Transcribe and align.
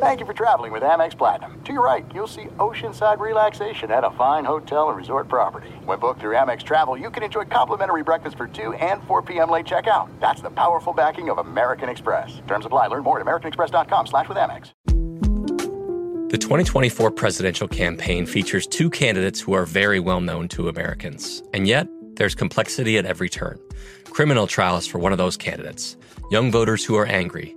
Thank 0.00 0.20
you 0.20 0.26
for 0.26 0.32
traveling 0.32 0.70
with 0.70 0.84
Amex 0.84 1.18
Platinum. 1.18 1.60
To 1.64 1.72
your 1.72 1.84
right, 1.84 2.06
you'll 2.14 2.28
see 2.28 2.44
oceanside 2.58 3.18
relaxation 3.18 3.90
at 3.90 4.04
a 4.04 4.12
fine 4.12 4.44
hotel 4.44 4.90
and 4.90 4.96
resort 4.96 5.26
property. 5.26 5.70
When 5.84 5.98
booked 5.98 6.20
through 6.20 6.36
Amex 6.36 6.62
Travel, 6.62 6.96
you 6.96 7.10
can 7.10 7.24
enjoy 7.24 7.46
complimentary 7.46 8.04
breakfast 8.04 8.36
for 8.36 8.46
2 8.46 8.74
and 8.74 9.02
4 9.08 9.22
p.m. 9.22 9.50
late 9.50 9.66
checkout. 9.66 10.08
That's 10.20 10.40
the 10.40 10.50
powerful 10.50 10.92
backing 10.92 11.30
of 11.30 11.38
American 11.38 11.88
Express. 11.88 12.40
Terms 12.46 12.64
apply. 12.64 12.86
Learn 12.86 13.02
more 13.02 13.18
at 13.18 13.26
americanexpress.com 13.26 14.06
slash 14.06 14.28
with 14.28 14.38
Amex. 14.38 14.70
The 16.30 16.38
2024 16.38 17.10
presidential 17.10 17.66
campaign 17.66 18.24
features 18.24 18.68
two 18.68 18.90
candidates 18.90 19.40
who 19.40 19.52
are 19.54 19.66
very 19.66 19.98
well 19.98 20.20
known 20.20 20.46
to 20.50 20.68
Americans. 20.68 21.42
And 21.52 21.66
yet, 21.66 21.88
there's 22.14 22.36
complexity 22.36 22.98
at 22.98 23.04
every 23.04 23.28
turn. 23.28 23.58
Criminal 24.04 24.46
trials 24.46 24.86
for 24.86 25.00
one 25.00 25.10
of 25.10 25.18
those 25.18 25.36
candidates, 25.36 25.96
young 26.30 26.52
voters 26.52 26.84
who 26.84 26.94
are 26.94 27.06
angry. 27.06 27.56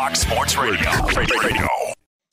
Fox 0.00 0.20
Sports 0.20 0.56
Radio. 0.56 0.90
Radio. 1.18 1.68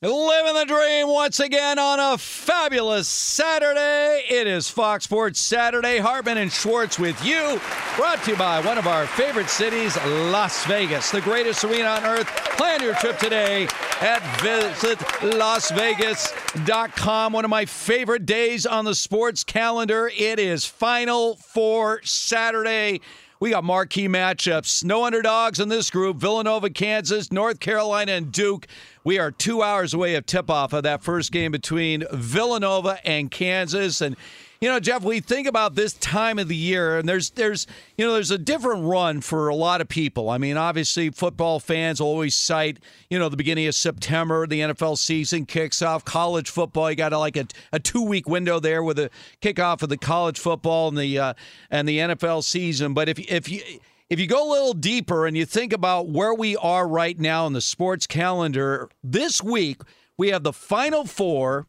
Living 0.00 0.54
the 0.54 0.64
dream 0.66 1.06
once 1.06 1.38
again 1.38 1.78
on 1.78 2.00
a 2.00 2.16
fabulous 2.16 3.06
Saturday. 3.06 4.24
It 4.30 4.46
is 4.46 4.70
Fox 4.70 5.04
Sports 5.04 5.38
Saturday. 5.38 5.98
Hartman 5.98 6.38
and 6.38 6.50
Schwartz 6.50 6.98
with 6.98 7.22
you. 7.22 7.60
Brought 7.94 8.24
to 8.24 8.30
you 8.30 8.38
by 8.38 8.62
one 8.62 8.78
of 8.78 8.86
our 8.86 9.06
favorite 9.06 9.50
cities, 9.50 9.98
Las 10.06 10.64
Vegas, 10.64 11.10
the 11.10 11.20
greatest 11.20 11.62
arena 11.62 11.88
on 11.88 12.06
earth. 12.06 12.26
Plan 12.56 12.82
your 12.82 12.94
trip 12.94 13.18
today 13.18 13.64
at 14.00 14.22
visitlasvegas.com. 14.38 17.32
One 17.34 17.44
of 17.44 17.50
my 17.50 17.66
favorite 17.66 18.24
days 18.24 18.64
on 18.64 18.86
the 18.86 18.94
sports 18.94 19.44
calendar. 19.44 20.10
It 20.16 20.38
is 20.38 20.64
Final 20.64 21.36
Four 21.36 22.00
Saturday. 22.02 23.02
We 23.40 23.50
got 23.50 23.62
marquee 23.62 24.08
matchups. 24.08 24.82
No 24.82 25.04
underdogs 25.04 25.60
in 25.60 25.68
this 25.68 25.90
group 25.90 26.16
Villanova, 26.16 26.70
Kansas, 26.70 27.30
North 27.30 27.60
Carolina, 27.60 28.12
and 28.12 28.32
Duke. 28.32 28.66
We 29.04 29.20
are 29.20 29.30
two 29.30 29.62
hours 29.62 29.94
away 29.94 30.16
of 30.16 30.26
tip 30.26 30.50
off 30.50 30.72
of 30.72 30.82
that 30.82 31.02
first 31.02 31.30
game 31.30 31.52
between 31.52 32.04
Villanova 32.12 32.98
and 33.06 33.30
Kansas. 33.30 34.00
And 34.00 34.16
you 34.60 34.68
know, 34.68 34.80
Jeff, 34.80 35.04
we 35.04 35.20
think 35.20 35.46
about 35.46 35.76
this 35.76 35.92
time 35.94 36.38
of 36.38 36.48
the 36.48 36.56
year, 36.56 36.98
and 36.98 37.08
there's 37.08 37.30
there's 37.30 37.66
you 37.96 38.04
know 38.04 38.14
there's 38.14 38.32
a 38.32 38.38
different 38.38 38.84
run 38.84 39.20
for 39.20 39.48
a 39.48 39.54
lot 39.54 39.80
of 39.80 39.88
people. 39.88 40.30
I 40.30 40.38
mean, 40.38 40.56
obviously, 40.56 41.10
football 41.10 41.60
fans 41.60 42.00
always 42.00 42.36
cite 42.36 42.78
you 43.08 43.18
know 43.18 43.28
the 43.28 43.36
beginning 43.36 43.68
of 43.68 43.74
September, 43.74 44.46
the 44.46 44.60
NFL 44.60 44.98
season 44.98 45.46
kicks 45.46 45.80
off. 45.80 46.04
College 46.04 46.50
football, 46.50 46.90
you 46.90 46.96
got 46.96 47.12
like 47.12 47.36
a, 47.36 47.46
a 47.72 47.78
two 47.78 48.02
week 48.02 48.28
window 48.28 48.58
there 48.58 48.82
with 48.82 48.98
a 48.98 49.10
kickoff 49.40 49.82
of 49.82 49.90
the 49.90 49.96
college 49.96 50.38
football 50.38 50.88
and 50.88 50.98
the 50.98 51.18
uh, 51.18 51.34
and 51.70 51.88
the 51.88 51.98
NFL 51.98 52.42
season. 52.42 52.94
But 52.94 53.08
if 53.08 53.18
if 53.20 53.48
you 53.48 53.62
if 54.10 54.18
you 54.18 54.26
go 54.26 54.48
a 54.48 54.50
little 54.50 54.74
deeper 54.74 55.26
and 55.26 55.36
you 55.36 55.44
think 55.44 55.72
about 55.72 56.08
where 56.08 56.34
we 56.34 56.56
are 56.56 56.88
right 56.88 57.18
now 57.18 57.46
in 57.46 57.52
the 57.52 57.60
sports 57.60 58.06
calendar, 58.06 58.88
this 59.04 59.42
week 59.42 59.82
we 60.16 60.28
have 60.30 60.42
the 60.42 60.52
Final 60.52 61.04
Four. 61.04 61.66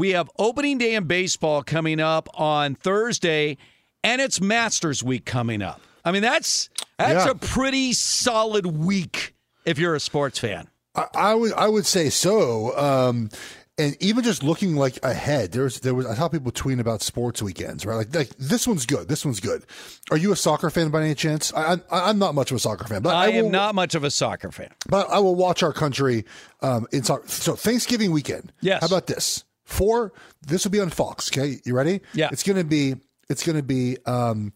We 0.00 0.12
have 0.12 0.30
opening 0.38 0.78
day 0.78 0.94
in 0.94 1.04
baseball 1.04 1.62
coming 1.62 2.00
up 2.00 2.26
on 2.32 2.74
Thursday, 2.74 3.58
and 4.02 4.22
it's 4.22 4.40
Masters 4.40 5.04
Week 5.04 5.26
coming 5.26 5.60
up. 5.60 5.82
I 6.06 6.10
mean, 6.10 6.22
that's 6.22 6.70
that's 6.98 7.26
Yeah. 7.26 7.32
a 7.32 7.34
pretty 7.34 7.92
solid 7.92 8.64
week 8.64 9.34
if 9.66 9.78
you're 9.78 9.94
a 9.94 10.00
sports 10.00 10.38
fan. 10.38 10.68
I, 10.94 11.04
I 11.14 11.34
would 11.34 11.52
I 11.52 11.68
would 11.68 11.84
say 11.84 12.08
so. 12.08 12.74
Um, 12.78 13.28
and 13.76 13.94
even 14.00 14.24
just 14.24 14.42
looking 14.42 14.74
like 14.74 14.98
ahead, 15.02 15.52
there's 15.52 15.80
there 15.80 15.94
was 15.94 16.06
I 16.06 16.14
saw 16.14 16.28
people 16.28 16.50
tweeting 16.50 16.80
about 16.80 17.02
sports 17.02 17.42
weekends, 17.42 17.84
right? 17.84 17.96
Like, 17.96 18.14
like 18.14 18.30
this 18.38 18.66
one's 18.66 18.86
good, 18.86 19.06
this 19.06 19.26
one's 19.26 19.40
good. 19.40 19.66
Are 20.10 20.16
you 20.16 20.32
a 20.32 20.36
soccer 20.36 20.70
fan 20.70 20.88
by 20.88 21.02
any 21.02 21.14
chance? 21.14 21.52
I, 21.52 21.74
I 21.74 22.08
I'm 22.08 22.18
not 22.18 22.34
much 22.34 22.50
of 22.50 22.56
a 22.56 22.60
soccer 22.60 22.84
fan, 22.84 23.02
but 23.02 23.14
I, 23.14 23.26
I, 23.26 23.28
am 23.32 23.44
will, 23.44 23.50
not 23.50 23.74
much 23.74 23.94
of 23.94 24.02
a 24.02 24.10
soccer 24.10 24.50
fan. 24.50 24.70
But 24.88 25.10
I 25.10 25.18
will 25.18 25.34
watch 25.34 25.62
our 25.62 25.74
country 25.74 26.24
um, 26.62 26.86
in 26.90 27.02
soccer. 27.02 27.28
So 27.28 27.54
Thanksgiving 27.54 28.12
weekend. 28.12 28.50
Yes. 28.62 28.80
How 28.80 28.86
about 28.86 29.06
this? 29.06 29.44
Four. 29.70 30.12
This 30.42 30.64
will 30.64 30.70
be 30.70 30.80
on 30.80 30.90
Fox. 30.90 31.30
Okay, 31.30 31.60
you 31.64 31.74
ready? 31.74 32.00
Yeah. 32.12 32.28
It's 32.32 32.42
gonna 32.42 32.64
be. 32.64 32.96
It's 33.28 33.46
gonna 33.46 33.62
be. 33.62 33.96
Um, 34.06 34.52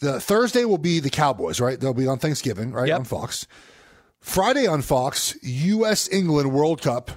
the 0.00 0.20
Thursday 0.20 0.64
will 0.64 0.78
be 0.78 1.00
the 1.00 1.10
Cowboys, 1.10 1.60
right? 1.60 1.78
They'll 1.78 1.94
be 1.94 2.08
on 2.08 2.18
Thanksgiving, 2.18 2.72
right? 2.72 2.88
Yep. 2.88 2.98
On 3.00 3.04
Fox. 3.04 3.46
Friday 4.20 4.66
on 4.66 4.82
Fox, 4.82 5.36
U.S. 5.42 6.08
England 6.12 6.52
World 6.52 6.80
Cup. 6.82 7.10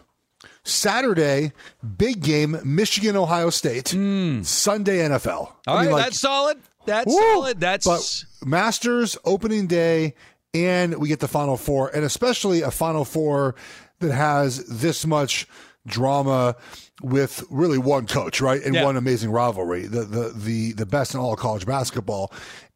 Saturday, 0.63 1.51
big 1.97 2.23
game, 2.23 2.57
Michigan 2.63 3.15
Ohio 3.15 3.51
State. 3.51 3.89
Sunday 3.89 4.97
NFL. 4.97 5.51
All 5.67 5.75
right, 5.75 5.95
that's 5.95 6.19
solid. 6.19 6.57
That's 6.85 7.05
Woo! 7.07 7.19
solid. 7.19 7.59
That's 7.59 7.85
but 7.85 8.47
Masters 8.47 9.15
opening 9.25 9.67
day, 9.67 10.15
and 10.55 10.97
we 10.97 11.07
get 11.07 11.19
the 11.19 11.27
Final 11.27 11.57
Four, 11.57 11.89
and 11.89 12.03
especially 12.03 12.61
a 12.63 12.71
Final 12.71 13.05
Four 13.05 13.55
that 13.99 14.11
has 14.11 14.65
this 14.65 15.05
much 15.05 15.47
drama 15.87 16.55
with 17.01 17.43
really 17.49 17.77
one 17.77 18.07
coach, 18.07 18.41
right, 18.41 18.61
and 18.63 18.73
Yeah. 18.75 18.83
one 18.85 18.97
amazing 18.97 19.31
rivalry, 19.31 19.85
the 19.87 20.01
the 20.03 20.29
the 20.35 20.73
the 20.73 20.85
best 20.85 21.13
in 21.13 21.19
all 21.19 21.33
of 21.33 21.39
college 21.39 21.65
basketball. 21.65 22.31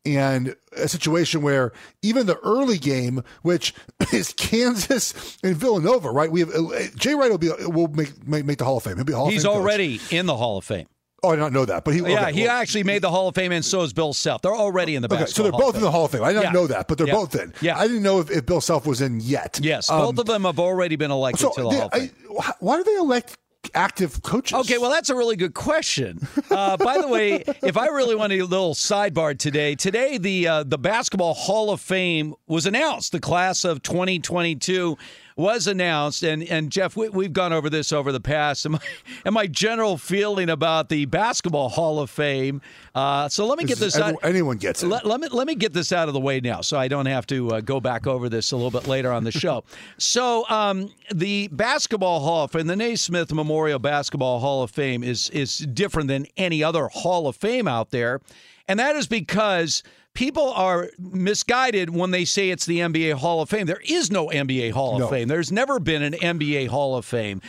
And 0.06 0.56
a 0.78 0.88
situation 0.88 1.42
where 1.42 1.74
even 2.02 2.26
the 2.26 2.38
early 2.40 2.78
game, 2.78 3.22
which 3.42 3.74
is 4.14 4.34
Kansas 4.34 5.38
and 5.44 5.56
Villanova, 5.58 6.10
right? 6.12 6.32
We 6.32 6.40
have 6.40 6.50
uh, 6.56 6.70
Jay 6.96 7.14
Wright 7.16 7.30
will 7.30 7.38
be 7.38 7.50
will 7.68 7.90
make 7.90 8.26
make, 8.28 8.46
make 8.46 8.58
the 8.60 8.66
Hall 8.66 8.78
of 8.78 8.84
Fame. 8.84 8.96
He'll 8.96 9.04
be 9.06 9.14
a 9.14 9.18
Hall 9.18 9.30
he's 9.30 9.44
of 9.44 9.52
Fame 9.52 9.60
coach. 9.62 9.62
already 9.62 10.00
in 10.12 10.26
the 10.26 10.38
Hall 10.38 10.58
of 10.58 10.64
Fame. 10.66 10.88
Oh, 11.24 11.30
I 11.30 11.36
did 11.36 11.42
not 11.42 11.54
know 11.54 11.66
that, 11.66 11.83
but 11.86 11.94
he 11.94 12.00
yeah, 12.01 12.21
okay, 12.27 12.33
he 12.33 12.42
well- 12.44 12.51
actually 12.51 12.83
made 12.83 13.01
the 13.01 13.10
Hall 13.10 13.27
of 13.27 13.36
Fame, 13.36 13.51
and 13.51 13.63
so 13.63 13.81
is 13.81 13.94
Bill 13.94 14.13
Self. 14.13 14.42
They're 14.42 14.56
already 14.56 14.95
in 14.95 15.01
the 15.01 15.07
Okay, 15.07 15.24
basketball. 15.24 15.36
so 15.36 15.44
they're 15.44 15.51
Hall 15.51 15.62
both 15.71 15.75
in 15.75 15.81
the 15.81 15.92
Hall 15.92 16.06
of 16.06 16.12
Fame. 16.12 16.24
I 16.24 16.30
didn't 16.33 16.44
Yeah. 16.44 16.51
know 16.51 16.68
that, 16.68 16.88
but 16.88 16.98
they're 16.98 17.07
Yeah. 17.07 17.13
both 17.13 17.36
in. 17.36 17.54
Yeah. 17.62 17.77
I 17.77 17.88
didn't 17.88 18.04
know 18.04 18.19
if, 18.19 18.31
if 18.31 18.45
Bill 18.45 18.62
Self 18.62 18.86
was 18.86 19.01
in 19.01 19.19
yet. 19.19 19.60
Yes, 19.62 19.89
Um, 19.89 20.00
both 20.01 20.19
of 20.19 20.25
them 20.27 20.44
have 20.45 20.60
already 20.60 20.95
been 20.95 21.12
elected 21.12 21.42
so 21.42 21.51
to 21.54 21.62
the 21.63 21.69
they- 21.69 21.75
Hall 21.77 21.86
of 21.88 21.94
Fame. 21.94 22.12
I- 22.42 22.54
why 22.60 22.77
do 22.77 22.83
they 22.83 22.95
elect 22.95 23.38
active 23.75 24.24
coaches? 24.24 24.57
Okay, 24.60 24.77
well, 24.77 24.89
that's 24.89 25.10
a 25.10 25.16
really 25.16 25.36
good 25.36 25.54
question. 25.54 26.25
Uh, 26.50 26.75
by 26.77 26.98
the 27.00 27.07
way, 27.07 27.44
if 27.62 27.77
I 27.77 27.88
really 27.88 28.16
want 28.16 28.33
a 28.33 28.42
little 28.42 28.74
sidebar 28.74 29.38
today, 29.38 29.75
today 29.75 30.18
the 30.18 30.48
uh, 30.48 30.63
the 30.63 30.77
Basketball 30.80 31.33
Hall 31.36 31.69
of 31.71 31.80
Fame 31.80 32.33
was 32.48 32.66
announced. 32.66 33.12
The 33.12 33.19
class 33.19 33.63
of 33.63 33.83
2022 33.83 34.98
was 35.40 35.68
announced, 35.68 36.22
and 36.22 36.44
and 36.44 36.70
Jeff, 36.70 36.98
we, 36.98 37.08
have 37.08 37.34
gone 37.34 37.54
over 37.54 37.70
this 37.70 37.94
over 37.94 38.12
the 38.12 38.20
past, 38.20 38.66
and 38.66 38.74
my, 38.74 38.80
and 39.26 39.34
my, 39.34 39.48
general 39.48 39.98
feeling 39.98 40.50
about 40.50 40.90
the 40.90 41.06
Basketball 41.06 41.70
Hall 41.70 42.00
of 42.00 42.10
Fame. 42.10 42.62
Uh, 42.94 43.30
so 43.30 43.48
let 43.48 43.58
me 43.58 43.64
get 43.64 43.78
this. 43.78 43.96
Everyone, 43.96 44.16
out. 44.16 44.30
Anyone 44.30 44.58
gets 44.58 44.84
it. 44.84 44.88
Let, 44.88 45.06
let, 45.06 45.22
me 45.22 45.30
let 45.30 45.48
me 45.48 45.56
get 45.56 45.72
this 45.72 45.94
out 45.94 46.10
of 46.10 46.14
the 46.14 46.20
way 46.20 46.42
now, 46.42 46.60
so 46.60 46.78
I 46.78 46.90
don't 46.90 47.06
have 47.06 47.26
to 47.28 47.52
uh, 47.52 47.62
go 47.62 47.80
back 47.80 48.06
over 48.06 48.28
this 48.28 48.52
a 48.52 48.58
little 48.58 48.70
bit 48.70 48.88
later 48.88 49.14
on 49.14 49.24
the 49.24 49.32
show. 49.32 49.64
so 49.98 50.48
um, 50.50 50.94
the 51.14 51.48
Basketball 51.48 52.20
Hall 52.20 52.44
of 52.44 52.52
Fame, 52.52 52.68
the 52.68 52.76
Naismith 52.76 53.32
Memorial 53.32 53.80
Basketball 53.80 54.40
Hall 54.40 54.62
of 54.62 54.72
Fame, 54.72 55.04
is 55.04 55.30
is 55.30 55.60
different 55.60 56.10
than 56.10 56.28
any 56.36 56.62
other 56.64 56.90
Hall 56.90 57.28
of 57.28 57.38
Fame 57.38 57.68
out 57.68 57.92
there, 57.92 58.20
and 58.68 58.78
that 58.78 58.98
is 58.98 59.08
because 59.08 59.84
people 60.19 60.51
are 60.51 60.89
misguided 61.00 61.89
when 61.89 62.12
they 62.12 62.25
say 62.25 62.50
it's 62.50 62.66
the 62.66 62.80
NBA 62.80 63.13
Hall 63.13 63.42
of 63.42 63.50
Fame. 63.50 63.66
There 63.68 63.81
is 63.88 64.12
no 64.12 64.27
NBA 64.27 64.74
Hall 64.74 65.00
no. 65.00 65.06
of 65.06 65.12
Fame. 65.12 65.30
There's 65.30 65.50
never 65.50 65.80
been 65.80 66.04
an 66.04 66.12
NBA 66.12 66.68
Hall 66.68 66.98
of 66.98 67.06
Fame. 67.06 67.42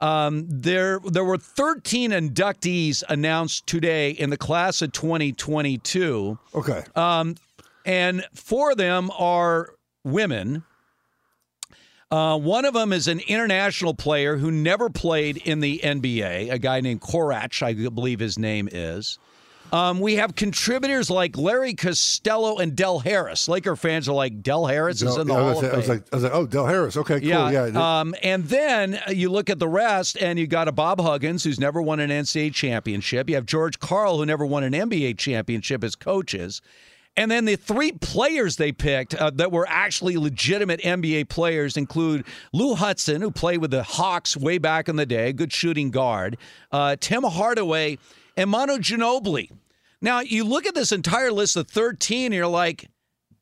Um, 0.00 0.44
there, 0.46 1.00
there 1.06 1.24
were 1.24 1.38
13 1.38 2.10
inductees 2.10 3.02
announced 3.08 3.66
today 3.66 4.10
in 4.10 4.28
the 4.28 4.36
class 4.36 4.82
of 4.82 4.92
2022. 4.92 6.38
Okay. 6.54 6.82
Um, 6.94 7.36
and 7.86 8.22
four 8.34 8.72
of 8.72 8.76
them 8.76 9.10
are 9.18 9.70
women. 10.04 10.64
Uh, 12.10 12.38
one 12.38 12.66
of 12.66 12.74
them 12.74 12.92
is 12.92 13.08
an 13.08 13.20
international 13.20 13.94
player 13.94 14.36
who 14.36 14.50
never 14.50 14.90
played 14.90 15.38
in 15.38 15.60
the 15.60 15.80
NBA, 15.82 16.52
a 16.52 16.58
guy 16.58 16.82
named 16.82 17.00
Korac, 17.00 17.62
I 17.62 17.72
believe 17.72 18.20
his 18.20 18.38
name 18.38 18.68
is. 18.70 19.18
Um, 19.72 20.00
we 20.00 20.16
have 20.16 20.34
contributors 20.34 21.10
like 21.10 21.36
Larry 21.36 21.74
Costello 21.74 22.58
and 22.58 22.74
Del 22.74 23.00
Harris. 23.00 23.48
Laker 23.48 23.76
fans 23.76 24.08
are 24.08 24.14
like, 24.14 24.42
Del 24.42 24.66
Harris 24.66 25.02
is 25.02 25.16
in 25.16 25.26
the 25.26 25.34
yeah, 25.34 25.40
Hall 25.40 25.48
I 25.48 25.54
was, 25.54 25.62
of 25.62 25.64
Fame. 25.64 25.72
I 25.72 25.76
was, 25.76 25.88
like, 25.88 26.02
I 26.12 26.16
was 26.16 26.24
like, 26.24 26.34
oh, 26.34 26.46
Del 26.46 26.66
Harris. 26.66 26.96
Okay, 26.96 27.20
cool. 27.20 27.28
Yeah. 27.28 27.66
yeah. 27.66 28.00
Um, 28.00 28.14
and 28.22 28.44
then 28.44 29.00
you 29.08 29.30
look 29.30 29.50
at 29.50 29.58
the 29.58 29.68
rest, 29.68 30.16
and 30.20 30.38
you 30.38 30.46
got 30.46 30.68
a 30.68 30.72
Bob 30.72 31.00
Huggins 31.00 31.44
who's 31.44 31.60
never 31.60 31.82
won 31.82 32.00
an 32.00 32.10
NCAA 32.10 32.54
championship. 32.54 33.28
You 33.28 33.34
have 33.34 33.46
George 33.46 33.78
Karl 33.78 34.18
who 34.18 34.26
never 34.26 34.46
won 34.46 34.64
an 34.64 34.72
NBA 34.72 35.18
championship 35.18 35.84
as 35.84 35.94
coaches. 35.94 36.62
And 37.18 37.32
then 37.32 37.46
the 37.46 37.56
three 37.56 37.90
players 37.90 38.56
they 38.56 38.70
picked 38.70 39.12
uh, 39.16 39.30
that 39.30 39.50
were 39.50 39.66
actually 39.68 40.16
legitimate 40.16 40.80
NBA 40.80 41.28
players 41.28 41.76
include 41.76 42.24
Lou 42.52 42.76
Hudson, 42.76 43.20
who 43.20 43.32
played 43.32 43.58
with 43.58 43.72
the 43.72 43.82
Hawks 43.82 44.36
way 44.36 44.58
back 44.58 44.88
in 44.88 44.94
the 44.94 45.04
day, 45.04 45.32
good 45.32 45.52
shooting 45.52 45.90
guard, 45.90 46.38
uh, 46.70 46.94
Tim 47.00 47.24
Hardaway, 47.24 47.98
and 48.38 48.48
Manu 48.48 48.78
Ginobili. 48.78 49.50
Now, 50.00 50.20
you 50.20 50.44
look 50.44 50.64
at 50.64 50.74
this 50.74 50.92
entire 50.92 51.32
list 51.32 51.56
of 51.56 51.68
13, 51.68 52.26
and 52.26 52.34
you're 52.34 52.46
like, 52.46 52.88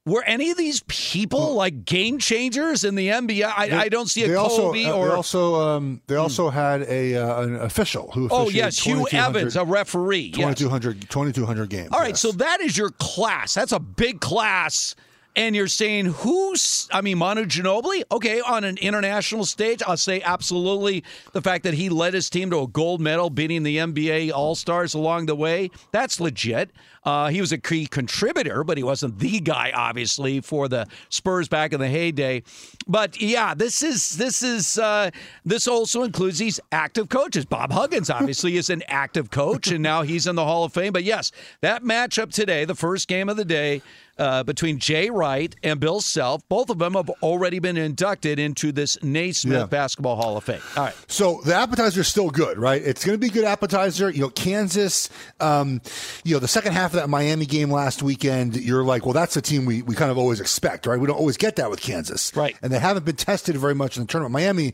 were 0.06 0.22
any 0.24 0.50
of 0.50 0.56
these 0.56 0.82
people 0.86 1.54
like 1.54 1.84
game 1.84 2.18
changers 2.18 2.82
in 2.84 2.94
the 2.94 3.08
NBA? 3.08 3.44
I, 3.44 3.68
They- 3.68 3.76
I 3.76 3.88
don't 3.88 4.08
see 4.08 4.22
a 4.24 4.28
they 4.28 4.34
Kobe 4.34 4.84
also, 4.86 4.94
uh, 4.94 4.96
or. 4.96 5.08
they 5.08 5.14
also 5.14 5.54
um, 5.68 6.02
they 6.06 6.14
also 6.14 6.48
had 6.48 6.82
a 6.82 7.16
uh, 7.16 7.42
an 7.42 7.56
official 7.56 8.10
who 8.12 8.28
oh, 8.30 8.48
yes, 8.48 8.78
Hugh 8.78 9.06
Evans, 9.12 9.56
a 9.56 9.64
referee. 9.64 10.32
yes. 10.34 10.58
2200 10.58 11.10
2200 11.10 11.68
games. 11.68 11.90
All 11.92 12.00
right, 12.00 12.10
yes. 12.10 12.20
so 12.20 12.32
that 12.32 12.60
is 12.60 12.78
your 12.78 12.90
class. 12.90 13.52
That's 13.54 13.72
a 13.72 13.80
big 13.80 14.20
class. 14.20 14.94
And 15.36 15.54
you're 15.54 15.68
saying 15.68 16.06
who's, 16.06 16.88
I 16.90 17.02
mean, 17.02 17.18
Manu 17.18 17.44
Ginobili? 17.44 18.02
Okay, 18.10 18.40
on 18.40 18.64
an 18.64 18.78
international 18.78 19.44
stage, 19.44 19.82
I'll 19.86 19.98
say 19.98 20.22
absolutely 20.22 21.04
the 21.32 21.42
fact 21.42 21.64
that 21.64 21.74
he 21.74 21.90
led 21.90 22.14
his 22.14 22.30
team 22.30 22.48
to 22.50 22.60
a 22.60 22.66
gold 22.66 23.02
medal, 23.02 23.28
beating 23.28 23.62
the 23.62 23.76
NBA 23.76 24.32
All 24.32 24.54
Stars 24.54 24.94
along 24.94 25.26
the 25.26 25.36
way. 25.36 25.70
That's 25.92 26.20
legit. 26.20 26.70
Uh, 27.06 27.28
he 27.28 27.40
was 27.40 27.52
a 27.52 27.58
key 27.58 27.86
contributor, 27.86 28.64
but 28.64 28.76
he 28.76 28.82
wasn't 28.82 29.18
the 29.20 29.38
guy, 29.38 29.70
obviously, 29.72 30.40
for 30.40 30.66
the 30.66 30.86
Spurs 31.08 31.48
back 31.48 31.72
in 31.72 31.78
the 31.78 31.88
heyday. 31.88 32.42
But 32.88 33.20
yeah, 33.22 33.54
this 33.54 33.80
is 33.82 34.16
this 34.16 34.42
is 34.42 34.76
uh, 34.76 35.10
this 35.44 35.68
also 35.68 36.02
includes 36.02 36.38
these 36.38 36.58
active 36.72 37.08
coaches. 37.08 37.44
Bob 37.44 37.70
Huggins 37.70 38.10
obviously 38.10 38.56
is 38.56 38.70
an 38.70 38.82
active 38.88 39.30
coach, 39.30 39.68
and 39.68 39.84
now 39.84 40.02
he's 40.02 40.26
in 40.26 40.34
the 40.34 40.44
Hall 40.44 40.64
of 40.64 40.72
Fame. 40.72 40.92
But 40.92 41.04
yes, 41.04 41.30
that 41.60 41.84
matchup 41.84 42.32
today, 42.32 42.64
the 42.64 42.74
first 42.74 43.06
game 43.06 43.28
of 43.28 43.36
the 43.36 43.44
day. 43.44 43.82
Uh, 44.18 44.42
between 44.42 44.78
Jay 44.78 45.10
Wright 45.10 45.54
and 45.62 45.78
Bill 45.78 46.00
Self. 46.00 46.40
Both 46.48 46.70
of 46.70 46.78
them 46.78 46.94
have 46.94 47.10
already 47.22 47.58
been 47.58 47.76
inducted 47.76 48.38
into 48.38 48.72
this 48.72 48.96
Naismith 49.02 49.58
Yeah. 49.58 49.66
Basketball 49.66 50.16
Hall 50.16 50.38
of 50.38 50.44
Fame. 50.44 50.60
All 50.74 50.84
right. 50.84 50.94
So 51.06 51.42
the 51.44 51.54
appetizer 51.54 52.00
is 52.00 52.08
still 52.08 52.30
good, 52.30 52.56
right? 52.56 52.80
It's 52.82 53.04
going 53.04 53.14
to 53.14 53.18
be 53.20 53.26
a 53.26 53.30
good 53.30 53.44
appetizer. 53.44 54.08
You 54.08 54.22
know, 54.22 54.30
Kansas. 54.30 55.10
Um, 55.38 55.82
you 56.24 56.32
know, 56.34 56.38
the 56.38 56.48
second 56.48 56.72
half 56.72 56.92
of 56.94 57.00
that 57.00 57.10
Miami 57.10 57.44
game 57.44 57.70
last 57.70 58.02
weekend, 58.02 58.56
you're 58.56 58.84
like, 58.84 59.04
well, 59.04 59.12
that's 59.12 59.36
a 59.36 59.42
team 59.42 59.66
we 59.66 59.82
we 59.82 59.94
kind 59.94 60.10
of 60.10 60.16
always 60.16 60.40
expect, 60.40 60.86
right? 60.86 60.98
We 60.98 61.06
don't 61.06 61.18
always 61.18 61.36
get 61.36 61.56
that 61.56 61.68
with 61.70 61.82
Kansas, 61.82 62.34
Right. 62.34 62.56
And 62.62 62.72
they 62.72 62.78
haven't 62.78 63.04
been 63.04 63.16
tested 63.16 63.54
very 63.58 63.74
much 63.74 63.98
in 63.98 64.04
the 64.04 64.06
tournament. 64.06 64.32
Miami 64.32 64.72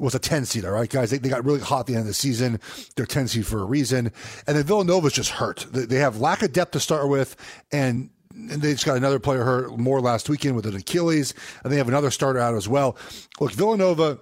was 0.00 0.16
a 0.16 0.18
10 0.18 0.46
seed, 0.46 0.64
all 0.64 0.72
right, 0.72 0.90
guys. 0.90 1.10
They, 1.10 1.18
they 1.18 1.28
got 1.28 1.44
really 1.44 1.60
hot 1.60 1.80
at 1.80 1.86
the 1.86 1.92
end 1.92 2.00
of 2.00 2.06
the 2.08 2.14
season. 2.14 2.58
They're 2.96 3.06
10 3.06 3.28
seed 3.28 3.46
for 3.46 3.60
a 3.60 3.64
reason, 3.64 4.10
and 4.48 4.56
then 4.56 4.64
Villanova's 4.64 5.12
just 5.12 5.30
hurt. 5.30 5.66
They 5.70 5.98
have 5.98 6.20
lack 6.20 6.42
of 6.42 6.52
depth 6.52 6.72
to 6.72 6.80
start 6.80 7.08
with, 7.08 7.36
and 7.70 8.10
and 8.34 8.62
they 8.62 8.72
just 8.72 8.86
got 8.86 8.96
another 8.96 9.18
player 9.18 9.44
hurt 9.44 9.76
more 9.78 10.00
last 10.00 10.28
weekend 10.28 10.56
with 10.56 10.66
an 10.66 10.76
Achilles, 10.76 11.34
and 11.62 11.72
they 11.72 11.76
have 11.76 11.88
another 11.88 12.10
starter 12.10 12.38
out 12.38 12.54
as 12.54 12.68
well. 12.68 12.96
Look, 13.40 13.52
Villanova 13.52 14.18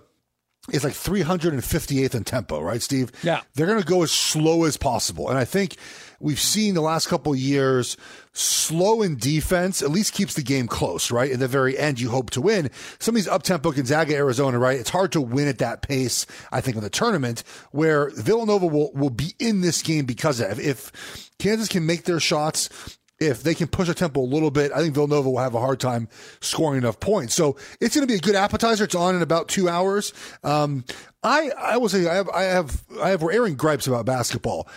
is 0.73 0.85
like 0.85 0.93
358th 0.93 2.15
in 2.15 2.25
tempo, 2.25 2.61
right, 2.61 2.83
Steve? 2.83 3.11
Yeah. 3.23 3.41
They're 3.55 3.67
going 3.67 3.81
to 3.81 3.87
go 3.87 4.03
as 4.03 4.13
slow 4.13 4.65
as 4.65 4.77
possible. 4.77 5.29
And 5.29 5.39
I 5.39 5.45
think 5.45 5.77
we've 6.21 6.41
seen 6.41 6.75
the 6.75 6.81
last 6.81 7.09
couple 7.09 7.33
of 7.33 7.39
years 7.39 7.97
slow 8.33 9.03
in 9.03 9.17
defense 9.17 9.83
at 9.83 9.91
least 9.91 10.13
keeps 10.13 10.35
the 10.35 10.43
game 10.43 10.69
close, 10.69 11.11
right? 11.11 11.31
In 11.31 11.41
the 11.41 11.49
very 11.49 11.79
end, 11.79 12.01
you 12.01 12.11
hope 12.11 12.31
to 12.31 12.41
win. 12.41 12.71
Some 12.99 13.15
of 13.15 13.17
these 13.17 13.29
up 13.29 13.43
tempo 13.43 13.73
Gonzaga, 13.73 14.15
Arizona, 14.15 14.59
right? 14.59 14.79
It's 14.79 14.91
hard 14.91 15.13
to 15.13 15.21
win 15.21 15.49
at 15.49 15.59
that 15.59 15.83
pace, 15.83 16.27
I 16.53 16.61
think, 16.61 16.77
in 16.77 16.83
the 16.83 16.91
tournament 16.91 17.43
where 17.71 18.11
Villanova 18.11 18.67
will, 18.67 18.93
will 18.93 19.11
be 19.11 19.35
in 19.39 19.63
this 19.63 19.83
game 19.83 20.05
because 20.05 20.41
of 20.41 20.61
if 20.61 21.31
Kansas 21.39 21.69
can 21.69 21.87
make 21.87 22.05
their 22.05 22.21
shots 22.21 22.98
if 23.21 23.43
they 23.43 23.55
can 23.55 23.67
push 23.67 23.89
a 23.89 23.95
tempo 23.95 24.21
a 24.21 24.23
little 24.23 24.51
bit, 24.51 24.73
I 24.73 24.81
think 24.81 24.95
Villanova 24.95 25.29
will 25.29 25.39
have 25.39 25.55
a 25.55 25.61
hard 25.61 25.81
time 25.81 26.09
scoring 26.41 26.79
enough 26.79 27.01
points. 27.01 27.35
So 27.35 27.57
it's 27.81 27.95
going 27.95 28.07
to 28.07 28.13
be 28.13 28.19
a 28.19 28.23
good 28.23 28.37
appetizer. 28.37 28.85
It's 28.85 28.95
on 28.95 29.17
in 29.17 29.23
about 29.23 29.49
two 29.49 29.69
hours. 29.69 30.13
Um, 30.45 30.85
I 31.23 31.51
I 31.59 31.77
will 31.79 31.89
say 31.89 32.07
I 32.07 32.15
have 32.15 32.29
I 32.31 32.43
have 32.45 32.85
I 33.03 33.11
have 33.11 33.23
we're 33.23 33.33
airing 33.33 33.57
gripes 33.57 33.87
about 33.87 34.07
basketball. 34.07 34.69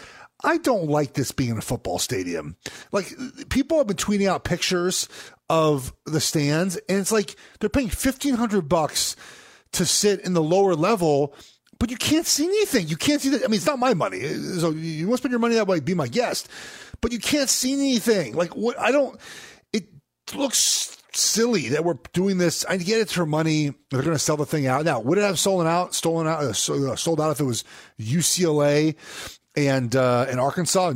I 0.43 0.57
don't 0.57 0.88
like 0.88 1.13
this 1.13 1.31
being 1.31 1.57
a 1.57 1.61
football 1.61 1.99
stadium. 1.99 2.55
Like 2.91 3.13
people 3.49 3.77
have 3.77 3.88
been 3.88 3.97
tweeting 3.97 4.27
out 4.27 4.44
pictures 4.44 5.07
of 5.49 5.94
the 6.06 6.19
stands, 6.19 6.77
and 6.89 6.99
it's 6.99 7.11
like 7.11 7.35
they're 7.59 7.69
paying 7.69 7.89
fifteen 7.89 8.35
hundred 8.35 8.68
bucks 8.68 9.16
to 9.73 9.85
sit 9.85 10.21
in 10.21 10.33
the 10.33 10.42
lower 10.42 10.75
level 10.75 11.35
but 11.81 11.90
you 11.90 11.97
can't 11.97 12.28
see 12.28 12.45
anything. 12.45 12.88
You 12.88 12.95
can't 12.95 13.19
see 13.19 13.30
that. 13.30 13.44
I 13.44 13.47
mean, 13.47 13.56
it's 13.56 13.66
not 13.66 13.80
my 13.80 13.95
money. 13.95 14.19
So 14.21 14.69
you 14.69 15.07
want 15.07 15.18
to 15.18 15.21
spend 15.23 15.31
your 15.31 15.40
money 15.40 15.56
that 15.56 15.66
way, 15.66 15.80
be 15.80 15.95
my 15.95 16.07
guest. 16.07 16.47
But 17.02 17.11
you 17.11 17.18
can't 17.18 17.50
see 17.50 17.73
anything. 17.73 18.35
Like 18.35 18.56
what? 18.56 18.80
I 18.80 18.92
don't. 18.92 19.19
It 19.73 19.85
looks 20.35 20.95
silly 21.14 21.69
that 21.69 21.83
we're 21.83 21.97
doing 22.14 22.38
this. 22.38 22.64
I 22.66 22.78
get 22.78 23.00
it 23.00 23.02
it's 23.02 23.14
for 23.14 23.26
money. 23.26 23.73
They're 23.90 24.04
going 24.04 24.14
to 24.16 24.19
sell 24.19 24.38
the 24.38 24.45
thing 24.45 24.68
out. 24.68 24.85
Now, 24.85 25.00
would 25.00 25.18
it 25.18 25.21
have 25.23 25.40
stolen 25.40 25.66
out, 25.66 25.95
stolen 25.95 26.28
out, 26.28 26.44
uh, 26.44 26.50
uh, 26.50 26.95
sold 26.95 27.19
out 27.19 27.31
if 27.31 27.40
it 27.40 27.45
was 27.45 27.64
UCLA? 28.00 28.95
And 29.54 29.94
uh, 29.97 30.28
in 30.31 30.40
Arkansas, 30.40 30.94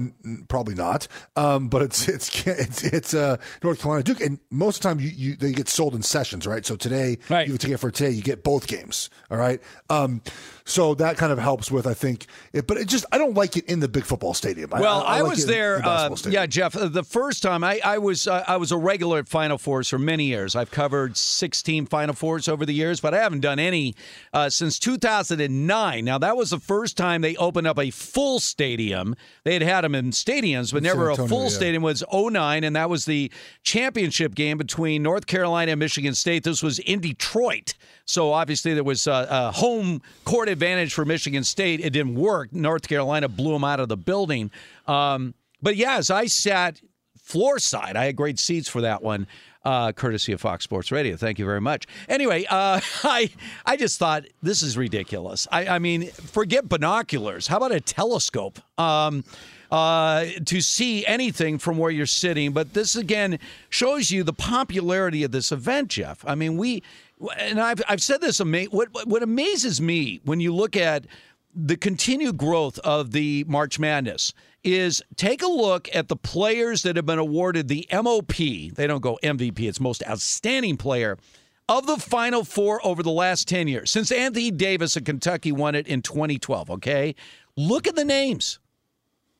probably 0.48 0.76
not. 0.76 1.10
Um, 1.36 1.68
but 1.68 1.82
it's 1.82 2.08
it's 2.08 2.48
it's 2.48 2.84
it's 2.86 3.14
uh, 3.14 3.36
North 3.62 3.82
Carolina 3.82 4.04
Duke, 4.04 4.22
and 4.22 4.40
most 4.50 4.78
of 4.78 4.84
the 4.84 4.88
time 4.90 5.00
you, 5.02 5.10
you 5.10 5.36
they 5.36 5.52
get 5.52 5.68
sold 5.68 5.94
in 5.94 6.02
sessions, 6.02 6.48
right? 6.48 6.66
So 6.66 6.78
today, 6.78 7.18
Right. 7.30 7.48
you 7.48 7.52
have 7.52 7.60
a 7.60 7.62
ticket 7.62 7.80
for 7.82 7.92
today, 7.92 8.12
you 8.12 8.22
get 8.22 8.46
both 8.46 8.68
games. 8.68 9.10
All 9.30 9.38
right. 9.38 9.62
Um, 9.90 10.22
so 10.68 10.96
that 10.96 11.16
kind 11.16 11.32
of 11.32 11.38
helps 11.38 11.70
with, 11.70 11.86
I 11.86 11.94
think, 11.94 12.26
it, 12.52 12.66
but 12.66 12.78
it 12.78 12.88
just 12.88 13.06
I 13.12 13.20
don't 13.20 13.36
like 13.36 13.56
it 13.56 13.66
in 13.66 13.80
the 13.80 13.88
big 13.88 14.04
football 14.04 14.34
stadium. 14.34 14.74
I- 14.74 14.82
Well, 14.82 15.04
I, 15.06 15.22
like 15.22 15.30
was 15.36 15.46
there. 15.46 15.80
the 15.80 15.88
Uh, 15.88 16.16
yeah, 16.28 16.48
Jeff. 16.48 16.76
uh, 16.76 16.88
The 16.88 17.04
first 17.04 17.44
time 17.44 17.64
I, 17.64 17.80
I 17.84 18.00
was 18.00 18.28
uh, 18.28 18.44
I 18.48 18.58
was 18.58 18.72
a 18.72 18.78
regular 18.78 19.20
at 19.20 19.28
Final 19.28 19.60
Fours 19.60 19.88
for 19.90 20.00
many 20.00 20.26
years. 20.26 20.56
I've 20.56 20.72
covered 20.72 21.18
16 21.18 21.86
Final 21.86 22.16
Fours 22.16 22.48
over 22.48 22.66
the 22.66 22.74
years, 22.74 23.00
but 23.00 23.14
I 23.14 23.18
haven't 23.22 23.42
done 23.42 23.60
any 23.60 23.94
uh, 24.34 24.50
since 24.50 24.80
2009. 24.80 26.04
Now 26.04 26.18
that 26.18 26.36
was 26.36 26.50
the 26.50 26.60
first 26.60 26.98
time 26.98 27.22
they 27.22 27.36
opened 27.36 27.68
up 27.68 27.78
a 27.78 27.92
full 27.92 28.40
stadium. 28.40 29.16
They 29.44 29.54
had 29.54 29.62
had 29.62 29.82
them 29.84 29.94
in 29.94 30.12
stadiums, 30.12 30.74
but 30.74 30.82
never 30.82 31.12
a 31.12 31.16
full 31.16 31.44
yeah. 31.44 31.50
stadium. 31.50 31.84
Was 31.84 32.04
09, 32.12 32.64
and 32.64 32.76
that 32.76 32.90
was 32.90 33.06
the 33.06 33.32
championship 33.62 34.34
game 34.34 34.58
between 34.58 35.04
North 35.04 35.28
Carolina 35.28 35.74
and 35.74 35.80
Michigan 35.80 36.16
State. 36.16 36.44
This 36.44 36.64
was 36.64 36.80
in 36.80 37.02
Detroit. 37.02 37.76
So 38.06 38.32
obviously 38.32 38.74
there 38.74 38.84
was 38.84 39.08
a, 39.08 39.28
a 39.30 39.52
home 39.52 40.02
court 40.24 40.48
advantage 40.50 40.94
for 40.94 41.06
Michigan 41.06 41.44
State. 41.44 41.80
It 41.80 41.92
didn't 41.92 42.16
work. 42.16 42.54
North 42.54 42.88
Carolina 42.88 43.28
blew 43.28 43.54
them 43.54 43.64
out 43.64 43.80
of 43.80 43.90
the 43.90 43.98
building. 43.98 44.52
Um, 44.88 45.34
but 45.62 45.76
yeah, 45.76 45.98
as 45.98 46.12
I 46.12 46.28
sat 46.28 46.82
floor 47.26 47.58
side. 47.58 47.98
I 47.98 48.06
had 48.06 48.16
great 48.16 48.38
seats 48.38 48.70
for 48.70 48.82
that 48.82 49.02
one, 49.02 49.26
uh, 49.64 49.92
courtesy 49.92 50.32
of 50.32 50.40
Fox 50.40 50.64
Sports 50.64 50.92
Radio. 50.92 51.18
Thank 51.18 51.40
you 51.40 51.46
very 51.46 51.60
much. 51.60 51.88
Anyway, 52.08 52.46
uh, 52.46 52.80
I 53.04 53.32
I 53.66 53.76
just 53.76 53.98
thought 53.98 54.26
this 54.44 54.62
is 54.62 54.78
ridiculous. 54.78 55.48
I, 55.52 55.68
I 55.68 55.80
mean, 55.80 56.08
forget 56.08 56.70
binoculars. 56.70 57.48
How 57.48 57.58
about 57.58 57.72
a 57.72 57.82
telescope? 57.82 58.60
Um, 58.80 59.24
uh, 59.72 60.26
to 60.46 60.62
see 60.62 61.06
anything 61.08 61.58
from 61.58 61.78
where 61.78 61.90
you're 61.90 62.06
sitting. 62.06 62.52
But 62.52 62.74
this 62.76 62.96
again 62.96 63.40
shows 63.70 64.12
you 64.12 64.24
the 64.24 64.32
popularity 64.32 65.24
of 65.24 65.32
this 65.32 65.52
event, 65.52 65.90
Jeff. 65.90 66.24
I 66.28 66.36
mean, 66.36 66.56
we 66.58 66.84
and 67.38 67.60
I've 67.60 67.82
I've 67.88 68.02
said 68.02 68.22
this. 68.22 68.40
What 68.40 68.90
what 69.08 69.24
amazes 69.24 69.82
me 69.82 70.20
when 70.24 70.40
you 70.40 70.54
look 70.54 70.76
at 70.76 71.06
the 71.54 71.78
continued 71.78 72.38
growth 72.38 72.80
of 72.80 73.12
the 73.12 73.46
March 73.48 73.80
Madness 73.80 74.34
is 74.64 75.02
take 75.16 75.42
a 75.42 75.48
look 75.48 75.88
at 75.94 76.08
the 76.08 76.16
players 76.16 76.84
that 76.84 76.96
have 76.96 77.06
been 77.06 77.20
awarded 77.20 77.68
the 77.68 77.88
MOP. 77.92 78.36
They 78.36 78.88
don't 78.88 79.02
go 79.02 79.18
MVP, 79.24 79.62
it's 79.62 79.80
most 79.80 80.04
outstanding 80.08 80.76
player 80.76 81.18
of 81.70 81.88
the 81.88 81.98
Final 81.98 82.44
Four 82.44 82.86
over 82.86 83.02
the 83.02 83.12
last 83.12 83.48
10 83.48 83.68
years, 83.68 83.90
since 83.90 84.12
Anthony 84.12 84.52
Davis 84.52 84.96
of 84.98 85.04
Kentucky 85.04 85.52
won 85.52 85.76
it 85.76 85.88
in 85.88 86.02
2012, 86.02 86.70
okay? 86.72 87.16
Look 87.56 87.88
at 87.88 87.96
the 87.96 88.06
names. 88.06 88.60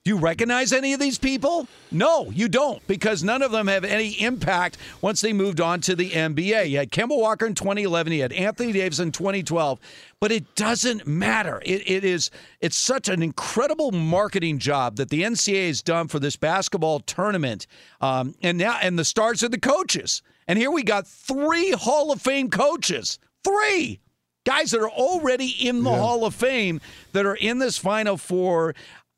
Do 0.06 0.10
you 0.10 0.18
recognize 0.18 0.72
any 0.72 0.94
of 0.94 1.00
these 1.00 1.18
people? 1.18 1.68
No, 1.92 2.30
you 2.30 2.48
don't, 2.48 2.86
because 2.86 3.24
none 3.24 3.42
of 3.42 3.52
them 3.52 3.66
have 3.66 3.84
any 3.84 4.10
impact 4.22 4.78
once 5.02 5.20
they 5.20 5.34
moved 5.34 5.60
on 5.60 5.82
to 5.82 5.96
the 5.96 6.12
NBA. 6.12 6.70
You 6.70 6.78
had 6.78 6.92
Kemba 6.92 7.18
Walker 7.18 7.48
in 7.48 7.56
2011, 7.56 8.14
you 8.14 8.22
had 8.22 8.32
Anthony 8.32 8.72
Davis 8.72 9.00
in 9.00 9.12
2012, 9.12 9.80
but 10.20 10.32
it 10.32 10.54
doesn't 10.54 11.08
matter. 11.08 11.60
It, 11.66 11.90
it 11.90 12.06
is 12.06 12.30
it's 12.62 12.78
such 12.78 13.10
an 13.10 13.24
incredible 13.24 13.92
marketing 13.92 14.60
job 14.60 14.98
that 14.98 15.10
the 15.10 15.24
NCAA 15.24 15.70
has 15.70 15.82
done 15.82 16.08
for 16.08 16.20
this 16.20 16.36
basketball 16.36 17.00
tournament, 17.00 17.66
um, 18.00 18.36
and 18.44 18.60
now 18.60 18.78
and 18.84 19.00
the 19.00 19.06
stars 19.06 19.44
are 19.44 19.50
the 19.50 19.60
coaches. 19.60 20.22
And 20.48 20.60
here 20.60 20.70
we 20.70 20.84
got 20.84 21.08
three 21.08 21.72
Hall 21.72 22.12
of 22.12 22.22
Fame 22.22 22.52
coaches, 22.52 23.18
three 23.44 24.00
guys 24.46 24.70
that 24.70 24.82
are 24.82 24.90
already 24.90 25.48
in 25.68 25.84
the 25.84 25.90
yeah. 25.90 25.98
Hall 25.98 26.26
of 26.26 26.36
Fame 26.36 26.80
that 27.14 27.26
are 27.26 27.34
in 27.34 27.58
this 27.58 27.80
Final 27.80 28.18
Four. 28.18 28.76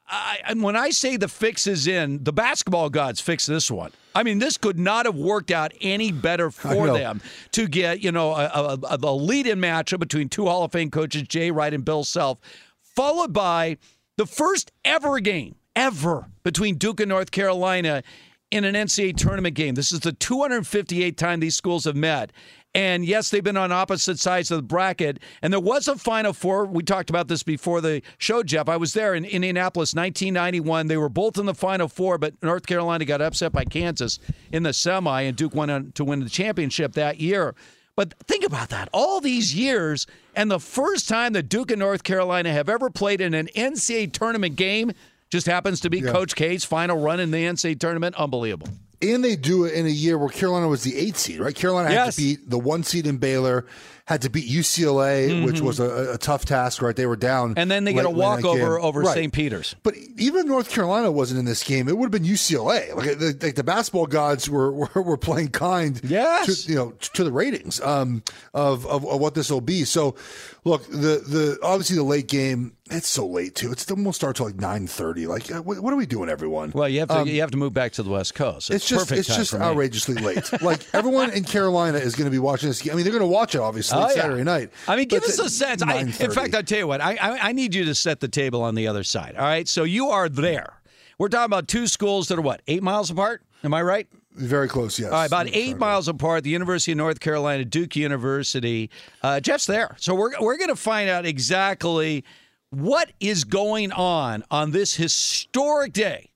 I, 0.10 0.40
and 0.46 0.64
when 0.64 0.76
I 0.76 0.90
say 0.90 1.18
the 1.18 1.28
fix 1.28 1.68
is 1.68 1.88
in, 1.88 2.24
the 2.24 2.32
basketball 2.32 2.90
gods 2.90 3.20
fix 3.20 3.46
this 3.46 3.70
one. 3.70 3.92
I 4.16 4.24
mean, 4.24 4.40
this 4.40 4.58
could 4.58 4.80
not 4.80 5.06
have 5.06 5.16
worked 5.16 5.52
out 5.52 5.74
any 5.82 6.12
better 6.12 6.50
for 6.50 6.88
them 6.88 7.22
to 7.52 7.68
get, 7.68 8.02
you 8.02 8.12
know, 8.12 8.32
a, 8.32 8.78
a, 8.90 8.98
a 9.04 9.14
lead-in 9.14 9.60
matchup 9.60 10.00
between 10.00 10.30
two 10.30 10.46
Hall 10.46 10.64
of 10.64 10.72
Fame 10.72 10.90
coaches, 10.90 11.24
Jay 11.24 11.52
Wright 11.52 11.74
and 11.74 11.84
Bill 11.84 12.04
Self, 12.04 12.40
followed 12.82 13.34
by 13.34 13.78
the 14.16 14.26
first 14.26 14.72
ever 14.86 15.20
game 15.20 15.56
ever 15.76 16.26
between 16.44 16.76
Duke 16.76 17.00
and 17.00 17.10
North 17.10 17.32
Carolina 17.32 18.02
in 18.50 18.64
an 18.64 18.76
NCAA 18.76 19.16
tournament 19.16 19.56
game. 19.56 19.76
This 19.76 19.92
is 19.92 20.00
the 20.00 20.14
258th 20.14 21.18
time 21.18 21.40
these 21.40 21.56
schools 21.56 21.86
have 21.86 21.96
met. 21.96 22.32
And 22.78 23.04
yes, 23.04 23.32
they've 23.32 23.44
been 23.44 23.58
on 23.58 23.72
opposite 23.72 24.20
sides 24.20 24.52
of 24.52 24.58
the 24.58 24.62
bracket. 24.62 25.18
And 25.42 25.52
there 25.52 25.60
was 25.60 25.88
a 25.88 25.96
Final 25.96 26.32
Four. 26.32 26.68
We 26.68 26.84
talked 26.84 27.10
about 27.10 27.28
this 27.28 27.42
before 27.42 27.82
the 27.82 28.04
show, 28.20 28.44
Jeff. 28.44 28.70
I 28.70 28.78
was 28.78 28.94
there 28.94 29.16
in 29.16 29.26
Indianapolis, 29.26 29.96
1991. 29.96 30.86
They 30.86 30.96
were 30.96 31.10
both 31.10 31.40
in 31.40 31.48
the 31.48 31.56
Final 31.56 31.88
Four, 31.88 32.20
but 32.20 32.36
North 32.44 32.68
Carolina 32.68 33.04
got 33.04 33.20
upset 33.20 33.52
by 33.52 33.66
Kansas 33.66 34.20
in 34.52 34.62
the 34.62 34.74
semi, 34.74 35.22
and 35.22 35.36
Duke 35.36 35.56
went 35.56 35.72
on 35.72 35.92
to 35.94 36.06
win 36.06 36.20
the 36.20 36.30
championship 36.30 36.94
that 36.94 37.20
year. 37.20 37.56
But 37.96 38.14
think 38.28 38.46
about 38.46 38.70
that. 38.70 38.90
All 38.94 39.22
these 39.22 39.56
years, 39.56 40.06
and 40.36 40.52
the 40.52 40.60
first 40.60 41.10
time 41.10 41.34
that 41.34 41.50
Duke 41.50 41.72
and 41.72 41.80
North 41.80 42.04
Carolina 42.04 42.54
have 42.54 42.70
ever 42.70 42.92
played 42.92 43.22
in 43.22 43.34
an 43.34 43.48
NCAA 43.56 44.14
tournament 44.14 44.56
game 44.56 44.92
just 45.32 45.48
happens 45.48 45.80
to 45.80 45.90
be 45.90 46.02
yeah. 46.02 46.12
Coach 46.12 46.36
K's 46.36 46.64
final 46.64 47.02
run 47.02 47.20
in 47.20 47.32
the 47.32 47.44
NCAA 47.44 47.80
tournament. 47.80 48.16
Unbelievable. 48.18 48.70
And 49.00 49.24
they 49.24 49.36
do 49.36 49.66
it 49.66 49.74
in 49.74 49.86
a 49.86 49.90
year 49.90 50.18
where 50.18 50.30
Carolina 50.30 50.68
was 50.68 50.84
the 50.84 50.98
eight 50.98 51.18
seed, 51.18 51.40
right? 51.40 51.54
Carolina 51.54 51.92
yes. 51.92 52.06
had 52.06 52.14
to 52.14 52.22
beat 52.22 52.50
the 52.50 52.58
one 52.58 52.82
seed 52.82 53.06
in 53.06 53.18
Baylor, 53.18 53.68
had 54.06 54.24
to 54.24 54.30
beat 54.30 54.50
UCLA, 54.50 55.30
mm-hmm. 55.30 55.46
which 55.46 55.60
was 55.60 55.80
a, 55.80 56.14
a, 56.14 56.18
tough 56.18 56.46
task, 56.46 56.82
right? 56.82 56.96
They 56.96 57.06
were 57.06 57.18
down. 57.18 57.56
And 57.58 57.70
then 57.70 57.84
they 57.84 57.94
get 57.94 58.06
a 58.06 58.10
walkover 58.10 58.80
over 58.80 59.02
right. 59.02 59.14
St. 59.14 59.34
Peter's. 59.34 59.76
But 59.84 59.96
even 60.18 60.48
North 60.48 60.72
Carolina 60.72 61.12
wasn't 61.12 61.40
in 61.40 61.46
this 61.46 61.62
game. 61.62 61.90
It 61.90 61.98
would 61.98 62.06
have 62.06 62.24
been 62.24 62.30
UCLA. 62.30 62.96
Like 62.96 63.20
the, 63.20 63.38
like 63.40 63.56
the 63.56 63.66
basketball 63.66 64.08
gods 64.08 64.50
were, 64.50 64.72
were, 64.96 65.02
were 65.04 65.18
playing 65.18 65.50
kind 65.50 66.00
yes. 66.04 66.64
to, 66.64 66.72
you 66.72 66.76
know, 66.78 66.92
to 67.14 67.24
the 67.26 67.32
ratings 67.32 67.82
um, 67.82 68.24
of, 68.54 68.88
of, 68.88 69.06
of 69.06 69.20
what 69.20 69.36
this 69.36 69.52
will 69.52 69.62
be. 69.62 69.84
So, 69.84 70.16
look, 70.64 70.88
the, 70.88 71.22
the 71.28 71.60
obviously 71.62 71.98
the 71.98 72.04
late 72.04 72.28
game 72.28 72.77
it's 72.92 73.08
so 73.08 73.28
late 73.28 73.56
too. 73.56 73.72
It's 73.72 73.90
it 73.90 73.98
won't 73.98 74.16
start 74.16 74.36
till 74.36 74.46
like 74.46 74.56
nine 74.56 74.88
thirty. 74.88 75.28
Like, 75.28 75.52
uh, 75.52 75.62
what, 75.62 75.80
what, 75.80 75.94
are 75.94 75.96
we 75.98 76.06
doing, 76.06 76.30
everyone? 76.30 76.72
Well, 76.74 76.88
you 76.88 77.00
have 77.00 77.10
to 77.10 77.20
um, 77.20 77.28
you 77.28 77.42
have 77.42 77.52
to 77.52 77.58
move 77.58 77.74
back 77.74 77.94
to 77.94 78.04
the 78.04 78.10
West 78.10 78.36
Coast. 78.36 78.70
It's, 78.70 78.90
it's 78.90 78.90
just 78.90 79.12
it's 79.12 79.28
just 79.28 79.54
outrageously 79.54 80.16
late. 80.16 80.50
like 80.62 80.82
everyone 80.94 81.32
in 81.32 81.44
Carolina 81.44 81.98
is 81.98 82.16
going 82.16 82.26
to 82.26 82.32
be 82.32 82.40
watching 82.40 82.70
this. 82.70 82.88
I 82.90 82.94
mean, 82.94 83.04
they're 83.04 83.12
going 83.12 83.22
to 83.22 83.28
watch 83.28 83.56
it 83.56 83.62
obviously 83.62 84.00
oh, 84.00 84.10
Saturday 84.10 84.40
yeah. 84.40 84.44
night. 84.44 84.72
I 84.88 84.96
mean, 84.96 85.08
give 85.08 85.24
us 85.24 85.40
a 85.40 85.50
sense. 85.50 85.82
I, 85.82 85.98
in 85.98 86.12
fact, 86.12 86.56
I'll 86.56 86.64
tell 86.64 86.80
you 86.80 86.88
what. 86.88 87.02
I, 87.02 87.16
I 87.16 87.50
I 87.50 87.52
need 87.52 87.76
you 87.76 87.86
to 87.86 87.96
set 87.96 88.20
the 88.20 88.28
table 88.28 88.62
on 88.62 88.76
the 88.76 88.88
other 88.88 89.04
side. 89.04 89.36
All 89.36 89.46
right, 89.46 89.68
so 89.68 89.84
you 89.84 90.10
are 90.10 90.30
there. 90.30 90.74
We're 91.18 91.30
talking 91.30 91.46
about 91.46 91.68
two 91.68 91.88
schools 91.88 92.28
that 92.28 92.38
are 92.38 92.42
what 92.42 92.62
eight 92.68 92.84
miles 92.84 93.10
apart. 93.10 93.44
Am 93.64 93.74
I 93.74 93.82
right? 93.82 94.08
Very 94.38 94.68
close, 94.68 95.00
yes. 95.00 95.12
All 95.12 95.18
right, 95.18 95.26
about 95.26 95.48
eight 95.52 95.78
miles 95.78 96.08
apart, 96.08 96.44
the 96.44 96.52
University 96.52 96.92
of 96.92 97.00
North 97.00 97.20
Carolina, 97.20 97.66
Duke 97.66 97.96
University. 97.96 98.92
Uh, 99.24 99.40
Jeff's 99.40 99.66
there, 99.66 99.96
so 100.00 100.14
we're 100.14 100.40
we're 100.40 100.58
going 100.58 100.70
to 100.70 100.76
find 100.76 101.10
out 101.10 101.26
exactly 101.26 102.24
what 102.70 103.12
is 103.20 103.46
going 103.46 103.92
on 103.92 104.44
on 104.52 104.72
this 104.72 104.96
historic 104.96 105.94
day? 105.94 106.32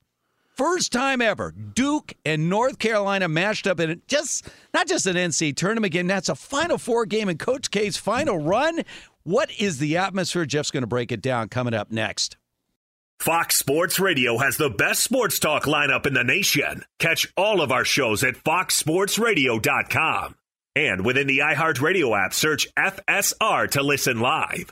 First 0.56 0.92
time 0.92 1.22
ever, 1.22 1.52
Duke 1.52 2.14
and 2.26 2.50
North 2.50 2.78
Carolina 2.78 3.28
matched 3.28 3.68
up 3.68 3.80
in 3.80 4.02
just 4.08 4.48
not 4.74 4.88
just 4.88 5.08
an 5.08 5.16
NC 5.16 5.56
tournament 5.56 5.92
game. 5.92 6.08
That's 6.08 6.30
a 6.30 6.36
Final 6.36 6.78
Four 6.78 7.06
game 7.06 7.30
in 7.30 7.38
Coach 7.38 7.72
K's 7.72 7.98
final 7.98 8.38
run. 8.38 8.82
What 9.24 9.50
is 9.60 9.80
the 9.80 9.98
atmosphere? 9.98 10.46
Jeff's 10.46 10.72
going 10.72 10.84
to 10.84 10.88
break 10.88 11.12
it 11.12 11.22
down 11.22 11.50
coming 11.50 11.74
up 11.74 11.92
next. 11.92 12.38
Fox 13.20 13.56
Sports 13.56 14.00
Radio 14.00 14.38
has 14.38 14.58
the 14.58 14.70
best 14.70 15.04
sports 15.04 15.40
talk 15.40 15.64
lineup 15.64 16.06
in 16.06 16.14
the 16.14 16.24
nation. 16.24 16.84
Catch 17.00 17.32
all 17.38 17.62
of 17.62 17.72
our 17.72 17.86
shows 17.86 18.24
at 18.24 18.36
foxsportsradio.com. 18.36 20.36
And 20.76 21.06
within 21.06 21.28
the 21.28 21.40
iHeartRadio 21.40 22.26
app, 22.26 22.34
search 22.34 22.68
FSR 22.76 23.70
to 23.72 23.84
listen 23.84 24.22
live. 24.22 24.72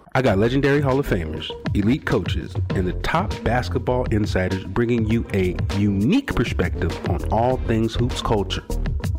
I 0.13 0.21
got 0.21 0.39
legendary 0.39 0.81
Hall 0.81 0.99
of 0.99 1.07
Famers, 1.07 1.49
elite 1.73 2.05
coaches, 2.05 2.53
and 2.71 2.85
the 2.85 2.91
top 3.01 3.33
basketball 3.45 4.03
insiders 4.11 4.65
bringing 4.65 5.05
you 5.05 5.25
a 5.33 5.55
unique 5.77 6.35
perspective 6.35 6.93
on 7.09 7.23
all 7.31 7.55
things 7.59 7.95
hoops 7.95 8.21
culture 8.21 8.65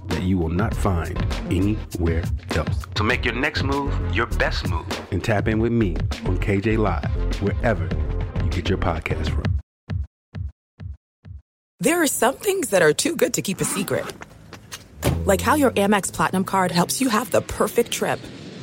that 0.08 0.22
you 0.22 0.36
will 0.36 0.50
not 0.50 0.74
find 0.74 1.16
anywhere 1.50 2.24
else. 2.56 2.84
So 2.94 3.04
make 3.04 3.24
your 3.24 3.34
next 3.34 3.62
move 3.62 3.94
your 4.14 4.26
best 4.26 4.68
move 4.68 4.86
and 5.10 5.24
tap 5.24 5.48
in 5.48 5.60
with 5.60 5.72
me 5.72 5.96
on 6.26 6.36
KJ 6.36 6.76
Live, 6.76 7.40
wherever 7.40 7.88
you 8.44 8.50
get 8.50 8.68
your 8.68 8.76
podcast 8.76 9.30
from. 9.30 9.44
There 11.80 12.02
are 12.02 12.06
some 12.06 12.34
things 12.34 12.68
that 12.68 12.82
are 12.82 12.92
too 12.92 13.16
good 13.16 13.32
to 13.32 13.40
keep 13.40 13.62
a 13.62 13.64
secret, 13.64 14.04
like 15.24 15.40
how 15.40 15.54
your 15.54 15.70
Amex 15.70 16.12
Platinum 16.12 16.44
card 16.44 16.70
helps 16.70 17.00
you 17.00 17.08
have 17.08 17.30
the 17.30 17.40
perfect 17.40 17.92
trip. 17.92 18.20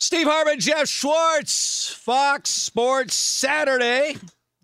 Steve 0.00 0.28
Hartman, 0.28 0.60
Jeff 0.60 0.86
Schwartz, 0.88 1.88
Fox 1.88 2.50
Sports 2.50 3.14
Saturday. 3.14 4.16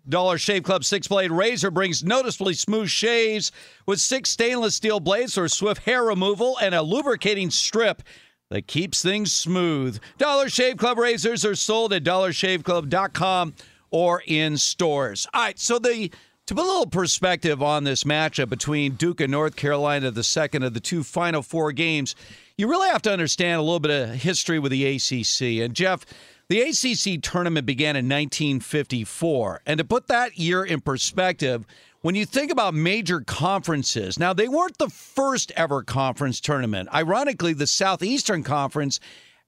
Dollar 0.07 0.37
Shave 0.37 0.63
Club 0.63 0.85
six 0.85 1.07
blade 1.07 1.31
razor 1.31 1.69
brings 1.71 2.03
noticeably 2.05 2.53
smooth 2.53 2.89
shaves 2.89 3.51
with 3.85 3.99
six 3.99 4.29
stainless 4.29 4.75
steel 4.75 5.01
blades 5.01 5.33
for 5.33 5.49
swift 5.49 5.83
hair 5.83 6.03
removal 6.03 6.57
and 6.59 6.73
a 6.73 6.81
lubricating 6.81 7.49
strip 7.49 8.01
that 8.49 8.67
keeps 8.67 9.01
things 9.01 9.33
smooth. 9.33 9.99
Dollar 10.17 10.47
Shave 10.47 10.77
Club 10.77 10.99
razors 10.99 11.43
are 11.43 11.55
sold 11.55 11.91
at 11.91 12.03
dollarshaveclub.com 12.03 13.55
or 13.91 14.23
in 14.27 14.57
stores. 14.57 15.27
All 15.33 15.41
right, 15.41 15.59
so 15.59 15.79
the 15.79 16.11
to 16.45 16.55
put 16.55 16.63
a 16.63 16.67
little 16.67 16.85
perspective 16.85 17.61
on 17.61 17.83
this 17.83 18.03
matchup 18.03 18.49
between 18.49 18.93
Duke 18.93 19.19
and 19.19 19.31
North 19.31 19.55
Carolina, 19.55 20.11
the 20.11 20.23
second 20.23 20.63
of 20.63 20.75
the 20.75 20.79
two 20.79 21.03
final 21.03 21.41
four 21.41 21.71
games, 21.71 22.15
you 22.57 22.69
really 22.69 22.87
have 22.89 23.01
to 23.03 23.11
understand 23.11 23.59
a 23.59 23.63
little 23.63 23.79
bit 23.79 23.91
of 23.91 24.15
history 24.15 24.59
with 24.59 24.71
the 24.71 24.95
ACC. 24.95 25.63
And 25.63 25.73
Jeff, 25.73 26.05
the 26.47 26.61
ACC 26.61 27.21
tournament 27.21 27.65
began 27.65 27.95
in 27.95 28.05
1954. 28.05 29.61
And 29.65 29.77
to 29.77 29.83
put 29.83 30.07
that 30.07 30.37
year 30.37 30.63
in 30.63 30.79
perspective, 30.81 31.65
when 32.01 32.15
you 32.15 32.25
think 32.25 32.51
about 32.51 32.73
major 32.73 33.21
conferences, 33.21 34.19
now 34.19 34.31
they 34.31 34.47
weren't 34.47 34.77
the 34.77 34.89
first 34.89 35.51
ever 35.55 35.83
conference 35.83 36.39
tournament. 36.39 36.87
Ironically, 36.93 37.53
the 37.53 37.67
Southeastern 37.67 38.43
Conference 38.43 38.99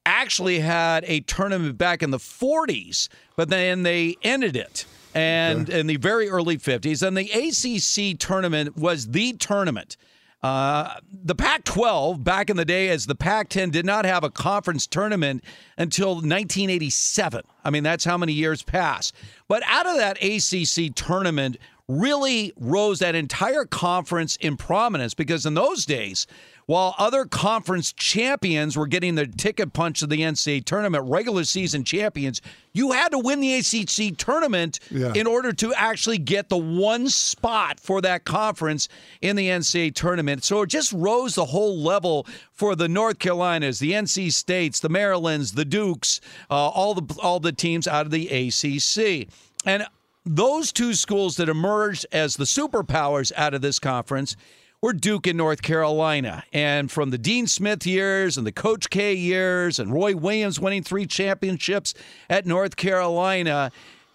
actually 0.05 0.59
had 0.59 1.05
a 1.05 1.19
tournament 1.21 1.77
back 1.77 2.01
in 2.01 2.11
the 2.11 2.17
40s, 2.17 3.09
but 3.35 3.49
then 3.49 3.83
they 3.83 4.15
ended 4.23 4.55
it 4.55 4.85
and 5.13 5.69
in 5.69 5.87
the 5.87 5.97
very 5.97 6.29
early 6.29 6.57
50s. 6.57 7.05
And 7.05 7.17
the 7.17 7.29
ACC 7.31 8.19
tournament 8.19 8.77
was 8.77 9.07
the 9.07 9.33
tournament. 9.33 9.97
Uh, 10.43 10.95
the 11.11 11.35
Pac 11.35 11.63
12, 11.63 12.23
back 12.23 12.49
in 12.49 12.57
the 12.57 12.65
day, 12.65 12.89
as 12.89 13.07
the 13.07 13.15
Pac 13.15 13.49
10, 13.49 13.71
did 13.71 13.85
not 13.85 14.05
have 14.05 14.23
a 14.23 14.29
conference 14.29 14.85
tournament 14.85 15.43
until 15.77 16.15
1987. 16.15 17.41
I 17.63 17.69
mean, 17.69 17.83
that's 17.83 18.05
how 18.05 18.17
many 18.17 18.33
years 18.33 18.61
passed. 18.61 19.15
But 19.47 19.63
out 19.65 19.87
of 19.87 19.97
that 19.97 20.17
ACC 20.23 20.93
tournament, 20.95 21.57
really 21.87 22.53
rose 22.57 22.99
that 22.99 23.15
entire 23.15 23.65
conference 23.65 24.35
in 24.37 24.57
prominence 24.57 25.13
because 25.13 25.45
in 25.45 25.53
those 25.53 25.85
days, 25.85 26.27
while 26.67 26.93
other 26.97 27.25
conference 27.25 27.93
champions 27.93 28.77
were 28.77 28.87
getting 28.87 29.15
the 29.15 29.25
ticket 29.25 29.71
punch 29.73 29.99
to 30.01 30.05
the 30.07 30.19
NCAA 30.19 30.63
tournament, 30.65 31.05
regular 31.07 31.45
season 31.45 31.83
champions, 31.85 32.41
you 32.73 32.91
had 32.91 33.09
to 33.13 33.19
win 33.19 33.39
the 33.39 33.55
ACC 33.55 34.15
tournament 34.17 34.79
Yeah. 34.91 35.13
in 35.15 35.27
order 35.27 35.53
to 35.53 35.73
actually 35.73 36.17
get 36.17 36.49
the 36.49 36.57
one 36.57 37.07
spot 37.07 37.79
for 37.79 38.01
that 38.01 38.25
conference 38.25 38.89
in 39.21 39.37
the 39.37 39.47
NCAA 39.49 39.91
tournament. 39.91 40.43
So 40.43 40.61
it 40.61 40.67
just 40.67 40.91
rose 40.91 41.35
the 41.35 41.45
whole 41.45 41.77
level 41.79 42.27
for 42.51 42.75
the 42.75 42.89
North 42.89 43.17
Carolinas, 43.19 43.79
the 43.79 43.93
NC 43.93 44.29
States, 44.33 44.81
the 44.81 44.89
Marylands, 44.89 45.53
the 45.53 45.65
Dukes, 45.65 46.19
uh, 46.51 46.53
all 46.53 46.93
the 46.93 47.19
all 47.21 47.39
the 47.39 47.53
teams 47.53 47.87
out 47.87 48.05
of 48.05 48.11
the 48.11 48.27
ACC. 48.27 49.29
And 49.65 49.85
those 50.25 50.73
two 50.73 50.93
schools 50.93 51.37
that 51.37 51.47
emerged 51.47 52.05
as 52.11 52.35
the 52.35 52.43
superpowers 52.43 53.31
out 53.37 53.53
of 53.53 53.61
this 53.61 53.79
conference 53.79 54.35
were 54.81 54.93
Duke 54.93 55.25
in 55.25 55.37
North 55.37 55.61
Carolina. 55.61 56.43
And 56.53 56.91
from 56.91 57.09
the 57.09 57.17
Dean 57.17 57.47
Smith 57.47 57.85
years 57.85 58.37
and 58.37 58.45
the 58.45 58.51
Coach 58.51 58.89
K 58.89 59.13
years 59.13 59.79
and 59.79 59.91
Roy 59.91 60.15
Williams 60.15 60.59
winning 60.59 60.83
three 60.83 61.07
championships 61.07 61.93
at 62.29 62.45
North 62.45 62.75
Carolina, 62.75 63.71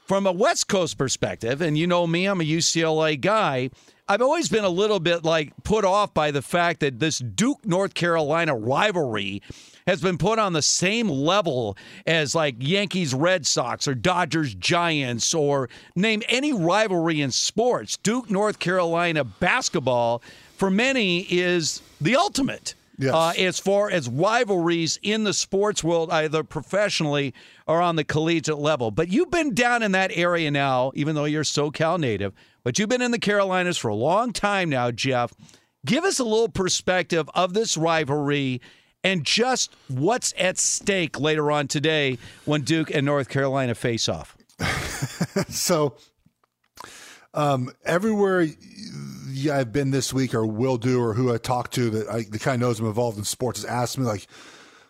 from 0.06 0.26
a 0.26 0.32
West 0.32 0.68
Coast 0.68 0.98
perspective, 0.98 1.62
and 1.62 1.78
you 1.78 1.86
know 1.86 2.06
me, 2.06 2.26
I'm 2.26 2.40
a 2.40 2.44
UCLA 2.44 3.18
guy. 3.20 3.70
I've 4.08 4.20
always 4.20 4.48
been 4.48 4.64
a 4.64 4.68
little 4.68 5.00
bit 5.00 5.24
like 5.24 5.52
put 5.64 5.84
off 5.84 6.12
by 6.12 6.32
the 6.32 6.42
fact 6.42 6.80
that 6.80 6.98
this 6.98 7.18
Duke 7.18 7.64
North 7.64 7.94
Carolina 7.94 8.54
rivalry 8.54 9.40
has 9.86 10.02
been 10.02 10.18
put 10.18 10.38
on 10.38 10.52
the 10.52 10.62
same 10.62 11.08
level 11.08 11.76
as 12.06 12.34
like 12.34 12.56
Yankees 12.58 13.14
Red 13.14 13.46
Sox 13.46 13.88
or 13.88 13.94
Dodgers 13.94 14.54
Giants 14.54 15.32
or 15.32 15.70
name 15.96 16.22
any 16.28 16.52
rivalry 16.52 17.20
in 17.20 17.30
sports. 17.30 17.96
Duke 17.96 18.30
North 18.30 18.58
Carolina 18.58 19.24
basketball 19.24 20.22
for 20.56 20.70
many 20.70 21.20
is 21.20 21.82
the 22.00 22.16
ultimate. 22.16 22.74
Yes. 22.98 23.14
Uh, 23.14 23.32
as 23.38 23.58
far 23.58 23.90
as 23.90 24.08
rivalries 24.08 24.98
in 25.02 25.24
the 25.24 25.32
sports 25.32 25.82
world, 25.82 26.10
either 26.10 26.44
professionally 26.44 27.34
or 27.66 27.80
on 27.80 27.96
the 27.96 28.04
collegiate 28.04 28.58
level. 28.58 28.90
But 28.90 29.08
you've 29.08 29.30
been 29.30 29.54
down 29.54 29.82
in 29.82 29.92
that 29.92 30.12
area 30.14 30.50
now, 30.50 30.92
even 30.94 31.14
though 31.14 31.24
you're 31.24 31.42
SoCal 31.42 31.98
native, 31.98 32.32
but 32.62 32.78
you've 32.78 32.90
been 32.90 33.02
in 33.02 33.10
the 33.10 33.18
Carolinas 33.18 33.78
for 33.78 33.88
a 33.88 33.94
long 33.94 34.32
time 34.32 34.68
now, 34.68 34.90
Jeff. 34.90 35.32
Give 35.84 36.04
us 36.04 36.20
a 36.20 36.24
little 36.24 36.48
perspective 36.48 37.28
of 37.34 37.54
this 37.54 37.76
rivalry 37.76 38.60
and 39.02 39.24
just 39.24 39.74
what's 39.88 40.32
at 40.38 40.58
stake 40.58 41.18
later 41.18 41.50
on 41.50 41.66
today 41.66 42.18
when 42.44 42.62
Duke 42.62 42.90
and 42.94 43.04
North 43.04 43.28
Carolina 43.28 43.74
face 43.74 44.08
off. 44.08 44.36
so 45.48 45.96
um, 47.34 47.72
everywhere 47.84 48.46
I've 49.50 49.72
been 49.72 49.90
this 49.90 50.12
week 50.12 50.34
or 50.34 50.46
will 50.46 50.76
do 50.76 51.00
or 51.00 51.14
who 51.14 51.32
I 51.32 51.38
talk 51.38 51.70
to 51.72 51.90
that 51.90 52.08
I 52.08 52.22
that 52.22 52.40
kind 52.40 52.62
of 52.62 52.68
knows 52.68 52.80
I'm 52.80 52.86
involved 52.86 53.18
in 53.18 53.24
sports 53.24 53.62
has 53.62 53.70
asked 53.70 53.98
me 53.98 54.04
like 54.04 54.26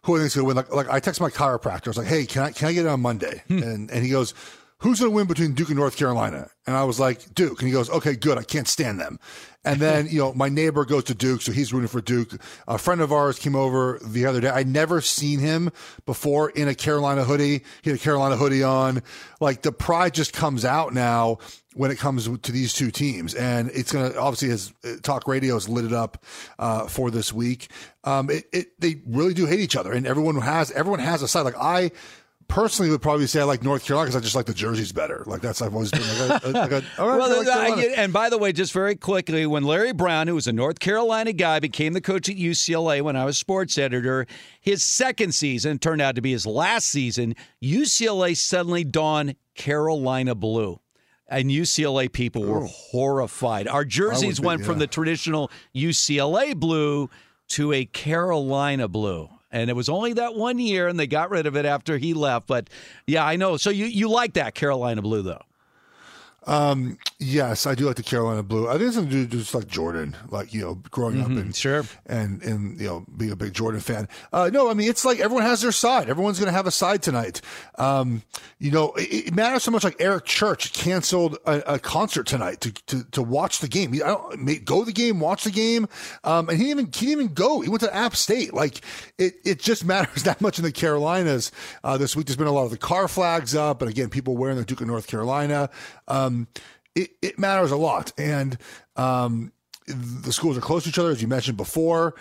who 0.04 0.16
I 0.16 0.20
think's 0.20 0.34
gonna 0.34 0.46
win. 0.46 0.56
Like, 0.56 0.72
like 0.72 0.88
I 0.88 1.00
text 1.00 1.20
my 1.20 1.30
chiropractor. 1.30 1.88
I 1.88 1.90
was 1.90 1.98
like, 1.98 2.06
hey, 2.06 2.26
can 2.26 2.42
I 2.42 2.50
can 2.52 2.68
I 2.68 2.72
get 2.72 2.86
it 2.86 2.88
on 2.88 3.00
Monday? 3.00 3.42
Hmm. 3.48 3.62
And 3.62 3.90
and 3.90 4.04
he 4.04 4.10
goes, 4.10 4.34
who's 4.78 4.98
gonna 4.98 5.12
win 5.12 5.26
between 5.26 5.52
Duke 5.54 5.68
and 5.68 5.78
North 5.78 5.96
Carolina? 5.96 6.50
And 6.66 6.76
I 6.76 6.84
was 6.84 6.98
like, 6.98 7.32
Duke. 7.34 7.60
And 7.60 7.68
he 7.68 7.72
goes, 7.72 7.88
okay, 7.88 8.14
good. 8.14 8.36
I 8.36 8.42
can't 8.42 8.68
stand 8.68 9.00
them. 9.00 9.18
And 9.64 9.80
then, 9.80 10.08
you 10.08 10.18
know, 10.18 10.34
my 10.34 10.48
neighbor 10.48 10.84
goes 10.84 11.04
to 11.04 11.14
Duke, 11.14 11.42
so 11.42 11.52
he's 11.52 11.72
rooting 11.72 11.88
for 11.88 12.00
Duke. 12.00 12.40
A 12.66 12.78
friend 12.78 13.00
of 13.00 13.12
ours 13.12 13.38
came 13.38 13.54
over 13.54 14.00
the 14.04 14.26
other 14.26 14.40
day. 14.40 14.48
I'd 14.48 14.66
never 14.66 15.00
seen 15.00 15.38
him 15.38 15.70
before 16.04 16.50
in 16.50 16.66
a 16.66 16.74
Carolina 16.74 17.24
hoodie. 17.24 17.62
He 17.82 17.90
had 17.90 17.98
a 17.98 18.02
Carolina 18.02 18.36
hoodie 18.36 18.64
on. 18.64 19.02
Like 19.40 19.62
the 19.62 19.72
pride 19.72 20.14
just 20.14 20.32
comes 20.32 20.64
out 20.64 20.92
now 20.92 21.38
when 21.74 21.90
it 21.90 21.98
comes 21.98 22.28
to 22.38 22.52
these 22.52 22.72
two 22.72 22.90
teams. 22.90 23.34
And 23.34 23.70
it's 23.72 23.92
going 23.92 24.12
to 24.12 24.18
obviously, 24.20 24.50
as 24.50 24.72
uh, 24.84 24.96
talk 25.02 25.26
radio 25.26 25.54
has 25.54 25.68
lit 25.68 25.84
it 25.84 25.92
up 25.92 26.24
uh, 26.58 26.86
for 26.86 27.10
this 27.10 27.32
week. 27.32 27.68
Um, 28.04 28.30
it, 28.30 28.44
it, 28.52 28.80
they 28.80 28.96
really 29.06 29.34
do 29.34 29.46
hate 29.46 29.60
each 29.60 29.76
other, 29.76 29.92
and 29.92 30.06
everyone 30.06 30.40
has 30.40 30.70
everyone 30.72 31.00
has 31.00 31.22
a 31.22 31.28
side. 31.28 31.42
Like 31.42 31.56
I 31.56 31.92
personally 32.48 32.90
would 32.90 33.00
probably 33.00 33.26
say 33.26 33.40
I 33.40 33.44
like 33.44 33.62
North 33.62 33.84
Carolina 33.84 34.08
because 34.08 34.16
I 34.16 34.20
just 34.20 34.36
like 34.36 34.44
the 34.44 34.52
jerseys 34.52 34.92
better. 34.92 35.24
Like 35.26 35.40
that's 35.40 35.62
I've 35.62 35.72
always 35.72 35.90
been 35.90 36.02
like, 36.02 36.44
a, 36.44 36.48
like 36.50 36.72
a, 36.72 36.82
all 36.98 37.08
right, 37.08 37.18
Well, 37.18 37.32
I 37.32 37.36
like 37.38 37.46
uh, 37.46 37.52
Carolina. 37.52 37.92
and 37.96 38.12
by 38.12 38.28
the 38.28 38.36
way, 38.36 38.52
just 38.52 38.72
very 38.72 38.94
quickly, 38.94 39.46
when 39.46 39.62
Larry 39.64 39.92
Brown, 39.92 40.26
who 40.28 40.34
was 40.34 40.46
a 40.46 40.52
North 40.52 40.78
Carolina 40.78 41.32
guy, 41.32 41.60
became 41.60 41.94
the 41.94 42.00
coach 42.00 42.28
at 42.28 42.36
UCLA 42.36 43.00
when 43.00 43.16
I 43.16 43.24
was 43.24 43.38
sports 43.38 43.78
editor, 43.78 44.26
his 44.60 44.82
second 44.82 45.34
season 45.34 45.78
turned 45.78 46.02
out 46.02 46.14
to 46.16 46.20
be 46.20 46.32
his 46.32 46.44
last 46.44 46.88
season. 46.88 47.36
UCLA 47.62 48.36
suddenly 48.36 48.84
donned 48.84 49.36
Carolina 49.54 50.34
blue. 50.34 50.78
And 51.28 51.50
UCLA 51.50 52.12
people 52.12 52.42
were 52.42 52.64
oh. 52.64 52.66
horrified. 52.66 53.68
Our 53.68 53.84
jerseys 53.84 54.40
be, 54.40 54.46
went 54.46 54.64
from 54.64 54.78
the 54.78 54.86
traditional 54.86 55.50
UCLA 55.74 56.54
blue 56.54 57.08
to 57.50 57.72
a 57.72 57.84
Carolina 57.84 58.88
blue. 58.88 59.28
And 59.50 59.68
it 59.68 59.74
was 59.74 59.88
only 59.88 60.14
that 60.14 60.34
one 60.34 60.58
year, 60.58 60.88
and 60.88 60.98
they 60.98 61.06
got 61.06 61.30
rid 61.30 61.46
of 61.46 61.56
it 61.56 61.66
after 61.66 61.98
he 61.98 62.14
left. 62.14 62.46
But 62.46 62.70
yeah, 63.06 63.24
I 63.24 63.36
know. 63.36 63.58
So 63.58 63.70
you, 63.70 63.84
you 63.84 64.08
like 64.08 64.34
that 64.34 64.54
Carolina 64.54 65.02
blue, 65.02 65.22
though? 65.22 65.42
Um, 66.44 66.98
yes, 67.20 67.66
I 67.66 67.74
do 67.74 67.86
like 67.86 67.96
the 67.96 68.02
Carolina 68.02 68.42
blue. 68.42 68.68
I 68.68 68.72
think 68.72 68.84
it's 68.88 68.94
something 68.96 69.12
to 69.12 69.26
do 69.26 69.38
just 69.38 69.54
like 69.54 69.68
Jordan, 69.68 70.16
like 70.28 70.52
you 70.52 70.60
know, 70.60 70.74
growing 70.90 71.20
up 71.20 71.28
and 71.28 71.36
Mm-hmm. 71.38 71.50
sure, 71.52 71.84
and 72.06 72.42
and 72.42 72.80
you 72.80 72.86
know, 72.88 73.06
being 73.16 73.30
a 73.30 73.36
big 73.36 73.52
Jordan 73.54 73.80
fan. 73.80 74.08
Uh, 74.32 74.50
no, 74.52 74.70
I 74.70 74.74
mean 74.74 74.88
it's 74.88 75.04
like 75.04 75.20
everyone 75.20 75.44
has 75.44 75.62
their 75.62 75.72
side. 75.72 76.08
Everyone's 76.10 76.38
going 76.38 76.50
to 76.50 76.56
have 76.56 76.66
a 76.66 76.70
side 76.72 77.02
tonight. 77.02 77.40
Um, 77.78 78.22
you 78.58 78.70
know, 78.70 78.92
it, 78.94 79.28
it 79.28 79.34
matters 79.34 79.62
so 79.62 79.70
much. 79.70 79.84
Like 79.84 79.96
Eric 80.00 80.24
Church 80.24 80.72
canceled 80.72 81.38
a, 81.46 81.74
a 81.74 81.78
concert 81.78 82.26
tonight 82.26 82.60
to, 82.62 82.72
to 82.86 83.04
to 83.12 83.22
watch 83.22 83.60
the 83.60 83.68
game. 83.68 83.92
I 83.94 84.08
don't 84.08 84.64
go 84.64 84.80
to 84.80 84.86
the 84.86 84.92
game, 84.92 85.20
watch 85.20 85.44
the 85.44 85.50
game, 85.52 85.86
um, 86.24 86.48
and 86.48 86.58
he 86.58 86.64
didn't 86.64 86.80
even 86.80 86.86
he 86.92 87.06
didn't 87.06 87.22
even 87.24 87.34
go. 87.34 87.60
He 87.60 87.68
went 87.68 87.82
to 87.82 87.94
App 87.94 88.16
State. 88.16 88.52
Like 88.52 88.80
it, 89.18 89.34
it 89.44 89.60
just 89.60 89.84
matters 89.92 90.24
that 90.24 90.40
much 90.40 90.58
in 90.58 90.64
the 90.64 90.72
Carolinas 90.72 91.52
uh, 91.84 91.96
this 91.98 92.16
week. 92.16 92.26
There's 92.26 92.36
been 92.36 92.46
a 92.48 92.52
lot 92.52 92.64
of 92.64 92.70
the 92.72 92.78
car 92.78 93.06
flags 93.06 93.54
up, 93.54 93.80
and 93.80 93.90
again, 93.90 94.08
people 94.10 94.36
wearing 94.36 94.56
the 94.56 94.64
Duke 94.64 94.80
of 94.80 94.86
North 94.88 95.06
Carolina. 95.06 95.70
Um, 96.08 96.31
it, 96.94 97.10
it 97.22 97.38
matters 97.38 97.70
a 97.70 97.76
lot, 97.76 98.12
and 98.18 98.58
um, 98.96 99.52
the 99.86 100.32
schools 100.32 100.56
are 100.56 100.60
close 100.60 100.84
to 100.84 100.90
each 100.90 100.98
other, 100.98 101.10
as 101.10 101.22
you 101.22 101.28
mentioned 101.28 101.56
before. 101.56 102.14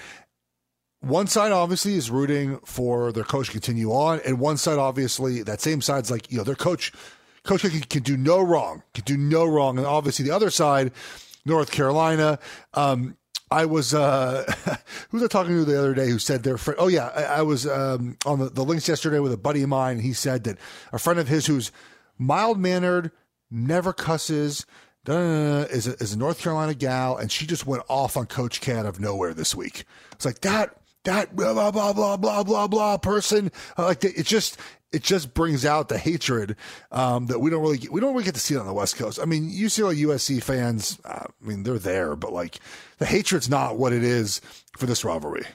One 1.02 1.28
side 1.28 1.52
obviously 1.52 1.96
is 1.96 2.12
rooting 2.12 2.60
for 2.60 3.12
their 3.12 3.24
coach 3.24 3.48
to 3.48 3.52
continue 3.52 3.92
on, 3.92 4.22
and 4.26 4.40
one 4.40 4.58
side 4.58 4.78
obviously 4.78 5.42
that 5.44 5.62
same 5.62 5.82
side's 5.82 6.12
like 6.12 6.32
you 6.32 6.38
know 6.38 6.44
their 6.44 6.56
coach, 6.56 6.92
coach 7.44 7.62
can, 7.62 7.82
can 7.82 8.04
do 8.04 8.18
no 8.18 8.40
wrong, 8.40 8.84
can 8.94 9.04
do 9.04 9.18
no 9.18 9.46
wrong, 9.46 9.78
and 9.78 9.88
obviously 9.88 10.26
the 10.26 10.32
other 10.32 10.52
side, 10.52 10.92
North 11.46 11.72
Carolina. 11.72 12.40
Um, 12.74 13.18
I 13.50 13.66
was 13.66 13.94
uh, 13.94 14.46
who 15.10 15.18
was 15.18 15.24
I 15.24 15.28
talking 15.28 15.54
to 15.54 15.66
the 15.66 15.78
other 15.78 15.94
day 15.94 16.08
who 16.10 16.20
said 16.20 16.44
their 16.44 16.58
friend? 16.58 16.80
Oh 16.80 16.88
yeah, 16.88 17.08
I, 17.08 17.24
I 17.24 17.42
was 17.42 17.68
um, 17.68 18.18
on 18.26 18.40
the, 18.40 18.50
the 18.50 18.64
links 18.64 18.88
yesterday 18.88 19.20
with 19.20 19.34
a 19.34 19.38
buddy 19.38 19.64
of 19.64 19.70
mine, 19.70 20.00
he 20.00 20.14
said 20.14 20.46
that 20.46 20.58
a 20.94 21.00
friend 21.00 21.20
of 21.20 21.28
his 21.28 21.48
who's 21.48 21.72
mild 22.18 22.60
mannered, 22.60 23.12
never 23.52 23.94
cusses. 23.94 24.66
da, 25.04 25.14
da, 25.14 25.20
da, 25.20 25.68
Is 25.68 25.88
a, 25.88 25.94
is 25.94 26.14
a 26.14 26.18
North 26.18 26.40
Carolina 26.40 26.74
gal, 26.74 27.18
and 27.18 27.32
she 27.32 27.46
just 27.46 27.66
went 27.66 27.84
off 27.90 28.18
on 28.18 28.26
Coach 28.26 28.62
K 28.62 28.74
out 28.74 28.86
of 28.86 29.00
nowhere 29.00 29.34
this 29.34 29.54
week. 29.54 29.86
It's 30.14 30.26
like 30.26 30.42
that 30.42 30.78
that 31.04 31.36
blah 31.36 31.54
blah 31.54 31.72
blah 31.72 31.94
blah 31.94 32.18
blah 32.18 32.44
blah 32.44 32.68
blah 32.68 32.98
person. 32.98 33.52
Uh, 33.78 33.86
like 33.86 34.04
it 34.04 34.26
just 34.26 34.58
it 34.92 35.04
just 35.04 35.34
brings 35.34 35.66
out 35.66 35.90
the 35.90 35.98
hatred 35.98 36.56
um, 36.92 37.28
that 37.28 37.40
we 37.40 37.50
don't 37.50 37.62
really 37.62 37.78
get, 37.78 37.92
we 37.92 38.02
don't 38.02 38.14
really 38.14 38.26
get 38.26 38.34
to 38.34 38.42
see 38.42 38.56
it 38.56 38.60
on 38.60 38.66
the 38.66 38.74
West 38.74 38.98
Coast. 38.98 39.20
I 39.22 39.26
mean, 39.26 39.50
UCLA 39.50 39.96
USC 40.04 40.44
fans, 40.44 41.00
uh, 41.06 41.24
I 41.26 41.48
mean 41.48 41.64
they're 41.64 41.80
there, 41.80 42.16
but 42.16 42.34
like 42.34 42.60
the 42.98 43.06
hatred's 43.06 43.50
not 43.50 43.78
what 43.78 43.94
it 43.94 44.04
is 44.04 44.42
for 44.78 44.86
this 44.86 45.04
rivalry. 45.04 45.46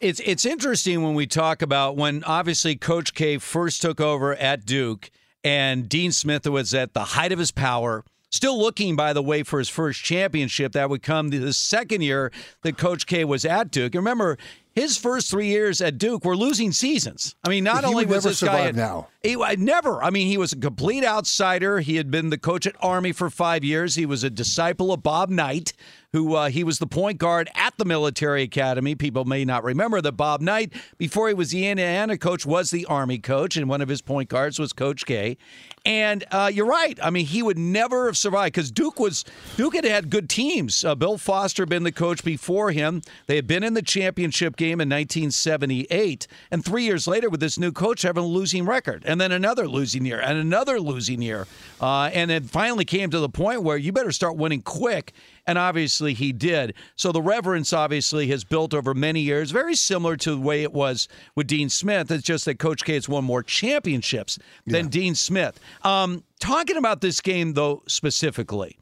It's 0.00 0.20
it's 0.24 0.44
interesting 0.44 1.02
when 1.02 1.14
we 1.14 1.26
talk 1.26 1.62
about 1.62 1.96
when 1.96 2.24
obviously 2.24 2.76
Coach 2.76 3.14
K 3.14 3.38
first 3.38 3.82
took 3.82 4.00
over 4.00 4.34
at 4.34 4.66
Duke 4.66 5.10
and 5.44 5.88
Dean 5.88 6.12
Smith 6.12 6.46
was 6.46 6.72
at 6.74 6.94
the 6.94 7.04
height 7.04 7.32
of 7.32 7.38
his 7.38 7.50
power. 7.50 8.04
Still 8.30 8.58
looking, 8.58 8.96
by 8.96 9.12
the 9.12 9.22
way, 9.22 9.42
for 9.42 9.58
his 9.58 9.68
first 9.68 10.02
championship. 10.02 10.72
That 10.72 10.88
would 10.88 11.02
come 11.02 11.28
the 11.28 11.52
second 11.52 12.00
year 12.00 12.32
that 12.62 12.78
Coach 12.78 13.06
K 13.06 13.24
was 13.24 13.44
at 13.44 13.70
Duke. 13.70 13.94
And 13.94 14.00
remember, 14.02 14.38
his 14.74 14.96
first 14.96 15.30
three 15.30 15.48
years 15.48 15.82
at 15.82 15.98
Duke 15.98 16.24
were 16.24 16.36
losing 16.36 16.72
seasons. 16.72 17.34
I 17.44 17.50
mean, 17.50 17.62
not 17.62 17.84
He 17.84 17.90
only 17.90 18.06
was 18.06 18.24
this 18.24 18.42
guy 18.42 18.68
at- 18.68 18.74
now. 18.74 19.08
He 19.22 19.36
I 19.36 19.54
never. 19.54 20.02
I 20.02 20.10
mean, 20.10 20.26
he 20.26 20.36
was 20.36 20.52
a 20.52 20.56
complete 20.56 21.04
outsider. 21.04 21.80
He 21.80 21.96
had 21.96 22.10
been 22.10 22.30
the 22.30 22.38
coach 22.38 22.66
at 22.66 22.74
Army 22.80 23.12
for 23.12 23.30
five 23.30 23.62
years. 23.62 23.94
He 23.94 24.06
was 24.06 24.24
a 24.24 24.30
disciple 24.30 24.92
of 24.92 25.02
Bob 25.02 25.30
Knight, 25.30 25.72
who 26.12 26.34
uh, 26.34 26.48
he 26.48 26.64
was 26.64 26.78
the 26.78 26.86
point 26.86 27.18
guard 27.18 27.48
at 27.54 27.76
the 27.78 27.84
military 27.84 28.42
academy. 28.42 28.94
People 28.94 29.24
may 29.24 29.44
not 29.44 29.64
remember 29.64 30.00
that 30.00 30.12
Bob 30.12 30.40
Knight, 30.40 30.72
before 30.98 31.28
he 31.28 31.34
was 31.34 31.50
the 31.50 31.66
Indiana 31.66 32.18
coach, 32.18 32.44
was 32.44 32.70
the 32.70 32.84
Army 32.86 33.18
coach, 33.18 33.56
and 33.56 33.68
one 33.68 33.80
of 33.80 33.88
his 33.88 34.02
point 34.02 34.28
guards 34.28 34.58
was 34.58 34.72
Coach 34.72 35.06
K. 35.06 35.38
And 35.84 36.24
uh, 36.30 36.50
you're 36.52 36.66
right. 36.66 36.98
I 37.02 37.10
mean, 37.10 37.26
he 37.26 37.42
would 37.42 37.58
never 37.58 38.06
have 38.06 38.16
survived 38.16 38.54
because 38.54 38.70
Duke 38.70 39.00
was 39.00 39.24
Duke 39.56 39.74
had 39.74 39.84
had 39.84 40.10
good 40.10 40.28
teams. 40.28 40.84
Uh, 40.84 40.94
Bill 40.94 41.18
Foster 41.18 41.62
had 41.62 41.68
been 41.68 41.82
the 41.82 41.92
coach 41.92 42.22
before 42.22 42.70
him. 42.70 43.02
They 43.26 43.36
had 43.36 43.46
been 43.46 43.64
in 43.64 43.74
the 43.74 43.82
championship 43.82 44.56
game 44.56 44.80
in 44.80 44.88
1978, 44.88 46.26
and 46.50 46.64
three 46.64 46.84
years 46.84 47.08
later, 47.08 47.28
with 47.28 47.40
this 47.40 47.58
new 47.58 47.72
coach 47.72 48.02
having 48.02 48.24
a 48.24 48.26
losing 48.26 48.64
record, 48.64 49.02
and 49.12 49.20
then 49.20 49.30
another 49.30 49.68
losing 49.68 50.06
year, 50.06 50.18
and 50.20 50.38
another 50.38 50.80
losing 50.80 51.20
year, 51.20 51.46
uh, 51.82 52.10
and 52.14 52.30
it 52.30 52.46
finally 52.46 52.86
came 52.86 53.10
to 53.10 53.18
the 53.18 53.28
point 53.28 53.62
where 53.62 53.76
you 53.76 53.92
better 53.92 54.10
start 54.10 54.38
winning 54.38 54.62
quick. 54.62 55.12
And 55.46 55.58
obviously 55.58 56.14
he 56.14 56.32
did. 56.32 56.72
So 56.96 57.12
the 57.12 57.20
reverence 57.20 57.74
obviously 57.74 58.28
has 58.28 58.42
built 58.42 58.72
over 58.72 58.94
many 58.94 59.20
years, 59.20 59.50
very 59.50 59.74
similar 59.74 60.16
to 60.16 60.30
the 60.30 60.40
way 60.40 60.62
it 60.62 60.72
was 60.72 61.08
with 61.34 61.46
Dean 61.46 61.68
Smith. 61.68 62.10
It's 62.10 62.24
just 62.24 62.46
that 62.46 62.58
Coach 62.58 62.84
K 62.84 62.94
has 62.94 63.06
won 63.06 63.24
more 63.24 63.42
championships 63.42 64.38
than 64.66 64.88
Dean 64.88 65.14
Smith. 65.14 65.60
Um, 65.82 66.24
talking 66.40 66.78
about 66.78 67.02
this 67.02 67.20
game, 67.20 67.52
though, 67.52 67.82
specifically, 67.86 68.78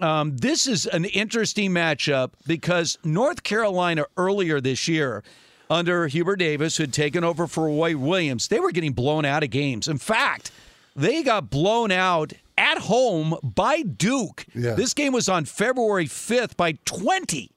um, 0.00 0.38
this 0.38 0.66
is 0.66 0.86
an 0.86 1.04
interesting 1.04 1.72
matchup 1.72 2.30
because 2.46 2.96
North 3.04 3.42
Carolina 3.42 4.06
earlier 4.16 4.62
this 4.62 4.88
year, 4.88 5.22
under 5.70 6.06
Hubert 6.06 6.36
Davis, 6.36 6.76
who 6.76 6.82
had 6.84 6.92
taken 6.92 7.24
over 7.24 7.46
for 7.46 7.66
Roy 7.66 7.96
Williams, 7.96 8.48
they 8.48 8.60
were 8.60 8.72
getting 8.72 8.92
blown 8.92 9.24
out 9.24 9.42
of 9.42 9.50
games. 9.50 9.88
In 9.88 9.98
fact, 9.98 10.50
they 10.96 11.22
got 11.22 11.50
blown 11.50 11.90
out 11.90 12.32
at 12.56 12.78
home 12.78 13.36
by 13.42 13.82
Duke. 13.82 14.46
Yeah. 14.54 14.74
This 14.74 14.94
game 14.94 15.12
was 15.12 15.28
on 15.28 15.44
February 15.44 16.06
5th 16.06 16.56
by 16.56 16.72
20. 16.84 17.50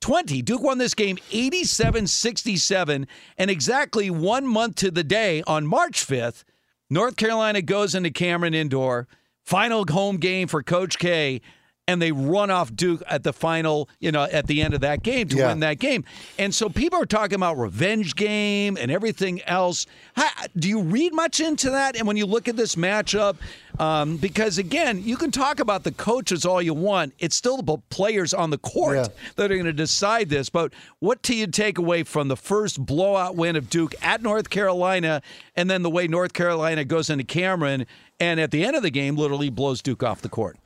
20. 0.00 0.42
Duke 0.42 0.62
won 0.62 0.78
this 0.78 0.94
game 0.94 1.18
87 1.32 2.06
67. 2.06 3.06
And 3.36 3.50
exactly 3.50 4.10
one 4.10 4.46
month 4.46 4.76
to 4.76 4.90
the 4.90 5.04
day 5.04 5.42
on 5.46 5.66
March 5.66 6.06
5th, 6.06 6.44
North 6.88 7.16
Carolina 7.16 7.62
goes 7.62 7.94
into 7.94 8.10
Cameron 8.10 8.54
Indoor, 8.54 9.08
final 9.44 9.84
home 9.90 10.18
game 10.18 10.48
for 10.48 10.62
Coach 10.62 10.98
K, 10.98 11.40
and 11.88 12.00
they 12.00 12.12
run 12.12 12.50
off 12.50 12.72
Duke 12.76 13.02
at 13.08 13.24
the 13.24 13.32
final, 13.32 13.88
you 13.98 14.12
know, 14.12 14.24
at 14.24 14.46
the 14.46 14.62
end 14.62 14.74
of 14.74 14.82
that 14.82 15.02
game 15.02 15.26
to 15.30 15.36
Yeah. 15.38 15.48
win 15.48 15.60
that 15.60 15.78
game. 15.80 16.04
And 16.38 16.54
so 16.54 16.68
people 16.68 17.00
are 17.00 17.06
talking 17.06 17.34
about 17.36 17.58
revenge 17.58 18.14
game 18.14 18.76
and 18.78 18.90
everything 18.92 19.42
else. 19.42 19.86
How, 20.14 20.28
do 20.56 20.68
you 20.68 20.82
read 20.82 21.14
much 21.14 21.40
into 21.40 21.70
that? 21.70 21.96
And 21.96 22.06
when 22.06 22.18
you 22.18 22.26
look 22.26 22.46
at 22.46 22.56
this 22.56 22.74
matchup, 22.76 23.36
um, 23.78 24.18
because 24.18 24.58
again, 24.58 25.02
you 25.02 25.16
can 25.16 25.30
talk 25.30 25.60
about 25.60 25.84
the 25.84 25.92
coaches 25.92 26.44
all 26.44 26.60
you 26.60 26.74
want, 26.74 27.14
it's 27.18 27.34
still 27.36 27.62
the 27.62 27.78
players 27.90 28.34
on 28.34 28.50
the 28.50 28.58
court 28.58 28.96
Yeah. 28.96 29.06
that 29.36 29.50
are 29.50 29.54
going 29.54 29.64
to 29.64 29.72
decide 29.72 30.28
this. 30.28 30.50
But 30.50 30.72
what 30.98 31.22
do 31.22 31.34
you 31.34 31.46
take 31.46 31.78
away 31.78 32.02
from 32.02 32.28
the 32.28 32.36
first 32.36 32.84
blowout 32.84 33.34
win 33.34 33.56
of 33.56 33.70
Duke 33.70 33.94
at 34.02 34.22
North 34.22 34.50
Carolina, 34.50 35.22
and 35.56 35.70
then 35.70 35.82
the 35.82 35.90
way 35.90 36.06
North 36.06 36.34
Carolina 36.34 36.84
goes 36.84 37.08
into 37.08 37.24
Cameron, 37.24 37.86
and 38.20 38.38
at 38.40 38.50
the 38.50 38.62
end 38.64 38.76
of 38.76 38.82
the 38.82 38.90
game, 38.90 39.16
literally 39.16 39.48
blows 39.48 39.80
Duke 39.80 40.02
off 40.02 40.20
the 40.20 40.28
court? 40.28 40.58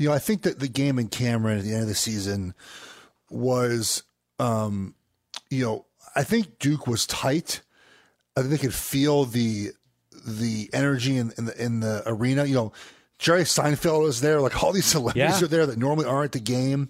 You 0.00 0.08
know, 0.08 0.14
I 0.14 0.18
think 0.18 0.42
that 0.42 0.58
the 0.60 0.66
game 0.68 0.98
in 0.98 1.08
Cameron 1.08 1.58
at 1.58 1.64
the 1.64 1.72
end 1.74 1.82
of 1.82 1.88
the 1.88 1.94
season 1.94 2.54
was, 3.28 4.02
um, 4.38 4.94
you 5.50 5.62
know, 5.64 5.84
I 6.16 6.24
think 6.24 6.58
Duke 6.58 6.86
was 6.86 7.06
tight. 7.06 7.60
I 8.34 8.40
think 8.40 8.50
they 8.50 8.58
could 8.58 8.74
feel 8.74 9.26
the 9.26 9.72
the 10.26 10.70
energy 10.72 11.16
in, 11.18 11.32
in 11.36 11.44
the 11.44 11.62
in 11.62 11.80
the 11.80 12.02
arena. 12.06 12.46
You 12.46 12.54
know, 12.54 12.72
Jerry 13.18 13.42
Seinfeld 13.42 14.02
was 14.02 14.22
there. 14.22 14.40
Like 14.40 14.62
all 14.62 14.72
these 14.72 14.86
celebrities 14.96 15.38
Yeah. 15.40 15.44
are 15.44 15.48
there 15.48 15.66
that 15.66 15.78
normally 15.78 16.06
aren't 16.06 16.26
at 16.26 16.32
the 16.32 16.40
game. 16.40 16.88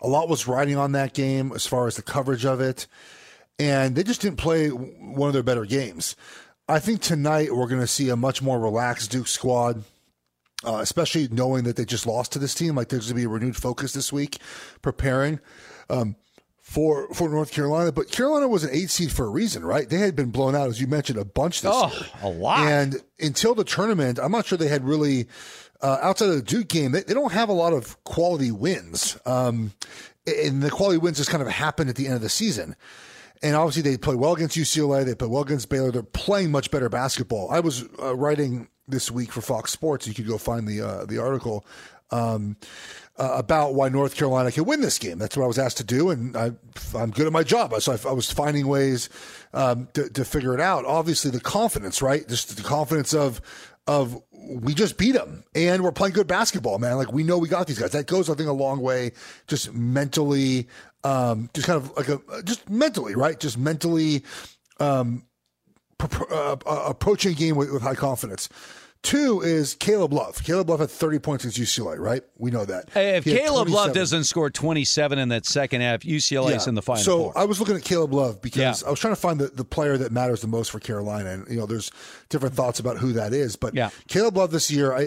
A 0.00 0.08
lot 0.08 0.28
was 0.28 0.48
riding 0.48 0.76
on 0.76 0.90
that 0.92 1.14
game 1.14 1.52
as 1.54 1.66
far 1.66 1.86
as 1.86 1.94
the 1.94 2.02
coverage 2.02 2.44
of 2.44 2.60
it, 2.60 2.88
and 3.58 3.94
they 3.94 4.02
just 4.02 4.22
didn't 4.22 4.38
play 4.38 4.70
one 4.70 5.28
of 5.28 5.34
their 5.34 5.42
better 5.44 5.66
games. 5.66 6.16
I 6.68 6.80
think 6.80 7.00
tonight 7.00 7.54
we're 7.54 7.68
going 7.68 7.80
to 7.80 7.86
see 7.86 8.08
a 8.08 8.16
much 8.16 8.42
more 8.42 8.58
relaxed 8.58 9.10
Duke 9.12 9.28
squad 9.28 9.84
uh, 10.66 10.76
especially 10.78 11.28
knowing 11.30 11.64
that 11.64 11.76
they 11.76 11.84
just 11.84 12.06
lost 12.06 12.32
to 12.32 12.38
this 12.38 12.54
team. 12.54 12.74
Like 12.74 12.88
there's 12.88 13.06
going 13.06 13.16
to 13.16 13.20
be 13.20 13.24
a 13.24 13.28
renewed 13.28 13.56
focus 13.56 13.92
this 13.92 14.12
week, 14.12 14.38
preparing 14.82 15.40
um, 15.88 16.16
for 16.60 17.12
for 17.14 17.28
North 17.28 17.50
Carolina. 17.52 17.92
But 17.92 18.10
Carolina 18.10 18.48
was 18.48 18.64
an 18.64 18.70
eight 18.72 18.90
seed 18.90 19.10
for 19.12 19.26
a 19.26 19.30
reason, 19.30 19.64
right? 19.64 19.88
They 19.88 19.98
had 19.98 20.14
been 20.16 20.30
blown 20.30 20.54
out, 20.54 20.68
as 20.68 20.80
you 20.80 20.86
mentioned, 20.86 21.18
a 21.18 21.24
bunch 21.24 21.62
this 21.62 21.72
Oh, 21.74 21.88
year. 21.92 22.06
a 22.22 22.28
lot. 22.28 22.58
And 22.60 22.96
until 23.18 23.54
the 23.54 23.64
tournament, 23.64 24.18
I'm 24.22 24.32
not 24.32 24.46
sure 24.46 24.58
they 24.58 24.68
had 24.68 24.84
really. 24.84 25.26
Uh, 25.82 25.96
outside 26.02 26.28
of 26.28 26.34
the 26.36 26.42
Duke 26.42 26.68
game, 26.68 26.92
they, 26.92 27.00
they 27.04 27.14
don't 27.14 27.32
have 27.32 27.48
a 27.48 27.54
lot 27.54 27.72
of 27.72 28.04
quality 28.04 28.50
wins. 28.52 29.16
Um, 29.24 29.72
and 30.26 30.62
the 30.62 30.68
quality 30.70 30.98
wins 30.98 31.16
just 31.16 31.30
kind 31.30 31.42
of 31.42 31.48
happened 31.48 31.88
at 31.88 31.96
the 31.96 32.04
end 32.04 32.16
of 32.16 32.20
the 32.20 32.28
season. 32.28 32.76
And 33.42 33.56
obviously, 33.56 33.80
they 33.90 33.96
play 33.96 34.14
well 34.14 34.34
against 34.34 34.58
UCLA. 34.58 35.06
They 35.06 35.14
play 35.14 35.28
well 35.28 35.40
against 35.40 35.70
Baylor. 35.70 35.90
They're 35.90 36.02
playing 36.02 36.50
much 36.50 36.70
better 36.70 36.90
basketball. 36.90 37.50
I 37.50 37.60
was 37.60 37.86
uh, 37.98 38.14
writing 38.14 38.68
this 38.90 39.10
week 39.10 39.32
for 39.32 39.40
Fox 39.40 39.72
Sports. 39.72 40.06
You 40.06 40.14
could 40.14 40.26
go 40.26 40.38
find 40.38 40.66
the 40.66 40.80
uh, 40.80 41.04
the 41.04 41.18
article 41.18 41.64
um, 42.10 42.56
uh, 43.18 43.34
about 43.34 43.74
why 43.74 43.88
North 43.88 44.16
Carolina 44.16 44.50
can 44.50 44.64
win 44.64 44.80
this 44.80 44.98
game. 44.98 45.18
That's 45.18 45.36
what 45.36 45.44
I 45.44 45.46
was 45.46 45.58
asked 45.58 45.76
to 45.78 45.84
do, 45.84 46.10
and 46.10 46.36
I, 46.36 46.52
I'm 46.94 47.10
good 47.10 47.26
at 47.26 47.32
my 47.32 47.42
job. 47.42 47.74
So 47.80 47.92
I, 47.92 48.08
I 48.08 48.12
was 48.12 48.30
finding 48.30 48.66
ways 48.66 49.08
um, 49.52 49.88
to, 49.94 50.08
to 50.10 50.24
figure 50.24 50.54
it 50.54 50.60
out. 50.60 50.84
Obviously, 50.84 51.30
the 51.30 51.40
confidence, 51.40 52.02
right? 52.02 52.26
Just 52.26 52.56
the 52.56 52.62
confidence 52.62 53.14
of 53.14 53.40
of 53.86 54.22
we 54.32 54.74
just 54.74 54.96
beat 54.96 55.12
them 55.12 55.44
and 55.54 55.82
we're 55.82 55.92
playing 55.92 56.14
good 56.14 56.26
basketball, 56.26 56.78
man. 56.78 56.96
Like 56.96 57.12
we 57.12 57.22
know 57.22 57.38
we 57.38 57.48
got 57.48 57.66
these 57.66 57.78
guys. 57.78 57.90
That 57.90 58.06
goes, 58.06 58.30
I 58.30 58.34
think, 58.34 58.48
a 58.48 58.52
long 58.52 58.80
way. 58.80 59.12
Just 59.46 59.72
mentally, 59.74 60.68
um, 61.04 61.50
just 61.54 61.66
kind 61.66 61.76
of 61.76 61.96
like 61.96 62.08
a 62.08 62.42
just 62.42 62.68
mentally, 62.68 63.14
right? 63.14 63.38
Just 63.38 63.58
mentally 63.58 64.24
um, 64.78 65.24
uh, 66.00 66.52
uh, 66.52 66.56
approaching 66.86 67.32
a 67.32 67.34
game 67.34 67.56
with, 67.56 67.72
with 67.72 67.82
high 67.82 67.94
confidence. 67.94 68.48
Two 69.02 69.40
is 69.40 69.74
Caleb 69.74 70.12
Love. 70.12 70.44
Caleb 70.44 70.68
Love 70.68 70.80
had 70.80 70.90
30 70.90 71.20
points 71.20 71.42
against 71.44 71.58
UCLA, 71.58 71.98
right? 71.98 72.22
We 72.36 72.50
know 72.50 72.66
that. 72.66 72.90
Hey, 72.90 73.16
If 73.16 73.24
Caleb 73.24 73.68
Love 73.68 73.94
doesn't 73.94 74.24
score 74.24 74.50
27 74.50 75.18
in 75.18 75.30
that 75.30 75.46
second 75.46 75.80
half, 75.80 76.00
UCLA's 76.00 76.66
in 76.66 76.74
the 76.74 76.82
final 76.82 77.02
So 77.02 77.18
four. 77.24 77.38
I 77.38 77.44
was 77.44 77.58
looking 77.60 77.76
at 77.76 77.82
Caleb 77.82 78.12
Love 78.12 78.42
because 78.42 78.82
Yeah. 78.82 78.86
I 78.86 78.90
was 78.90 79.00
trying 79.00 79.14
to 79.14 79.20
find 79.20 79.40
the, 79.40 79.46
the 79.48 79.64
player 79.64 79.96
that 79.96 80.12
matters 80.12 80.42
the 80.42 80.48
most 80.48 80.70
for 80.70 80.80
Carolina, 80.80 81.30
and 81.30 81.48
you 81.48 81.56
know, 81.56 81.64
there's 81.64 81.90
different 82.28 82.54
thoughts 82.54 82.78
about 82.78 82.98
who 82.98 83.14
that 83.14 83.32
is. 83.32 83.56
But 83.56 83.74
Yeah. 83.74 83.88
Caleb 84.08 84.36
Love 84.36 84.50
this 84.50 84.70
year 84.70 84.92
I, 84.92 85.00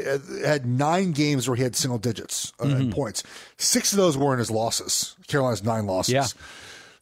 I 0.44 0.48
had 0.48 0.66
nine 0.66 1.12
games 1.12 1.48
where 1.48 1.56
he 1.56 1.62
had 1.62 1.76
single 1.76 2.00
digits 2.00 2.52
uh, 2.60 2.66
in 2.70 2.90
Mhm. 2.90 2.94
points. 2.94 3.22
Six 3.58 3.92
of 3.94 3.98
those 3.98 4.18
were 4.18 4.34
in 4.34 4.40
his 4.40 4.50
losses. 4.50 5.16
Carolina's 5.28 5.64
nine 5.64 5.86
losses. 5.86 6.14
Yeah. 6.16 6.26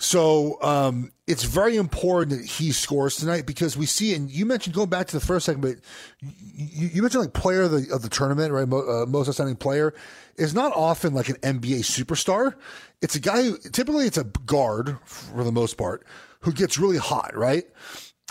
So 0.01 0.57
um, 0.63 1.11
it's 1.27 1.43
very 1.43 1.75
important 1.75 2.41
that 2.41 2.47
he 2.47 2.71
scores 2.71 3.17
tonight 3.17 3.45
because 3.45 3.77
we 3.77 3.85
see, 3.85 4.15
and 4.15 4.31
you 4.31 4.47
mentioned 4.47 4.73
going 4.73 4.89
back 4.89 5.05
to 5.05 5.19
the 5.19 5.23
first 5.23 5.45
segment, 5.45 5.79
you, 6.19 6.87
you 6.87 7.01
mentioned 7.03 7.23
like 7.23 7.33
player 7.33 7.61
of 7.61 7.71
the, 7.71 7.93
of 7.93 8.01
the 8.01 8.09
tournament, 8.09 8.51
right? 8.51 8.67
Mo, 8.67 8.79
uh, 8.79 9.05
most 9.05 9.27
outstanding 9.27 9.57
player 9.57 9.93
is 10.37 10.55
not 10.55 10.75
often 10.75 11.13
like 11.13 11.29
an 11.29 11.35
NBA 11.35 11.81
superstar. 11.81 12.55
It's 13.03 13.13
a 13.13 13.19
guy 13.19 13.43
who 13.43 13.59
typically 13.59 14.07
it's 14.07 14.17
a 14.17 14.23
guard 14.23 14.97
for 15.05 15.43
the 15.43 15.51
most 15.51 15.77
part 15.77 16.03
who 16.39 16.51
gets 16.51 16.79
really 16.79 16.97
hot, 16.97 17.37
right? 17.37 17.65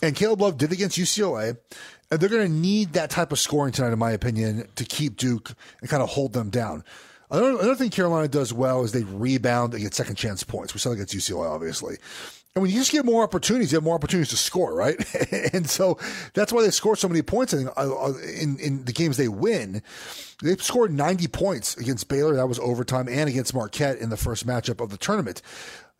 And 0.02 0.16
Caleb 0.16 0.40
Love 0.40 0.58
did 0.58 0.72
against 0.72 0.98
UCLA. 0.98 1.56
And 2.10 2.18
they're 2.18 2.28
going 2.28 2.48
to 2.48 2.52
need 2.52 2.94
that 2.94 3.10
type 3.10 3.30
of 3.30 3.38
scoring 3.38 3.72
tonight, 3.72 3.92
in 3.92 3.98
my 4.00 4.10
opinion, 4.10 4.66
to 4.74 4.84
keep 4.84 5.16
Duke 5.16 5.52
and 5.80 5.88
kind 5.88 6.02
of 6.02 6.08
hold 6.08 6.32
them 6.32 6.50
down. 6.50 6.82
Another, 7.30 7.50
another 7.50 7.74
thing 7.76 7.90
Carolina 7.90 8.28
does 8.28 8.52
well 8.52 8.82
is 8.82 8.92
they 8.92 9.04
rebound 9.04 9.72
and 9.74 9.82
get 9.82 9.94
second 9.94 10.16
chance 10.16 10.42
points. 10.42 10.74
We 10.74 10.80
saw 10.80 10.90
against 10.90 11.14
UCLA, 11.14 11.48
obviously. 11.48 11.96
And 12.56 12.62
when 12.62 12.72
you 12.72 12.78
just 12.78 12.90
get 12.90 13.04
more 13.04 13.22
opportunities, 13.22 13.70
you 13.70 13.76
have 13.76 13.84
more 13.84 13.94
opportunities 13.94 14.30
to 14.30 14.36
score, 14.36 14.74
right? 14.74 14.96
and 15.52 15.70
so 15.70 15.98
that's 16.34 16.52
why 16.52 16.62
they 16.62 16.70
score 16.70 16.96
so 16.96 17.08
many 17.08 17.22
points 17.22 17.52
in, 17.52 17.68
uh, 17.76 18.12
in 18.40 18.58
in 18.58 18.84
the 18.84 18.92
games 18.92 19.16
they 19.16 19.28
win. 19.28 19.82
They 20.42 20.56
scored 20.56 20.92
90 20.92 21.28
points 21.28 21.76
against 21.76 22.08
Baylor. 22.08 22.34
That 22.34 22.48
was 22.48 22.58
overtime, 22.58 23.08
and 23.08 23.28
against 23.28 23.54
Marquette 23.54 23.98
in 23.98 24.10
the 24.10 24.16
first 24.16 24.46
matchup 24.46 24.82
of 24.82 24.90
the 24.90 24.96
tournament. 24.96 25.42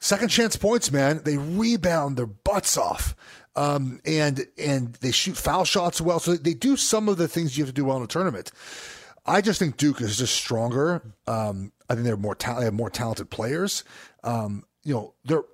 Second 0.00 0.28
chance 0.28 0.56
points, 0.56 0.90
man. 0.90 1.20
They 1.24 1.36
rebound 1.36 2.16
their 2.16 2.26
butts 2.26 2.76
off. 2.76 3.14
Um, 3.54 4.00
and 4.04 4.46
and 4.58 4.94
they 4.94 5.12
shoot 5.12 5.36
foul 5.36 5.64
shots 5.64 6.00
well. 6.00 6.18
So 6.18 6.34
they 6.34 6.54
do 6.54 6.76
some 6.76 7.08
of 7.08 7.16
the 7.16 7.28
things 7.28 7.56
you 7.56 7.64
have 7.64 7.74
to 7.74 7.80
do 7.80 7.84
well 7.84 7.98
in 7.98 8.02
a 8.02 8.08
tournament. 8.08 8.50
I 9.26 9.40
just 9.40 9.58
think 9.58 9.76
Duke 9.76 10.00
is 10.00 10.18
just 10.18 10.34
stronger. 10.34 11.02
Um, 11.26 11.72
I 11.88 11.94
think 11.94 12.06
they're 12.06 12.16
more 12.16 12.34
ta- 12.34 12.58
they 12.58 12.64
have 12.64 12.74
more 12.74 12.90
talented 12.90 13.30
players. 13.30 13.84
Um, 14.24 14.64
you 14.82 14.94
know, 14.94 15.14
they're. 15.24 15.44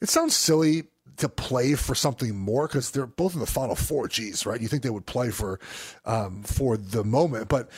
It 0.00 0.08
sounds 0.08 0.36
silly 0.36 0.84
to 1.16 1.28
play 1.28 1.74
for 1.74 1.94
something 1.94 2.36
more 2.36 2.66
because 2.68 2.90
they're 2.90 3.06
both 3.06 3.34
in 3.34 3.40
the 3.40 3.46
final 3.46 3.74
four. 3.74 4.08
Geez, 4.08 4.46
right? 4.46 4.60
You 4.60 4.68
think 4.68 4.82
they 4.82 4.90
would 4.90 5.06
play 5.06 5.30
for 5.30 5.60
um, 6.04 6.42
for 6.42 6.76
the 6.76 7.04
moment, 7.04 7.48
but 7.48 7.70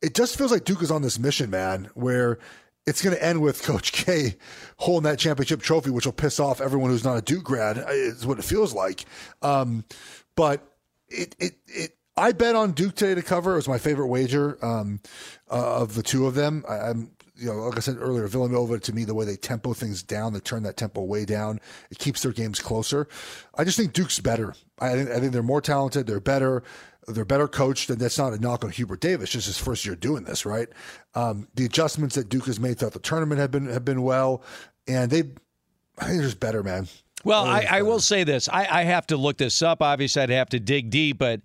it 0.00 0.14
just 0.14 0.36
feels 0.36 0.52
like 0.52 0.64
Duke 0.64 0.82
is 0.82 0.90
on 0.90 1.02
this 1.02 1.18
mission, 1.18 1.50
man, 1.50 1.88
where 1.94 2.38
it's 2.86 3.02
going 3.02 3.16
to 3.16 3.24
end 3.24 3.40
with 3.40 3.62
Coach 3.64 3.92
K 3.92 4.36
holding 4.78 5.10
that 5.10 5.18
championship 5.18 5.62
trophy, 5.62 5.90
which 5.90 6.06
will 6.06 6.12
piss 6.12 6.40
off 6.40 6.60
everyone 6.60 6.90
who's 6.90 7.04
not 7.04 7.16
a 7.16 7.22
Duke 7.22 7.44
grad. 7.44 7.82
Is 7.88 8.26
what 8.26 8.38
it 8.38 8.44
feels 8.44 8.74
like. 8.74 9.04
Um, 9.42 9.84
but 10.36 10.66
it 11.08 11.34
it 11.38 11.54
it. 11.66 11.96
I 12.16 12.32
bet 12.32 12.54
on 12.54 12.72
Duke 12.72 12.94
today 12.94 13.14
to 13.14 13.22
cover. 13.22 13.52
It 13.52 13.56
was 13.56 13.68
my 13.68 13.78
favorite 13.78 14.08
wager 14.08 14.58
um, 14.64 15.00
uh, 15.50 15.80
of 15.80 15.94
the 15.94 16.02
two 16.02 16.26
of 16.26 16.34
them. 16.34 16.64
I, 16.68 16.90
I'm 16.90 17.10
you 17.42 17.48
know, 17.48 17.54
like 17.54 17.76
I 17.76 17.80
said 17.80 17.96
earlier, 17.98 18.26
Villanova 18.28 18.78
to 18.78 18.92
me, 18.92 19.04
the 19.04 19.14
way 19.14 19.24
they 19.24 19.36
tempo 19.36 19.72
things 19.72 20.02
down, 20.02 20.32
they 20.32 20.40
turn 20.40 20.62
that 20.62 20.76
tempo 20.76 21.02
way 21.02 21.24
down. 21.24 21.60
It 21.90 21.98
keeps 21.98 22.22
their 22.22 22.32
games 22.32 22.60
closer. 22.60 23.08
I 23.56 23.64
just 23.64 23.76
think 23.76 23.92
Duke's 23.92 24.20
better. 24.20 24.54
I 24.78 24.92
think, 24.92 25.10
I 25.10 25.18
think 25.18 25.32
they're 25.32 25.42
more 25.42 25.60
talented. 25.60 26.06
They're 26.06 26.20
better. 26.20 26.62
They're 27.08 27.24
better 27.24 27.48
coached. 27.48 27.90
And 27.90 27.98
that's 27.98 28.18
not 28.18 28.32
a 28.32 28.38
knock 28.38 28.64
on 28.64 28.70
Hubert 28.70 29.00
Davis. 29.00 29.30
Just 29.30 29.46
his 29.46 29.58
first 29.58 29.84
year 29.84 29.96
doing 29.96 30.24
this, 30.24 30.46
right? 30.46 30.68
Um, 31.14 31.48
the 31.54 31.64
adjustments 31.64 32.14
that 32.14 32.28
Duke 32.28 32.46
has 32.46 32.60
made 32.60 32.78
throughout 32.78 32.92
the 32.92 33.00
tournament 33.00 33.40
have 33.40 33.50
been 33.50 33.66
have 33.66 33.84
been 33.84 34.02
well, 34.02 34.44
and 34.86 35.10
they, 35.10 35.20
I 35.98 36.04
think 36.04 36.18
they're 36.18 36.22
just 36.22 36.40
better, 36.40 36.62
man. 36.62 36.86
Well, 37.24 37.44
I, 37.44 37.66
I 37.70 37.82
will 37.82 38.00
say 38.00 38.24
this. 38.24 38.48
I, 38.48 38.66
I 38.80 38.82
have 38.84 39.06
to 39.08 39.16
look 39.16 39.38
this 39.38 39.62
up. 39.62 39.80
Obviously, 39.80 40.22
I'd 40.22 40.30
have 40.30 40.50
to 40.50 40.60
dig 40.60 40.90
deep, 40.90 41.18
but 41.18 41.40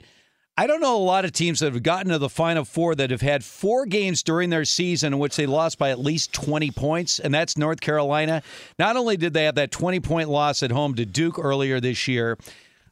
I 0.60 0.66
don't 0.66 0.82
know 0.82 0.98
a 0.98 0.98
lot 0.98 1.24
of 1.24 1.34
teams 1.34 1.60
that 1.60 1.72
have 1.72 1.84
gotten 1.84 2.12
to 2.12 2.18
the 2.18 2.30
Final 2.30 2.66
Four 2.66 2.96
that 2.96 3.12
have 3.12 3.22
had 3.22 3.44
four 3.44 3.86
games 3.86 4.24
during 4.24 4.50
their 4.50 4.66
season 4.66 5.14
in 5.14 5.20
which 5.20 5.36
they 5.36 5.46
lost 5.46 5.78
by 5.78 5.92
at 5.92 6.00
least 6.00 6.34
20 6.34 6.72
points, 6.72 7.20
and 7.20 7.32
that's 7.32 7.60
North 7.60 7.80
Carolina. 7.80 8.42
Not 8.80 8.96
only 8.96 9.18
did 9.18 9.34
they 9.34 9.44
have 9.44 9.54
that 9.54 9.70
20 9.70 10.00
point 10.00 10.30
loss 10.30 10.64
at 10.64 10.72
home 10.72 10.96
to 10.96 11.06
Duke 11.06 11.38
earlier 11.38 11.80
this 11.80 12.08
year, 12.08 12.40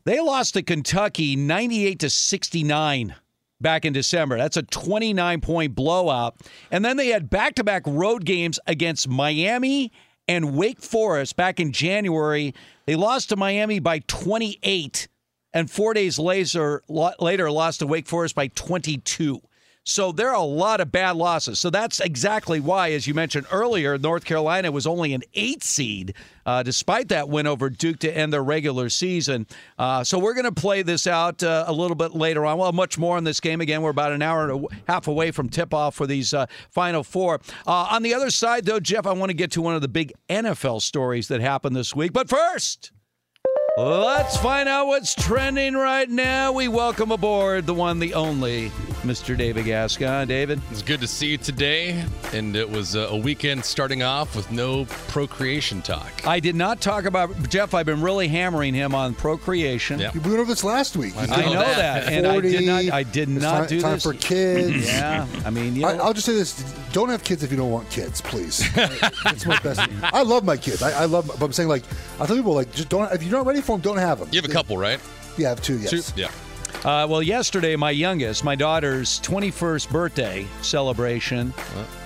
they 0.04 0.20
lost 0.20 0.54
to 0.54 0.62
Kentucky 0.62 1.36
98 1.36 1.98
to 2.02 2.10
69 2.12 3.16
back 3.60 3.84
in 3.84 3.94
December. 3.94 4.38
That's 4.38 4.58
a 4.58 4.64
29 4.64 5.42
point 5.42 5.74
blowout. 5.74 6.36
And 6.70 6.86
then 6.86 6.98
they 6.98 7.08
had 7.08 7.32
back 7.32 7.56
to 7.56 7.64
back 7.64 7.82
road 7.88 8.26
games 8.26 8.60
against 8.68 9.10
Miami 9.10 9.92
and 10.28 10.56
Wake 10.56 10.84
Forest 10.84 11.36
back 11.36 11.60
in 11.60 11.72
January. 11.72 12.54
They 12.86 12.96
lost 12.96 13.30
to 13.30 13.36
Miami 13.36 13.80
by 13.80 14.00
28 14.06 15.08
and 15.56 15.72
four 15.72 15.94
days 15.94 16.20
later, 16.20 16.84
later 16.88 17.50
lost 17.50 17.80
to 17.80 17.88
Wake 17.88 18.08
Forest 18.08 18.36
by 18.36 18.48
22. 18.50 19.42
So 19.88 20.12
there 20.12 20.30
are 20.30 20.36
a 20.36 20.42
lot 20.42 20.82
of 20.82 20.92
bad 20.92 21.16
losses. 21.16 21.60
So 21.60 21.70
that's 21.70 22.00
exactly 22.00 22.60
why, 22.60 22.92
as 22.92 23.06
you 23.06 23.14
mentioned 23.14 23.46
earlier, 23.52 24.00
North 24.00 24.26
Carolina 24.26 24.72
was 24.72 24.88
only 24.88 25.14
an 25.14 25.22
eight 25.36 25.64
seed, 25.64 26.16
uh, 26.46 26.64
despite 26.64 27.10
that 27.10 27.30
win 27.30 27.46
over 27.46 27.70
Duke 27.70 28.00
to 28.00 28.12
end 28.12 28.34
their 28.34 28.44
regular 28.44 28.90
season. 28.90 29.46
Uh, 29.78 30.04
so 30.04 30.18
we're 30.18 30.34
going 30.34 30.46
to 30.46 30.52
play 30.52 30.82
this 30.82 31.06
out 31.06 31.44
uh, 31.44 31.66
a 31.68 31.72
little 31.72 31.96
bit 31.96 32.16
later 32.16 32.48
on. 32.48 32.58
Well, 32.58 32.72
much 32.74 32.98
more 32.98 33.16
on 33.16 33.24
this 33.24 33.40
game. 33.40 33.62
Again, 33.62 33.84
we're 33.84 33.92
about 33.92 34.12
an 34.12 34.24
hour 34.24 34.50
and 34.50 34.66
a 34.66 34.92
half 34.92 35.08
away 35.08 35.30
from 35.30 35.50
tip 35.50 35.72
off 35.72 35.94
for 35.94 36.08
these 36.08 36.34
uh, 36.34 36.48
final 36.72 37.04
four. 37.04 37.40
Uh, 37.68 37.88
on 37.92 38.02
the 38.02 38.14
other 38.14 38.32
side, 38.32 38.66
though, 38.66 38.80
Jeff, 38.80 39.06
I 39.06 39.14
want 39.14 39.30
to 39.30 39.36
get 39.36 39.52
to 39.52 39.62
one 39.62 39.76
of 39.76 39.82
the 39.82 39.88
big 39.88 40.14
NFL 40.30 40.82
stories 40.82 41.28
that 41.28 41.42
happened 41.42 41.76
this 41.76 41.96
week. 41.96 42.12
But 42.12 42.28
first. 42.28 42.92
Let's 43.78 44.38
find 44.38 44.70
out 44.70 44.88
what's 44.88 45.14
trending 45.14 45.74
right 45.74 46.10
now. 46.10 46.54
We 46.54 46.70
welcome 46.70 47.12
aboard 47.12 47.66
the 47.66 47.74
one, 47.74 48.00
the 48.00 48.14
only, 48.14 48.72
Mr. 49.06 49.38
David 49.38 49.66
Gascon. 49.66 50.28
David? 50.28 50.60
It's 50.72 50.82
good 50.82 51.00
to 51.02 51.08
see 51.08 51.28
you 51.28 51.38
today. 51.38 52.04
And 52.34 52.56
it 52.56 52.70
was 52.70 52.96
uh, 52.96 53.08
a 53.12 53.18
weekend 53.18 53.64
starting 53.64 54.04
off 54.04 54.36
with 54.36 54.52
no 54.52 54.86
procreation 55.08 55.82
talk. 55.82 56.26
I 56.26 56.40
did 56.40 56.56
not 56.56 56.82
talk 56.82 57.06
about, 57.06 57.50
Jeff, 57.50 57.74
I've 57.74 57.86
been 57.86 58.02
really 58.02 58.28
hammering 58.28 58.74
him 58.74 58.96
on 58.96 59.14
procreation. 59.14 60.00
Yeah. 60.00 60.12
You 60.14 60.22
went 60.22 60.34
over 60.34 60.46
this 60.46 60.64
last 60.64 60.98
week. 60.98 61.14
I 61.18 61.26
know, 61.26 61.54
that. 61.54 62.12
And 62.12 62.26
I 62.26 62.40
did 62.40 62.66
not, 62.66 62.94
I 62.94 63.04
did 63.04 63.30
not 63.30 63.42
time, 63.42 63.68
do 63.68 63.82
time 63.82 63.94
this. 63.94 64.04
for 64.04 64.14
kids. 64.14 64.88
Yeah. 64.88 65.28
I 65.46 65.50
mean, 65.50 65.76
you 65.76 65.86
I, 65.86 65.96
know, 65.98 66.04
I'll 66.04 66.14
just 66.14 66.26
say 66.26 66.34
this: 66.34 66.62
don't 66.92 67.10
have 67.10 67.24
kids 67.24 67.44
if 67.44 67.52
you 67.52 67.58
don't 67.58 67.72
want 67.72 67.90
kids, 67.90 68.22
please. 68.22 68.64
It's 69.26 69.46
my 69.46 69.60
best. 69.60 69.82
I 70.04 70.22
love 70.22 70.46
my 70.46 70.56
kids. 70.56 70.82
I, 70.82 71.04
I 71.04 71.06
love, 71.06 71.28
but 71.28 71.44
I'm 71.44 71.52
saying 71.52 71.68
like 71.68 71.84
I 72.20 72.26
tell 72.26 72.36
people 72.36 72.54
like 72.54 72.72
just 72.74 72.90
don't. 72.90 73.12
If 73.12 73.24
you're 73.24 73.32
not 73.32 73.46
ready 73.46 73.62
for 73.62 73.74
them, 73.74 73.82
don't 73.82 73.98
have 73.98 74.20
them. 74.20 74.30
You 74.32 74.42
have 74.42 74.50
a 74.50 74.54
couple, 74.54 74.78
right? 74.78 75.00
Yeah, 75.38 75.48
I 75.48 75.50
have 75.50 75.62
two. 75.62 75.80
Yes. 75.80 76.12
Two? 76.12 76.22
Yeah. 76.22 76.30
Uh, 76.84 77.08
well, 77.10 77.22
yesterday, 77.22 77.76
my 77.76 77.92
youngest, 77.92 78.44
my 78.44 78.56
daughter's 78.56 79.20
21st 79.22 79.90
birthday 79.90 80.46
celebration, 80.62 81.54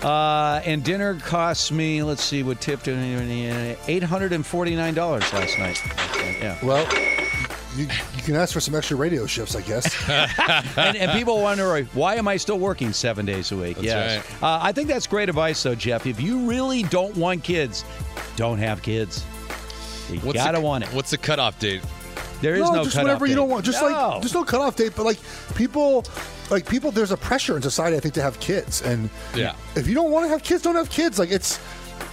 uh, 0.03 0.61
and 0.65 0.83
dinner 0.83 1.15
cost 1.15 1.71
me, 1.71 2.03
let's 2.03 2.23
see, 2.23 2.43
what 2.43 2.61
tipped 2.61 2.85
$849 2.85 5.33
last 5.33 5.59
night. 5.59 5.81
Yeah. 6.41 6.57
Well, 6.63 6.87
you, 7.75 7.87
you 8.15 8.23
can 8.23 8.35
ask 8.35 8.53
for 8.53 8.59
some 8.59 8.75
extra 8.75 8.97
radio 8.97 9.25
shifts, 9.25 9.55
I 9.55 9.61
guess. 9.61 10.09
and, 10.77 10.97
and 10.97 11.11
people 11.11 11.41
wonder 11.41 11.83
why 11.93 12.15
am 12.15 12.27
I 12.27 12.37
still 12.37 12.59
working 12.59 12.93
seven 12.93 13.25
days 13.25 13.51
a 13.51 13.57
week? 13.57 13.75
That's 13.75 13.85
yes, 13.85 14.25
uh, 14.41 14.59
I 14.61 14.71
think 14.71 14.87
that's 14.87 15.07
great 15.07 15.29
advice, 15.29 15.61
though, 15.61 15.75
Jeff. 15.75 16.05
If 16.05 16.21
you 16.21 16.49
really 16.49 16.83
don't 16.83 17.15
want 17.15 17.43
kids, 17.43 17.85
don't 18.35 18.59
have 18.59 18.81
kids. 18.81 19.23
You 20.09 20.19
What's 20.21 20.37
gotta 20.37 20.57
the, 20.57 20.63
want 20.63 20.85
it. 20.85 20.93
What's 20.93 21.11
the 21.11 21.17
cutoff 21.17 21.59
date? 21.59 21.81
There 22.41 22.55
is 22.55 22.61
no, 22.61 22.83
just 22.83 22.95
cutoff 22.95 23.03
whatever 23.03 23.25
you 23.25 23.33
date. 23.33 23.41
don't 23.41 23.49
want. 23.49 23.65
Just 23.65 23.81
No. 23.81 23.87
like 23.89 24.21
just 24.21 24.33
no 24.33 24.43
cutoff 24.43 24.75
date. 24.75 24.93
But 24.95 25.05
like 25.05 25.19
people, 25.55 26.05
like 26.49 26.67
people, 26.69 26.91
there's 26.91 27.11
a 27.11 27.17
pressure 27.17 27.55
in 27.55 27.61
society. 27.61 27.97
I 27.97 27.99
think 27.99 28.13
to 28.15 28.21
have 28.21 28.39
kids, 28.39 28.81
and 28.81 29.09
Yeah. 29.35 29.55
if 29.75 29.87
you 29.87 29.93
don't 29.95 30.11
want 30.11 30.25
to 30.25 30.29
have 30.29 30.43
kids, 30.43 30.61
don't 30.63 30.75
have 30.75 30.89
kids. 30.89 31.19
Like 31.19 31.31
it's. 31.31 31.59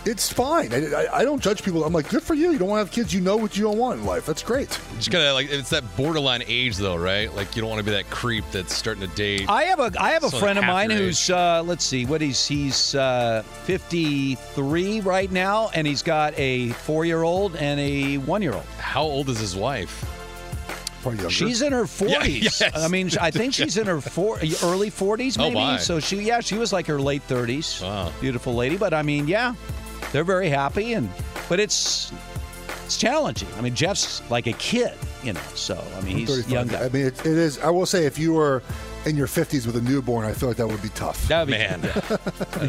It's 0.05 0.33
fine. 0.33 0.73
I, 0.73 0.85
I, 0.93 1.19
I 1.19 1.25
don't 1.25 1.41
judge 1.43 1.65
people. 1.65 1.85
I'm 1.85 1.93
like, 1.93 2.09
good 2.09 2.23
for 2.23 2.35
you. 2.35 2.53
You 2.53 2.59
don't 2.59 2.69
want 2.69 2.79
to 2.81 2.85
have 2.87 2.93
kids. 2.93 3.13
You 3.13 3.21
know 3.21 3.37
what 3.37 3.57
you 3.57 3.65
don't 3.65 3.77
want 3.79 3.99
in 4.01 4.07
life. 4.07 4.25
That's 4.27 4.43
great. 4.43 4.69
Just 4.99 5.11
gotta 5.11 5.33
like 5.33 5.49
it's 5.51 5.71
that 5.71 5.83
borderline 5.97 6.45
age 6.47 6.77
though, 6.77 6.97
right? 6.97 7.33
Like 7.35 7.55
you 7.57 7.63
don't 7.63 7.71
want 7.71 7.81
to 7.81 7.85
be 7.85 7.91
that 7.93 8.09
creep 8.11 8.45
that's 8.53 8.73
starting 8.75 9.09
to 9.09 9.15
date. 9.17 9.49
I 9.49 9.65
have 9.65 9.81
a 9.81 9.93
I 9.99 10.11
have 10.11 10.23
a 10.25 10.31
friend 10.31 10.59
of 10.61 10.65
mine 10.65 10.91
who's 10.91 11.29
uh, 11.31 11.63
let's 11.65 11.85
see 11.85 12.05
what 12.07 12.21
he's 12.21 12.47
he's 12.47 12.95
uh, 12.95 13.43
53 13.65 15.01
right 15.01 15.31
now 15.31 15.71
and 15.75 15.87
he's 15.87 16.03
got 16.03 16.35
a 16.37 16.69
4-year-old 16.71 17.57
and 17.57 17.81
a 17.81 18.19
1-year-old. 18.19 18.65
How 18.79 19.03
old 19.03 19.29
is 19.29 19.39
his 19.41 19.57
wife? 19.57 20.05
Probably 21.07 21.19
younger. 21.23 21.31
She's 21.35 21.63
in 21.63 21.73
her 21.73 21.85
40s. 21.85 22.09
Yeah, 22.09 22.25
yes. 22.25 22.63
I 22.77 22.89
mean 22.89 23.11
I 23.21 23.31
think 23.31 23.55
she's 23.59 23.77
in 23.77 23.87
her 23.87 24.01
four, 24.01 24.37
early 24.63 24.91
40s 24.91 25.37
Oh, 25.39 25.45
maybe. 25.45 25.55
my. 25.55 25.77
so 25.79 26.01
she 26.01 26.17
yeah, 26.23 26.41
she 26.41 26.57
was 26.57 26.73
like 26.73 26.87
her 26.87 27.01
late 27.01 27.27
30s. 27.29 27.83
Wow. 27.83 28.13
Beautiful 28.21 28.55
lady, 28.55 28.77
but 28.77 28.93
I 28.95 29.03
mean, 29.03 29.29
yeah. 29.29 29.55
They're 30.13 30.25
very 30.25 30.49
happy 30.49 30.93
and 30.95 31.09
but 31.49 31.59
it's 31.61 32.13
it's 32.85 32.97
challenging. 32.97 33.49
I 33.59 33.61
mean, 33.63 33.75
Jeff's 33.75 34.23
like 34.31 34.47
a 34.47 34.53
kid, 34.53 34.95
you 35.25 35.33
know. 35.33 35.41
So, 35.57 35.83
I 35.97 36.01
mean, 36.03 36.19
he's 36.19 36.29
35. 36.29 36.51
young 36.53 36.67
guy. 36.69 36.85
I 36.85 36.89
mean, 36.89 37.07
it, 37.07 37.19
it 37.21 37.27
is. 37.27 37.59
I 37.59 37.69
will 37.71 37.85
say, 37.87 38.07
if 38.07 38.17
you 38.17 38.33
were 38.33 38.63
in 39.07 39.17
your 39.17 39.27
50s 39.27 39.67
with 39.67 39.77
a 39.77 39.81
newborn, 39.81 40.27
I 40.27 40.33
feel 40.33 40.49
like 40.49 40.59
that 40.59 40.67
would 40.67 40.83
be 40.83 40.89
tough. 40.91 41.27
That 41.29 41.47
would 41.47 41.53
be, 41.53 41.59
Man. 41.59 41.81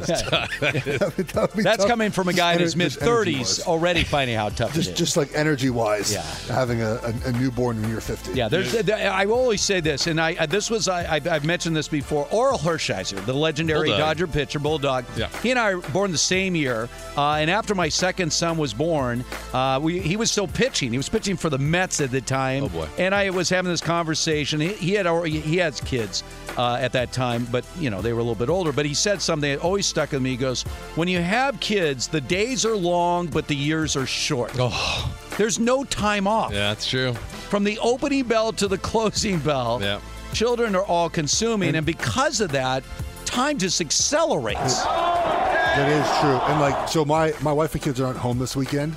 That 0.01 1.13
would- 1.17 1.27
that 1.29 1.55
would 1.55 1.63
That's 1.65 1.77
tough. 1.79 1.87
coming 1.87 2.11
from 2.11 2.27
a 2.29 2.33
guy 2.33 2.53
in 2.53 2.59
his 2.59 2.75
mid 2.75 2.91
30s 2.91 3.65
already 3.65 4.03
finding 4.03 4.35
how 4.35 4.49
tough 4.49 4.73
Just, 4.73 4.89
it 4.89 4.91
is. 4.93 4.97
just 4.97 5.17
like 5.17 5.29
energy 5.33 5.69
wise, 5.69 6.13
Yeah. 6.13 6.21
having 6.53 6.81
a, 6.81 6.95
a, 7.03 7.13
a 7.25 7.31
newborn 7.33 7.81
when 7.81 7.89
you're 7.89 8.01
50. 8.01 8.33
yeah, 8.33 8.47
there's. 8.49 8.71
there- 8.71 9.11
I 9.11 9.25
always 9.25 9.61
say 9.61 9.79
this, 9.79 10.07
and 10.07 10.19
I 10.21 10.35
I- 10.39 10.45
this 10.45 10.69
was 10.69 10.87
I 10.87 11.15
I've, 11.15 11.27
I've 11.27 11.45
mentioned 11.45 11.75
this 11.75 11.87
before. 11.87 12.25
Orel 12.27 12.59
Hershiser, 12.59 13.23
the 13.25 13.33
legendary 13.33 13.89
Bulldog. 13.89 13.99
Dodger 13.99 14.27
pitcher, 14.27 14.59
bulldog. 14.59 15.05
Yeah. 15.15 15.29
He 15.41 15.51
and 15.51 15.59
I 15.59 15.75
were 15.75 15.81
born 15.89 16.11
the 16.11 16.17
same 16.17 16.55
year, 16.55 16.89
uh, 17.17 17.33
and 17.33 17.49
after 17.49 17.73
my 17.75 17.89
second 17.89 18.31
son 18.31 18.57
was 18.57 18.73
born, 18.73 19.23
uh, 19.53 19.79
we, 19.81 19.99
he 19.99 20.15
was 20.17 20.31
still 20.31 20.47
pitching. 20.47 20.91
He 20.91 20.97
was 20.97 21.09
pitching 21.09 21.35
for 21.37 21.49
the 21.49 21.57
Mets 21.57 22.01
at 22.01 22.11
the 22.11 22.21
time. 22.21 22.63
Oh, 22.65 22.69
boy. 22.69 22.87
And 22.97 23.13
I 23.15 23.29
was 23.31 23.49
having 23.49 23.71
this 23.71 23.81
conversation. 23.81 24.59
He, 24.61 24.73
he 24.73 24.93
had 24.93 25.07
already, 25.07 25.39
he 25.39 25.57
has 25.57 25.81
kids 25.81 26.23
uh, 26.57 26.77
at 26.81 26.91
that 26.93 27.11
time, 27.11 27.47
but 27.51 27.65
you 27.79 27.89
know 27.89 28.01
they 28.01 28.13
were 28.13 28.19
a 28.19 28.23
little 28.23 28.35
bit 28.35 28.49
older. 28.49 28.71
But 28.71 28.85
he 28.85 28.93
said 28.93 29.21
something 29.21 29.51
that 29.51 29.61
always 29.61 29.85
stuck 29.85 30.11
with 30.11 30.21
me. 30.21 30.31
He 30.31 30.37
goes, 30.37 30.63
"When 30.95 31.07
you 31.07 31.19
have 31.21 31.59
kids, 31.59 32.07
the 32.07 32.21
days 32.21 32.65
are 32.65 32.75
long, 32.75 33.27
but 33.27 33.47
the 33.47 33.55
years 33.55 33.95
are 33.95 34.05
short. 34.05 34.51
Oh, 34.59 35.13
There's 35.37 35.59
no 35.59 35.83
time 35.83 36.27
off." 36.27 36.51
yeah, 36.51 36.69
that's 36.69 36.87
true. 36.89 37.13
From 37.13 37.63
the 37.63 37.77
opening 37.79 38.23
bell 38.25 38.51
to 38.53 38.67
the 38.67 38.77
closing 38.77 39.39
bell, 39.39 39.79
Yeah. 39.81 39.99
children 40.33 40.75
are 40.75 40.83
all 40.83 41.09
consuming, 41.09 41.75
and 41.75 41.85
because 41.85 42.41
of 42.41 42.51
that, 42.53 42.83
time 43.25 43.57
just 43.57 43.79
accelerates. 43.79 44.81
That 44.83 45.89
is 45.91 46.19
true. 46.21 46.39
And 46.51 46.59
like, 46.59 46.89
so 46.89 47.05
my, 47.05 47.33
my 47.43 47.51
wife 47.53 47.73
and 47.75 47.83
kids 47.83 48.01
aren't 48.01 48.17
home 48.17 48.39
this 48.39 48.55
weekend, 48.55 48.95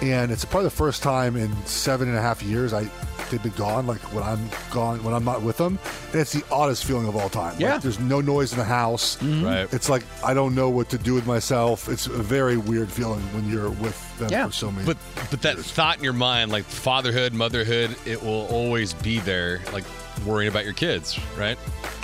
and 0.00 0.30
it's 0.30 0.44
probably 0.44 0.66
the 0.66 0.70
first 0.76 1.02
time 1.02 1.36
in 1.36 1.50
seven 1.66 2.08
and 2.08 2.16
a 2.16 2.22
half 2.22 2.40
years 2.40 2.72
I 2.72 2.84
they've 3.30 3.42
been 3.42 3.52
gone. 3.52 3.86
Like 3.86 4.00
when 4.14 4.22
I'm 4.22 4.40
gone, 4.70 5.02
when 5.02 5.14
I'm 5.14 5.24
not 5.24 5.42
with 5.42 5.56
them, 5.56 5.78
and 6.12 6.20
it's 6.20 6.32
the 6.32 6.44
oddest 6.50 6.84
feeling 6.84 7.06
of 7.08 7.16
all 7.16 7.28
time. 7.28 7.54
Yeah. 7.58 7.74
Like, 7.74 7.82
there's 7.82 8.00
no 8.00 8.20
noise 8.20 8.52
in 8.52 8.58
the 8.58 8.64
house. 8.64 9.16
Mm-hmm. 9.18 9.44
Right. 9.44 9.72
It's 9.72 9.88
like 9.88 10.02
I 10.24 10.34
don't 10.34 10.54
know 10.54 10.68
what 10.70 10.88
to 10.90 10.98
do 10.98 11.14
with 11.14 11.26
myself. 11.26 11.88
It's 11.88 12.06
a 12.06 12.10
very 12.10 12.56
weird 12.56 12.90
feeling 12.90 13.20
when 13.34 13.48
you're 13.48 13.70
with 13.70 14.18
them 14.18 14.30
Yeah. 14.30 14.46
for 14.46 14.52
so 14.52 14.70
many. 14.70 14.84
But 14.86 14.96
but 15.30 15.42
that 15.42 15.58
thought 15.58 15.98
in 15.98 16.04
your 16.04 16.12
mind, 16.12 16.50
like 16.52 16.64
fatherhood, 16.64 17.32
motherhood, 17.32 17.96
it 18.06 18.22
will 18.22 18.46
always 18.48 18.92
be 18.94 19.18
there. 19.20 19.60
Like 19.72 19.84
worrying 20.26 20.50
about 20.50 20.64
your 20.64 20.74
kids, 20.74 21.18
right? 21.38 21.56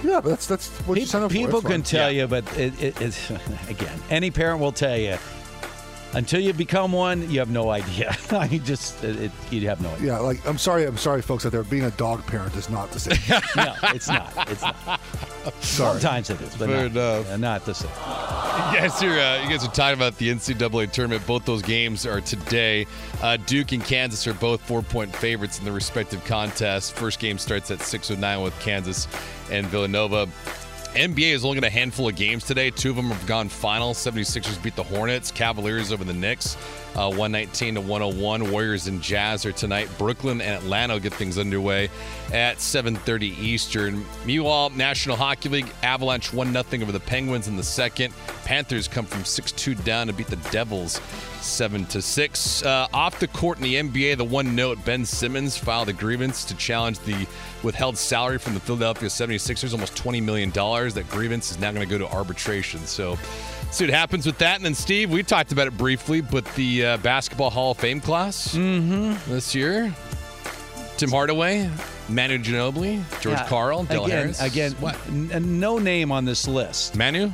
yeah, 0.03 0.21
but 0.21 0.31
that's 0.31 0.47
that's 0.47 0.69
what 0.87 0.97
you 0.97 1.03
Pe- 1.05 1.07
sign 1.09 1.23
up 1.23 1.31
for. 1.31 1.35
People 1.37 1.61
That's 1.61 1.73
can 1.73 1.83
fine. 1.83 1.91
tell 1.91 2.11
you, 2.13 2.27
but 2.27 2.45
it, 2.59 2.81
it, 2.83 3.01
it's 3.01 3.31
again, 3.69 3.99
any 4.11 4.31
parent 4.31 4.61
will 4.61 4.73
tell 4.73 4.97
you. 4.97 5.17
Until 6.15 6.41
you 6.41 6.53
become 6.55 6.93
one, 6.93 7.29
you 7.31 7.39
have 7.41 7.51
no 7.51 7.71
idea. 7.71 8.17
I 8.31 8.49
mean, 8.49 8.65
just 8.65 9.03
it, 9.05 9.21
it, 9.25 9.33
you 9.51 9.69
have 9.69 9.81
no 9.81 9.91
idea. 9.91 10.07
Yeah, 10.15 10.19
like 10.21 10.47
I'm 10.47 10.57
sorry, 10.57 10.85
I'm 10.85 10.97
sorry, 10.97 11.21
folks 11.21 11.45
out 11.45 11.53
there. 11.53 11.63
Being 11.65 11.85
a 11.85 11.91
dog 11.93 12.25
parent 12.27 12.57
is 12.57 12.71
not 12.71 12.91
the 12.93 13.01
same. 13.01 13.19
no, 13.57 13.75
it's 13.95 14.09
not. 14.09 14.33
It's 14.51 14.63
not. 14.63 15.01
Sorry. 15.61 16.01
Sometimes 16.01 16.31
it 16.31 16.41
is, 16.41 16.57
but 16.57 16.69
Fair 16.69 16.89
not, 16.89 16.91
enough. 16.93 17.31
uh, 17.33 17.37
not 17.37 17.65
the 17.67 17.75
same. 17.75 17.91
You 17.91 18.81
guys 18.81 19.03
are 19.03 19.11
uh, 19.11 19.43
you 19.43 19.51
guys 19.51 19.65
are 19.65 19.71
talking 19.73 19.99
about 19.99 20.17
the 20.17 20.31
NCAA 20.31 20.91
tournament. 20.91 21.27
Both 21.27 21.45
those 21.45 21.63
games 21.63 22.07
are 22.07 22.21
today. 22.21 22.87
Uh, 23.21 23.37
Duke 23.37 23.73
and 23.73 23.85
Kansas 23.85 24.27
are 24.27 24.35
both 24.35 24.61
four 24.63 24.83
point 24.83 25.15
favorites 25.15 25.59
in 25.59 25.65
the 25.67 25.73
respective 25.73 26.25
contests. 26.25 26.91
First 26.91 27.19
game 27.19 27.37
starts 27.37 27.71
at 27.71 27.81
six 27.83 28.11
oh 28.11 28.15
nine 28.15 28.41
with 28.43 28.59
Kansas 28.61 29.07
and 29.51 29.67
Villanova. 29.67 30.29
NBA 30.97 31.33
is 31.33 31.45
only 31.45 31.61
got 31.61 31.67
a 31.67 31.71
handful 31.71 32.09
of 32.09 32.17
games 32.17 32.45
today. 32.45 32.71
Two 32.71 32.89
of 32.89 32.97
them 32.97 33.11
have 33.11 33.27
gone 33.27 33.51
final. 33.51 33.93
76ers 33.93 34.63
beat 34.63 34.77
the 34.77 34.83
Hornets. 34.83 35.31
Cavaliers 35.31 35.93
over 35.93 36.05
the 36.05 36.15
Knicks. 36.15 36.57
Uh, 36.95 37.11
119 37.11 37.75
to 37.75 37.81
101. 37.83 38.51
Warriors 38.51 38.87
and 38.87 39.03
Jazz 39.03 39.45
are 39.45 39.53
tonight. 39.53 39.91
Brooklyn 39.99 40.41
and 40.41 40.55
Atlanta 40.55 40.99
get 40.99 41.13
things 41.13 41.37
underway 41.37 41.91
at 42.33 42.57
7:30 42.63 43.39
Eastern. 43.39 44.07
Meanwhile, 44.25 44.71
National 44.71 45.17
Hockey 45.17 45.51
League 45.51 45.71
Avalanche 45.83 46.33
1 46.33 46.53
0 46.53 46.83
over 46.83 46.93
the 46.93 47.01
Penguins 47.01 47.47
in 47.47 47.57
the 47.57 47.63
second. 47.63 48.15
Panthers 48.45 48.89
come 48.89 49.05
from 49.05 49.25
6-2 49.25 49.75
down 49.85 50.07
to 50.07 50.15
beat 50.15 50.29
the 50.29 50.37
Devils 50.51 51.03
7 51.43 51.85
to 51.87 52.01
6. 52.01 52.63
Uh, 52.63 52.87
off 52.95 53.21
the 53.21 53.29
court 53.29 53.59
in 53.59 53.65
the 53.65 53.75
NBA, 53.75 54.17
the 54.17 54.25
one 54.25 54.57
note 54.57 54.83
Ben 54.87 55.05
Simmons 55.05 55.59
filed 55.59 55.91
a 55.91 55.93
grievance 55.93 56.45
to 56.47 56.55
challenge 56.57 56.99
the 57.01 57.27
withheld 57.67 57.99
salary 57.99 58.39
from 58.39 58.55
the 58.55 58.61
Philadelphia 58.61 59.09
76ers, 59.09 59.73
almost 59.73 59.95
$20 59.95 60.23
million. 60.23 60.51
That 60.51 61.05
grievance 61.11 61.51
is 61.51 61.59
now 61.59 61.73
going 61.73 61.87
to 61.87 61.91
go 61.91 61.99
to 61.99 62.11
arbitration. 62.11 62.81
So, 62.87 63.19
see 63.71 63.85
what 63.85 63.93
happens 63.93 64.25
with 64.25 64.39
that. 64.39 64.57
And 64.57 64.65
then, 64.65 64.75
Steve, 64.75 65.11
we 65.11 65.23
talked 65.23 65.53
about 65.53 65.67
it 65.67 65.77
briefly, 65.77 66.21
but 66.23 66.45
the 66.55 66.87
uh, 66.87 66.97
Basketball 66.99 67.51
Hall 67.51 67.73
of 67.73 67.77
Fame 67.79 68.01
class 68.01 68.53
this 68.53 69.55
year 69.55 69.95
Tim 70.97 71.11
Hardaway, 71.11 71.69
Manu 72.09 72.39
Ginobili, 72.39 73.03
George 73.21 73.37
Yeah. 73.37 73.47
Karl, 73.49 73.85
Del 73.85 74.07
again, 74.07 74.19
Harris. 74.19 74.41
Again, 74.41 74.75
n- 75.09 75.61
no 75.61 75.79
name 75.79 76.11
on 76.11 76.25
this 76.25 76.49
list. 76.49 76.97
Manu? 76.97 77.31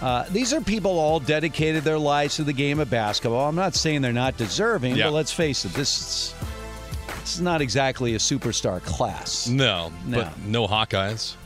Uh, 0.00 0.24
these 0.30 0.52
are 0.52 0.60
people 0.60 0.98
all 0.98 1.18
dedicated 1.18 1.82
their 1.82 1.98
lives 1.98 2.36
to 2.36 2.44
the 2.44 2.52
game 2.52 2.78
of 2.78 2.88
basketball. 2.90 3.48
I'm 3.48 3.56
not 3.56 3.74
saying 3.74 4.02
they're 4.02 4.12
not 4.12 4.36
deserving, 4.36 4.94
Yeah. 4.96 5.06
but 5.06 5.12
let's 5.12 5.32
face 5.32 5.64
it, 5.64 5.72
this 5.72 5.98
is, 5.98 6.34
this 7.24 7.34
is 7.36 7.40
not 7.40 7.60
exactly 7.60 8.14
a 8.14 8.18
superstar 8.18 8.82
class. 8.82 9.48
No, 9.48 9.90
No. 10.06 10.18
but 10.24 10.38
no 10.44 10.66
Hawkeyes. 10.66 11.36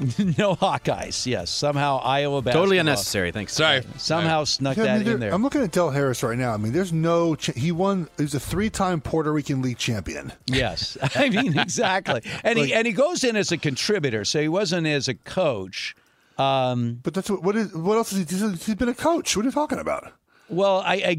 no 0.38 0.56
Hawkeyes. 0.56 1.26
Yes, 1.26 1.48
somehow 1.50 1.98
Iowa 1.98 2.42
basketball. 2.42 2.62
Totally 2.62 2.78
unnecessary. 2.78 3.30
Thanks. 3.30 3.52
Sorry. 3.52 3.82
Somehow 3.98 4.44
snuck 4.44 4.76
Yeah, 4.76 4.82
I 4.84 4.86
mean, 4.86 4.98
that 4.98 5.04
there- 5.04 5.14
in 5.14 5.20
there. 5.20 5.32
I'm 5.34 5.42
looking 5.42 5.62
at 5.62 5.70
Del 5.70 5.90
Harris 5.90 6.22
right 6.22 6.36
now. 6.36 6.52
I 6.52 6.56
mean, 6.56 6.72
there's 6.72 6.92
no. 6.92 7.34
Ch- 7.36 7.54
he 7.56 7.70
won. 7.72 8.08
He's 8.18 8.34
a 8.34 8.40
three-time 8.40 9.00
Puerto 9.00 9.30
Rican 9.32 9.62
League 9.62 9.78
champion. 9.78 10.32
Yes, 10.46 10.96
I 11.14 11.28
mean 11.28 11.56
exactly, 11.58 12.22
and 12.42 12.58
Like- 12.58 12.68
he 12.68 12.74
and 12.74 12.86
he 12.86 12.92
goes 12.92 13.22
in 13.22 13.36
as 13.36 13.52
a 13.52 13.58
contributor, 13.58 14.24
so 14.24 14.40
he 14.40 14.48
wasn't 14.48 14.86
as 14.86 15.08
a 15.08 15.14
coach. 15.14 15.94
Um, 16.38 16.98
But 17.02 17.14
that's 17.14 17.30
what. 17.30 17.42
What 17.42 17.54
is? 17.56 17.72
What 17.74 17.96
else 17.98 18.12
is 18.12 18.18
he? 18.30 18.36
He's, 18.36 18.64
he's 18.66 18.74
been 18.74 18.88
a 18.88 18.94
coach. 18.94 19.36
What 19.36 19.44
are 19.44 19.48
you 19.48 19.52
talking 19.52 19.78
about? 19.78 20.12
Well, 20.52 20.82
I 20.84 21.16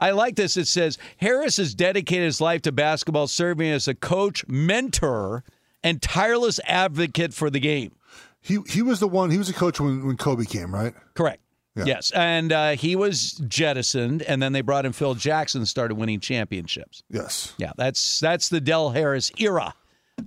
I 0.00 0.10
like 0.12 0.36
this. 0.36 0.56
It 0.56 0.66
says 0.66 0.98
Harris 1.18 1.56
has 1.56 1.74
dedicated 1.74 2.24
his 2.24 2.40
life 2.40 2.62
to 2.62 2.72
basketball, 2.72 3.26
serving 3.26 3.70
as 3.70 3.88
a 3.88 3.94
coach, 3.94 4.46
mentor, 4.46 5.44
and 5.82 6.00
tireless 6.00 6.60
advocate 6.64 7.34
for 7.34 7.50
the 7.50 7.60
game. 7.60 7.92
He 8.40 8.58
he 8.68 8.82
was 8.82 9.00
the 9.00 9.08
one. 9.08 9.30
He 9.30 9.38
was 9.38 9.48
a 9.48 9.54
coach 9.54 9.80
when 9.80 10.06
when 10.06 10.16
Kobe 10.16 10.44
came, 10.44 10.72
right? 10.72 10.94
Correct. 11.14 11.40
Yeah. 11.74 11.84
Yes, 11.84 12.10
and 12.12 12.52
uh, 12.52 12.70
he 12.70 12.96
was 12.96 13.32
jettisoned, 13.32 14.22
and 14.22 14.40
then 14.40 14.52
they 14.52 14.62
brought 14.62 14.86
in 14.86 14.92
Phil 14.92 15.14
Jackson, 15.14 15.60
and 15.60 15.68
started 15.68 15.96
winning 15.96 16.20
championships. 16.20 17.02
Yes. 17.10 17.52
Yeah, 17.58 17.72
that's 17.76 18.18
that's 18.20 18.48
the 18.48 18.62
Del 18.62 18.90
Harris 18.90 19.30
era. 19.38 19.74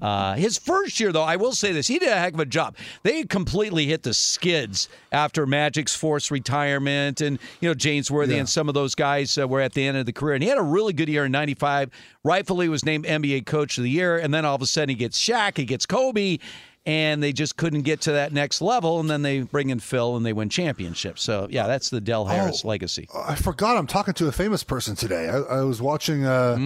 Uh, 0.01 0.35
his 0.35 0.57
first 0.57 0.99
year, 0.99 1.11
though, 1.11 1.23
I 1.23 1.35
will 1.35 1.51
say 1.51 1.71
this: 1.71 1.87
he 1.87 1.97
did 1.97 2.09
a 2.09 2.15
heck 2.17 2.35
of 2.35 2.39
a 2.39 2.45
job. 2.45 2.75
They 3.03 3.23
completely 3.23 3.87
hit 3.87 4.03
the 4.03 4.13
skids 4.13 4.87
after 5.11 5.47
Magic's 5.47 5.95
forced 5.95 6.29
retirement, 6.29 7.21
and 7.21 7.39
you 7.59 7.67
know 7.67 7.73
James 7.73 8.11
Worthy 8.11 8.33
Yeah. 8.35 8.41
and 8.41 8.49
some 8.49 8.67
of 8.69 8.75
those 8.75 8.93
guys 8.93 9.35
uh, 9.37 9.47
were 9.47 9.61
at 9.61 9.73
the 9.73 9.85
end 9.85 9.97
of 9.97 10.05
the 10.05 10.13
career. 10.13 10.35
And 10.35 10.43
he 10.43 10.49
had 10.49 10.59
a 10.59 10.63
really 10.63 10.93
good 10.93 11.09
year 11.09 11.25
in 11.25 11.31
'95. 11.31 11.89
Rightfully 12.23 12.69
was 12.69 12.85
named 12.85 13.05
NBA 13.05 13.45
Coach 13.47 13.77
of 13.79 13.83
the 13.83 13.89
Year, 13.89 14.17
and 14.17 14.31
then 14.33 14.45
all 14.45 14.55
of 14.55 14.61
a 14.61 14.67
sudden 14.67 14.89
he 14.89 14.95
gets 14.95 15.19
Shaq, 15.19 15.57
he 15.57 15.65
gets 15.65 15.85
Kobe, 15.87 16.37
and 16.85 17.21
they 17.21 17.33
just 17.33 17.57
couldn't 17.57 17.81
get 17.83 18.01
to 18.01 18.13
that 18.13 18.33
next 18.33 18.61
level. 18.61 18.99
And 18.99 19.09
then 19.09 19.21
they 19.21 19.41
bring 19.41 19.69
in 19.69 19.79
Phil, 19.79 20.15
and 20.15 20.25
they 20.25 20.33
win 20.33 20.49
championships. 20.49 21.21
So 21.21 21.47
yeah, 21.51 21.67
that's 21.67 21.89
the 21.89 22.01
Del 22.01 22.25
Harris 22.25 22.63
Oh. 22.63 22.67
legacy. 22.69 23.07
I 23.13 23.35
forgot. 23.35 23.77
I'm 23.77 23.87
talking 23.87 24.13
to 24.15 24.27
a 24.27 24.31
famous 24.31 24.63
person 24.63 24.95
today. 24.95 25.29
I, 25.29 25.37
I 25.37 25.61
was 25.61 25.81
watching 25.81 26.25
uh, 26.25 26.57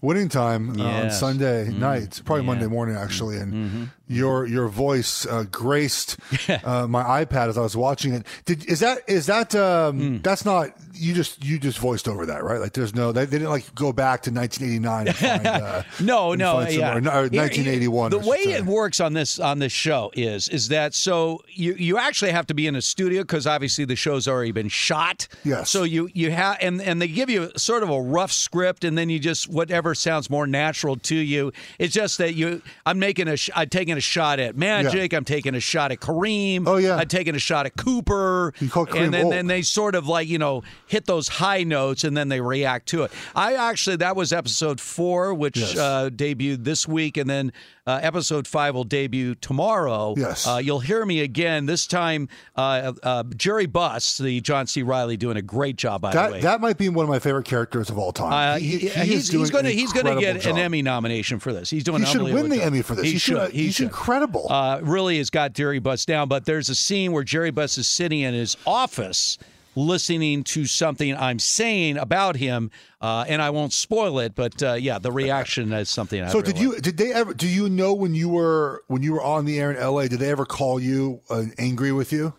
Winning 0.00 0.28
Time 0.28 0.70
uh, 0.70 0.72
on 0.72 0.78
Mm. 0.78 1.04
Yes. 1.04 1.16
Mm. 1.16 1.20
Sunday 1.20 1.68
night, 1.70 2.22
probably 2.24 2.44
Monday 2.44 2.66
morning 2.66 2.96
actually, 2.96 3.36
and 3.38 3.52
Mm-hmm. 3.52 3.84
your 4.08 4.46
your 4.46 4.68
voice 4.68 5.26
uh, 5.26 5.44
graced 5.50 6.16
uh, 6.64 6.86
my 6.88 7.24
iPad 7.24 7.48
as 7.48 7.58
I 7.58 7.62
was 7.62 7.76
watching 7.76 8.14
it. 8.14 8.26
Did 8.46 8.64
is 8.66 8.80
that 8.80 8.98
is 9.06 9.26
that 9.26 9.54
um, 9.54 10.00
Mm. 10.00 10.22
that's 10.22 10.44
not 10.44 10.70
you 10.98 11.14
just 11.14 11.44
you 11.44 11.58
just 11.58 11.78
voiced 11.78 12.08
over 12.08 12.26
that 12.26 12.42
right? 12.44 12.60
Like 12.60 12.72
there's 12.72 12.94
no 12.94 13.12
they, 13.12 13.24
they 13.24 13.38
didn't 13.38 13.50
like 13.50 13.74
go 13.74 13.92
back 13.92 14.22
to 14.22 14.30
1989 14.30 15.08
and 15.08 15.16
find 15.16 15.46
uh, 15.62 15.82
No, 16.00 16.34
no, 16.34 16.60
yeah. 16.60 16.98
no, 16.98 17.10
or 17.10 17.22
1981. 17.22 18.10
The 18.10 18.18
way 18.18 18.38
it 18.38 18.64
works 18.64 19.00
on 19.00 19.12
this 19.12 19.38
on 19.38 19.58
this 19.58 19.72
show 19.72 20.10
is 20.14 20.48
is 20.48 20.68
that 20.68 20.94
so 20.94 21.40
you 21.48 21.74
you 21.74 21.98
actually 21.98 22.32
have 22.32 22.46
to 22.48 22.54
be 22.54 22.66
in 22.66 22.74
a 22.76 22.82
studio 22.82 23.22
because 23.22 23.46
obviously 23.46 23.84
the 23.84 23.96
show's 23.96 24.28
already 24.28 24.52
been 24.52 24.68
shot. 24.68 25.28
Yes. 25.44 25.70
So 25.70 25.82
you 25.84 26.08
you 26.12 26.30
have 26.30 26.58
and 26.60 26.80
and 26.82 27.00
they 27.00 27.08
give 27.08 27.30
you 27.30 27.50
sort 27.56 27.82
of 27.82 27.90
a 27.90 28.00
rough 28.00 28.32
script 28.32 28.84
and 28.84 28.96
then 28.96 29.08
you 29.10 29.18
just 29.18 29.48
whatever 29.48 29.94
sounds 29.94 30.28
more 30.30 30.46
natural 30.46 30.96
to 30.96 31.14
you. 31.14 31.52
It's 31.78 31.94
just 31.94 32.18
that 32.18 32.34
you 32.34 32.62
I'm 32.84 32.98
making 32.98 33.28
a 33.28 33.36
sh- 33.36 33.50
I'm 33.54 33.68
taking 33.68 33.96
a 33.96 34.00
shot 34.00 34.38
at 34.40 34.56
Magic. 34.56 35.12
I'm 35.14 35.24
taking 35.24 35.54
a 35.54 35.60
shot 35.60 35.92
at 35.92 36.00
Kareem. 36.00 36.64
Oh, 36.66 36.76
yeah. 36.76 36.96
I'm 36.96 37.08
taking 37.08 37.34
a 37.34 37.38
shot 37.38 37.66
at 37.66 37.76
Cooper. 37.76 38.52
You 38.60 38.68
call 38.68 38.86
Kareem 38.86 39.04
and 39.04 39.14
then, 39.14 39.28
then 39.30 39.46
they 39.46 39.62
sort 39.62 39.94
of 39.94 40.06
like 40.08 40.28
you 40.28 40.38
know 40.38 40.62
hit 40.88 41.06
those 41.06 41.28
high 41.28 41.62
notes 41.62 42.04
and 42.04 42.16
then 42.16 42.28
they 42.28 42.40
react 42.40 42.88
to 42.88 43.02
it. 43.04 43.12
I 43.34 43.54
actually 43.54 43.96
that 43.96 44.16
was 44.16 44.32
episode 44.32 44.80
four, 44.80 45.34
which 45.34 45.56
Yes. 45.58 45.76
uh, 45.76 46.10
debuted 46.12 46.64
this 46.64 46.86
week, 46.88 47.16
and 47.16 47.28
then 47.28 47.52
uh, 47.86 48.00
episode 48.02 48.46
five 48.46 48.74
will 48.74 48.84
debut 48.84 49.34
tomorrow. 49.36 50.14
Yes. 50.16 50.46
uh, 50.46 50.56
you'll 50.62 50.80
hear 50.80 51.04
me 51.06 51.20
again 51.20 51.66
this 51.66 51.86
time. 51.86 52.28
Uh, 52.56 52.92
uh, 53.02 53.22
Jerry 53.36 53.64
Buss, 53.66 54.18
the 54.18 54.40
John 54.42 54.66
C. 54.66 54.82
Reilly, 54.82 55.16
doing 55.16 55.36
a 55.38 55.42
great 55.42 55.76
job 55.76 56.00
by 56.02 56.12
the 56.12 56.18
way. 56.32 56.40
that 56.40 56.42
that 56.42 56.60
might 56.60 56.76
be 56.78 56.88
one 56.88 57.04
of 57.04 57.08
my 57.08 57.18
favorite 57.18 57.44
characters 57.46 57.88
of 57.90 57.98
all 57.98 58.12
time. 58.12 58.32
uh, 58.32 58.58
He- 58.58 58.78
he- 58.78 58.88
he 58.88 59.04
he's 59.06 59.30
he's 59.30 59.50
going 59.50 59.64
to 59.64 59.70
an 59.70 59.76
he's 59.76 59.92
going 59.92 60.04
to 60.06 60.12
incredible 60.12 60.40
get 60.42 60.50
an. 60.50 60.58
Emmy 60.58 60.82
nomination 60.82 61.38
for 61.38 61.52
this. 61.52 61.70
He's 61.70 61.84
doing. 61.84 62.02
He 62.02 62.06
should 62.06 62.22
win 62.22 62.48
the 62.48 62.56
job. 62.56 62.66
Emmy 62.66 62.82
for 62.82 62.94
this. 62.94 63.04
He, 63.06 63.12
He 63.12 63.18
should- 63.18 63.36
should. 63.38 63.52
He 63.52 63.64
he's 63.66 63.74
should. 63.76 63.84
incredible. 63.84 64.46
Uh, 64.50 64.80
really 64.82 65.18
has 65.18 65.30
got 65.30 65.52
Jerry 65.54 65.78
Buss 65.78 66.04
down. 66.04 66.28
But 66.28 66.44
there's 66.44 66.68
a 66.68 66.74
scene 66.74 67.12
where 67.12 67.24
Jerry 67.24 67.50
Buss 67.50 67.78
is 67.78 67.86
sitting 67.88 68.20
in 68.20 68.34
his 68.34 68.56
office 68.66 69.38
listening 69.78 70.44
to 70.44 70.66
something 70.66 71.16
I'm 71.16 71.38
saying 71.38 71.96
about 71.96 72.36
him, 72.36 72.70
uh, 73.00 73.24
and 73.28 73.40
I 73.40 73.50
won't 73.50 73.72
spoil 73.72 74.18
it. 74.18 74.34
But 74.34 74.62
uh, 74.62 74.74
yeah, 74.74 74.98
the 74.98 75.12
reaction 75.12 75.72
is 75.72 75.88
something. 75.88 76.22
I 76.22 76.28
So 76.28 76.40
really 76.40 76.52
did 76.52 76.60
you 76.60 76.80
did 76.80 76.96
they 76.96 77.12
ever 77.12 77.32
do 77.34 77.48
you 77.48 77.68
know 77.68 77.94
when 77.94 78.14
you 78.14 78.28
were 78.28 78.82
when 78.88 79.02
you 79.02 79.12
were 79.12 79.22
on 79.22 79.44
the 79.44 79.58
air 79.58 79.70
in 79.70 79.80
LA 79.80 80.08
did 80.08 80.18
they 80.18 80.30
ever 80.30 80.44
call 80.44 80.80
you 80.80 81.20
uh, 81.30 81.44
angry 81.58 81.92
with 81.92 82.12
you? 82.12 82.34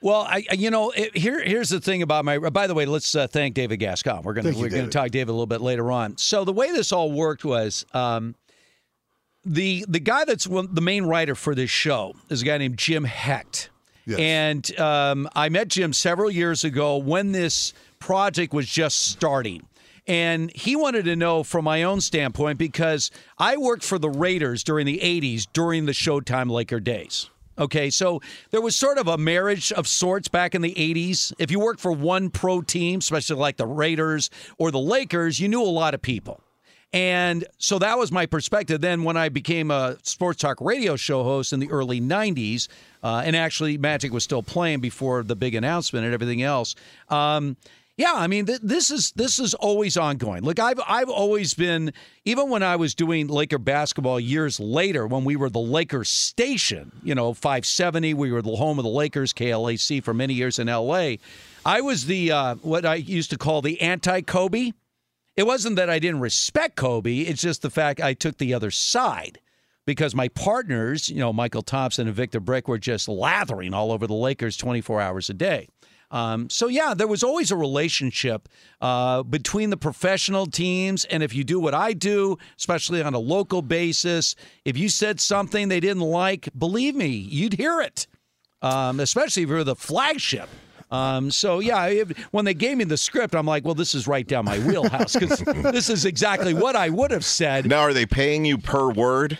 Well, 0.00 0.20
I, 0.20 0.44
you 0.52 0.70
know, 0.70 0.90
it, 0.90 1.16
here 1.16 1.42
here's 1.42 1.70
the 1.70 1.80
thing 1.80 2.02
about 2.02 2.24
my. 2.24 2.38
By 2.38 2.68
the 2.68 2.74
way, 2.74 2.86
let's 2.86 3.14
uh, 3.14 3.26
thank 3.26 3.54
David 3.54 3.78
Gascon. 3.78 4.22
We're 4.22 4.34
gonna 4.34 4.50
you, 4.50 4.60
we're 4.60 4.68
gonna 4.68 4.88
talk 4.88 5.10
David 5.10 5.30
a 5.30 5.32
little 5.32 5.46
bit 5.46 5.60
later 5.60 5.90
on. 5.90 6.16
So 6.18 6.44
the 6.44 6.52
way 6.52 6.70
this 6.72 6.92
all 6.92 7.10
worked 7.10 7.44
was. 7.44 7.84
Um, 7.92 8.34
the 9.44 9.84
the 9.88 10.00
guy 10.00 10.24
that's 10.24 10.46
one, 10.46 10.68
the 10.74 10.80
main 10.80 11.04
writer 11.04 11.34
for 11.34 11.54
this 11.54 11.70
show 11.70 12.14
is 12.28 12.42
a 12.42 12.44
guy 12.44 12.58
named 12.58 12.76
Jim 12.76 13.04
Hecht. 13.04 13.70
Yes. 14.08 14.18
And 14.20 14.80
um, 14.80 15.28
I 15.34 15.50
met 15.50 15.68
Jim 15.68 15.92
several 15.92 16.30
years 16.30 16.64
ago 16.64 16.96
when 16.96 17.32
this 17.32 17.74
project 17.98 18.54
was 18.54 18.66
just 18.66 19.06
starting. 19.08 19.66
And 20.06 20.50
he 20.56 20.76
wanted 20.76 21.04
to 21.04 21.14
know 21.14 21.42
from 21.42 21.66
my 21.66 21.82
own 21.82 22.00
standpoint 22.00 22.56
because 22.56 23.10
I 23.36 23.58
worked 23.58 23.84
for 23.84 23.98
the 23.98 24.08
Raiders 24.08 24.64
during 24.64 24.86
the 24.86 24.98
80s 24.98 25.46
during 25.52 25.84
the 25.84 25.92
Showtime 25.92 26.50
Laker 26.50 26.80
days. 26.80 27.28
Okay, 27.58 27.90
so 27.90 28.22
there 28.50 28.62
was 28.62 28.76
sort 28.76 28.96
of 28.96 29.08
a 29.08 29.18
marriage 29.18 29.72
of 29.72 29.86
sorts 29.86 30.28
back 30.28 30.54
in 30.54 30.62
the 30.62 30.72
80s. 30.74 31.34
If 31.38 31.50
you 31.50 31.60
worked 31.60 31.80
for 31.80 31.92
one 31.92 32.30
pro 32.30 32.62
team, 32.62 33.00
especially 33.00 33.36
like 33.36 33.58
the 33.58 33.66
Raiders 33.66 34.30
or 34.56 34.70
the 34.70 34.78
Lakers, 34.78 35.38
you 35.38 35.48
knew 35.48 35.62
a 35.62 35.64
lot 35.64 35.92
of 35.92 36.00
people. 36.00 36.40
And 36.92 37.44
so 37.58 37.78
that 37.80 37.98
was 37.98 38.10
my 38.10 38.24
perspective. 38.24 38.80
Then, 38.80 39.04
when 39.04 39.16
I 39.16 39.28
became 39.28 39.70
a 39.70 39.98
sports 40.02 40.40
talk 40.40 40.58
radio 40.60 40.96
show 40.96 41.22
host 41.22 41.52
in 41.52 41.60
the 41.60 41.70
early 41.70 42.00
90s, 42.00 42.68
uh, 43.02 43.22
and 43.24 43.36
actually 43.36 43.76
Magic 43.76 44.10
was 44.12 44.24
still 44.24 44.42
playing 44.42 44.80
before 44.80 45.22
the 45.22 45.36
big 45.36 45.54
announcement 45.54 46.06
and 46.06 46.14
everything 46.14 46.42
else, 46.42 46.74
um, 47.10 47.56
Yeah, 47.98 48.14
I 48.14 48.28
mean 48.28 48.46
th- 48.46 48.60
this 48.62 48.90
is 48.92 49.12
this 49.16 49.38
is 49.40 49.54
always 49.54 49.96
ongoing. 49.96 50.44
Look, 50.44 50.60
I've 50.60 50.80
I've 50.86 51.10
always 51.10 51.52
been 51.52 51.92
even 52.24 52.48
when 52.48 52.62
I 52.62 52.76
was 52.76 52.94
doing 52.94 53.26
Laker 53.26 53.58
basketball 53.58 54.20
years 54.20 54.60
later 54.60 55.06
when 55.06 55.24
we 55.24 55.34
were 55.34 55.50
the 55.50 55.58
Lakers 55.58 56.08
station, 56.08 56.92
you 57.02 57.14
know, 57.14 57.34
570, 57.34 58.14
we 58.14 58.30
were 58.30 58.40
the 58.40 58.54
home 58.54 58.78
of 58.78 58.84
the 58.84 58.90
Lakers, 58.90 59.32
KLAC 59.32 60.02
for 60.04 60.14
many 60.14 60.32
years 60.32 60.60
in 60.60 60.68
LA. 60.68 61.16
I 61.66 61.80
was 61.80 62.06
the 62.06 62.30
uh, 62.30 62.54
what 62.62 62.86
I 62.86 62.94
used 62.94 63.30
to 63.30 63.36
call 63.36 63.62
the 63.62 63.80
anti-Kobe. 63.82 64.72
It 65.38 65.46
wasn't 65.46 65.76
that 65.76 65.88
I 65.88 66.00
didn't 66.00 66.18
respect 66.18 66.74
Kobe, 66.74 67.20
it's 67.20 67.40
just 67.40 67.62
the 67.62 67.70
fact 67.70 68.00
I 68.00 68.12
took 68.12 68.38
the 68.38 68.52
other 68.54 68.72
side 68.72 69.38
because 69.86 70.12
my 70.12 70.26
partners, 70.26 71.08
you 71.08 71.20
know, 71.20 71.32
Mychal 71.32 71.64
Thompson 71.64 72.08
and 72.08 72.16
Victor 72.16 72.40
Brick 72.40 72.66
were 72.66 72.76
just 72.76 73.08
lathering 73.08 73.72
all 73.72 73.92
over 73.92 74.08
the 74.08 74.14
Lakers 74.14 74.56
24 74.56 75.00
hours 75.00 75.30
a 75.30 75.34
day. 75.34 75.68
Um, 76.10 76.50
so 76.50 76.66
yeah, 76.66 76.92
there 76.92 77.06
was 77.06 77.22
always 77.22 77.52
a 77.52 77.56
relationship 77.56 78.48
uh, 78.80 79.22
between 79.22 79.70
the 79.70 79.76
professional 79.76 80.46
teams, 80.46 81.04
and 81.04 81.22
if 81.22 81.32
you 81.32 81.44
do 81.44 81.60
what 81.60 81.72
I 81.72 81.92
do, 81.92 82.36
especially 82.56 83.00
on 83.00 83.14
a 83.14 83.20
local 83.20 83.62
basis, 83.62 84.34
if 84.64 84.76
you 84.76 84.88
said 84.88 85.20
something 85.20 85.68
they 85.68 85.78
didn't 85.78 86.02
like, 86.02 86.48
believe 86.58 86.96
me, 86.96 87.10
you'd 87.10 87.54
hear 87.54 87.80
it. 87.80 88.08
Um, 88.60 88.98
especially 88.98 89.44
if 89.44 89.50
you're 89.50 89.62
the 89.62 89.76
flagship. 89.76 90.48
Um, 90.90 91.30
so 91.30 91.60
yeah, 91.60 91.86
if, 91.86 92.16
when 92.30 92.44
they 92.44 92.54
gave 92.54 92.76
me 92.78 92.84
the 92.84 92.96
script, 92.96 93.34
I'm 93.34 93.46
like, 93.46 93.64
well, 93.64 93.74
this 93.74 93.94
is 93.94 94.06
right 94.06 94.26
down 94.26 94.44
my 94.44 94.58
wheelhouse 94.58 95.14
because 95.14 95.38
this 95.72 95.90
is 95.90 96.04
exactly 96.04 96.54
what 96.54 96.76
I 96.76 96.88
would 96.88 97.10
have 97.10 97.24
said. 97.24 97.66
Now, 97.66 97.80
are 97.80 97.92
they 97.92 98.06
paying 98.06 98.44
you 98.44 98.58
per 98.58 98.90
word? 98.90 99.38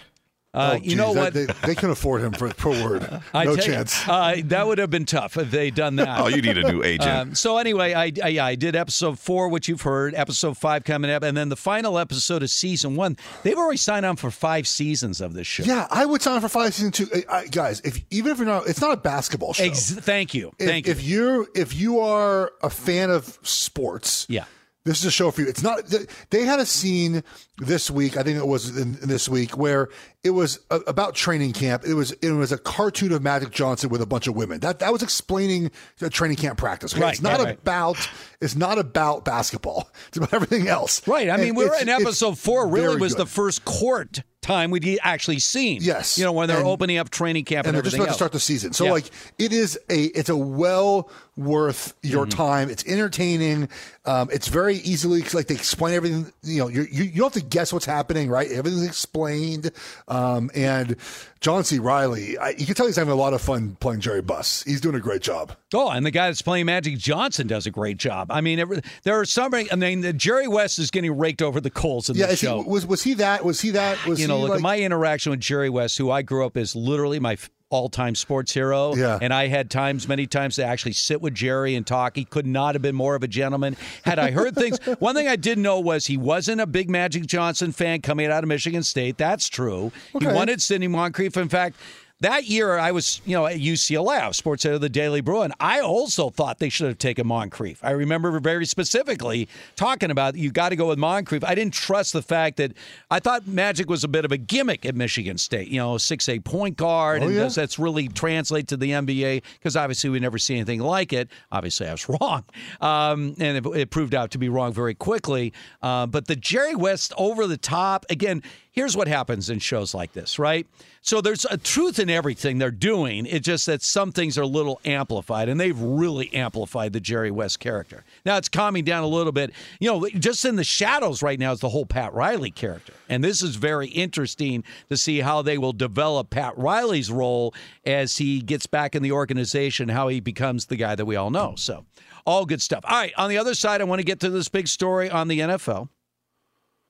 Uh, 0.58 0.72
Oh, 0.74 0.76
you 0.82 0.96
know 0.96 1.14
that- 1.14 1.20
what? 1.20 1.34
They, 1.34 1.46
they 1.66 1.74
can 1.74 1.90
afford 1.90 2.22
him 2.22 2.32
for 2.32 2.48
per 2.50 2.70
word. 2.70 3.02
I 3.34 3.44
no 3.44 3.56
tell 3.56 3.64
you, 3.64 3.72
chance. 3.72 4.08
uh, 4.08 4.36
that 4.44 4.66
would 4.66 4.78
have 4.78 4.90
been 4.90 5.04
tough 5.06 5.36
if 5.36 5.50
they'd 5.50 5.74
done 5.74 5.96
that. 5.96 6.20
Oh, 6.20 6.26
you 6.28 6.42
need 6.42 6.58
a 6.58 6.70
new 6.70 6.82
agent. 6.82 7.08
Um, 7.10 7.34
so 7.34 7.58
anyway, 7.58 7.94
I, 7.94 8.12
I 8.22 8.38
I 8.50 8.54
did 8.54 8.74
episode 8.76 9.18
four, 9.18 9.48
which 9.48 9.68
you've 9.68 9.82
heard, 9.82 10.14
episode 10.14 10.56
five 10.58 10.84
coming 10.84 11.10
up, 11.10 11.22
and 11.22 11.36
then 11.36 11.48
the 11.48 11.56
final 11.56 11.98
episode 11.98 12.42
of 12.42 12.50
season 12.50 12.96
one. 12.96 13.16
They've 13.42 13.56
already 13.56 13.78
signed 13.78 14.04
on 14.06 14.16
for 14.16 14.30
five 14.30 14.66
seasons 14.66 15.20
of 15.20 15.34
this 15.34 15.46
show. 15.46 15.62
Yeah, 15.64 15.86
I 15.90 16.04
would 16.06 16.22
sign 16.22 16.34
on 16.34 16.40
for 16.40 16.48
five 16.48 16.74
season 16.74 16.90
two. 16.92 17.06
Uh, 17.28 17.42
guys, 17.50 17.80
if 17.80 18.00
even 18.10 18.32
if 18.32 18.38
you're 18.38 18.46
not, 18.46 18.66
it's 18.68 18.80
not 18.80 18.92
a 18.92 18.96
basketball 18.96 19.52
show. 19.52 19.64
Ex- 19.64 19.92
thank 19.92 20.34
you, 20.34 20.52
if, 20.58 20.66
thank 20.68 20.86
you. 20.86 20.92
If 20.92 21.02
you're 21.02 21.46
if 21.54 21.74
you 21.74 22.00
are 22.00 22.52
a 22.62 22.70
fan 22.70 23.10
of 23.10 23.38
sports, 23.42 24.26
yeah. 24.28 24.44
This 24.84 25.00
is 25.00 25.04
a 25.06 25.10
show 25.10 25.30
for 25.30 25.42
you. 25.42 25.48
It's 25.48 25.62
not. 25.62 25.82
They 26.30 26.44
had 26.44 26.60
a 26.60 26.64
scene 26.66 27.22
this 27.58 27.90
week. 27.90 28.16
I 28.16 28.22
think 28.22 28.38
it 28.38 28.46
was 28.46 28.76
in, 28.76 28.98
in 29.02 29.08
this 29.08 29.28
week 29.28 29.56
where 29.56 29.88
it 30.24 30.30
was 30.30 30.60
a, 30.70 30.76
about 30.86 31.14
training 31.14 31.52
camp. 31.52 31.84
It 31.86 31.94
was 31.94 32.12
it 32.12 32.30
was 32.32 32.52
a 32.52 32.58
cartoon 32.58 33.12
of 33.12 33.22
Magic 33.22 33.50
Johnson 33.50 33.90
with 33.90 34.00
a 34.00 34.06
bunch 34.06 34.26
of 34.26 34.34
women. 34.36 34.60
That 34.60 34.78
that 34.80 34.92
was 34.92 35.02
explaining 35.02 35.70
the 35.98 36.10
training 36.10 36.36
camp 36.38 36.58
practice. 36.58 36.96
Right, 36.96 37.12
it's 37.12 37.22
not 37.22 37.38
right, 37.38 37.44
right. 37.46 37.58
about. 37.58 38.08
It's 38.40 38.54
not 38.56 38.78
about 38.78 39.24
basketball. 39.24 39.90
It's 40.08 40.16
about 40.16 40.32
everything 40.32 40.68
else. 40.68 41.06
Right. 41.06 41.28
I 41.28 41.36
mean, 41.36 41.48
And 41.48 41.56
we 41.56 41.64
were 41.64 41.74
it's- 41.74 41.82
in 41.82 41.88
episode 41.88 42.38
four. 42.38 42.68
Really 42.68 42.96
was 42.98 43.14
good. 43.14 43.22
the 43.22 43.30
first 43.30 43.64
court 43.64 44.22
time 44.40 44.70
we'd 44.70 44.98
actually 45.02 45.40
seen. 45.40 45.80
Yes. 45.82 46.16
You 46.16 46.24
know 46.24 46.32
when 46.32 46.48
they're 46.48 46.58
And- 46.58 46.66
opening 46.66 46.96
up 46.98 47.10
training 47.10 47.44
camp 47.44 47.66
and, 47.66 47.74
and 47.74 47.76
they're 47.76 47.82
just 47.82 47.96
about 47.96 48.08
to 48.08 48.14
start 48.14 48.32
the 48.32 48.40
season. 48.40 48.72
So 48.72 48.84
Yeah. 48.86 48.92
like 48.92 49.10
it 49.38 49.52
is 49.52 49.78
a 49.90 50.04
it's 50.04 50.28
a 50.30 50.36
well 50.36 51.10
worth 51.36 51.94
your 52.02 52.26
Mm-hmm. 52.26 52.36
time. 52.36 52.70
It's 52.70 52.84
entertaining. 52.86 53.68
Um, 54.06 54.28
it's 54.32 54.48
very 54.48 54.76
easily 54.76 55.22
like 55.34 55.48
they 55.48 55.54
explain 55.54 55.94
everything. 55.94 56.32
You 56.42 56.60
know, 56.60 56.68
you 56.68 56.82
you 56.90 57.10
don't 57.10 57.34
have 57.34 57.42
to 57.42 57.47
guess 57.48 57.72
what's 57.72 57.86
happening, 57.86 58.28
right? 58.28 58.50
Everything's 58.50 58.86
explained. 58.86 59.70
Um, 60.06 60.50
and 60.54 60.96
John 61.40 61.64
C. 61.64 61.78
Reilly, 61.78 62.36
I, 62.38 62.50
you 62.50 62.66
can 62.66 62.74
tell 62.74 62.86
he's 62.86 62.96
having 62.96 63.12
a 63.12 63.16
lot 63.16 63.32
of 63.32 63.40
fun 63.40 63.76
playing 63.80 64.00
Jerry 64.00 64.22
Buss. 64.22 64.62
He's 64.64 64.80
doing 64.80 64.94
a 64.94 65.00
great 65.00 65.22
job. 65.22 65.52
Oh, 65.72 65.90
and 65.90 66.04
the 66.04 66.10
guy 66.10 66.28
that's 66.28 66.42
playing 66.42 66.66
Magic 66.66 66.98
Johnson 66.98 67.46
does 67.46 67.66
a 67.66 67.70
great 67.70 67.96
job. 67.96 68.30
I 68.30 68.40
mean, 68.40 68.80
there 69.04 69.18
are 69.18 69.24
some. 69.24 69.54
I 69.54 69.64
mean, 69.76 70.00
the 70.00 70.12
Jerry 70.12 70.48
West 70.48 70.78
is 70.78 70.90
getting 70.90 71.16
raked 71.16 71.42
over 71.42 71.60
the 71.60 71.70
coals 71.70 72.10
in 72.10 72.16
yeah, 72.16 72.26
the 72.26 72.32
is 72.32 72.40
he, 72.40 72.46
show. 72.46 72.62
was 72.62 72.86
was 72.86 73.02
he 73.02 73.14
that? 73.14 73.44
Was 73.44 73.60
he 73.60 73.70
that? 73.70 74.04
Was 74.06 74.20
you 74.20 74.26
know, 74.26 74.40
look 74.40 74.50
like, 74.50 74.58
at 74.58 74.62
my 74.62 74.78
interaction 74.78 75.30
with 75.30 75.40
Jerry 75.40 75.70
West, 75.70 75.96
who 75.98 76.10
I 76.10 76.22
grew 76.22 76.44
up 76.44 76.56
as 76.56 76.74
literally 76.74 77.20
my 77.20 77.36
all-time 77.70 78.14
sports 78.14 78.52
hero. 78.52 78.94
Yeah. 78.94 79.18
And 79.20 79.32
I 79.32 79.46
had 79.48 79.70
times, 79.70 80.08
many 80.08 80.26
times, 80.26 80.56
to 80.56 80.64
actually 80.64 80.92
sit 80.92 81.20
with 81.20 81.34
Jerry 81.34 81.74
and 81.74 81.86
talk. 81.86 82.16
He 82.16 82.24
could 82.24 82.46
not 82.46 82.74
have 82.74 82.82
been 82.82 82.94
more 82.94 83.14
of 83.14 83.22
a 83.22 83.28
gentleman. 83.28 83.76
Had 84.04 84.18
I 84.18 84.30
heard 84.30 84.54
things, 84.54 84.78
one 84.98 85.14
thing 85.14 85.28
I 85.28 85.36
did 85.36 85.58
know 85.58 85.80
was 85.80 86.06
he 86.06 86.16
wasn't 86.16 86.60
a 86.60 86.66
big 86.66 86.88
Magic 86.88 87.26
Johnson 87.26 87.72
fan 87.72 88.00
coming 88.00 88.26
out 88.26 88.42
of 88.42 88.48
Michigan 88.48 88.82
State. 88.82 89.18
That's 89.18 89.48
true. 89.48 89.92
He 90.18 90.26
wanted 90.26 90.62
Sidney 90.62 90.88
Moncrief. 90.88 91.36
In 91.36 91.48
fact. 91.48 91.76
That 92.20 92.46
year, 92.46 92.76
I 92.78 92.90
was, 92.90 93.20
you 93.24 93.36
know, 93.36 93.46
at 93.46 93.58
UCLA, 93.58 94.20
I 94.20 94.26
was 94.26 94.36
sports 94.36 94.64
editor 94.64 94.74
of 94.74 94.80
the 94.80 94.88
Daily 94.88 95.20
Bruin. 95.20 95.44
And 95.44 95.54
I 95.60 95.78
also 95.80 96.30
thought 96.30 96.58
they 96.58 96.68
should 96.68 96.88
have 96.88 96.98
taken 96.98 97.28
Moncrief. 97.28 97.78
I 97.84 97.90
remember 97.92 98.40
very 98.40 98.66
specifically 98.66 99.48
talking 99.76 100.10
about 100.10 100.34
you 100.34 100.50
got 100.50 100.70
to 100.70 100.76
go 100.76 100.88
with 100.88 100.98
Moncrief. 100.98 101.44
I 101.44 101.54
didn't 101.54 101.74
trust 101.74 102.12
the 102.12 102.22
fact 102.22 102.56
that 102.56 102.72
I 103.08 103.20
thought 103.20 103.46
Magic 103.46 103.88
was 103.88 104.02
a 104.02 104.08
bit 104.08 104.24
of 104.24 104.32
a 104.32 104.36
gimmick 104.36 104.84
at 104.84 104.96
Michigan 104.96 105.38
State. 105.38 105.68
You 105.68 105.78
know, 105.78 105.96
six 105.96 106.28
eight 106.28 106.42
point 106.42 106.76
guard, 106.76 107.22
Oh, 107.22 107.26
and 107.26 107.34
yeah. 107.36 107.42
does 107.42 107.54
that's 107.54 107.78
really 107.78 108.08
translate 108.08 108.66
to 108.68 108.76
the 108.76 108.90
NBA? 108.90 109.44
Because 109.54 109.76
obviously 109.76 110.10
we 110.10 110.18
never 110.18 110.38
see 110.38 110.56
anything 110.56 110.80
like 110.80 111.12
it. 111.12 111.28
Obviously, 111.52 111.86
I 111.86 111.92
was 111.92 112.08
wrong, 112.20 112.42
um, 112.80 113.36
and 113.38 113.58
it, 113.58 113.66
it 113.76 113.90
proved 113.90 114.16
out 114.16 114.32
to 114.32 114.38
be 114.38 114.48
wrong 114.48 114.72
very 114.72 114.94
quickly. 114.94 115.52
Uh, 115.82 116.06
but 116.06 116.26
the 116.26 116.34
Jerry 116.34 116.74
West 116.74 117.12
over 117.16 117.46
the 117.46 117.56
top 117.56 118.06
again. 118.10 118.42
Here's 118.78 118.96
what 118.96 119.08
happens 119.08 119.50
in 119.50 119.58
shows 119.58 119.92
like 119.92 120.12
this, 120.12 120.38
right? 120.38 120.64
So 121.00 121.20
there's 121.20 121.44
a 121.44 121.56
truth 121.56 121.98
in 121.98 122.08
everything 122.08 122.58
they're 122.58 122.70
doing. 122.70 123.26
It's 123.26 123.44
just 123.44 123.66
that 123.66 123.82
some 123.82 124.12
things 124.12 124.38
are 124.38 124.42
a 124.42 124.46
little 124.46 124.80
amplified, 124.84 125.48
and 125.48 125.58
they've 125.58 125.76
really 125.76 126.32
amplified 126.32 126.92
the 126.92 127.00
Jerry 127.00 127.32
West 127.32 127.58
character. 127.58 128.04
Now 128.24 128.36
it's 128.36 128.48
calming 128.48 128.84
down 128.84 129.02
a 129.02 129.08
little 129.08 129.32
bit. 129.32 129.50
You 129.80 129.90
know, 129.90 130.08
just 130.10 130.44
in 130.44 130.54
the 130.54 130.62
shadows 130.62 131.24
right 131.24 131.40
now 131.40 131.50
is 131.50 131.58
the 131.58 131.70
whole 131.70 131.86
Pat 131.86 132.14
Riley 132.14 132.52
character. 132.52 132.92
And 133.08 133.24
this 133.24 133.42
is 133.42 133.56
very 133.56 133.88
interesting 133.88 134.62
to 134.90 134.96
see 134.96 135.22
how 135.22 135.42
they 135.42 135.58
will 135.58 135.72
develop 135.72 136.30
Pat 136.30 136.56
Riley's 136.56 137.10
role 137.10 137.56
as 137.84 138.18
he 138.18 138.40
gets 138.40 138.68
back 138.68 138.94
in 138.94 139.02
the 139.02 139.10
organization, 139.10 139.88
how 139.88 140.06
he 140.06 140.20
becomes 140.20 140.66
the 140.66 140.76
guy 140.76 140.94
that 140.94 141.04
we 141.04 141.16
all 141.16 141.30
know. 141.30 141.56
So, 141.56 141.84
all 142.24 142.46
good 142.46 142.62
stuff. 142.62 142.84
All 142.84 142.96
right, 142.96 143.12
on 143.16 143.28
the 143.28 143.38
other 143.38 143.54
side, 143.54 143.80
I 143.80 143.84
want 143.84 143.98
to 143.98 144.04
get 144.04 144.20
to 144.20 144.30
this 144.30 144.48
big 144.48 144.68
story 144.68 145.10
on 145.10 145.26
the 145.26 145.40
NFL 145.40 145.88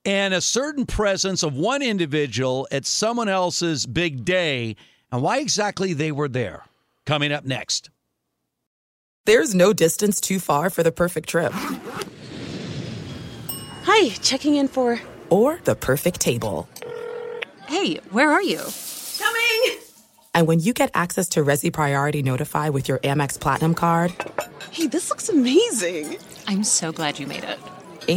and 0.09 0.33
a 0.33 0.41
certain 0.41 0.87
presence 0.87 1.43
of 1.43 1.53
one 1.55 1.83
individual 1.83 2.67
at 2.71 2.83
someone 2.83 3.29
else's 3.29 3.85
big 3.85 4.25
day 4.25 4.75
and 5.11 5.21
why 5.21 5.37
exactly 5.37 5.93
they 5.93 6.11
were 6.11 6.27
there. 6.27 6.63
Coming 7.05 7.31
up 7.31 7.45
next. 7.45 7.91
There's 9.27 9.53
no 9.53 9.71
distance 9.71 10.19
too 10.19 10.39
far 10.39 10.71
for 10.71 10.81
the 10.81 10.91
perfect 10.91 11.29
trip. 11.29 11.51
Hi, 13.83 14.09
checking 14.23 14.55
in 14.55 14.67
for. 14.67 14.99
Or 15.29 15.59
the 15.65 15.75
perfect 15.75 16.19
table. 16.19 16.67
Hey, 17.67 17.97
where 18.09 18.31
are 18.31 18.41
you? 18.41 18.63
Coming! 19.19 19.79
And 20.33 20.47
when 20.47 20.59
you 20.59 20.73
get 20.73 20.89
access 20.95 21.29
to 21.29 21.41
Resy 21.43 21.71
Priority 21.71 22.23
Notify 22.23 22.69
with 22.69 22.87
your 22.87 22.97
Amex 22.99 23.39
Platinum 23.39 23.75
card 23.75 24.11
Hey, 24.71 24.87
this 24.87 25.09
looks 25.09 25.29
amazing. 25.29 26.17
I'm 26.47 26.63
so 26.63 26.91
glad 26.91 27.19
you 27.19 27.27
made 27.27 27.43
it. 27.43 27.59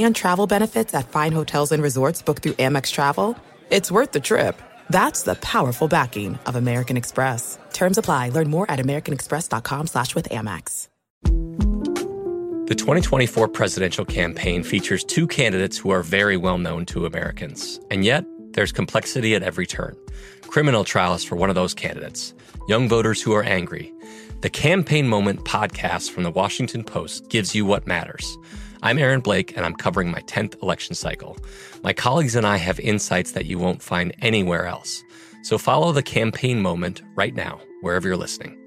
And 0.01 0.17
travel 0.17 0.47
benefits 0.47 0.95
at 0.95 1.11
fine 1.11 1.33
hotels 1.33 1.73
and 1.73 1.83
resorts 1.83 2.23
booked 2.23 2.43
through 2.43 2.55
Amex 2.55 2.91
Travel, 2.91 3.37
it's 3.69 3.91
worth 3.91 4.13
the 4.13 4.21
trip. 4.21 4.61
That's 4.89 5.25
the 5.25 5.35
powerful 5.35 5.89
backing 5.89 6.39
of 6.47 6.57
American 6.57 6.97
Express. 6.97 7.59
Terms 7.75 7.99
apply. 7.99 8.31
Learn 8.31 8.49
more 8.49 8.71
at 8.71 8.79
americanexpress.com 8.79 9.89
slash 9.89 10.15
with 10.15 10.29
Amex. 10.31 10.89
The 12.69 12.77
2024 12.77 13.49
presidential 13.49 14.05
campaign 14.07 14.63
features 14.63 15.05
two 15.05 15.27
candidates 15.27 15.77
who 15.77 15.91
are 15.91 16.03
very 16.03 16.39
well 16.39 16.57
known 16.57 16.87
to 16.87 17.05
Americans. 17.05 17.79
And 17.91 18.03
yet, 18.03 18.25
there's 18.53 18.73
complexity 18.73 19.35
at 19.35 19.43
every 19.43 19.67
turn. 19.67 19.97
Criminal 20.43 20.85
trials 20.85 21.25
for 21.25 21.37
one 21.37 21.51
of 21.51 21.55
those 21.55 21.75
candidates, 21.75 22.33
young 22.69 22.89
voters 22.89 23.21
who 23.21 23.33
are 23.33 23.43
angry. 23.43 23.93
The 24.41 24.51
Campaign 24.51 25.09
Moment 25.09 25.45
podcast 25.45 26.11
from 26.11 26.23
the 26.23 26.31
Washington 26.31 26.83
Post 26.83 27.29
gives 27.29 27.55
you 27.55 27.65
what 27.65 27.87
matters. 27.87 28.39
I'm 28.85 28.99
Aaron 28.99 29.21
Blake, 29.21 29.57
and 29.57 29.65
I'm 29.65 29.77
covering 29.77 30.11
my 30.11 30.23
10th 30.23 30.61
election 30.61 30.97
cycle. 30.97 31.37
My 31.85 31.93
colleagues 31.93 32.35
and 32.35 32.45
I 32.45 32.57
have 32.57 32.81
insights 32.81 33.31
that 33.31 33.47
you 33.47 33.57
won't 33.57 33.81
find 33.81 34.13
anywhere 34.21 34.67
else. 34.67 35.05
So 35.45 35.57
follow 35.57 35.93
the 35.93 36.03
Campaign 36.03 36.61
Moment 36.61 37.01
right 37.15 37.33
now, 37.33 37.61
wherever 37.83 38.09
you're 38.09 38.17
listening. 38.17 38.59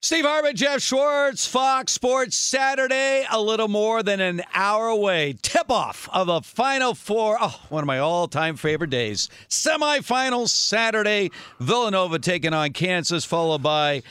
Steve 0.00 0.24
Hartman, 0.24 0.54
Jeff 0.54 0.80
Schwartz, 0.80 1.44
Fox 1.44 1.92
Sports 1.92 2.36
Saturday, 2.36 3.26
a 3.30 3.40
little 3.40 3.68
more 3.68 4.04
than 4.04 4.20
an 4.20 4.42
hour 4.54 4.86
away. 4.86 5.34
Tip 5.42 5.70
off 5.72 6.08
of 6.12 6.28
the 6.28 6.40
Final 6.40 6.94
Four. 6.94 7.36
Oh, 7.40 7.60
one 7.68 7.82
of 7.82 7.86
my 7.86 7.98
all 7.98 8.28
time 8.28 8.54
favorite 8.54 8.90
days. 8.90 9.28
Semifinals 9.48 10.50
Saturday. 10.50 11.30
Villanova 11.58 12.20
taking 12.20 12.54
on 12.54 12.72
Kansas, 12.72 13.24
followed 13.24 13.62
by 13.62 14.02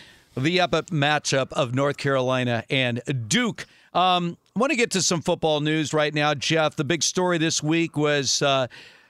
the 0.43 0.59
epic 0.59 0.87
matchup 0.87 1.51
of 1.53 1.73
North 1.73 1.97
Carolina 1.97 2.63
and 2.69 3.01
Duke. 3.27 3.65
Um, 3.93 4.37
I 4.55 4.59
want 4.59 4.71
to 4.71 4.77
get 4.77 4.91
to 4.91 5.01
some 5.01 5.21
football 5.21 5.61
news 5.61 5.93
right 5.93 6.13
now, 6.13 6.33
Jeff. 6.33 6.75
The 6.75 6.83
big 6.83 7.03
story 7.03 7.37
this 7.37 7.63
week 7.63 7.97
was. 7.97 8.41
Uh, 8.41 8.67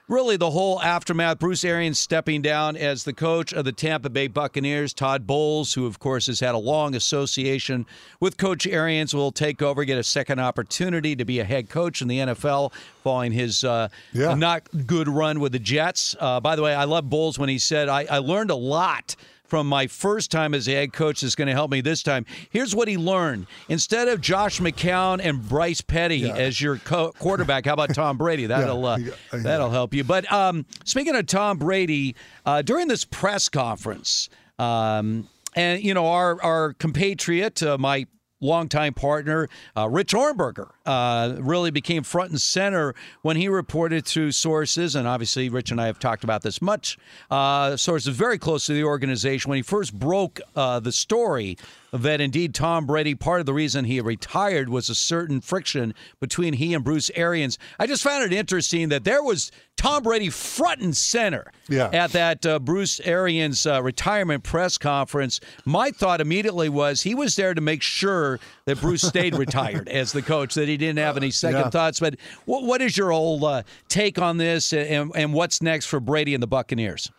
really 0.08 0.36
the 0.36 0.50
whole 0.50 0.82
aftermath. 0.82 1.38
Bruce 1.38 1.64
Arians 1.64 1.96
stepping 1.96 2.42
down 2.42 2.76
as 2.76 3.04
the 3.04 3.12
coach 3.12 3.52
of 3.52 3.64
the 3.64 3.70
Tampa 3.70 4.10
Bay 4.10 4.26
Buccaneers. 4.26 4.92
Todd 4.92 5.24
Bowles, 5.24 5.72
who 5.74 5.86
of 5.86 6.00
course 6.00 6.26
has 6.26 6.40
had 6.40 6.56
a 6.56 6.58
long 6.58 6.96
association 6.96 7.86
with 8.18 8.36
Coach 8.36 8.66
Arians, 8.66 9.14
will 9.14 9.30
take 9.30 9.62
over, 9.62 9.84
get 9.84 9.98
a 9.98 10.02
second 10.02 10.40
opportunity 10.40 11.14
to 11.14 11.24
be 11.24 11.38
a 11.38 11.44
head 11.44 11.68
coach 11.70 12.02
in 12.02 12.08
the 12.08 12.18
NFL 12.18 12.72
following 13.04 13.30
his 13.30 13.62
uh, 13.62 13.88
Yeah. 14.12 14.34
not 14.34 14.64
good 14.84 15.06
run 15.08 15.38
with 15.38 15.52
the 15.52 15.60
Jets. 15.60 16.16
Uh, 16.18 16.40
by 16.40 16.56
the 16.56 16.62
way, 16.62 16.74
I 16.74 16.84
love 16.84 17.08
Bowles 17.08 17.38
when 17.38 17.48
he 17.48 17.58
said, 17.60 17.88
I, 17.88 18.04
I 18.10 18.18
learned 18.18 18.50
a 18.50 18.56
lot 18.56 19.14
from 19.50 19.66
my 19.66 19.88
first 19.88 20.30
time 20.30 20.54
as 20.54 20.68
a 20.68 20.72
head 20.72 20.92
coach 20.92 21.20
that's 21.20 21.34
going 21.34 21.48
to 21.48 21.52
help 21.52 21.70
me 21.72 21.80
this 21.80 22.02
time. 22.02 22.24
Here's 22.50 22.74
what 22.74 22.86
he 22.86 22.96
learned. 22.96 23.48
Instead 23.68 24.06
of 24.08 24.20
Josh 24.20 24.60
McCown 24.60 25.20
and 25.20 25.46
Bryce 25.46 25.80
Petty 25.80 26.30
as 26.30 26.60
your 26.60 26.76
co- 26.78 27.12
quarterback, 27.18 27.66
how 27.66 27.74
about 27.74 27.92
Tom 27.92 28.16
Brady? 28.16 28.46
That'll 28.50 28.86
uh, 28.86 28.98
yeah, 28.98 29.12
yeah. 29.32 29.38
that'll 29.40 29.70
help 29.70 29.92
you. 29.92 30.04
But 30.04 30.30
um, 30.32 30.64
speaking 30.84 31.16
of 31.16 31.26
Tom 31.26 31.58
Brady, 31.58 32.14
uh, 32.46 32.62
during 32.62 32.86
this 32.86 33.04
press 33.04 33.48
conference, 33.48 34.28
um, 34.58 35.28
and 35.56 35.82
you 35.82 35.94
know 35.94 36.06
our 36.06 36.40
our 36.42 36.72
compatriot, 36.74 37.62
uh, 37.62 37.76
my 37.76 38.06
longtime 38.40 38.94
partner, 38.94 39.48
uh, 39.76 39.88
Rich 39.88 40.14
Ohrnberger, 40.14 40.70
uh, 40.90 41.36
really 41.40 41.70
became 41.70 42.02
front 42.02 42.30
and 42.30 42.40
center 42.40 42.94
when 43.22 43.36
he 43.36 43.48
reported 43.48 44.04
through 44.06 44.32
sources, 44.32 44.96
and 44.96 45.06
obviously 45.06 45.48
Rich 45.48 45.70
and 45.70 45.80
I 45.80 45.86
have 45.86 45.98
talked 45.98 46.24
about 46.24 46.42
this 46.42 46.60
much. 46.60 46.98
Uh, 47.30 47.76
sources 47.76 48.16
very 48.16 48.38
close 48.38 48.66
to 48.66 48.72
the 48.72 48.84
organization 48.84 49.48
when 49.50 49.56
he 49.56 49.62
first 49.62 49.92
broke 49.98 50.40
uh, 50.56 50.80
the 50.80 50.92
story 50.92 51.56
that 51.92 52.20
indeed 52.20 52.54
Tom 52.54 52.86
Brady, 52.86 53.14
part 53.16 53.40
of 53.40 53.46
the 53.46 53.52
reason 53.52 53.84
he 53.84 54.00
retired 54.00 54.68
was 54.68 54.88
a 54.88 54.94
certain 54.94 55.40
friction 55.40 55.92
between 56.20 56.54
he 56.54 56.72
and 56.74 56.84
Bruce 56.84 57.10
Arians. 57.16 57.58
I 57.80 57.86
just 57.88 58.02
found 58.04 58.22
it 58.24 58.32
interesting 58.32 58.90
that 58.90 59.02
there 59.04 59.22
was 59.24 59.50
Tom 59.76 60.02
Brady 60.04 60.28
front 60.30 60.80
and 60.82 60.96
center 60.96 61.50
Yeah. 61.68 61.90
at 61.92 62.12
that 62.12 62.46
uh, 62.46 62.58
Bruce 62.60 63.00
Arians 63.00 63.66
uh, 63.66 63.82
retirement 63.82 64.44
press 64.44 64.78
conference. 64.78 65.40
My 65.64 65.90
thought 65.90 66.20
immediately 66.20 66.68
was 66.68 67.02
he 67.02 67.14
was 67.14 67.34
there 67.34 67.54
to 67.54 67.60
make 67.60 67.82
sure 67.82 68.38
that 68.74 68.80
Bruce 68.80 69.02
stayed 69.02 69.34
retired 69.36 69.88
as 69.88 70.12
the 70.12 70.22
coach, 70.22 70.54
that 70.54 70.68
he 70.68 70.76
didn't 70.76 70.98
have 70.98 71.16
any 71.16 71.30
second 71.30 71.60
Yeah. 71.60 71.70
thoughts. 71.70 72.00
But 72.00 72.16
what, 72.46 72.64
what 72.64 72.80
is 72.80 72.96
your 72.96 73.12
old 73.12 73.44
uh, 73.44 73.62
take 73.88 74.18
on 74.18 74.36
this 74.38 74.72
and, 74.72 75.12
and 75.14 75.32
what's 75.34 75.60
next 75.60 75.86
for 75.86 76.00
Brady 76.00 76.34
and 76.34 76.42
the 76.42 76.46
Buccaneers? 76.46 77.10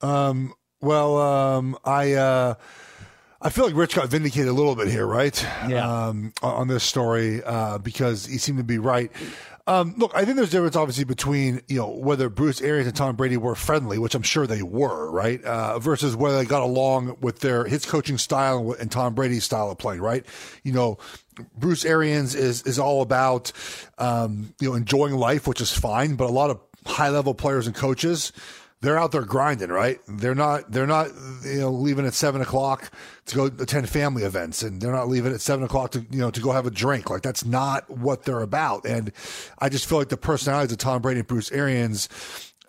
Um, 0.00 0.54
well, 0.80 1.18
um, 1.18 1.76
I 1.84 2.12
uh, 2.14 2.54
I 3.40 3.50
feel 3.50 3.66
like 3.66 3.74
Rich 3.74 3.94
got 3.94 4.08
vindicated 4.08 4.48
a 4.48 4.52
little 4.52 4.74
bit 4.76 4.88
here, 4.88 5.06
right? 5.06 5.40
Yeah. 5.68 6.06
Um, 6.08 6.32
on 6.42 6.54
on 6.54 6.68
this 6.68 6.84
story 6.84 7.42
uh, 7.44 7.78
because 7.78 8.26
he 8.26 8.38
seemed 8.38 8.58
to 8.58 8.64
be 8.64 8.78
right. 8.78 9.10
Um, 9.68 9.92
look, 9.98 10.12
I 10.14 10.24
think 10.24 10.36
there's 10.36 10.48
a 10.48 10.52
difference, 10.52 10.76
obviously, 10.76 11.04
between 11.04 11.60
you 11.68 11.76
know 11.76 11.90
whether 11.90 12.30
Bruce 12.30 12.62
Arians 12.62 12.86
and 12.86 12.96
Tom 12.96 13.16
Brady 13.16 13.36
were 13.36 13.54
friendly, 13.54 13.98
which 13.98 14.14
I'm 14.14 14.22
sure 14.22 14.46
they 14.46 14.62
were, 14.62 15.10
right, 15.10 15.44
uh, 15.44 15.78
versus 15.78 16.16
whether 16.16 16.38
they 16.38 16.46
got 16.46 16.62
along 16.62 17.18
with 17.20 17.40
their 17.40 17.66
his 17.66 17.84
coaching 17.84 18.16
style 18.16 18.74
and, 18.80 18.90
Tom 18.90 19.14
Brady's 19.14 19.44
style 19.44 19.70
of 19.70 19.76
playing, 19.76 20.00
right? 20.00 20.24
You 20.62 20.72
know, 20.72 20.96
Bruce 21.58 21.84
Arians 21.84 22.34
is 22.34 22.62
is 22.62 22.78
all 22.78 23.02
about 23.02 23.52
um, 23.98 24.54
you 24.58 24.70
know 24.70 24.74
enjoying 24.74 25.14
life, 25.14 25.46
which 25.46 25.60
is 25.60 25.70
fine, 25.70 26.14
but 26.14 26.30
a 26.30 26.32
lot 26.32 26.48
of 26.48 26.60
high 26.86 27.10
level 27.10 27.34
players 27.34 27.66
and 27.66 27.76
coaches 27.76 28.32
they're 28.80 28.98
out 28.98 29.10
there 29.10 29.22
grinding, 29.22 29.70
right? 29.70 29.98
They're 30.06 30.34
not 30.34 30.70
they're 30.70 30.86
not 30.86 31.08
you 31.44 31.60
know 31.60 31.70
leaving 31.70 32.06
at 32.06 32.14
seven 32.14 32.40
o'clock 32.40 32.90
to 33.26 33.34
go 33.34 33.46
attend 33.46 33.88
family 33.88 34.22
events, 34.22 34.62
and 34.62 34.80
they're 34.80 34.92
not 34.92 35.08
leaving 35.08 35.32
at 35.32 35.40
seven 35.40 35.64
o'clock 35.64 35.92
to 35.92 36.06
you 36.10 36.18
know 36.18 36.30
to 36.30 36.40
go 36.40 36.52
have 36.52 36.66
a 36.66 36.70
drink. 36.70 37.10
Like 37.10 37.22
that's 37.22 37.44
not 37.44 37.88
what 37.90 38.24
they're 38.24 38.40
about. 38.42 38.84
And 38.84 39.12
I 39.58 39.68
just 39.68 39.88
feel 39.88 39.98
like 39.98 40.10
the 40.10 40.16
personalities 40.16 40.72
of 40.72 40.78
Tom 40.78 41.02
Brady 41.02 41.20
and 41.20 41.26
Bruce 41.26 41.50
Arians. 41.52 42.08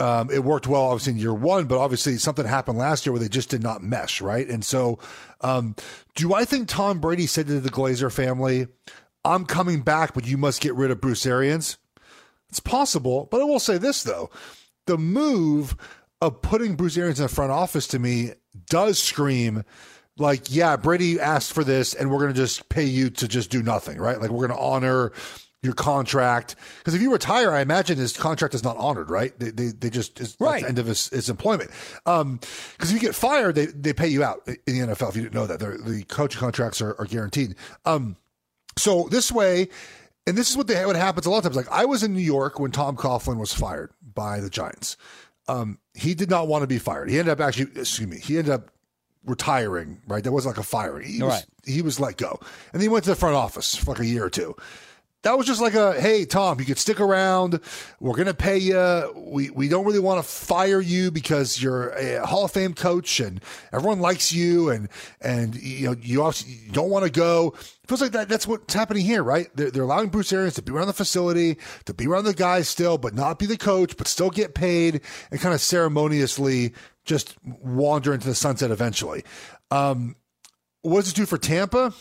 Um, 0.01 0.29
it 0.31 0.45
worked 0.45 0.65
well, 0.65 0.83
obviously, 0.83 1.11
in 1.11 1.19
year 1.19 1.33
one, 1.33 1.65
but 1.65 1.77
obviously 1.77 2.15
something 2.19 2.45
happened 2.45 2.77
last 2.77 3.05
year 3.05 3.11
where 3.11 3.19
they 3.19 3.27
just 3.27 3.49
did 3.49 3.61
not 3.61 3.83
mesh, 3.83 4.21
right? 4.21 4.47
And 4.47 4.63
so, 4.63 4.97
um, 5.41 5.75
do 6.15 6.33
I 6.33 6.45
think 6.45 6.69
Tom 6.69 7.01
Brady 7.01 7.25
said 7.25 7.47
to 7.47 7.59
the 7.59 7.69
Glazer 7.69 8.09
family, 8.09 8.67
I'm 9.25 9.43
coming 9.45 9.81
back, 9.81 10.13
but 10.13 10.25
you 10.25 10.37
must 10.37 10.61
get 10.61 10.73
rid 10.73 10.89
of 10.89 11.01
Bruce 11.01 11.25
Arians? 11.25 11.77
It's 12.47 12.61
possible, 12.61 13.27
but 13.29 13.41
I 13.41 13.43
will 13.43 13.59
say 13.59 13.77
this 13.77 14.01
though: 14.03 14.29
the 14.85 14.97
move 14.97 15.75
of 16.21 16.41
putting 16.41 16.75
Bruce 16.75 16.97
Arians 16.97 17.19
in 17.19 17.23
the 17.23 17.29
front 17.29 17.51
office 17.51 17.87
to 17.87 17.99
me 17.99 18.31
does 18.69 19.01
scream 19.01 19.63
like, 20.17 20.53
yeah, 20.53 20.75
Brady 20.75 21.17
asked 21.19 21.53
for 21.53 21.63
this, 21.63 21.93
and 21.93 22.11
we're 22.11 22.19
going 22.19 22.33
to 22.33 22.37
just 22.39 22.67
pay 22.67 22.83
you 22.83 23.09
to 23.11 23.27
just 23.27 23.49
do 23.49 23.63
nothing, 23.63 23.97
right? 23.99 24.19
Like 24.19 24.29
we're 24.29 24.47
going 24.47 24.57
to 24.59 24.63
honor 24.63 25.13
your 25.63 25.73
contract 25.73 26.55
because 26.79 26.93
if 26.93 27.01
you 27.01 27.11
retire, 27.11 27.51
I 27.51 27.61
imagine 27.61 27.97
his 27.97 28.15
contract 28.15 28.53
is 28.53 28.63
not 28.63 28.77
honored, 28.77 29.09
right? 29.09 29.37
They 29.39 29.49
they, 29.51 29.67
they 29.67 29.89
just 29.89 30.19
is 30.19 30.35
Right. 30.39 30.61
the 30.61 30.69
end 30.69 30.79
of 30.79 30.87
his, 30.87 31.07
his 31.09 31.29
employment. 31.29 31.71
Um, 32.05 32.39
because 32.73 32.91
if 32.91 32.93
you 32.93 32.99
get 32.99 33.13
fired, 33.15 33.55
they 33.55 33.65
they 33.67 33.91
pay 33.93 34.07
you 34.07 34.23
out 34.23 34.47
in 34.47 34.57
the 34.65 34.87
NFL. 34.87 35.09
If 35.09 35.15
you 35.17 35.21
didn't 35.23 35.35
know 35.35 35.47
that, 35.47 35.59
They're, 35.59 35.77
the 35.77 36.03
coaching 36.03 36.39
contracts 36.39 36.81
are, 36.81 36.95
are 36.99 37.05
guaranteed. 37.05 37.55
Um, 37.85 38.15
so 38.77 39.09
this 39.11 39.31
way, 39.33 39.67
and 40.25 40.37
this 40.37 40.49
is 40.49 40.55
what 40.55 40.67
they 40.67 40.85
what 40.85 40.95
happens 40.95 41.25
a 41.25 41.29
lot 41.29 41.39
of 41.39 41.43
times. 41.43 41.57
Like 41.57 41.69
I 41.69 41.83
was 41.85 42.03
in 42.03 42.13
New 42.13 42.21
York 42.21 42.57
when 42.59 42.71
Tom 42.71 42.95
Coughlin 42.95 43.37
was 43.37 43.53
fired 43.53 43.91
by 44.01 44.39
the 44.39 44.49
Giants. 44.49 44.95
Um, 45.49 45.79
he 45.93 46.13
did 46.13 46.29
not 46.29 46.47
want 46.47 46.61
to 46.63 46.67
be 46.67 46.77
fired. 46.77 47.09
He 47.09 47.17
ended 47.19 47.31
up 47.31 47.41
actually, 47.45 47.71
excuse 47.79 48.07
me, 48.07 48.19
he 48.19 48.37
ended 48.37 48.53
up 48.53 48.71
retiring. 49.25 50.01
Right, 50.07 50.23
that 50.23 50.31
wasn't 50.31 50.55
like 50.55 50.63
a 50.63 50.67
firing. 50.67 51.07
He 51.07 51.21
was, 51.23 51.33
Right. 51.33 51.45
he 51.65 51.81
was 51.81 51.99
let 51.99 52.17
go, 52.17 52.37
and 52.39 52.73
then 52.73 52.81
he 52.81 52.87
went 52.87 53.03
to 53.05 53.09
the 53.09 53.15
front 53.15 53.35
office 53.35 53.75
for 53.75 53.91
like 53.91 53.99
a 54.01 54.05
year 54.05 54.23
or 54.25 54.29
two. 54.29 54.55
That 55.23 55.37
was 55.37 55.45
just 55.45 55.59
like 55.59 55.73
a 55.73 55.99
hey 55.99 56.23
Tom, 56.23 56.59
you 56.59 56.65
could 56.65 56.77
stick 56.77 57.01
around. 57.01 57.59
We're 57.99 58.15
gonna 58.15 58.33
pay 58.33 58.57
you. 58.57 59.13
We 59.17 59.49
we 59.49 59.67
don't 59.67 59.85
really 59.85 59.99
want 59.99 60.23
to 60.23 60.29
fire 60.29 60.79
you 60.79 61.11
because 61.11 61.61
you're 61.61 61.89
a 61.89 62.25
Hall 62.25 62.45
of 62.45 62.51
Fame 62.51 62.73
coach 62.73 63.19
and 63.19 63.41
everyone 63.73 63.99
likes 63.99 64.31
you 64.31 64.69
and 64.69 64.87
and 65.19 65.55
you 65.55 65.87
know 65.87 65.95
you 66.01 66.23
you 66.45 66.71
don't 66.71 66.89
want 66.89 67.03
to 67.03 67.11
go. 67.11 67.53
it 67.57 67.87
Feels 67.89 68.01
like 68.01 68.13
that. 68.13 68.29
That's 68.29 68.47
what's 68.47 68.73
happening 68.73 69.05
here, 69.05 69.21
right? 69.21 69.49
They're, 69.55 69.69
they're 69.71 69.83
allowing 69.83 70.07
Bruce 70.07 70.31
Arians 70.31 70.53
to 70.55 70.61
be 70.61 70.71
around 70.71 70.87
the 70.87 70.93
facility, 70.93 71.57
to 71.83 71.93
be 71.93 72.07
around 72.07 72.23
the 72.23 72.33
guys 72.33 72.69
still, 72.69 72.97
but 72.97 73.13
not 73.13 73.39
be 73.39 73.45
the 73.45 73.57
coach, 73.57 73.97
but 73.97 74.07
still 74.07 74.29
get 74.29 74.55
paid 74.55 75.01
and 75.31 75.41
kind 75.41 75.53
of 75.53 75.59
ceremoniously 75.59 76.73
just 77.03 77.35
wander 77.43 78.13
into 78.13 78.27
the 78.27 78.35
sunset 78.35 78.71
eventually. 78.71 79.25
Um, 79.69 80.15
what 80.81 81.01
does 81.01 81.11
it 81.11 81.15
do 81.15 81.25
for 81.25 81.37
Tampa? 81.37 81.93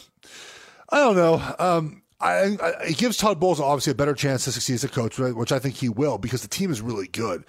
I 0.90 0.98
don't 0.98 1.16
know. 1.16 1.54
Um, 1.58 2.02
I, 2.20 2.56
I, 2.60 2.70
it 2.88 2.98
gives 2.98 3.16
Todd 3.16 3.38
Bowles 3.38 3.60
obviously 3.60 3.92
a 3.92 3.94
better 3.94 4.14
chance 4.14 4.44
to 4.44 4.52
succeed 4.52 4.74
as 4.74 4.84
a 4.84 4.88
coach, 4.88 5.18
which 5.18 5.52
I 5.52 5.58
think 5.58 5.76
he 5.76 5.88
will 5.88 6.18
because 6.18 6.42
the 6.42 6.48
team 6.48 6.70
is 6.70 6.80
really 6.80 7.06
good. 7.06 7.44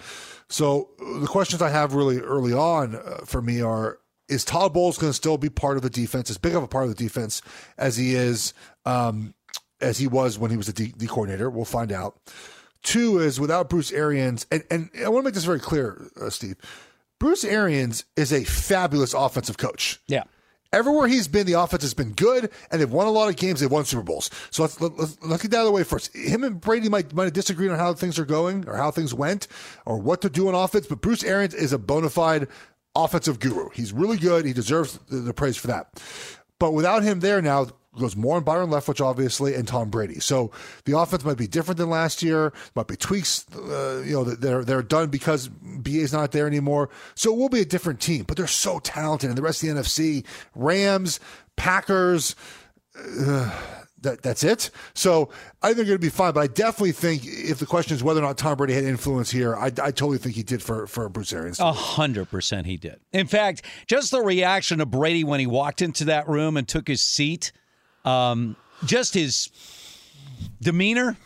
So 0.48 0.90
the 1.00 1.28
questions 1.28 1.62
I 1.62 1.70
have 1.70 1.94
really 1.94 2.20
early 2.20 2.54
on 2.54 2.96
uh, 2.96 3.22
for 3.26 3.42
me 3.42 3.62
are: 3.62 4.00
Is 4.28 4.46
Todd 4.46 4.74
Bowles 4.74 4.98
going 4.98 5.10
to 5.10 5.16
still 5.16 5.38
be 5.38 5.50
part 5.50 5.78
of 5.78 5.84
the 5.84 5.90
defense, 5.90 6.30
as 6.30 6.38
big 6.38 6.56
of 6.56 6.64
a 6.64 6.68
part 6.68 6.86
of 6.86 6.96
the 6.96 7.04
defense 7.04 7.42
as 7.78 7.98
he 7.98 8.14
is, 8.14 8.54
um, 8.86 9.34
as 9.82 9.98
he 9.98 10.08
was 10.08 10.38
when 10.38 10.52
he 10.52 10.58
was 10.58 10.68
the 10.68 10.74
D, 10.74 10.94
D 10.96 11.08
coordinator? 11.08 11.50
We'll 11.50 11.66
find 11.66 11.92
out. 11.92 12.20
Two 12.82 13.20
is 13.20 13.40
without 13.40 13.70
Bruce 13.70 13.92
Arians, 13.92 14.46
and, 14.52 14.64
and 14.72 14.90
I 15.04 15.10
want 15.10 15.24
to 15.24 15.28
make 15.28 15.34
this 15.34 15.44
very 15.44 15.60
clear, 15.60 16.10
uh, 16.22 16.30
Steve. 16.30 16.56
Bruce 17.20 17.44
Arians 17.44 18.06
is 18.16 18.32
a 18.32 18.46
fabulous 18.46 19.14
offensive 19.14 19.58
coach. 19.58 20.00
Yeah. 20.08 20.24
Everywhere 20.72 21.08
he's 21.08 21.28
been, 21.28 21.48
the 21.48 21.54
offense 21.54 21.82
has 21.82 21.96
been 21.96 22.14
good, 22.14 22.52
and 22.70 22.80
they've 22.80 22.92
won 22.92 23.08
a 23.08 23.12
lot 23.12 23.28
of 23.28 23.36
games. 23.36 23.60
They've 23.60 23.72
won 23.72 23.86
Super 23.86 24.04
Bowls. 24.04 24.30
So 24.52 24.62
let's 24.62 24.80
let, 24.80 24.98
let's, 25.00 25.18
let's 25.24 25.42
get 25.42 25.52
that 25.52 25.58
out 25.58 25.62
of 25.62 25.66
the 25.68 25.72
way 25.72 25.84
first. 25.84 26.16
Him 26.16 26.44
and 26.44 26.62
Brady 26.62 26.90
might 26.90 27.12
might 27.14 27.24
have 27.24 27.34
disagreed 27.34 27.72
on 27.72 27.80
how 27.80 27.94
things 27.94 28.20
are 28.20 28.26
going 28.26 28.68
or 28.68 28.78
how 28.78 28.92
things 28.92 29.14
went 29.14 29.48
or 29.86 29.98
what 29.98 30.22
to 30.22 30.30
do 30.30 30.48
on 30.48 30.54
offense, 30.54 30.86
but 30.86 31.02
Bruce 31.02 31.24
Arians 31.24 31.56
is 31.56 31.74
a 31.74 31.80
bona 31.80 32.10
fide 32.10 32.48
offensive 32.96 33.40
guru. 33.40 33.70
He's 33.74 33.92
really 33.94 34.18
good. 34.18 34.46
He 34.46 34.54
deserves 34.54 35.00
the, 35.10 35.18
the 35.18 35.34
praise 35.34 35.58
for 35.58 35.68
that. 35.68 36.02
But 36.60 36.74
without 36.74 37.04
him 37.04 37.22
there 37.22 37.42
now, 37.42 37.68
goes 37.98 38.16
more 38.16 38.38
on 38.38 38.44
Byron 38.44 38.70
Leftwich, 38.70 39.04
obviously, 39.04 39.56
and 39.56 39.68
Tom 39.68 39.90
Brady. 39.90 40.20
So 40.20 40.52
the 40.86 40.98
offense 40.98 41.26
might 41.26 41.38
be 41.38 41.48
different 41.48 41.78
than 41.78 41.90
last 41.90 42.22
year. 42.22 42.54
Might 42.76 42.88
be 42.88 42.96
tweaks, 42.96 43.46
uh, 43.56 44.04
you 44.06 44.14
know, 44.14 44.24
they're 44.24 44.64
they're 44.64 44.84
done 44.84 45.10
because 45.10 45.48
BA's 45.48 46.14
not 46.14 46.32
there 46.32 46.48
anymore. 46.48 46.90
So 47.16 47.34
it 47.34 47.38
will 47.38 47.50
be 47.50 47.62
a 47.62 47.66
different 47.66 48.00
team. 48.00 48.26
But 48.28 48.38
they're 48.38 48.48
so 48.48 48.80
talented, 48.80 49.30
and 49.30 49.38
the 49.38 49.42
rest 49.42 49.64
of 49.64 49.70
the 49.70 49.82
NFC, 49.82 50.26
Rams, 50.56 51.20
Packers. 51.56 52.36
Uh, 52.96 53.52
that, 54.02 54.22
that's 54.22 54.44
it. 54.44 54.72
So 54.94 55.30
I 55.62 55.68
think 55.68 55.78
they're 55.78 55.86
going 55.86 55.98
to 55.98 56.00
be 56.00 56.10
fine. 56.10 56.34
But 56.34 56.42
I 56.42 56.48
definitely 56.48 56.94
think 56.94 57.24
if 57.26 57.60
the 57.60 57.66
question 57.66 57.96
is 57.96 58.04
whether 58.04 58.20
or 58.20 58.24
not 58.24 58.38
Tom 58.38 58.58
Brady 58.58 58.74
had 58.74 58.84
influence 58.84 59.30
here, 59.30 59.56
I, 59.56 59.66
I 59.66 59.70
totally 59.70 60.18
think 60.18 60.36
he 60.36 60.44
did 60.44 60.62
for 60.64 60.88
for 60.88 61.10
Bruce 61.10 61.34
Arians. 61.34 61.60
A 61.60 61.74
hundred 61.74 62.30
percent 62.30 62.66
he 62.68 62.78
did. 62.78 63.00
In 63.12 63.28
fact, 63.28 63.64
just 63.88 64.12
the 64.12 64.22
reaction 64.22 64.82
of 64.82 64.92
Brady 64.92 65.24
when 65.24 65.40
he 65.40 65.48
walked 65.48 65.82
into 65.82 66.06
that 66.06 66.28
room 66.28 66.58
and 66.58 66.68
took 66.68 66.88
his 66.88 67.04
seat, 67.04 67.52
um, 68.06 68.56
just 68.86 69.14
his 69.14 69.50
demeanor 70.62 71.18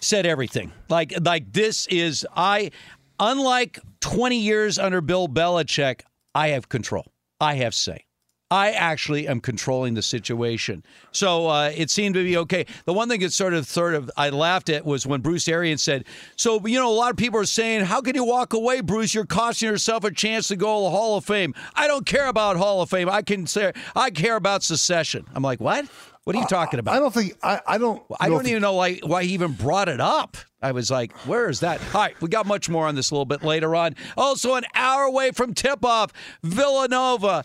said 0.00 0.26
everything. 0.26 0.72
Like 0.88 1.12
like 1.20 1.52
this 1.52 1.86
is 1.88 2.26
I 2.36 2.70
unlike 3.18 3.80
20 4.00 4.38
years 4.38 4.78
under 4.78 5.00
Bill 5.00 5.28
Belichick, 5.28 6.02
I 6.34 6.48
have 6.48 6.68
control. 6.68 7.06
I 7.40 7.54
have 7.54 7.74
say. 7.74 8.04
I 8.50 8.70
actually 8.70 9.28
am 9.28 9.40
controlling 9.40 9.94
the 9.94 10.02
situation. 10.02 10.82
So 11.12 11.48
uh, 11.48 11.72
it 11.74 11.90
seemed 11.90 12.14
to 12.14 12.24
be 12.24 12.36
okay. 12.38 12.64
The 12.86 12.94
one 12.94 13.08
thing 13.08 13.20
that 13.20 13.32
sort 13.32 13.52
of, 13.52 13.66
sort 13.66 13.94
of, 13.94 14.10
I 14.16 14.30
laughed 14.30 14.70
at 14.70 14.86
was 14.86 15.06
when 15.06 15.20
Bruce 15.20 15.48
Arians 15.48 15.82
said, 15.82 16.04
"So 16.36 16.66
you 16.66 16.78
know, 16.78 16.90
a 16.90 16.94
lot 16.94 17.10
of 17.10 17.16
people 17.18 17.38
are 17.40 17.44
saying, 17.44 17.84
how 17.84 18.00
can 18.00 18.14
you 18.14 18.24
walk 18.24 18.54
away, 18.54 18.80
Bruce? 18.80 19.14
You're 19.14 19.26
costing 19.26 19.68
yourself 19.68 20.04
a 20.04 20.10
chance 20.10 20.48
to 20.48 20.56
go 20.56 20.78
to 20.78 20.84
the 20.84 20.90
Hall 20.90 21.18
of 21.18 21.24
Fame. 21.26 21.54
I 21.74 21.86
don't 21.86 22.06
care 22.06 22.26
about 22.26 22.56
Hall 22.56 22.80
of 22.80 22.88
Fame. 22.88 23.10
I 23.10 23.20
can 23.20 23.46
say 23.46 23.72
I 23.94 24.10
care 24.10 24.36
about 24.36 24.62
secession." 24.62 25.26
I'm 25.34 25.42
like, 25.42 25.60
what? 25.60 25.86
What 26.24 26.36
are 26.36 26.40
you 26.40 26.46
talking 26.46 26.78
about? 26.78 26.94
I 26.94 26.98
don't 26.98 27.14
think 27.14 27.34
I, 27.42 27.60
I 27.66 27.78
don't. 27.78 28.02
I 28.20 28.28
don't 28.28 28.46
even 28.46 28.62
know 28.62 28.74
why 28.74 29.00
why 29.02 29.24
he 29.24 29.32
even 29.32 29.52
brought 29.52 29.88
it 29.88 30.00
up. 30.00 30.36
I 30.60 30.72
was 30.72 30.90
like, 30.90 31.12
where 31.18 31.48
is 31.48 31.60
that? 31.60 31.80
All 31.94 32.02
right, 32.02 32.20
we 32.20 32.28
got 32.28 32.44
much 32.44 32.68
more 32.68 32.86
on 32.86 32.96
this 32.96 33.10
a 33.10 33.14
little 33.14 33.24
bit 33.24 33.42
later 33.42 33.76
on. 33.76 33.94
Also, 34.16 34.54
an 34.54 34.64
hour 34.74 35.04
away 35.04 35.30
from 35.30 35.54
tip 35.54 35.84
off, 35.84 36.12
Villanova 36.42 37.44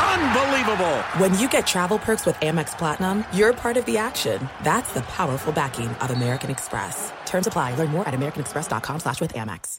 Unbelievable! 0.00 0.96
When 1.18 1.36
you 1.38 1.48
get 1.48 1.66
travel 1.66 1.98
perks 1.98 2.24
with 2.24 2.36
Amex 2.36 2.76
Platinum, 2.78 3.24
you're 3.34 3.52
part 3.52 3.76
of 3.76 3.84
the 3.84 3.98
action. 3.98 4.48
That's 4.62 4.92
the 4.92 5.02
powerful 5.02 5.52
backing 5.52 5.88
of 5.88 6.10
American 6.10 6.50
Express. 6.50 7.12
Terms 7.26 7.46
apply. 7.46 7.74
Learn 7.74 7.90
more 7.90 8.06
at 8.08 8.14
americanexpress.com 8.14 9.00
slash 9.00 9.20
with 9.20 9.34
Amex. 9.34 9.76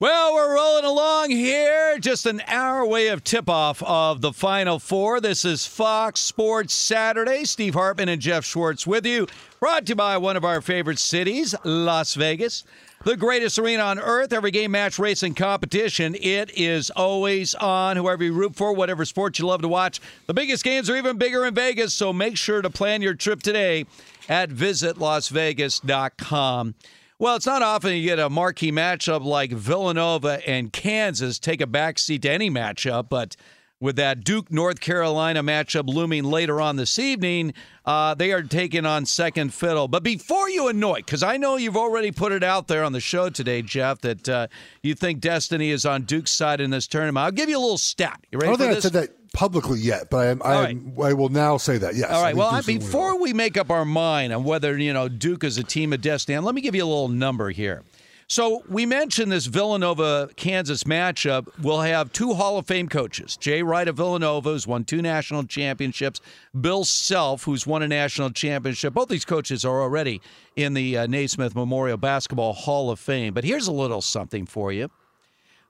Well, 0.00 0.34
we're 0.34 0.54
rolling 0.54 0.84
along 0.84 1.30
here. 1.30 1.98
Just 1.98 2.24
an 2.26 2.40
hour 2.46 2.78
away 2.78 3.08
of 3.08 3.24
tip 3.24 3.50
off 3.50 3.82
of 3.82 4.20
the 4.20 4.32
Final 4.32 4.78
Four. 4.78 5.20
This 5.20 5.44
is 5.44 5.66
Fox 5.66 6.20
Sports 6.20 6.72
Saturday. 6.72 7.44
Steve 7.44 7.74
Hartman 7.74 8.08
and 8.08 8.22
Jeff 8.22 8.44
Schwartz 8.44 8.86
with 8.86 9.04
you. 9.04 9.26
Brought 9.58 9.86
to 9.86 9.90
you 9.90 9.96
by 9.96 10.16
one 10.18 10.36
of 10.36 10.44
our 10.44 10.60
favorite 10.60 11.00
cities, 11.00 11.52
Las 11.64 12.14
Vegas. 12.14 12.62
The 13.08 13.16
greatest 13.16 13.58
arena 13.58 13.84
on 13.84 13.98
earth, 13.98 14.34
every 14.34 14.50
game, 14.50 14.72
match, 14.72 14.98
race, 14.98 15.22
and 15.22 15.34
competition. 15.34 16.14
It 16.14 16.50
is 16.54 16.90
always 16.90 17.54
on. 17.54 17.96
Whoever 17.96 18.22
you 18.22 18.34
root 18.34 18.54
for, 18.54 18.74
whatever 18.74 19.06
sport 19.06 19.38
you 19.38 19.46
love 19.46 19.62
to 19.62 19.68
watch. 19.68 19.98
The 20.26 20.34
biggest 20.34 20.62
games 20.62 20.90
are 20.90 20.96
even 20.96 21.16
bigger 21.16 21.46
in 21.46 21.54
Vegas, 21.54 21.94
so 21.94 22.12
make 22.12 22.36
sure 22.36 22.60
to 22.60 22.68
plan 22.68 23.00
your 23.00 23.14
trip 23.14 23.42
today 23.42 23.86
at 24.28 24.50
visitlasvegas.com. 24.50 26.74
Well, 27.18 27.36
it's 27.36 27.46
not 27.46 27.62
often 27.62 27.96
you 27.96 28.02
get 28.02 28.18
a 28.18 28.28
marquee 28.28 28.72
matchup 28.72 29.24
like 29.24 29.52
Villanova 29.52 30.46
and 30.46 30.70
Kansas 30.70 31.38
take 31.38 31.62
a 31.62 31.66
backseat 31.66 32.20
to 32.20 32.30
any 32.30 32.50
matchup, 32.50 33.08
but 33.08 33.36
with 33.80 33.96
that 33.96 34.24
Duke 34.24 34.50
North 34.50 34.80
Carolina 34.80 35.42
matchup 35.42 35.88
looming 35.88 36.24
later 36.24 36.60
on 36.60 36.76
this 36.76 36.98
evening, 36.98 37.54
uh, 37.84 38.14
they 38.14 38.32
are 38.32 38.42
taking 38.42 38.84
on 38.84 39.06
second 39.06 39.54
fiddle. 39.54 39.88
But 39.88 40.02
before 40.02 40.50
you 40.50 40.68
annoy, 40.68 40.96
because 40.96 41.22
I 41.22 41.36
know 41.36 41.56
you've 41.56 41.76
already 41.76 42.10
put 42.10 42.32
it 42.32 42.42
out 42.42 42.68
there 42.68 42.82
on 42.82 42.92
the 42.92 43.00
show 43.00 43.30
today, 43.30 43.62
Jeff, 43.62 44.00
that 44.00 44.28
uh, 44.28 44.46
you 44.82 44.94
think 44.94 45.20
Destiny 45.20 45.70
is 45.70 45.86
on 45.86 46.02
Duke's 46.02 46.32
side 46.32 46.60
in 46.60 46.70
this 46.70 46.86
tournament. 46.86 47.24
I'll 47.24 47.30
give 47.30 47.48
you 47.48 47.58
a 47.58 47.60
little 47.60 47.78
stat. 47.78 48.20
You 48.32 48.38
I 48.38 48.42
ready 48.42 48.50
don't 48.50 48.56
for 48.58 48.64
think 48.64 48.76
I 48.76 48.80
said 48.80 48.92
that 48.94 49.32
publicly 49.32 49.78
yet, 49.78 50.10
but 50.10 50.16
I 50.18 50.26
am, 50.26 50.42
I, 50.44 50.68
am, 50.70 50.94
I 51.02 51.12
will 51.12 51.28
now 51.28 51.56
say 51.56 51.78
that. 51.78 51.94
Yes. 51.94 52.10
All 52.10 52.20
I 52.20 52.22
right. 52.24 52.36
Well, 52.36 52.48
I, 52.48 52.60
Duke's 52.60 52.66
gonna 52.66 52.78
win 52.78 52.82
it 52.82 52.84
all. 52.84 52.88
before 53.12 53.20
we 53.22 53.32
make 53.32 53.56
up 53.56 53.70
our 53.70 53.84
mind 53.84 54.32
on 54.32 54.42
whether 54.42 54.76
you 54.76 54.92
know 54.92 55.08
Duke 55.08 55.44
is 55.44 55.56
a 55.56 55.64
team 55.64 55.92
of 55.92 56.00
destiny, 56.00 56.36
let 56.38 56.54
me 56.54 56.60
give 56.60 56.74
you 56.74 56.84
a 56.84 56.86
little 56.86 57.08
number 57.08 57.50
here. 57.50 57.84
So 58.30 58.62
we 58.68 58.84
mentioned 58.84 59.32
this 59.32 59.46
Villanova 59.46 60.28
Kansas 60.36 60.84
matchup 60.84 61.48
We'll 61.62 61.80
have 61.80 62.12
two 62.12 62.34
Hall 62.34 62.58
of 62.58 62.66
Fame 62.66 62.86
coaches: 62.86 63.38
Jay 63.38 63.62
Wright 63.62 63.88
of 63.88 63.96
Villanova, 63.96 64.50
who's 64.50 64.66
won 64.66 64.84
two 64.84 65.00
national 65.00 65.44
championships; 65.44 66.20
Bill 66.58 66.84
Self, 66.84 67.44
who's 67.44 67.66
won 67.66 67.82
a 67.82 67.88
national 67.88 68.30
championship. 68.30 68.92
Both 68.92 69.08
these 69.08 69.24
coaches 69.24 69.64
are 69.64 69.80
already 69.80 70.20
in 70.56 70.74
the 70.74 70.98
uh, 70.98 71.06
Naismith 71.06 71.54
Memorial 71.54 71.96
Basketball 71.96 72.52
Hall 72.52 72.90
of 72.90 73.00
Fame. 73.00 73.32
But 73.32 73.44
here's 73.44 73.66
a 73.66 73.72
little 73.72 74.02
something 74.02 74.44
for 74.44 74.72
you. 74.72 74.90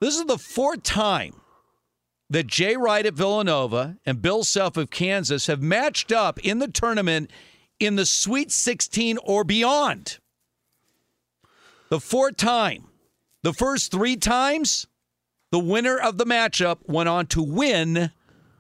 This 0.00 0.16
is 0.16 0.24
the 0.24 0.38
fourth 0.38 0.82
time 0.82 1.34
that 2.28 2.48
Jay 2.48 2.76
Wright 2.76 3.06
at 3.06 3.14
Villanova 3.14 3.98
and 4.04 4.20
Bill 4.20 4.42
Self 4.42 4.76
of 4.76 4.90
Kansas 4.90 5.46
have 5.46 5.62
matched 5.62 6.10
up 6.10 6.40
in 6.40 6.58
the 6.58 6.68
tournament 6.68 7.30
in 7.78 7.94
the 7.94 8.04
Sweet 8.04 8.50
16 8.50 9.16
or 9.22 9.44
beyond. 9.44 10.18
The 11.90 12.00
fourth 12.00 12.36
time. 12.36 12.84
The 13.42 13.52
first 13.52 13.90
three 13.90 14.16
times, 14.16 14.86
the 15.50 15.58
winner 15.58 15.96
of 15.96 16.18
the 16.18 16.26
matchup 16.26 16.78
went 16.86 17.08
on 17.08 17.26
to 17.28 17.42
win 17.42 18.10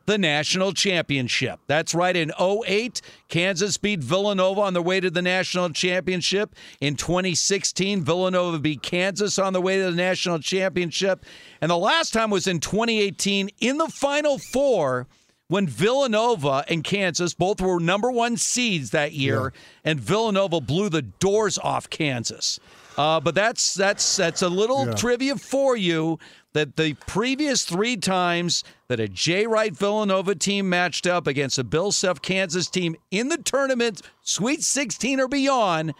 the 0.06 0.16
national 0.16 0.72
championship. 0.72 1.60
That's 1.66 1.94
right. 1.94 2.16
In 2.16 2.32
08, 2.40 3.02
Kansas 3.28 3.76
beat 3.76 4.00
Villanova 4.00 4.62
on 4.62 4.72
their 4.72 4.82
way 4.82 5.00
to 5.00 5.10
the 5.10 5.20
national 5.20 5.68
championship. 5.70 6.54
In 6.80 6.96
2016, 6.96 8.02
Villanova 8.02 8.58
beat 8.58 8.80
Kansas 8.80 9.38
on 9.38 9.52
their 9.52 9.60
way 9.60 9.76
to 9.76 9.90
the 9.90 9.96
national 9.96 10.38
championship. 10.38 11.26
And 11.60 11.70
the 11.70 11.76
last 11.76 12.14
time 12.14 12.30
was 12.30 12.46
in 12.46 12.60
2018 12.60 13.50
in 13.60 13.76
the 13.76 13.88
Final 13.88 14.38
Four 14.38 15.06
when 15.48 15.66
Villanova 15.66 16.64
and 16.68 16.82
Kansas 16.82 17.34
both 17.34 17.60
were 17.60 17.78
number 17.80 18.10
one 18.10 18.38
seeds 18.38 18.90
that 18.90 19.12
year, 19.12 19.52
and 19.84 20.00
Villanova 20.00 20.60
blew 20.60 20.88
the 20.88 21.02
doors 21.02 21.58
off 21.58 21.90
Kansas. 21.90 22.58
Uh, 22.98 23.20
but 23.20 23.34
that's 23.34 23.74
that's 23.74 24.16
that's 24.16 24.42
a 24.42 24.48
little 24.48 24.86
Yeah. 24.86 24.94
trivia 24.94 25.36
for 25.36 25.76
you 25.76 26.18
that 26.52 26.76
the 26.76 26.94
previous 27.06 27.64
three 27.64 27.96
times 27.96 28.64
that 28.88 28.98
a 28.98 29.06
Jay 29.06 29.46
Wright 29.46 29.74
Villanova 29.76 30.34
team 30.34 30.68
matched 30.68 31.06
up 31.06 31.26
against 31.28 31.58
a 31.58 31.64
Bill 31.64 31.92
Self 31.92 32.20
Kansas 32.20 32.68
team 32.68 32.96
in 33.12 33.28
the 33.28 33.36
tournament, 33.38 34.02
Sweet 34.22 34.62
16 34.64 35.20
or 35.20 35.28
beyond, 35.28 35.94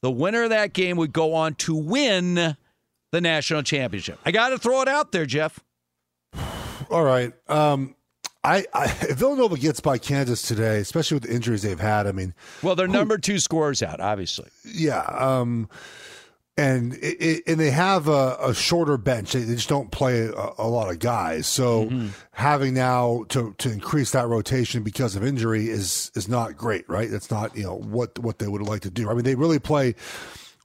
the 0.00 0.10
winner 0.12 0.44
of 0.44 0.50
that 0.50 0.72
game 0.72 0.96
would 0.96 1.12
go 1.12 1.34
on 1.34 1.54
to 1.56 1.74
win 1.74 2.56
the 3.10 3.20
national 3.20 3.62
championship. 3.62 4.18
I 4.24 4.30
got 4.30 4.50
to 4.50 4.58
throw 4.58 4.80
it 4.82 4.88
out 4.88 5.10
there, 5.12 5.26
Jeff. 5.26 5.58
All 6.90 7.02
right. 7.04 7.32
Um, 7.48 7.94
I, 8.44 8.64
I 8.74 8.84
if 9.08 9.16
Villanova 9.16 9.56
gets 9.56 9.80
by 9.80 9.96
Kansas 9.98 10.42
today, 10.42 10.78
especially 10.78 11.16
with 11.16 11.22
the 11.24 11.34
injuries 11.34 11.62
they've 11.62 11.80
had. 11.80 12.06
I 12.06 12.12
mean, 12.12 12.34
Well, 12.62 12.74
their 12.76 12.86
number 12.88 13.16
two 13.18 13.38
scorers 13.38 13.82
out, 13.82 14.00
obviously. 14.00 14.50
yeah. 14.64 15.00
Um, 15.00 15.68
and 16.56 16.94
it, 16.94 17.16
it, 17.20 17.42
and 17.46 17.58
they 17.58 17.70
have 17.70 18.06
a, 18.08 18.36
a 18.40 18.54
shorter 18.54 18.96
bench. 18.96 19.32
They, 19.32 19.40
they 19.40 19.56
just 19.56 19.68
don't 19.68 19.90
play 19.90 20.26
a, 20.26 20.50
a 20.58 20.68
lot 20.68 20.90
of 20.90 20.98
guys. 21.00 21.46
So 21.46 21.86
Mm-hmm. 21.86 22.08
having 22.32 22.74
now 22.74 23.24
to 23.30 23.54
to 23.58 23.70
increase 23.72 24.12
that 24.12 24.28
rotation 24.28 24.82
because 24.82 25.16
of 25.16 25.24
injury 25.24 25.68
is 25.68 26.10
is 26.14 26.28
not 26.28 26.56
great, 26.56 26.88
right? 26.88 27.10
That's 27.10 27.30
not 27.30 27.56
you 27.56 27.64
know 27.64 27.76
what 27.76 28.18
what 28.18 28.38
they 28.38 28.46
would 28.48 28.62
like 28.62 28.82
to 28.82 28.90
do. 28.90 29.10
I 29.10 29.14
mean, 29.14 29.24
they 29.24 29.34
really 29.34 29.58
play. 29.58 29.94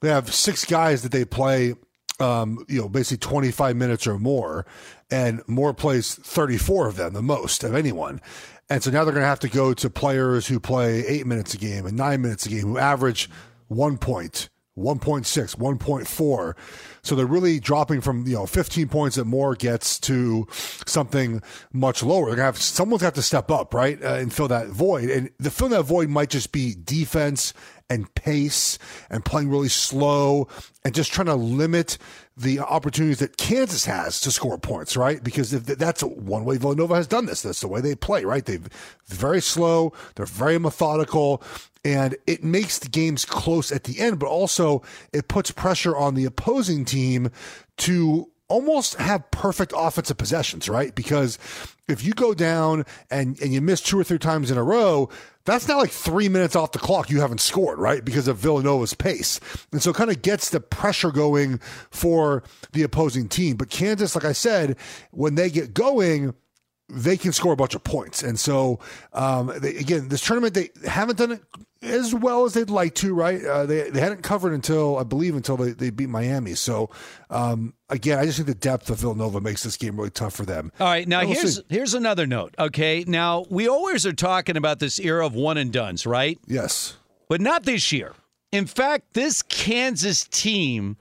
They 0.00 0.08
have 0.08 0.32
six 0.32 0.64
guys 0.64 1.02
that 1.02 1.12
they 1.12 1.24
play. 1.24 1.74
Um, 2.20 2.66
you 2.68 2.78
know, 2.82 2.88
basically 2.90 3.16
25 3.16 3.76
minutes 3.76 4.06
or 4.06 4.18
more, 4.18 4.66
and 5.10 5.40
Moore 5.48 5.72
plays 5.72 6.14
34 6.16 6.88
of 6.88 6.96
them, 6.96 7.14
the 7.14 7.22
most 7.22 7.64
of 7.64 7.74
anyone. 7.74 8.20
And 8.68 8.82
so 8.82 8.90
now 8.90 9.04
they're 9.04 9.14
going 9.14 9.22
to 9.22 9.26
have 9.28 9.40
to 9.40 9.48
go 9.48 9.72
to 9.72 9.88
players 9.88 10.46
who 10.46 10.60
play 10.60 10.98
eight 11.06 11.26
minutes 11.26 11.54
a 11.54 11.56
game 11.56 11.86
and 11.86 11.96
nine 11.96 12.20
minutes 12.20 12.44
a 12.44 12.50
game, 12.50 12.60
who 12.66 12.76
average 12.76 13.30
one 13.68 13.96
point, 13.96 14.50
1.6, 14.80 15.56
1.4. 15.56 16.54
So 17.02 17.14
they're 17.14 17.26
really 17.26 17.60
dropping 17.60 18.00
from, 18.00 18.26
you 18.26 18.34
know, 18.34 18.46
15 18.46 18.88
points 18.88 19.16
that 19.16 19.24
Moore 19.24 19.54
gets 19.54 19.98
to 20.00 20.46
something 20.50 21.42
much 21.72 22.02
lower. 22.02 22.26
They're 22.26 22.36
to 22.36 22.42
have, 22.42 22.58
someone's 22.58 23.02
got 23.02 23.14
to 23.14 23.22
step 23.22 23.50
up, 23.50 23.72
right? 23.74 24.02
Uh, 24.02 24.14
and 24.14 24.32
fill 24.32 24.48
that 24.48 24.68
void. 24.68 25.10
And 25.10 25.30
the 25.38 25.50
fill 25.50 25.68
that 25.70 25.82
void 25.82 26.08
might 26.08 26.30
just 26.30 26.52
be 26.52 26.74
defense 26.82 27.54
and 27.88 28.12
pace 28.14 28.78
and 29.10 29.24
playing 29.24 29.50
really 29.50 29.68
slow 29.68 30.46
and 30.84 30.94
just 30.94 31.12
trying 31.12 31.26
to 31.26 31.34
limit 31.34 31.98
the 32.36 32.60
opportunities 32.60 33.18
that 33.18 33.36
Kansas 33.36 33.84
has 33.84 34.20
to 34.22 34.30
score 34.30 34.56
points, 34.56 34.96
right? 34.96 35.22
Because 35.22 35.52
if 35.52 35.66
that's 35.66 36.02
one 36.02 36.44
way 36.44 36.56
Villanova 36.56 36.94
has 36.94 37.06
done 37.06 37.26
this. 37.26 37.42
That's 37.42 37.60
the 37.60 37.68
way 37.68 37.80
they 37.80 37.94
play, 37.94 38.24
right? 38.24 38.46
They're 38.46 38.60
very 39.08 39.42
slow, 39.42 39.92
they're 40.14 40.24
very 40.24 40.58
methodical, 40.58 41.42
and 41.84 42.16
it 42.26 42.44
makes 42.44 42.78
the 42.78 42.88
games 42.88 43.24
close 43.24 43.72
at 43.72 43.84
the 43.84 44.00
end, 44.00 44.18
but 44.18 44.26
also 44.26 44.82
it 45.12 45.28
puts 45.28 45.50
pressure 45.50 45.96
on 45.96 46.14
the 46.14 46.24
opposing 46.24 46.84
team 46.84 47.30
to 47.78 48.30
almost 48.48 48.96
have 48.96 49.30
perfect 49.30 49.72
offensive 49.74 50.18
possessions, 50.18 50.68
right? 50.68 50.94
Because 50.94 51.38
if 51.88 52.04
you 52.04 52.12
go 52.12 52.34
down 52.34 52.84
and, 53.10 53.40
and 53.40 53.54
you 53.54 53.60
miss 53.60 53.80
two 53.80 53.98
or 53.98 54.04
three 54.04 54.18
times 54.18 54.50
in 54.50 54.58
a 54.58 54.62
row, 54.62 55.08
that's 55.44 55.68
not 55.68 55.78
like 55.78 55.90
three 55.90 56.28
minutes 56.28 56.54
off 56.54 56.72
the 56.72 56.78
clock 56.78 57.08
you 57.08 57.20
haven't 57.20 57.40
scored, 57.40 57.78
right? 57.78 58.04
Because 58.04 58.28
of 58.28 58.36
Villanova's 58.36 58.92
pace. 58.92 59.40
And 59.72 59.80
so 59.82 59.90
it 59.90 59.96
kind 59.96 60.10
of 60.10 60.20
gets 60.20 60.50
the 60.50 60.60
pressure 60.60 61.10
going 61.10 61.58
for 61.90 62.42
the 62.72 62.82
opposing 62.82 63.28
team. 63.28 63.56
But 63.56 63.70
Kansas, 63.70 64.14
like 64.14 64.24
I 64.24 64.32
said, 64.32 64.76
when 65.12 65.36
they 65.36 65.48
get 65.48 65.72
going, 65.72 66.34
they 66.88 67.16
can 67.16 67.32
score 67.32 67.52
a 67.52 67.56
bunch 67.56 67.74
of 67.74 67.84
points. 67.84 68.22
And 68.22 68.38
so, 68.38 68.80
um, 69.12 69.52
they, 69.58 69.76
again, 69.76 70.08
this 70.08 70.24
tournament, 70.24 70.54
they 70.54 70.70
haven't 70.86 71.18
done 71.18 71.32
it 71.32 71.42
as 71.82 72.14
well 72.14 72.44
as 72.44 72.54
they'd 72.54 72.68
like 72.70 72.94
to, 72.96 73.14
right? 73.14 73.42
Uh, 73.42 73.64
they 73.66 73.90
they 73.90 74.00
hadn't 74.00 74.22
covered 74.22 74.52
until 74.52 74.98
I 74.98 75.02
believe 75.02 75.34
until 75.34 75.56
they, 75.56 75.72
they 75.72 75.90
beat 75.90 76.08
Miami. 76.08 76.54
So 76.54 76.90
um, 77.30 77.74
again, 77.88 78.18
I 78.18 78.24
just 78.26 78.36
think 78.36 78.48
the 78.48 78.54
depth 78.54 78.90
of 78.90 78.98
Villanova 78.98 79.40
makes 79.40 79.62
this 79.62 79.76
game 79.76 79.96
really 79.96 80.10
tough 80.10 80.34
for 80.34 80.44
them. 80.44 80.72
All 80.78 80.86
right, 80.86 81.08
now 81.08 81.20
we'll 81.20 81.34
here's 81.34 81.56
see. 81.56 81.62
here's 81.68 81.94
another 81.94 82.26
note. 82.26 82.54
Okay, 82.58 83.04
now 83.06 83.46
we 83.50 83.68
always 83.68 84.04
are 84.06 84.12
talking 84.12 84.56
about 84.56 84.78
this 84.78 84.98
era 84.98 85.24
of 85.24 85.34
one 85.34 85.56
and 85.56 85.72
duns, 85.72 86.06
right? 86.06 86.38
Yes, 86.46 86.96
but 87.28 87.40
not 87.40 87.64
this 87.64 87.92
year. 87.92 88.14
In 88.52 88.66
fact, 88.66 89.14
this 89.14 89.42
Kansas 89.42 90.24
team 90.24 90.96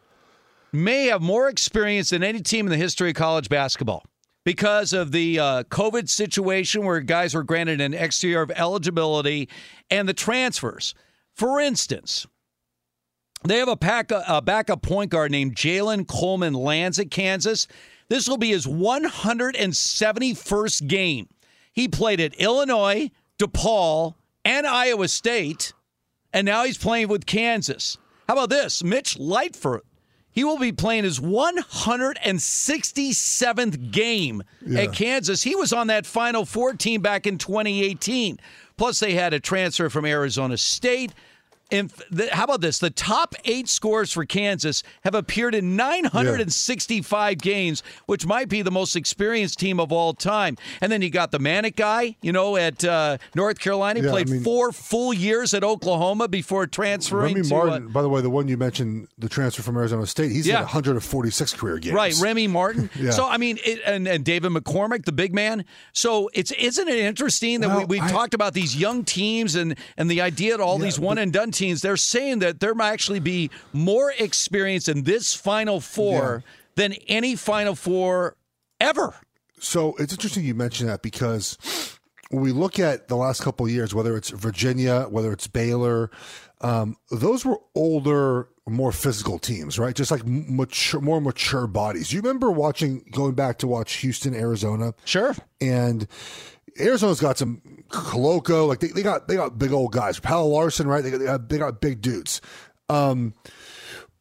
may 0.72 1.08
have 1.08 1.22
more 1.22 1.50
experience 1.50 2.12
than 2.12 2.24
any 2.24 2.42
team 2.42 2.68
in 2.68 2.70
the 2.70 2.78
history 2.78 3.10
of 3.10 3.16
college 3.16 3.50
basketball 3.50 4.06
because 4.50 4.94
of 4.94 5.12
the 5.12 5.38
uh, 5.38 5.62
COVID 5.66 6.10
situation 6.10 6.84
where 6.84 7.02
guys 7.02 7.36
were 7.36 7.44
granted 7.44 7.80
an 7.80 7.94
extra 7.94 8.30
year 8.30 8.42
of 8.42 8.50
eligibility 8.50 9.48
and 9.92 10.10
the 10.10 10.14
transfers. 10.14 10.96
For 11.36 11.60
instance, 11.60 12.26
they 13.44 13.60
have 13.60 13.68
a, 13.68 13.78
pack, 13.78 14.10
a 14.10 14.42
backup 14.42 14.82
point 14.82 15.12
guard 15.12 15.30
named 15.30 15.56
Jalen 15.56 16.08
Coleman-Lands 16.08 16.98
at 16.98 17.12
Kansas. 17.12 17.68
This 18.08 18.28
will 18.28 18.38
be 18.38 18.50
his 18.50 18.66
171st 18.66 20.88
game. 20.88 21.30
He 21.72 21.88
played 21.88 22.20
at 22.20 22.34
Illinois, 22.34 23.12
DePaul, 23.38 24.16
and 24.44 24.66
Iowa 24.66 25.10
State, 25.10 25.74
and 26.34 26.48
now 26.48 26.64
he's 26.64 26.80
playing 26.80 27.10
with 27.10 27.28
Kansas. 27.28 28.00
How 28.28 28.34
about 28.34 28.50
this? 28.50 28.84
Mitch 28.84 29.20
Lightfoot. 29.20 29.86
He 30.32 30.44
will 30.44 30.60
be 30.60 30.72
playing 30.72 31.06
his 31.06 31.20
167th 31.20 33.92
game 33.92 34.44
Yeah. 34.66 34.82
at 34.82 34.94
Kansas. 34.94 35.44
He 35.44 35.56
was 35.56 35.72
on 35.74 35.88
that 35.88 36.06
Final 36.06 36.46
Four 36.46 36.74
team 36.74 37.02
back 37.02 37.26
in 37.28 37.38
2018. 37.38 38.40
Plus, 38.78 39.00
they 39.00 39.14
had 39.14 39.34
a 39.34 39.40
transfer 39.40 39.90
from 39.90 40.06
Arizona 40.06 40.58
State. 40.58 41.12
And 41.72 41.92
how 42.32 42.46
about 42.46 42.62
this? 42.62 42.80
The 42.80 42.90
top 42.90 43.36
eight 43.46 43.70
scores 43.70 44.12
for 44.12 44.26
Kansas 44.26 44.82
have 45.04 45.14
appeared 45.16 45.54
in 45.54 45.76
965 45.76 47.38
games, 47.40 47.84
which 48.06 48.26
might 48.26 48.50
be 48.50 48.62
the 48.62 48.72
most 48.72 48.96
experienced 48.96 49.60
team 49.60 49.80
of 49.80 49.92
all 49.92 50.14
time. 50.14 50.58
And 50.82 50.92
then 50.92 51.02
you 51.02 51.10
got 51.10 51.32
the 51.32 51.38
Manek 51.40 51.76
guy, 51.76 52.16
you 52.22 52.32
know, 52.32 52.58
at 52.58 52.84
uh, 52.84 53.18
North 53.36 53.60
Carolina. 53.60 54.00
He 54.00 54.06
Yeah, 54.06 54.12
I 54.12 54.14
played 54.14 54.30
mean- 54.30 54.44
four 54.44 54.72
full 54.72 55.14
years 55.14 55.54
at 55.54 55.64
Oklahoma 55.64 56.28
before 56.28 56.66
transferring 56.68 57.36
Remy 57.36 57.48
to. 57.50 57.56
uh, 57.56 57.66
Martin, 57.66 57.88
by 57.90 58.02
the 58.02 58.10
way, 58.10 58.22
the 58.22 58.30
one 58.30 58.48
you 58.48 58.58
mentioned, 58.58 59.08
the 59.18 59.30
transfer 59.30 59.62
from 59.62 59.78
Arizona 59.78 60.06
State, 60.06 60.32
he's 60.32 60.48
Yeah. 60.48 60.58
had 60.58 60.64
146 60.66 61.54
career 61.54 61.78
games. 61.78 61.94
Right, 61.94 62.16
Remy 62.20 62.48
Martin. 62.48 62.90
Yeah. 63.00 63.12
So 63.12 63.28
I 63.28 63.38
mean, 63.38 63.60
it, 63.64 63.80
and 63.86 64.08
and 64.08 64.26
David 64.26 64.52
McCormack, 64.52 65.06
the 65.06 65.12
big 65.14 65.34
man. 65.34 65.64
So 65.94 66.30
it's 66.34 66.52
isn't 66.52 66.88
it 66.88 66.98
interesting 67.00 67.62
that 67.62 67.70
Well, 67.70 67.80
we, 67.88 68.00
we 68.00 68.02
I- 68.02 68.10
talked 68.10 68.34
about 68.34 68.54
these 68.54 68.76
young 68.76 69.04
teams 69.06 69.56
and 69.56 69.76
and 69.98 70.10
the 70.12 70.22
idea 70.22 70.58
that 70.58 70.64
all 70.64 70.78
Yeah, 70.80 70.86
these 70.86 71.00
one 71.00 71.18
and 71.18 71.32
done 71.32 71.52
teams, 71.60 71.82
they're 71.82 71.98
saying 71.98 72.40
that 72.40 72.60
there 72.60 72.74
might 72.74 72.92
actually 72.92 73.20
be 73.20 73.52
more 73.74 74.12
experience 74.18 74.88
in 74.88 75.04
this 75.04 75.34
Final 75.34 75.80
Four 75.80 76.44
than 76.76 76.94
any 77.08 77.36
Final 77.36 77.76
Four 77.76 78.36
ever. 78.80 79.16
So 79.60 79.96
it's 80.00 80.14
interesting 80.14 80.46
you 80.46 80.56
mention 80.56 80.88
that 80.88 81.02
because 81.02 81.58
when 82.30 82.42
we 82.42 82.52
look 82.52 82.80
at 82.80 83.08
the 83.08 83.16
last 83.16 83.42
couple 83.42 83.66
of 83.66 83.72
years, 83.72 83.94
whether 83.94 84.16
it's 84.16 84.30
Virginia, 84.30 85.08
whether 85.10 85.32
it's 85.34 85.48
Baylor, 85.48 86.10
um, 86.62 86.96
those 87.12 87.46
were 87.46 87.60
older, 87.76 88.50
more 88.68 88.92
physical 88.92 89.40
teams, 89.40 89.80
right? 89.80 89.96
Just 89.96 90.12
like 90.12 90.22
mature, 90.26 91.02
more 91.02 91.20
mature 91.20 91.68
bodies. 91.68 92.14
You 92.14 92.22
remember 92.22 92.52
watching, 92.52 93.04
going 93.12 93.34
back 93.34 93.58
to 93.60 93.68
watch 93.68 93.94
Houston, 93.96 94.36
Arizona? 94.36 94.94
Sure. 95.06 95.36
And 95.60 96.08
Arizona's 96.80 97.20
got 97.20 97.38
some 97.38 97.62
Koloko, 97.90 98.68
like 98.68 98.80
they, 98.80 98.88
they 98.88 99.04
got 99.04 99.28
they 99.28 99.36
got 99.36 99.58
big 99.58 99.72
old 99.72 99.92
guys. 99.92 100.20
Pelle 100.20 100.50
Larsson, 100.50 100.88
right? 100.88 101.04
They 101.04 101.12
got, 101.12 101.20
they 101.20 101.26
got, 101.26 101.50
they 101.50 101.58
got 101.58 101.82
big 101.82 102.02
dudes. 102.02 102.42
Um, 102.90 103.34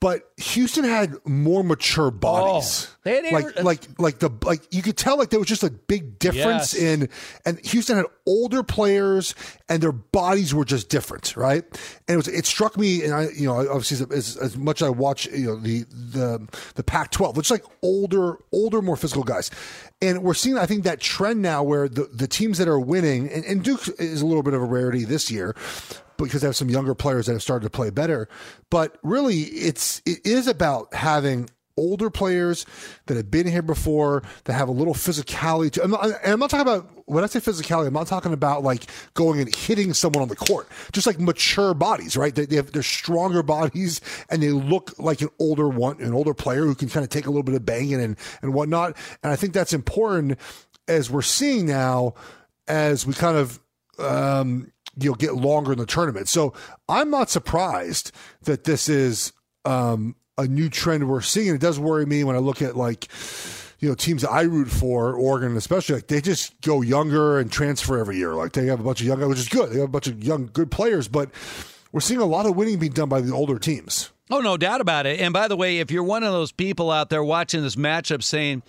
but 0.01 0.31
Houston 0.37 0.85
had 0.85 1.15
more 1.25 1.65
mature 1.65 2.07
oh, 2.07 2.11
bodies. 2.13 2.89
Oh, 2.89 2.95
they 3.03 3.17
had 3.17 3.33
like 3.33 3.63
like 3.63 3.83
like 3.99 4.19
the 4.21 4.31
like 4.45 4.63
you 4.73 4.81
could 4.83 4.97
tell 4.97 5.19
like 5.19 5.31
there 5.31 5.41
was 5.41 5.49
just 5.49 5.65
a 5.65 5.71
big 5.71 6.19
difference 6.19 6.75
Yes. 6.75 6.75
in 6.75 7.09
and 7.45 7.59
Houston 7.67 7.97
had 7.97 8.07
older 8.27 8.63
players 8.63 9.35
and 9.69 9.83
their 9.83 9.93
bodies 9.93 10.55
were 10.55 10.65
just 10.65 10.89
different, 10.89 11.37
right? 11.37 11.65
And 12.07 12.15
it 12.15 12.17
was 12.17 12.29
it 12.29 12.47
struck 12.47 12.77
me 12.77 13.03
and 13.03 13.13
I 13.13 13.29
you 13.35 13.47
know 13.47 13.59
obviously 13.59 14.07
as, 14.17 14.37
as 14.37 14.57
much 14.57 14.83
as 14.83 14.87
I 14.87 14.91
watch 14.91 15.27
you 15.27 15.47
know 15.47 15.57
the 15.57 15.85
the 15.91 16.47
the 16.77 16.85
Pac-12, 16.85 17.35
which 17.35 17.47
is 17.47 17.51
like 17.51 17.65
older 17.83 18.39
older 18.53 18.81
more 18.81 18.97
physical 18.97 19.25
guys. 19.25 19.51
And 20.01 20.23
we're 20.23 20.35
seeing 20.35 20.59
I 20.59 20.67
think 20.67 20.85
that 20.85 21.01
trend 21.01 21.43
now 21.43 21.65
where 21.65 21.89
the 21.89 22.05
the 22.13 22.29
teams 22.29 22.59
that 22.59 22.69
are 22.69 22.79
winning 22.79 23.29
and, 23.31 23.45
and 23.45 23.65
Duke 23.65 23.89
is 23.99 24.23
a 24.23 24.27
little 24.27 24.45
bit 24.45 24.55
of 24.55 24.63
a 24.63 24.67
rarity 24.67 25.05
this 25.05 25.29
year 25.29 25.57
because 26.27 26.41
they 26.43 26.49
have 26.49 26.57
some 26.57 26.71
younger 26.71 26.95
players 26.95 27.27
that 27.27 27.33
have 27.33 27.43
started 27.43 27.65
to 27.65 27.71
play 27.71 27.91
better. 27.91 28.29
But 28.71 28.99
really, 29.03 29.41
it's 29.41 30.03
it 30.05 30.27
is 30.27 30.47
about 30.47 30.93
having 30.95 31.49
older 31.79 32.11
players 32.11 32.67
that 33.07 33.17
have 33.17 33.31
been 33.31 33.47
here 33.47 33.63
before 33.63 34.23
that 34.45 34.53
have 34.53 34.69
a 34.69 34.73
little 34.73 34.95
physicality. 34.95 35.71
To, 35.73 35.85
and 35.85 35.95
I'm 36.25 36.41
not 36.41 36.51
talking 36.51 36.63
about 36.63 36.91
when 37.07 37.25
I 37.25 37.29
say 37.29 37.41
physicality. 37.41 37.87
I'm 37.87 37.95
not 37.95 38.09
talking 38.09 38.33
about 38.33 38.63
like 38.63 38.85
going 39.15 39.41
and 39.41 39.55
hitting 39.55 39.95
someone 39.95 40.23
on 40.23 40.29
the 40.29 40.37
court. 40.37 40.69
Just 40.93 41.07
like 41.07 41.19
mature 41.19 41.73
bodies, 41.73 42.17
right? 42.17 42.35
They, 42.35 42.45
they 42.45 42.57
have 42.57 42.73
they're 42.73 42.83
stronger 42.83 43.43
bodies 43.43 44.01
and 44.29 44.43
they 44.43 44.51
look 44.51 44.99
like 44.99 45.23
an 45.23 45.31
older 45.39 45.69
one, 45.69 46.01
an 46.01 46.13
older 46.13 46.35
player 46.35 46.65
who 46.65 46.75
can 46.75 46.89
kind 46.89 47.05
of 47.05 47.11
take 47.11 47.27
a 47.27 47.31
little 47.31 47.45
bit 47.45 47.55
of 47.55 47.65
banging 47.65 48.01
and 48.03 48.17
and 48.43 48.53
whatnot. 48.53 48.97
And 49.23 49.33
I 49.33 49.37
think 49.37 49.55
that's 49.55 49.73
important 49.73 50.39
as 50.89 51.11
we're 51.11 51.23
seeing 51.23 51.67
now 51.67 52.15
as 52.67 53.07
we 53.07 53.15
kind 53.15 53.37
of 53.37 53.61
um, 53.99 54.73
you 55.01 55.11
know 55.11 55.15
get 55.15 55.35
longer 55.35 55.73
in 55.73 55.79
the 55.79 55.87
tournament. 55.87 56.29
So 56.29 56.55
I'm 56.89 57.11
not 57.11 57.31
surprised 57.31 58.13
that 58.43 58.65
this 58.65 58.89
is 58.89 59.33
um, 59.65 60.17
a 60.37 60.47
new 60.47 60.69
trend 60.69 61.09
we're 61.09 61.21
seeing. 61.21 61.55
It 61.55 61.61
does 61.61 61.79
worry 61.79 62.07
me 62.07 62.25
when 62.25 62.37
I 62.37 62.41
look 62.41 62.63
at 62.63 62.77
like 62.77 63.09
you 63.81 63.89
know 63.89 63.95
teams 63.95 64.25
I 64.25 64.43
root 64.43 64.69
for, 64.69 65.15
Oregon 65.15 65.57
especially. 65.57 65.97
Like 65.97 66.09
they 66.09 66.21
just 66.21 66.61
go 66.61 66.83
younger 66.83 67.39
and 67.39 67.51
transfer 67.51 67.99
every 67.99 68.17
year. 68.17 68.35
Like 68.35 68.53
they 68.53 68.67
have 68.67 68.81
a 68.81 68.85
bunch 68.85 69.01
of 69.01 69.07
young, 69.07 69.27
which 69.29 69.39
is 69.39 69.49
good. 69.49 69.71
They 69.71 69.81
have 69.81 69.89
a 69.89 69.93
bunch 69.93 70.07
of 70.07 70.23
young 70.23 70.51
good 70.53 70.71
players, 70.71 71.09
but 71.09 71.31
we're 71.93 72.01
seeing 72.01 72.21
a 72.21 72.27
lot 72.27 72.47
of 72.47 72.57
winning 72.57 72.79
being 72.79 72.93
done 72.93 73.09
by 73.09 73.21
the 73.21 73.33
older 73.33 73.59
teams. 73.59 74.11
Oh, 74.31 74.41
no 74.41 74.57
doubt 74.59 74.81
about 74.81 75.07
it. 75.07 75.21
And 75.21 75.33
by 75.33 75.49
the 75.49 75.57
way, 75.57 75.79
if 75.79 75.91
you're 75.91 76.03
one 76.03 76.23
of 76.23 76.33
those 76.33 76.53
people 76.53 76.91
out 76.91 77.09
there 77.09 77.25
watching 77.25 77.63
this 77.63 77.77
matchup 77.77 78.23
saying, 78.23 78.63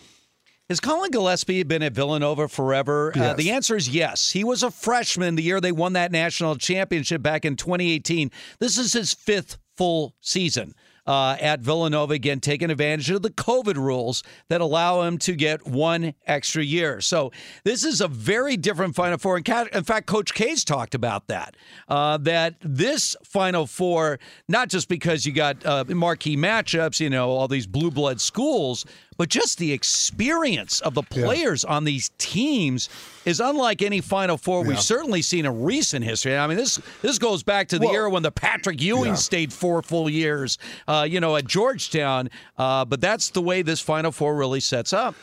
has 0.70 0.80
Collin 0.80 1.10
Gillespie 1.10 1.64
been 1.64 1.82
at 1.82 1.94
Villanova 1.94 2.48
forever? 2.48 3.12
Uh, 3.16 3.34
the 3.34 3.50
answer 3.50 3.76
is 3.76 3.90
yes. 3.90 4.30
He 4.32 4.44
was 4.44 4.62
a 4.62 4.70
freshman 4.70 5.34
the 5.34 5.42
year 5.42 5.60
they 5.60 5.72
won 5.72 5.94
that 5.94 6.12
national 6.12 6.58
championship 6.58 7.24
back 7.24 7.44
in 7.44 7.56
2018. 7.56 8.30
This 8.60 8.78
is 8.78 8.94
his 8.94 9.14
fifth 9.14 9.58
full 9.76 10.14
season. 10.22 10.76
Uh, 11.08 11.36
at 11.42 11.62
Villanova, 11.62 12.14
again, 12.14 12.40
taking 12.40 12.70
advantage 12.70 13.10
of 13.10 13.24
the 13.24 13.32
COVID 13.32 13.78
rules 13.78 14.22
that 14.50 14.62
allow 14.62 15.02
him 15.02 15.18
to 15.18 15.34
get 15.34 15.66
one 15.66 16.14
extra 16.28 16.64
year. 16.64 17.02
So, 17.02 17.32
this 17.64 17.84
is 17.84 18.00
a 18.00 18.08
very 18.08 18.56
different 18.58 18.94
Final 18.94 19.18
Four. 19.18 19.40
In 19.40 19.44
in 19.74 19.84
fact, 19.84 20.06
Coach 20.06 20.36
K's 20.36 20.64
talked 20.64 20.94
about 20.94 21.26
that. 21.30 21.58
Uh, 21.88 22.18
that 22.18 22.58
this 22.62 23.16
Final 23.24 23.66
Four, 23.66 24.20
not 24.48 24.70
just 24.70 24.88
because 24.88 25.26
you 25.26 25.32
got 25.32 25.66
uh, 25.66 25.84
marquee 25.88 26.38
matchups, 26.38 27.00
you 27.00 27.10
know, 27.10 27.32
all 27.32 27.48
these 27.48 27.66
blue 27.66 27.90
blood 27.90 28.22
schools, 28.22 28.86
but 29.20 29.28
just 29.28 29.58
the 29.60 29.74
experience 29.74 30.80
of 30.80 30.94
the 30.94 31.04
players 31.04 31.66
on 31.66 31.84
these 31.84 32.10
teams 32.18 32.88
is 33.26 33.42
unlike 33.42 33.82
any 33.82 34.00
Final 34.00 34.38
Four 34.38 34.64
we've 34.64 34.80
certainly 34.80 35.22
seen 35.22 35.46
in 35.46 35.62
recent 35.62 36.06
history. 36.06 36.38
I 36.38 36.48
mean, 36.48 36.56
this 36.58 36.80
this 37.02 37.20
goes 37.20 37.44
back 37.44 37.68
to 37.68 37.80
the 37.80 37.86
Well- 37.88 37.96
era 37.96 38.10
when 38.10 38.24
the 38.24 38.32
Patrick 38.32 38.82
Ewing 38.82 39.10
Yeah. 39.12 39.16
stayed 39.16 39.52
four 39.52 39.82
full 39.82 40.10
years, 40.10 40.58
uh, 40.88 41.06
you 41.10 41.20
know, 41.20 41.36
at 41.36 41.46
Georgetown. 41.46 42.30
Uh, 42.58 42.86
but 42.86 43.02
that's 43.02 43.30
the 43.32 43.42
way 43.42 43.62
this 43.62 43.82
Final 43.82 44.14
Four 44.14 44.38
really 44.38 44.62
sets 44.62 44.94
up. 44.94 45.16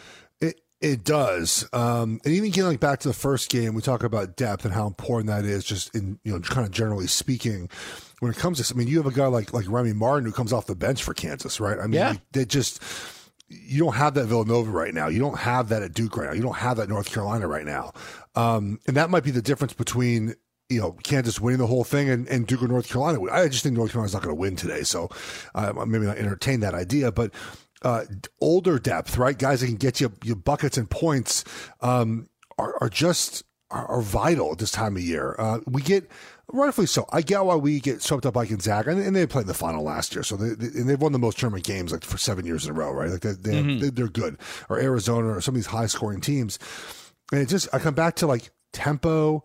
It 0.42 0.60
it 0.82 1.02
does, 1.02 1.66
um, 1.72 2.20
and 2.26 2.34
even 2.34 2.50
getting 2.50 2.68
like 2.68 2.80
back 2.80 3.00
to 3.00 3.08
the 3.08 3.14
first 3.14 3.48
game, 3.48 3.72
we 3.74 3.80
talk 3.80 4.02
about 4.04 4.36
depth 4.36 4.66
and 4.66 4.74
how 4.74 4.86
important 4.86 5.28
that 5.28 5.46
is. 5.46 5.64
Just 5.64 5.94
in 5.94 6.18
you 6.22 6.32
know, 6.34 6.40
kind 6.40 6.66
of 6.66 6.70
generally 6.70 7.06
speaking, 7.06 7.70
when 8.20 8.30
it 8.30 8.36
comes 8.36 8.58
to, 8.58 8.62
this, 8.62 8.72
I 8.72 8.74
mean, 8.74 8.86
you 8.88 8.98
have 8.98 9.06
a 9.06 9.10
guy 9.16 9.26
like 9.26 9.54
like 9.54 9.64
Remy 9.66 9.94
Martin 9.94 10.26
who 10.26 10.32
comes 10.32 10.52
off 10.52 10.66
the 10.66 10.74
bench 10.76 11.02
for 11.02 11.14
Kansas, 11.14 11.60
right? 11.60 11.78
I 11.78 11.84
mean, 11.84 11.94
Yeah. 11.94 12.14
they 12.32 12.44
just 12.44 12.82
you 13.48 13.78
don't 13.78 13.94
have 13.94 14.14
that 14.14 14.26
Villanova 14.26 14.70
right 14.70 14.92
now. 14.92 15.08
You 15.08 15.20
don't 15.20 15.38
have 15.38 15.68
that 15.68 15.82
at 15.82 15.94
Duke 15.94 16.16
right 16.16 16.28
now. 16.28 16.34
You 16.34 16.42
don't 16.42 16.56
have 16.56 16.78
that 16.78 16.88
North 16.88 17.12
Carolina 17.12 17.46
right 17.46 17.64
now, 17.64 17.92
um, 18.34 18.80
and 18.86 18.96
that 18.96 19.10
might 19.10 19.24
be 19.24 19.30
the 19.30 19.42
difference 19.42 19.72
between. 19.72 20.34
You 20.68 20.80
know, 20.80 20.92
Kansas 21.04 21.40
winning 21.40 21.60
the 21.60 21.68
whole 21.68 21.84
thing 21.84 22.10
and, 22.10 22.26
and 22.26 22.44
Duke 22.44 22.60
or 22.60 22.66
North 22.66 22.88
Carolina. 22.88 23.22
I 23.30 23.46
just 23.46 23.62
think 23.62 23.76
North 23.76 23.92
Carolina's 23.92 24.14
not 24.14 24.24
going 24.24 24.34
to 24.34 24.40
win 24.40 24.56
today, 24.56 24.82
so 24.82 25.08
uh, 25.54 25.72
maybe 25.86 26.06
not 26.06 26.18
entertain 26.18 26.58
that 26.58 26.74
idea. 26.74 27.12
But 27.12 27.30
uh, 27.82 28.04
older 28.40 28.80
depth, 28.80 29.16
right? 29.16 29.38
Guys 29.38 29.60
that 29.60 29.66
can 29.66 29.76
get 29.76 30.00
you 30.00 30.12
you 30.24 30.34
buckets 30.34 30.76
and 30.76 30.90
points 30.90 31.44
um, 31.82 32.28
are, 32.58 32.76
are 32.80 32.88
just 32.88 33.44
are, 33.70 33.86
are 33.86 34.00
vital 34.00 34.52
at 34.52 34.58
this 34.58 34.72
time 34.72 34.96
of 34.96 35.02
year. 35.02 35.36
Uh, 35.38 35.60
we 35.66 35.82
get 35.82 36.10
rightfully 36.56 36.86
so. 36.86 37.06
I 37.12 37.22
get 37.22 37.44
why 37.44 37.54
we 37.56 37.78
get 37.80 38.02
swept 38.02 38.26
up 38.26 38.34
by 38.34 38.46
Gonzaga, 38.46 38.90
and, 38.90 39.00
and 39.02 39.14
they 39.14 39.26
played 39.26 39.42
in 39.42 39.48
the 39.48 39.54
final 39.54 39.82
last 39.82 40.14
year, 40.14 40.22
so 40.22 40.36
they, 40.36 40.50
they 40.54 40.78
and 40.80 40.88
they've 40.88 41.00
won 41.00 41.12
the 41.12 41.18
most 41.18 41.38
tournament 41.38 41.64
games 41.64 41.92
like 41.92 42.04
for 42.04 42.18
seven 42.18 42.44
years 42.46 42.64
in 42.64 42.70
a 42.70 42.74
row, 42.74 42.90
right? 42.92 43.10
Like 43.10 43.20
they, 43.20 43.32
they, 43.32 43.62
Mhm. 43.62 43.80
they 43.80 43.90
they're 43.90 44.08
good. 44.08 44.38
Or 44.68 44.78
Arizona 44.80 45.28
or 45.28 45.40
some 45.40 45.54
of 45.54 45.56
these 45.56 45.66
high 45.66 45.86
scoring 45.86 46.20
teams, 46.20 46.58
and 47.32 47.40
it 47.40 47.48
just 47.48 47.68
I 47.72 47.78
come 47.78 47.94
back 47.94 48.16
to 48.16 48.26
like 48.26 48.50
tempo 48.72 49.42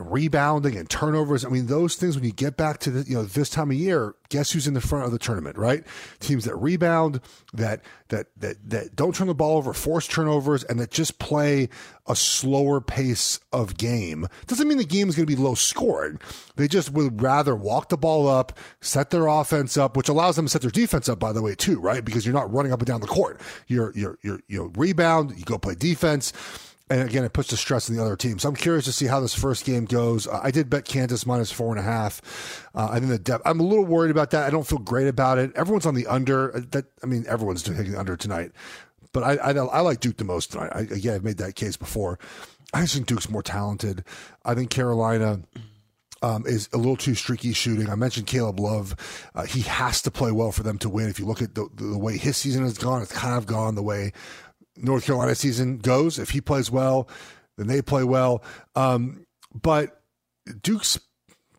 rebounding 0.00 0.76
and 0.76 0.88
turnovers. 0.88 1.44
I 1.44 1.48
mean, 1.48 1.66
those 1.66 1.96
things 1.96 2.16
when 2.16 2.24
you 2.24 2.32
get 2.32 2.56
back 2.56 2.78
to 2.80 2.90
the, 2.90 3.08
you 3.08 3.16
know 3.16 3.24
this 3.24 3.50
time 3.50 3.70
of 3.70 3.76
year, 3.76 4.14
guess 4.28 4.52
who's 4.52 4.66
in 4.66 4.74
the 4.74 4.80
front 4.80 5.04
of 5.04 5.12
the 5.12 5.18
tournament, 5.18 5.58
right? 5.58 5.84
Teams 6.20 6.44
that 6.44 6.56
rebound, 6.56 7.20
that 7.52 7.82
that 8.08 8.28
that 8.36 8.56
that 8.70 8.96
don't 8.96 9.14
turn 9.14 9.26
the 9.26 9.34
ball 9.34 9.58
over, 9.58 9.72
force 9.72 10.06
turnovers, 10.06 10.64
and 10.64 10.78
that 10.80 10.90
just 10.90 11.18
play 11.18 11.68
a 12.06 12.16
slower 12.16 12.80
pace 12.80 13.40
of 13.52 13.76
game. 13.76 14.26
Doesn't 14.46 14.66
mean 14.66 14.78
the 14.78 14.84
game 14.84 15.08
is 15.08 15.16
going 15.16 15.26
to 15.26 15.36
be 15.36 15.40
low 15.40 15.54
scoring. 15.54 16.18
They 16.56 16.68
just 16.68 16.90
would 16.92 17.22
rather 17.22 17.54
walk 17.54 17.88
the 17.88 17.98
ball 17.98 18.28
up, 18.28 18.58
set 18.80 19.10
their 19.10 19.26
offense 19.26 19.76
up, 19.76 19.96
which 19.96 20.08
allows 20.08 20.36
them 20.36 20.46
to 20.46 20.50
set 20.50 20.62
their 20.62 20.70
defense 20.70 21.08
up. 21.08 21.18
By 21.18 21.32
the 21.32 21.42
way, 21.42 21.54
too, 21.54 21.80
right? 21.80 22.04
Because 22.04 22.24
you're 22.24 22.34
not 22.34 22.52
running 22.52 22.72
up 22.72 22.80
and 22.80 22.86
down 22.86 23.00
the 23.00 23.06
court. 23.06 23.40
You're 23.66 23.92
you're 23.94 24.18
you're 24.22 24.40
you 24.48 24.58
know 24.58 24.72
rebound, 24.76 25.36
you 25.36 25.44
go 25.44 25.58
play 25.58 25.74
defense 25.74 26.32
and 26.90 27.08
again, 27.08 27.22
it 27.22 27.32
puts 27.32 27.50
the 27.50 27.56
stress 27.56 27.88
on 27.88 27.94
the 27.96 28.02
other 28.02 28.16
team. 28.16 28.40
So 28.40 28.48
I'm 28.48 28.56
curious 28.56 28.84
to 28.86 28.92
see 28.92 29.06
how 29.06 29.20
this 29.20 29.32
first 29.32 29.64
game 29.64 29.84
goes. 29.84 30.26
I 30.26 30.50
did 30.50 30.68
bet 30.68 30.84
Kansas 30.84 31.24
minus 31.24 31.52
four 31.52 31.70
and 31.70 31.78
a 31.78 31.82
half. 31.82 32.68
Uh, 32.74 32.88
I 32.90 32.98
think 32.98 33.10
the 33.10 33.18
depth. 33.18 33.42
I'm 33.46 33.60
a 33.60 33.62
little 33.62 33.84
worried 33.84 34.10
about 34.10 34.32
that. 34.32 34.44
I 34.44 34.50
don't 34.50 34.66
feel 34.66 34.78
great 34.78 35.06
about 35.06 35.38
it. 35.38 35.52
Everyone's 35.54 35.86
on 35.86 35.94
the 35.94 36.08
under. 36.08 36.54
Uh, 36.54 36.62
that 36.72 36.86
I 37.02 37.06
mean, 37.06 37.24
everyone's 37.28 37.62
taking 37.62 37.92
the 37.92 38.00
under 38.00 38.16
tonight. 38.16 38.50
But 39.12 39.22
I, 39.22 39.36
I, 39.36 39.50
I 39.52 39.80
like 39.80 40.00
Duke 40.00 40.16
the 40.16 40.24
most 40.24 40.52
tonight. 40.52 40.72
I, 40.74 40.80
again, 40.80 41.14
I've 41.14 41.24
made 41.24 41.38
that 41.38 41.54
case 41.54 41.76
before. 41.76 42.18
I 42.74 42.82
just 42.82 42.94
think 42.94 43.06
Duke's 43.06 43.30
more 43.30 43.42
talented. 43.42 44.04
I 44.44 44.54
think 44.54 44.70
Carolina. 44.70 45.40
Um, 46.22 46.44
is 46.46 46.68
a 46.74 46.76
little 46.76 46.98
too 46.98 47.14
streaky 47.14 47.54
shooting. 47.54 47.88
I 47.88 47.94
mentioned 47.94 48.26
Caleb 48.26 48.60
Love. 48.60 48.94
Uh, 49.34 49.44
he 49.44 49.62
has 49.62 50.02
to 50.02 50.10
play 50.10 50.30
well 50.30 50.52
for 50.52 50.62
them 50.62 50.76
to 50.80 50.90
win. 50.90 51.08
If 51.08 51.18
you 51.18 51.24
look 51.24 51.40
at 51.40 51.54
the, 51.54 51.66
the 51.76 51.96
way 51.96 52.18
his 52.18 52.36
season 52.36 52.62
has 52.62 52.76
gone, 52.76 53.00
it's 53.00 53.10
kind 53.10 53.38
of 53.38 53.46
gone 53.46 53.74
the 53.74 53.82
way 53.82 54.12
North 54.82 55.04
Carolina 55.06 55.34
season 55.34 55.78
goes. 55.78 56.18
If 56.18 56.30
he 56.30 56.40
plays 56.40 56.70
well, 56.70 57.08
then 57.56 57.66
they 57.66 57.82
play 57.82 58.04
well. 58.04 58.42
Um, 58.74 59.26
but 59.54 60.00
Duke's 60.62 60.98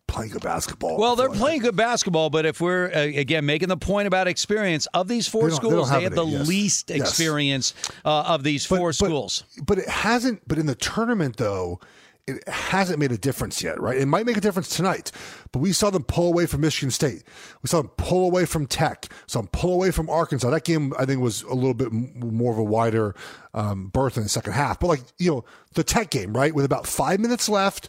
playing 0.08 0.32
good 0.32 0.42
basketball. 0.42 0.98
Well, 0.98 1.16
they're 1.16 1.30
playing 1.30 1.60
good 1.60 1.76
basketball, 1.76 2.28
but 2.28 2.44
if 2.44 2.60
we're 2.60 2.90
uh, 2.92 2.98
again 3.18 3.46
making 3.46 3.68
the 3.68 3.76
point 3.78 4.06
about 4.06 4.28
experience 4.28 4.86
of 4.92 5.08
these 5.08 5.26
four 5.26 5.48
They 5.48 5.56
schools, 5.56 5.90
they 5.90 6.02
have 6.02 6.14
the 6.14 6.24
yes. 6.26 6.46
least 6.48 6.90
Yes. 6.90 7.00
experience 7.00 7.72
uh, 8.04 8.22
of 8.22 8.42
these 8.42 8.66
But- 8.66 8.76
four 8.78 8.88
but- 8.90 8.94
schools. 8.96 9.44
But 9.64 9.78
it 9.78 9.88
hasn't. 9.88 10.46
But 10.46 10.58
in 10.58 10.66
the 10.66 10.74
tournament, 10.74 11.36
though, 11.38 11.80
it 12.26 12.46
hasn't 12.48 12.98
made 12.98 13.10
a 13.10 13.18
difference 13.18 13.62
yet, 13.62 13.80
right? 13.80 13.98
It 13.98 14.06
might 14.06 14.26
make 14.26 14.36
a 14.36 14.40
difference 14.40 14.68
tonight, 14.68 15.10
but 15.50 15.58
we 15.58 15.72
saw 15.72 15.90
them 15.90 16.04
pull 16.04 16.28
away 16.28 16.46
from 16.46 16.60
Michigan 16.60 16.90
State. 16.90 17.24
We 17.62 17.68
saw 17.68 17.82
them 17.82 17.90
pull 17.96 18.26
away 18.26 18.44
from 18.44 18.66
Tech. 18.66 19.06
Saw 19.26 19.40
them 19.40 19.48
pull 19.52 19.74
away 19.74 19.90
from 19.90 20.08
Arkansas. 20.08 20.50
That 20.50 20.64
game, 20.64 20.92
I 20.98 21.04
think, 21.04 21.20
was 21.20 21.42
a 21.42 21.54
little 21.54 21.74
bit 21.74 21.92
more 21.92 22.52
of 22.52 22.58
a 22.58 22.64
wider 22.64 23.16
um, 23.54 23.88
berth 23.88 24.16
in 24.16 24.22
the 24.22 24.28
second 24.28 24.52
half. 24.52 24.78
But 24.78 24.86
like 24.86 25.02
you 25.18 25.30
know, 25.30 25.44
the 25.74 25.82
Tech 25.82 26.10
game, 26.10 26.32
right, 26.32 26.54
with 26.54 26.64
about 26.64 26.86
five 26.86 27.18
minutes 27.18 27.48
left. 27.48 27.88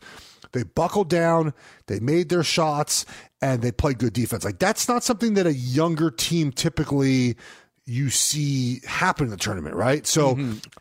They 0.51 0.61
buckled 0.61 1.09
down, 1.09 1.55
they 1.87 1.99
made 1.99 2.29
their 2.29 2.43
shots, 2.43 3.07
and 3.41 3.63
they 3.63 3.71
played 3.71 3.97
good 3.97 4.13
defense. 4.13 4.45
Like 4.45 4.59
that's 4.59 4.87
not 4.87 5.03
something 5.03 5.33
that 5.33 5.47
a 5.47 5.53
younger 5.53 6.11
team 6.11 6.51
typically 6.51 7.35
you 7.85 8.09
see 8.09 8.81
happen 8.85 9.25
in 9.25 9.31
the 9.31 9.37
tournament, 9.37 9.75
right? 9.75 10.07
So 10.07 10.37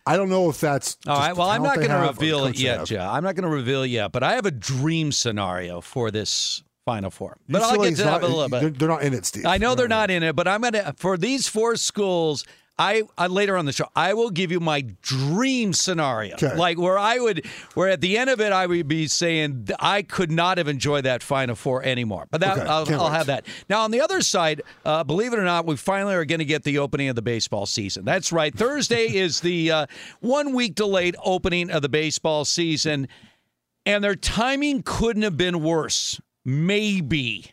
I 0.06 0.16
don't 0.16 0.28
know 0.28 0.48
if 0.50 0.60
that's 0.60 0.96
Mm-hmm. 0.96 1.10
All 1.10 1.18
right. 1.18 1.36
Well, 1.36 1.48
I'm 1.48 1.62
not 1.62 1.76
going 1.76 1.88
to 1.88 1.94
have 1.94 2.02
or 2.02 2.12
the 2.12 2.20
reveal 2.20 2.44
it 2.46 2.58
yet. 2.58 2.86
Joe. 2.86 3.00
I'm 3.00 3.24
not 3.24 3.34
going 3.34 3.48
to 3.48 3.54
reveal 3.54 3.84
yet, 3.84 4.12
but 4.12 4.22
I 4.22 4.34
have 4.34 4.46
a 4.46 4.50
dream 4.50 5.10
scenario 5.12 5.80
for 5.80 6.10
this 6.10 6.62
Final 6.84 7.10
Four. 7.10 7.38
But 7.48 7.62
I'll 7.62 7.80
get 7.82 7.96
to 7.96 8.02
that 8.04 8.22
a 8.22 8.26
little 8.26 8.48
bit. 8.48 8.60
They're, 8.60 8.70
they're 8.70 8.88
not 8.88 9.02
in 9.02 9.14
it, 9.14 9.26
Steve. 9.26 9.46
I 9.46 9.58
know 9.58 9.74
they're 9.74 9.88
not 9.88 10.10
in 10.10 10.22
it, 10.22 10.36
but 10.36 10.46
I'm 10.48 10.60
gonna 10.62 10.94
for 10.96 11.16
these 11.16 11.48
four 11.48 11.76
schools. 11.76 12.44
I, 12.78 13.02
I 13.18 13.26
later 13.26 13.56
on 13.56 13.66
the 13.66 13.72
show, 13.72 13.86
I 13.94 14.14
will 14.14 14.30
give 14.30 14.50
you 14.50 14.58
my 14.58 14.80
dream 15.02 15.72
scenario, 15.72 16.34
Okay. 16.34 16.56
like 16.56 16.78
where 16.78 16.98
I 16.98 17.18
would, 17.18 17.46
where 17.74 17.90
at 17.90 18.00
the 18.00 18.16
end 18.16 18.30
of 18.30 18.40
it, 18.40 18.50
I 18.52 18.66
would 18.66 18.88
be 18.88 19.06
saying 19.08 19.68
I 19.78 20.02
could 20.02 20.32
not 20.32 20.58
have 20.58 20.68
enjoyed 20.68 21.04
that 21.04 21.22
Final 21.22 21.54
Four 21.54 21.84
anymore. 21.84 22.26
But 22.30 22.40
that 22.40 22.58
Okay, 22.58 22.66
I'll, 22.68 23.02
I'll 23.02 23.10
have 23.10 23.26
that. 23.26 23.46
Now 23.68 23.82
on 23.82 23.90
the 23.90 24.00
other 24.00 24.22
side, 24.22 24.62
uh, 24.84 25.04
believe 25.04 25.32
it 25.32 25.38
or 25.38 25.44
not, 25.44 25.66
we 25.66 25.76
finally 25.76 26.14
are 26.14 26.24
going 26.24 26.38
to 26.38 26.44
get 26.46 26.64
the 26.64 26.78
opening 26.78 27.08
of 27.08 27.14
the 27.14 27.22
baseball 27.22 27.66
season. 27.66 28.04
That's 28.04 28.32
right. 28.32 28.54
Thursday 28.54 29.06
is 29.16 29.40
the 29.40 29.70
uh, 29.70 29.86
one 30.20 30.54
week 30.54 30.74
delayed 30.74 31.14
opening 31.22 31.70
of 31.70 31.82
the 31.82 31.88
baseball 31.90 32.44
season, 32.44 33.06
and 33.84 34.02
their 34.02 34.16
timing 34.16 34.82
couldn't 34.82 35.22
have 35.22 35.36
been 35.36 35.62
worse. 35.62 36.20
Maybe. 36.44 37.52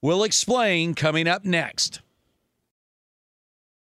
We'll 0.00 0.24
explain 0.24 0.94
coming 0.94 1.28
up 1.28 1.44
next. 1.44 2.00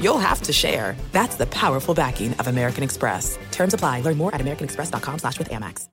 you'll 0.00 0.18
have 0.18 0.42
to 0.42 0.52
share. 0.52 0.96
That's 1.12 1.36
the 1.36 1.46
powerful 1.46 1.94
backing 1.94 2.32
of 2.34 2.48
American 2.48 2.82
Express. 2.82 3.38
Terms 3.52 3.74
apply. 3.74 4.00
Learn 4.00 4.16
more 4.16 4.34
at 4.34 4.40
americanexpress.com 4.40 5.20
slash 5.20 5.38
with 5.38 5.50
Amex. 5.50 5.88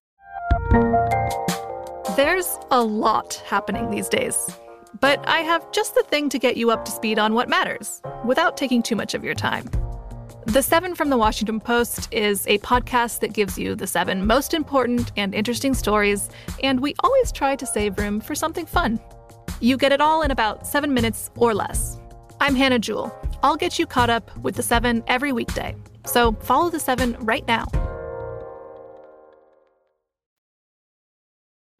There's 2.16 2.60
a 2.70 2.84
lot 2.84 3.42
happening 3.46 3.90
these 3.90 4.08
days. 4.08 4.38
But 5.00 5.28
I 5.28 5.40
have 5.40 5.72
just 5.72 5.96
the 5.96 6.04
thing 6.04 6.30
to 6.30 6.38
get 6.38 6.58
you 6.58 6.70
up 6.70 6.86
to 6.86 6.92
speed 6.92 7.18
on 7.18 7.34
what 7.34 7.50
matters 7.50 8.02
without 8.24 8.56
taking 8.56 8.84
too 8.84 8.96
much 8.96 9.14
of 9.16 9.24
your 9.24 9.34
time. 9.34 9.70
The 10.46 10.62
Seven 10.62 10.94
from 10.94 11.10
the 11.10 11.18
Washington 11.18 11.60
Post 11.60 12.08
is 12.14 12.46
a 12.48 12.60
podcast 12.60 13.22
that 13.22 13.34
gives 13.34 13.58
you 13.58 13.76
the 13.76 13.88
seven 13.88 14.28
most 14.28 14.54
important 14.54 15.12
and 15.18 15.34
interesting 15.34 15.74
stories, 15.74 16.30
and 16.64 16.82
we 16.82 16.94
always 17.00 17.32
try 17.32 17.56
to 17.56 17.66
save 17.66 17.98
room 17.98 18.20
for 18.20 18.36
something 18.36 18.66
fun. 18.66 19.00
You 19.62 19.78
get 19.78 19.92
it 19.92 20.02
all 20.02 20.22
in 20.22 20.32
about 20.32 20.68
seven 20.68 20.94
minutes 20.94 21.32
or 21.36 21.54
less. 21.54 21.98
I'm 22.40 22.56
Hannah 22.56 22.80
Jewell. 22.80 23.12
I'll 23.44 23.58
get 23.58 23.78
you 23.78 23.86
caught 23.86 24.10
up 24.10 24.36
with 24.38 24.56
the 24.56 24.64
seven 24.64 25.04
every 25.08 25.32
weekday. 25.32 25.76
So 26.06 26.32
follow 26.42 26.70
the 26.70 26.80
seven 26.80 27.16
right 27.20 27.46
now. 27.48 27.66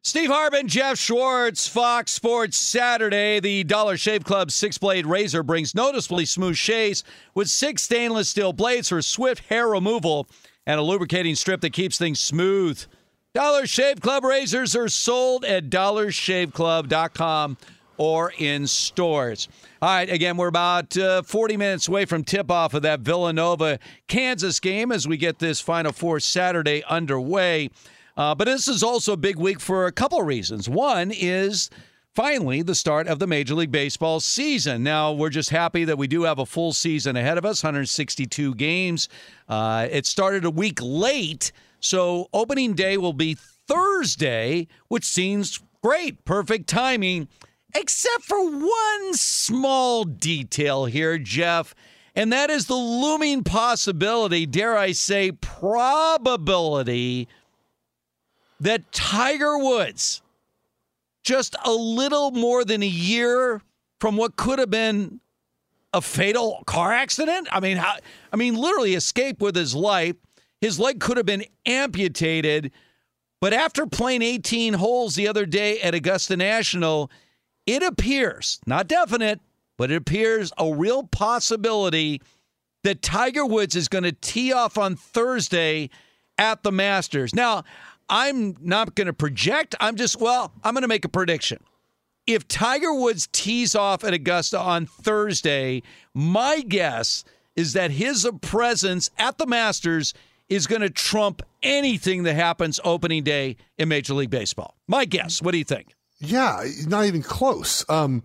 Steve 0.06 0.30
Hartman, 0.30 0.68
Jeff 0.68 1.00
Schwartz, 1.00 1.66
Fox 1.66 2.12
Sports 2.12 2.58
Saturday. 2.58 3.40
The 3.40 3.64
Dollar 3.64 3.96
Shave 3.96 4.26
Club 4.26 4.52
six 4.52 4.78
blade 4.78 5.06
razor 5.06 5.44
brings 5.44 5.74
noticeably 5.74 6.26
smooth 6.26 6.58
shaves 6.58 7.06
with 7.34 7.50
six 7.50 7.84
stainless 7.84 8.28
steel 8.28 8.52
blades 8.52 8.90
for 8.90 9.02
swift 9.02 9.46
hair 9.48 9.70
removal 9.70 10.28
and 10.66 10.78
a 10.78 10.84
lubricating 10.84 11.36
strip 11.36 11.62
that 11.62 11.72
keeps 11.72 11.98
things 11.98 12.20
smooth. 12.20 12.84
Dollar 13.34 13.66
Shave 13.66 14.02
Club 14.02 14.26
razors 14.26 14.76
are 14.76 14.90
sold 14.90 15.46
at 15.46 15.70
dollarshaveclub.com 15.70 17.58
or 17.98 18.34
in 18.38 18.68
stores. 18.68 19.48
All 19.84 19.90
right, 19.90 20.10
again, 20.10 20.38
we're 20.38 20.48
about 20.48 20.96
uh, 20.96 21.24
40 21.24 21.58
minutes 21.58 21.90
away 21.90 22.06
from 22.06 22.24
tip 22.24 22.50
off 22.50 22.74
of 22.74 22.84
that 22.84 23.02
Villanova 23.02 23.80
Kansas 24.08 24.62
game 24.62 24.94
as 24.94 25.10
we 25.10 25.18
get 25.18 25.40
this 25.40 25.60
Final 25.60 25.92
Four 25.92 26.22
Saturday 26.22 26.86
underway. 26.86 27.70
Uh, 28.16 28.34
but 28.34 28.46
this 28.46 28.70
is 28.70 28.82
also 28.82 29.12
a 29.12 29.18
big 29.18 29.36
week 29.36 29.60
for 29.60 29.86
a 29.86 29.92
couple 29.92 30.22
of 30.22 30.26
reasons. 30.26 30.70
One 30.70 31.12
is 31.12 31.70
finally 32.16 32.62
the 32.62 32.76
start 32.76 33.10
of 33.10 33.20
the 33.20 33.28
Major 33.28 33.56
League 33.56 33.74
Baseball 33.74 34.22
season. 34.22 34.84
Now, 34.84 35.12
we're 35.12 35.28
just 35.28 35.50
happy 35.50 35.84
that 35.84 35.98
we 35.98 36.08
do 36.08 36.24
have 36.24 36.40
a 36.40 36.46
full 36.46 36.72
season 36.72 37.18
ahead 37.18 37.38
of 37.38 37.44
us 37.44 37.62
162 37.62 38.56
games. 38.56 39.10
Uh, 39.50 39.90
it 39.92 40.06
started 40.06 40.46
a 40.46 40.50
week 40.50 40.80
late, 40.82 41.52
so 41.82 42.30
opening 42.32 42.74
day 42.74 42.96
will 42.96 43.12
be 43.12 43.36
Thursday, 43.68 44.66
which 44.88 45.04
seems 45.04 45.60
great, 45.82 46.24
perfect 46.24 46.70
timing, 46.70 47.28
except 47.76 48.24
for 48.24 48.44
one 48.50 49.14
small 49.14 50.04
detail 50.04 50.86
here, 50.86 51.18
Jeff. 51.18 51.74
And 52.16 52.32
that 52.32 52.50
is 52.50 52.68
the 52.68 52.76
looming 52.76 53.44
possibility, 53.44 54.46
dare 54.46 54.78
I 54.78 54.92
say, 54.92 55.32
probability 55.32 57.28
that 58.60 58.92
Tiger 58.92 59.58
Woods, 59.58 60.22
just 61.24 61.56
a 61.66 61.72
little 61.72 62.32
more 62.32 62.64
than 62.64 62.84
a 62.84 62.88
year 62.88 63.62
from 64.00 64.16
what 64.16 64.36
could 64.36 64.60
have 64.60 64.70
been 64.70 65.20
a 65.94 66.02
fatal 66.02 66.64
car 66.66 66.92
accident. 66.92 67.48
I 67.52 67.60
mean, 67.60 67.78
how, 67.78 67.96
I 68.32 68.36
mean, 68.36 68.56
literally 68.56 68.96
escaped 68.96 69.42
with 69.42 69.56
his 69.56 69.74
life. 69.74 70.16
His 70.62 70.80
leg 70.80 71.00
could 71.00 71.18
have 71.18 71.26
been 71.26 71.46
amputated, 71.66 72.72
but 73.42 73.54
after 73.54 73.86
playing 73.86 74.22
18 74.22 74.74
holes 74.76 75.16
the 75.16 75.28
other 75.28 75.46
day 75.46 75.82
at 75.82 75.94
Augusta 75.94 76.38
National, 76.38 77.12
it 77.66 77.84
appears 77.84 78.60
not 78.66 78.88
definite, 78.88 79.40
but 79.78 79.92
it 79.92 79.96
appears 79.96 80.52
a 80.58 80.74
real 80.74 81.04
possibility 81.04 82.22
that 82.84 83.02
Tiger 83.02 83.46
Woods 83.46 83.76
is 83.76 83.88
going 83.88 84.04
to 84.04 84.12
tee 84.12 84.52
off 84.54 84.78
on 84.78 84.96
Thursday 84.96 85.90
at 86.38 86.64
the 86.64 86.72
Masters. 86.72 87.34
Now, 87.34 87.64
I'm 88.10 88.58
not 88.60 88.96
going 88.96 89.08
to 89.08 89.14
project. 89.14 89.76
I'm 89.80 89.96
just, 89.96 90.20
well, 90.20 90.52
I'm 90.64 90.74
going 90.74 90.82
to 90.82 90.88
make 90.88 91.06
a 91.06 91.10
prediction. 91.10 91.60
if 92.26 92.48
Tiger 92.48 92.94
Woods 92.94 93.28
tees 93.32 93.76
off 93.76 94.04
at 94.04 94.14
Augusta 94.14 94.60
on 94.60 94.86
Thursday, 94.86 95.84
my 96.14 96.62
guess 96.62 97.24
is 97.56 97.74
that 97.74 97.92
his 97.92 98.28
presence 98.42 99.10
at 99.18 99.38
the 99.38 99.46
Masters 99.46 100.14
is 100.50 100.68
going 100.68 100.82
to 100.82 100.90
trump 100.90 101.42
anything 101.62 102.24
that 102.24 102.36
happens 102.36 102.80
opening 102.84 103.24
day 103.24 103.58
in 103.78 103.90
Major 103.90 104.14
League 104.14 104.30
Baseball. 104.30 104.76
My 104.88 105.06
guess. 105.06 105.42
What 105.42 105.52
do 105.52 105.58
you 105.58 105.64
think? 105.64 105.94
Yeah, 106.26 106.64
not 106.88 107.06
even 107.06 107.22
close. 107.22 107.84
Um, 107.90 108.24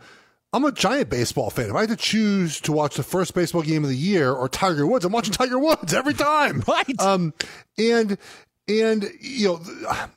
I'm 0.53 0.65
a 0.65 0.73
giant 0.73 1.11
baseball 1.11 1.51
fan. 1.51 1.69
If 1.71 1.75
I 1.75 1.81
had 1.81 1.91
to 1.91 1.97
choose 1.97 2.61
to 2.63 2.73
watch 2.73 2.97
the 2.97 3.03
first 3.03 3.35
baseball 3.35 3.63
game 3.63 3.83
of 3.85 3.91
the 3.91 3.97
year 3.97 4.33
or 4.33 4.49
Tiger 4.49 4.87
Woods, 4.87 5.05
I'm 5.05 5.13
watching 5.13 5.33
Tiger 5.35 5.59
Woods 5.59 5.93
every 5.93 6.15
time. 6.15 6.63
Right. 6.69 7.01
Um, 7.01 7.35
and 7.77 8.17
and 8.69 9.11
you 9.21 9.49
know, 9.49 9.61
I 9.91 10.09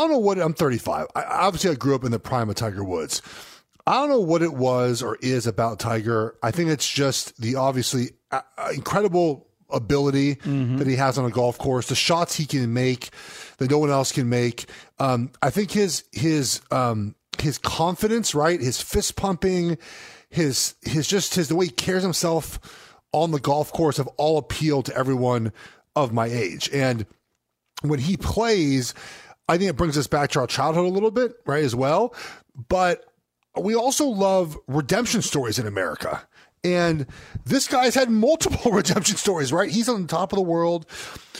don't 0.00 0.10
know 0.10 0.18
what 0.18 0.38
I'm 0.38 0.54
35. 0.54 1.06
I, 1.14 1.22
obviously, 1.24 1.70
I 1.70 1.74
grew 1.74 1.94
up 1.94 2.04
in 2.04 2.12
the 2.12 2.18
prime 2.20 2.48
of 2.50 2.56
Tiger 2.56 2.84
Woods. 2.84 3.22
I 3.86 3.94
don't 3.94 4.08
know 4.10 4.20
what 4.20 4.42
it 4.42 4.52
was 4.54 5.02
or 5.02 5.16
is 5.20 5.46
about 5.46 5.80
Tiger. 5.80 6.36
I 6.42 6.50
think 6.52 6.70
it's 6.70 6.88
just 6.88 7.40
the 7.40 7.56
obviously 7.56 8.10
uh, 8.30 8.42
incredible 8.74 9.48
ability 9.70 10.36
Mm-hmm. 10.36 10.76
that 10.76 10.86
he 10.86 10.96
has 10.96 11.16
on 11.18 11.24
a 11.24 11.30
golf 11.30 11.58
course, 11.58 11.88
the 11.88 11.94
shots 11.94 12.36
he 12.36 12.44
can 12.46 12.72
make 12.72 13.08
that 13.58 13.70
no 13.70 13.78
one 13.78 13.90
else 13.90 14.12
can 14.12 14.28
make. 14.28 14.66
Um, 14.98 15.30
I 15.40 15.50
think 15.50 15.70
his 15.72 16.04
his 16.12 16.60
um, 16.70 17.14
his 17.42 17.58
confidence, 17.58 18.34
right, 18.34 18.60
his 18.60 18.80
fist 18.80 19.16
pumping, 19.16 19.76
his 20.30 20.74
his 20.82 21.06
just 21.06 21.34
his 21.34 21.48
the 21.48 21.56
way 21.56 21.66
he 21.66 21.70
carries 21.70 22.02
himself 22.02 22.58
on 23.12 23.30
the 23.30 23.40
golf 23.40 23.72
course 23.72 23.98
have 23.98 24.08
all 24.16 24.38
appealed 24.38 24.86
to 24.86 24.96
everyone 24.96 25.52
of 25.94 26.12
my 26.12 26.26
age. 26.26 26.70
And 26.72 27.04
when 27.82 27.98
he 27.98 28.16
plays, 28.16 28.94
I 29.48 29.58
think 29.58 29.68
it 29.68 29.76
brings 29.76 29.98
us 29.98 30.06
back 30.06 30.30
to 30.30 30.40
our 30.40 30.46
childhood 30.46 30.86
a 30.86 30.88
little 30.88 31.10
bit, 31.10 31.34
right, 31.44 31.64
as 31.64 31.74
well. 31.74 32.14
But 32.68 33.04
we 33.60 33.74
also 33.74 34.06
love 34.06 34.56
redemption 34.66 35.20
stories 35.20 35.58
in 35.58 35.66
America. 35.66 36.26
And 36.64 37.06
this 37.44 37.66
guy's 37.66 37.94
had 37.94 38.08
multiple 38.10 38.70
redemption 38.72 39.16
stories, 39.16 39.52
right? 39.52 39.70
He's 39.70 39.88
on 39.88 40.02
the 40.02 40.08
top 40.08 40.32
of 40.32 40.36
the 40.36 40.44
world. 40.44 40.86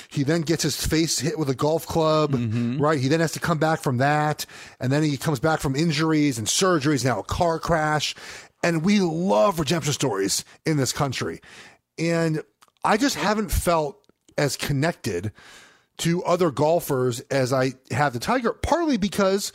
He 0.09 0.25
then 0.25 0.43
gets 0.43 0.62
his 0.62 0.85
face 0.85 1.18
hit 1.20 1.39
with 1.39 1.49
a 1.49 1.55
golf 1.55 1.87
club, 1.87 2.33
mm-hmm. 2.33 2.79
right? 2.79 2.99
He 2.99 3.09
then 3.09 3.20
has 3.20 3.33
to 3.33 3.41
come 3.41 3.59
back 3.59 3.81
from 3.81 3.99
that. 3.99 4.45
And 4.81 4.93
then 4.93 5.03
he 5.03 5.16
comes 5.16 5.41
back 5.41 5.61
from 5.61 5.77
injuries 5.77 6.39
and 6.39 6.47
surgeries, 6.47 7.05
now 7.05 7.20
a 7.20 7.25
car 7.25 7.59
crash. 7.59 8.14
And 8.62 8.85
we 8.85 9.01
love 9.01 9.59
redemption 9.59 9.93
stories 9.93 10.45
in 10.66 10.77
this 10.77 10.93
country. 10.93 11.41
And 11.99 12.43
I 12.85 12.97
just 12.97 13.16
haven't 13.16 13.51
felt 13.51 13.99
as 14.37 14.57
connected 14.57 15.33
to 15.99 16.23
other 16.25 16.51
golfers 16.51 17.20
as 17.31 17.53
I 17.53 17.73
have 17.91 18.12
the 18.12 18.18
Tiger, 18.18 18.53
partly 18.53 18.97
because 18.97 19.53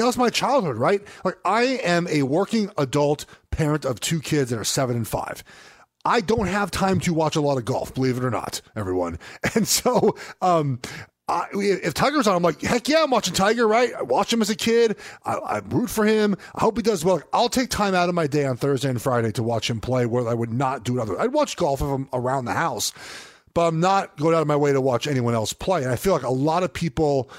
that 0.00 0.06
was 0.06 0.16
my 0.16 0.30
childhood, 0.30 0.76
right? 0.76 1.02
Like 1.24 1.36
I 1.44 1.62
am 1.62 2.08
a 2.08 2.22
working 2.22 2.70
adult 2.78 3.26
parent 3.50 3.84
of 3.84 4.00
two 4.00 4.20
kids 4.20 4.50
that 4.50 4.58
are 4.58 4.64
seven 4.64 4.96
and 4.96 5.06
five. 5.06 5.44
I 6.04 6.22
don't 6.22 6.46
have 6.46 6.70
time 6.70 7.00
to 7.00 7.12
watch 7.12 7.36
a 7.36 7.42
lot 7.42 7.58
of 7.58 7.66
golf, 7.66 7.92
believe 7.92 8.16
it 8.16 8.24
or 8.24 8.30
not, 8.30 8.62
everyone. 8.74 9.18
And 9.54 9.68
so, 9.68 10.16
um, 10.40 10.80
I, 11.28 11.46
if 11.52 11.94
Tiger's 11.94 12.26
on, 12.26 12.34
I'm 12.34 12.42
like, 12.42 12.60
heck 12.60 12.88
yeah, 12.88 13.04
I'm 13.04 13.10
watching 13.10 13.34
Tiger, 13.34 13.68
right? 13.68 13.92
I 13.94 14.02
watch 14.02 14.32
him 14.32 14.40
as 14.42 14.50
a 14.50 14.56
kid. 14.56 14.96
I, 15.24 15.34
I 15.34 15.58
root 15.68 15.90
for 15.90 16.04
him. 16.04 16.36
I 16.54 16.60
hope 16.60 16.76
he 16.76 16.82
does 16.82 17.04
well. 17.04 17.22
I'll 17.32 17.48
take 17.48 17.68
time 17.68 17.94
out 17.94 18.08
of 18.08 18.14
my 18.14 18.26
day 18.26 18.46
on 18.46 18.56
Thursday 18.56 18.88
and 18.88 19.00
Friday 19.00 19.30
to 19.32 19.42
watch 19.42 19.70
him 19.70 19.80
play 19.80 20.06
where 20.06 20.26
I 20.26 20.34
would 20.34 20.52
not 20.52 20.82
do 20.82 20.98
it. 21.00 21.08
I'd 21.18 21.32
watch 21.32 21.56
golf 21.56 21.80
if 21.80 21.86
I'm 21.86 22.08
around 22.12 22.46
the 22.46 22.54
house, 22.54 22.92
but 23.54 23.68
I'm 23.68 23.78
not 23.78 24.16
going 24.16 24.34
out 24.34 24.42
of 24.42 24.48
my 24.48 24.56
way 24.56 24.72
to 24.72 24.80
watch 24.80 25.06
anyone 25.06 25.34
else 25.34 25.52
play. 25.52 25.82
And 25.82 25.92
I 25.92 25.96
feel 25.96 26.14
like 26.14 26.22
a 26.22 26.30
lot 26.30 26.62
of 26.62 26.72
people 26.72 27.30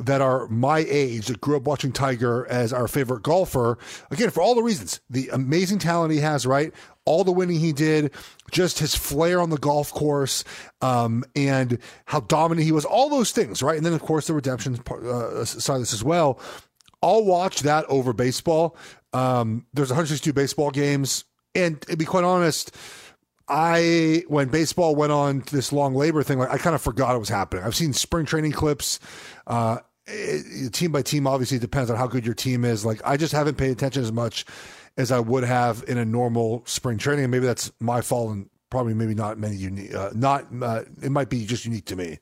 that 0.00 0.20
are 0.20 0.48
my 0.48 0.78
age 0.88 1.26
that 1.26 1.40
grew 1.40 1.56
up 1.56 1.64
watching 1.64 1.92
Tiger 1.92 2.46
as 2.48 2.72
our 2.72 2.88
favorite 2.88 3.22
golfer. 3.22 3.78
Again, 4.10 4.30
for 4.30 4.40
all 4.42 4.54
the 4.54 4.62
reasons, 4.62 5.00
the 5.10 5.28
amazing 5.28 5.78
talent 5.78 6.12
he 6.12 6.20
has, 6.20 6.46
right? 6.46 6.72
All 7.04 7.22
the 7.22 7.32
winning 7.32 7.60
he 7.60 7.72
did, 7.72 8.12
just 8.50 8.78
his 8.78 8.94
flair 8.94 9.40
on 9.40 9.50
the 9.50 9.58
golf 9.58 9.92
course, 9.92 10.44
um, 10.80 11.24
and 11.36 11.78
how 12.06 12.20
dominant 12.20 12.64
he 12.64 12.72
was, 12.72 12.84
all 12.84 13.10
those 13.10 13.32
things, 13.32 13.62
right? 13.62 13.76
And 13.76 13.84
then, 13.84 13.92
of 13.92 14.00
course, 14.00 14.26
the 14.26 14.34
redemption 14.34 14.78
uh, 14.90 15.44
side 15.44 15.74
of 15.74 15.80
this 15.82 15.92
as 15.92 16.04
well. 16.04 16.40
I'll 17.02 17.24
watch 17.24 17.60
that 17.60 17.84
over 17.88 18.12
baseball. 18.12 18.76
Um, 19.12 19.66
there's 19.72 19.90
162 19.90 20.32
baseball 20.32 20.70
games. 20.70 21.24
And 21.54 21.80
to 21.82 21.96
be 21.96 22.04
quite 22.04 22.24
honest, 22.24 22.76
I 23.50 24.22
when 24.28 24.48
baseball 24.48 24.94
went 24.94 25.10
on 25.10 25.42
this 25.50 25.72
long 25.72 25.94
labor 25.94 26.22
thing, 26.22 26.38
like 26.38 26.50
I 26.50 26.58
kind 26.58 26.74
of 26.74 26.80
forgot 26.80 27.16
it 27.16 27.18
was 27.18 27.28
happening. 27.28 27.64
I've 27.64 27.74
seen 27.74 27.92
spring 27.92 28.24
training 28.24 28.52
clips. 28.52 29.00
Uh, 29.46 29.78
it, 30.10 30.72
team 30.72 30.92
by 30.92 31.02
team, 31.02 31.26
obviously, 31.26 31.58
depends 31.58 31.90
on 31.90 31.96
how 31.96 32.06
good 32.06 32.24
your 32.24 32.34
team 32.34 32.64
is. 32.64 32.84
Like 32.84 33.00
I 33.04 33.16
just 33.16 33.32
haven't 33.32 33.56
paid 33.56 33.70
attention 33.70 34.02
as 34.02 34.12
much 34.12 34.44
as 34.96 35.12
I 35.12 35.20
would 35.20 35.44
have 35.44 35.84
in 35.88 35.98
a 35.98 36.04
normal 36.04 36.62
spring 36.66 36.98
training, 36.98 37.30
maybe 37.30 37.46
that's 37.46 37.70
my 37.80 38.00
fault, 38.00 38.32
and 38.32 38.50
probably 38.70 38.94
maybe 38.94 39.14
not 39.14 39.38
many 39.38 39.56
unique. 39.56 39.94
Uh, 39.94 40.10
not 40.14 40.46
uh, 40.62 40.82
it 41.02 41.10
might 41.10 41.28
be 41.28 41.44
just 41.46 41.64
unique 41.64 41.86
to 41.86 41.96
me. 41.96 42.18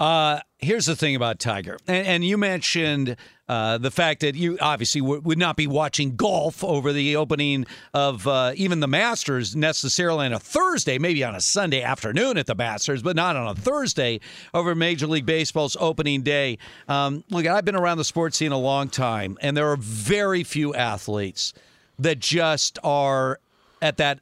Uh, 0.00 0.40
here's 0.58 0.86
the 0.86 0.96
thing 0.96 1.14
about 1.14 1.38
Tiger, 1.38 1.78
and, 1.86 2.06
and 2.06 2.24
you 2.24 2.36
mentioned 2.36 3.16
uh, 3.48 3.76
the 3.78 3.90
fact 3.90 4.20
that 4.20 4.34
you 4.34 4.56
obviously 4.60 5.00
w- 5.00 5.20
would 5.20 5.38
not 5.38 5.56
be 5.56 5.66
watching 5.66 6.16
golf 6.16 6.64
over 6.64 6.92
the 6.92 7.16
opening 7.16 7.66
of 7.92 8.26
uh, 8.26 8.52
even 8.56 8.80
the 8.80 8.88
Masters 8.88 9.54
necessarily 9.54 10.26
on 10.26 10.32
a 10.32 10.38
Thursday, 10.38 10.98
maybe 10.98 11.22
on 11.22 11.34
a 11.34 11.40
Sunday 11.40 11.82
afternoon 11.82 12.38
at 12.38 12.46
the 12.46 12.54
Masters, 12.54 13.02
but 13.02 13.14
not 13.14 13.36
on 13.36 13.46
a 13.48 13.54
Thursday 13.54 14.20
over 14.54 14.74
Major 14.74 15.06
League 15.06 15.26
Baseball's 15.26 15.76
opening 15.78 16.22
day. 16.22 16.58
Um, 16.88 17.24
look, 17.30 17.46
I've 17.46 17.64
been 17.64 17.76
around 17.76 17.98
the 17.98 18.04
sports 18.04 18.38
scene 18.38 18.52
a 18.52 18.58
long 18.58 18.88
time, 18.88 19.36
and 19.40 19.56
there 19.56 19.70
are 19.70 19.76
very 19.76 20.44
few 20.44 20.74
athletes 20.74 21.52
that 21.98 22.18
just 22.18 22.78
are 22.82 23.38
at 23.82 23.98
that 23.98 24.20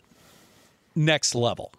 next 0.96 1.34
level. 1.34 1.72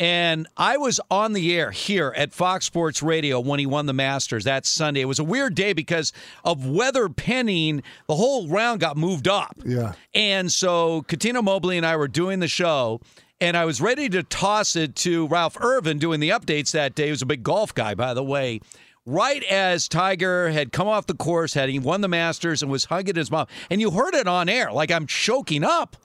And 0.00 0.48
I 0.56 0.78
was 0.78 0.98
on 1.10 1.34
the 1.34 1.54
air 1.54 1.70
here 1.70 2.14
at 2.16 2.32
Fox 2.32 2.64
Sports 2.64 3.02
Radio 3.02 3.38
when 3.38 3.60
he 3.60 3.66
won 3.66 3.84
the 3.84 3.92
Masters 3.92 4.44
that 4.44 4.64
Sunday. 4.64 5.02
It 5.02 5.04
was 5.04 5.18
a 5.18 5.24
weird 5.24 5.54
day 5.54 5.74
because 5.74 6.14
of 6.42 6.66
weather 6.66 7.10
pending. 7.10 7.82
The 8.08 8.16
whole 8.16 8.48
round 8.48 8.80
got 8.80 8.96
moved 8.96 9.28
up. 9.28 9.56
Yeah. 9.62 9.92
And 10.14 10.50
so 10.50 11.02
Katina 11.02 11.42
Mobley 11.42 11.76
and 11.76 11.84
I 11.84 11.96
were 11.96 12.08
doing 12.08 12.40
the 12.40 12.48
show, 12.48 13.02
and 13.42 13.58
I 13.58 13.66
was 13.66 13.82
ready 13.82 14.08
to 14.08 14.22
toss 14.22 14.74
it 14.74 14.96
to 14.96 15.26
Ralph 15.28 15.58
Irvin 15.60 15.98
doing 15.98 16.18
the 16.18 16.30
updates 16.30 16.70
that 16.70 16.94
day. 16.94 17.04
He 17.04 17.10
was 17.10 17.20
a 17.20 17.26
big 17.26 17.42
golf 17.42 17.74
guy, 17.74 17.94
by 17.94 18.14
the 18.14 18.24
way. 18.24 18.60
Right 19.04 19.42
as 19.44 19.86
Tiger 19.86 20.50
had 20.50 20.72
come 20.72 20.88
off 20.88 21.06
the 21.06 21.14
course, 21.14 21.52
had 21.52 21.68
he 21.68 21.78
won 21.78 22.00
the 22.00 22.08
Masters 22.08 22.62
and 22.62 22.72
was 22.72 22.86
hugging 22.86 23.16
his 23.16 23.30
mom, 23.30 23.48
and 23.68 23.82
you 23.82 23.90
heard 23.90 24.14
it 24.14 24.26
on 24.26 24.48
air, 24.48 24.72
like 24.72 24.90
I'm 24.90 25.06
choking 25.06 25.62
up. 25.62 25.98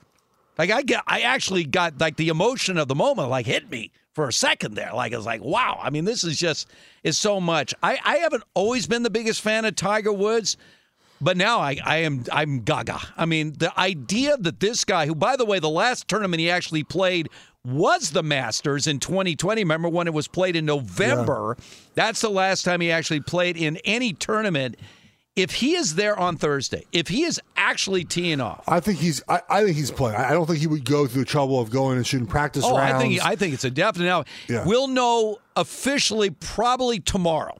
Like 0.58 0.70
I 0.70 0.82
get, 0.82 1.02
I 1.06 1.20
actually 1.20 1.64
got 1.64 2.00
like 2.00 2.16
the 2.16 2.28
emotion 2.28 2.78
of 2.78 2.88
the 2.88 2.94
moment, 2.94 3.28
like 3.28 3.46
hit 3.46 3.70
me 3.70 3.90
for 4.14 4.28
a 4.28 4.32
second 4.32 4.74
there. 4.74 4.92
Like 4.94 5.12
it 5.12 5.16
was 5.16 5.26
like, 5.26 5.42
wow. 5.42 5.78
I 5.82 5.90
mean, 5.90 6.04
this 6.04 6.24
is 6.24 6.38
just 6.38 6.68
is 7.04 7.18
so 7.18 7.40
much. 7.40 7.74
I, 7.82 7.98
I 8.04 8.16
haven't 8.16 8.44
always 8.54 8.86
been 8.86 9.02
the 9.02 9.10
biggest 9.10 9.42
fan 9.42 9.64
of 9.64 9.76
Tiger 9.76 10.12
Woods, 10.12 10.56
but 11.20 11.36
now 11.36 11.60
I, 11.60 11.78
I 11.84 11.96
am 11.98 12.24
I'm 12.32 12.60
gaga. 12.60 12.98
I 13.16 13.26
mean, 13.26 13.52
the 13.58 13.78
idea 13.78 14.36
that 14.38 14.60
this 14.60 14.84
guy, 14.84 15.06
who 15.06 15.14
by 15.14 15.36
the 15.36 15.44
way, 15.44 15.58
the 15.58 15.68
last 15.68 16.08
tournament 16.08 16.40
he 16.40 16.50
actually 16.50 16.84
played 16.84 17.28
was 17.64 18.12
the 18.12 18.22
Masters 18.22 18.86
in 18.86 19.00
2020. 19.00 19.62
Remember 19.62 19.88
when 19.88 20.06
it 20.06 20.14
was 20.14 20.28
played 20.28 20.56
in 20.56 20.64
November? 20.64 21.56
That's 21.94 22.20
the 22.20 22.30
last 22.30 22.64
time 22.64 22.80
he 22.80 22.90
actually 22.90 23.20
played 23.20 23.56
in 23.56 23.76
any 23.84 24.12
tournament. 24.12 24.76
If 25.36 25.52
he 25.52 25.74
is 25.76 25.96
there 25.96 26.18
on 26.18 26.36
Thursday, 26.38 26.86
if 26.92 27.08
he 27.08 27.24
is 27.24 27.38
actually 27.58 28.04
teeing 28.04 28.40
off, 28.40 28.64
I 28.66 28.80
think 28.80 28.98
he's. 28.98 29.22
I, 29.28 29.42
I 29.50 29.64
think 29.64 29.76
he's 29.76 29.90
playing. 29.90 30.16
I 30.18 30.32
don't 30.32 30.46
think 30.46 30.60
he 30.60 30.66
would 30.66 30.86
go 30.86 31.06
through 31.06 31.22
the 31.24 31.30
trouble 31.30 31.60
of 31.60 31.68
going 31.70 31.98
and 31.98 32.06
shooting 32.06 32.26
practice 32.26 32.64
Oh, 32.66 32.74
rounds. 32.76 32.94
I 32.94 32.98
think 32.98 33.24
I 33.26 33.36
think 33.36 33.52
it's 33.54 33.64
a 33.64 33.70
definite. 33.70 34.06
Now 34.06 34.24
Yeah. 34.48 34.64
we'll 34.66 34.88
know 34.88 35.36
officially 35.54 36.30
probably 36.30 37.00
tomorrow. 37.00 37.56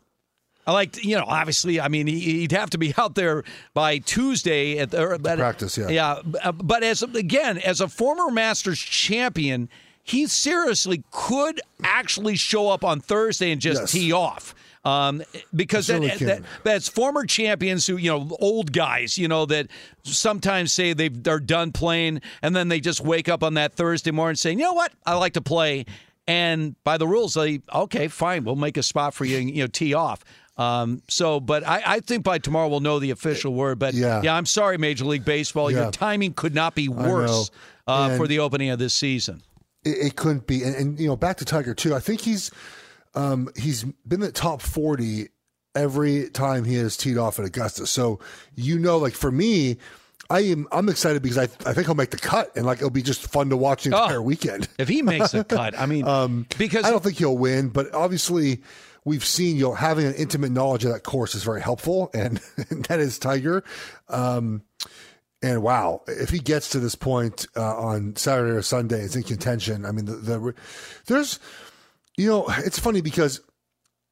I 0.67 0.73
like 0.73 1.05
you 1.05 1.17
know 1.17 1.25
obviously 1.29 1.79
I 1.81 1.89
mean 1.89 2.07
he- 2.09 2.41
he'd 2.41 2.53
have 2.53 2.71
to 2.71 2.79
be 2.79 2.93
out 2.99 3.15
there 3.15 3.45
by 3.75 3.99
Tuesday 3.99 4.79
at 4.79 4.91
the 4.91 5.19
but- 5.21 5.39
practice, 5.39 5.77
yeah. 5.79 5.89
yeah 5.89 6.21
uh, 6.43 6.51
but 6.53 6.83
as 6.83 7.03
again 7.03 7.59
as 7.59 7.81
a 7.81 7.87
former 7.89 8.31
Masters 8.33 8.81
champion 8.81 9.69
he 10.03 10.27
seriously 10.27 11.05
could 11.13 11.61
actually 11.85 12.35
show 12.37 12.69
up 12.69 12.85
on 12.85 13.01
Thursday 13.01 13.53
and 13.53 13.61
just 13.61 13.83
Yes. 13.83 13.93
tee 13.93 14.13
off. 14.13 14.55
Um, 14.87 15.23
because 15.53 15.89
that, 15.89 16.01
that, 16.21 16.43
that's 16.63 16.89
former 16.89 17.25
champions 17.27 17.87
who 17.89 17.97
you 17.97 18.09
know 18.11 18.37
old 18.39 18.73
guys 18.73 19.19
you 19.19 19.27
know 19.27 19.45
that 19.47 19.67
sometimes 20.05 20.73
say 20.73 20.93
they 20.93 21.09
they're 21.09 21.41
done 21.41 21.73
playing 21.73 22.21
and 22.41 22.55
then 22.55 22.69
they 22.69 22.79
just 22.79 23.01
wake 23.01 23.29
up 23.29 23.43
on 23.43 23.55
that 23.55 23.75
Thursday 23.75 24.13
morning 24.13 24.37
saying 24.37 24.61
you 24.61 24.65
know 24.65 24.75
what 24.75 24.93
I 25.05 25.15
like 25.15 25.33
to 25.33 25.41
play 25.41 25.87
and 26.29 26.77
by 26.85 26.99
the 26.99 27.07
rules 27.07 27.35
they 27.35 27.63
okay 27.75 28.07
fine 28.07 28.45
we'll 28.45 28.55
make 28.55 28.77
a 28.77 28.83
spot 28.83 29.13
for 29.13 29.25
you 29.25 29.39
and 29.39 29.51
you 29.51 29.63
know 29.65 29.67
tee 29.67 29.93
off 29.95 30.23
um, 30.57 31.03
so 31.09 31.41
but 31.41 31.67
I, 31.67 31.83
I 31.85 32.01
think 32.01 32.23
by 32.23 32.39
tomorrow 32.39 32.69
we'll 32.69 32.81
know 32.81 32.99
the 33.01 33.11
official 33.11 33.55
word 33.55 33.81
but 33.81 33.93
Yeah. 33.95 34.23
yeah 34.23 34.37
I'm 34.37 34.47
sorry 34.47 34.79
Major 34.79 35.05
League 35.05 35.25
Baseball 35.25 35.69
Yeah. 35.71 35.83
your 35.83 35.91
timing 35.91 36.33
could 36.33 36.55
not 36.55 36.77
be 36.77 36.89
worse 36.89 37.51
uh, 37.89 38.17
for 38.17 38.29
the 38.29 38.39
opening 38.39 38.71
of 38.71 38.79
this 38.79 38.95
season 38.95 39.43
It, 39.85 39.97
it 40.07 40.17
couldn't 40.17 40.47
be. 40.47 40.63
And, 40.63 40.75
and 40.77 41.01
you 41.01 41.09
know, 41.09 41.17
back 41.17 41.37
to 41.39 41.45
Tiger 41.45 41.75
too. 41.75 41.95
I 41.95 41.99
think 42.01 42.21
he's 42.21 42.51
um, 43.17 43.49
he's 43.57 43.85
been 44.07 44.21
the 44.21 44.31
top 44.31 44.63
forty 44.63 45.29
every 45.75 46.31
time 46.31 46.65
he 46.65 46.77
has 46.77 46.97
teed 46.97 47.19
off 47.19 47.39
at 47.39 47.45
Augusta. 47.45 47.87
So 47.87 48.21
you 48.55 48.79
know, 48.79 48.99
like 48.99 49.15
for 49.15 49.33
me, 49.33 49.79
I 50.31 50.41
am. 50.41 50.67
I'm 50.73 50.89
excited 50.89 51.23
because 51.23 51.39
I, 51.39 51.45
I 51.69 51.73
think 51.73 51.87
he'll 51.87 51.95
make 51.95 52.11
the 52.11 52.19
cut, 52.19 52.57
and 52.57 52.67
like 52.67 52.79
it'll 52.79 52.91
be 52.91 53.03
just 53.03 53.27
fun 53.27 53.51
to 53.51 53.57
watch 53.57 53.85
the 53.85 53.91
entire 53.91 54.23
weekend. 54.23 54.69
If 54.79 54.89
he 54.89 55.03
makes 55.03 55.35
a 55.35 55.45
cut, 55.45 55.79
I 55.79 55.87
mean, 55.87 56.07
um, 56.07 56.47
because 56.59 56.85
I 56.85 56.91
don't 56.91 57.03
think 57.03 57.19
he'll 57.19 57.37
win, 57.37 57.69
but 57.69 57.95
obviously 57.95 58.63
we've 59.05 59.25
seen 59.25 59.57
you 59.57 59.65
know 59.65 59.75
having 59.75 60.07
an 60.07 60.15
intimate 60.15 60.53
knowledge 60.53 60.85
of 60.85 60.93
that 60.93 61.03
course 61.03 61.35
is 61.35 61.45
very 61.45 61.63
helpful, 61.63 62.11
and, 62.13 62.41
and 62.71 62.85
that 62.87 63.01
is 63.01 63.19
Tiger. 63.19 63.65
Um, 64.09 64.63
and 65.43 65.63
wow, 65.63 66.03
if 66.09 66.31
he 66.31 66.39
gets 66.39 66.71
to 66.71 66.81
this 66.81 66.95
point 66.95 67.47
uh, 67.57 67.77
on 67.77 68.17
Saturday 68.17 68.53
or 68.53 68.63
Sunday, 68.63 69.03
it's 69.03 69.17
in 69.17 69.23
contention. 69.23 69.85
I 69.85 69.93
mean, 69.93 70.07
the, 70.07 70.17
the 70.17 70.55
there's, 71.07 71.39
you 72.17 72.29
know, 72.29 72.47
it's 72.59 72.79
funny 72.79 73.01
because 73.01 73.41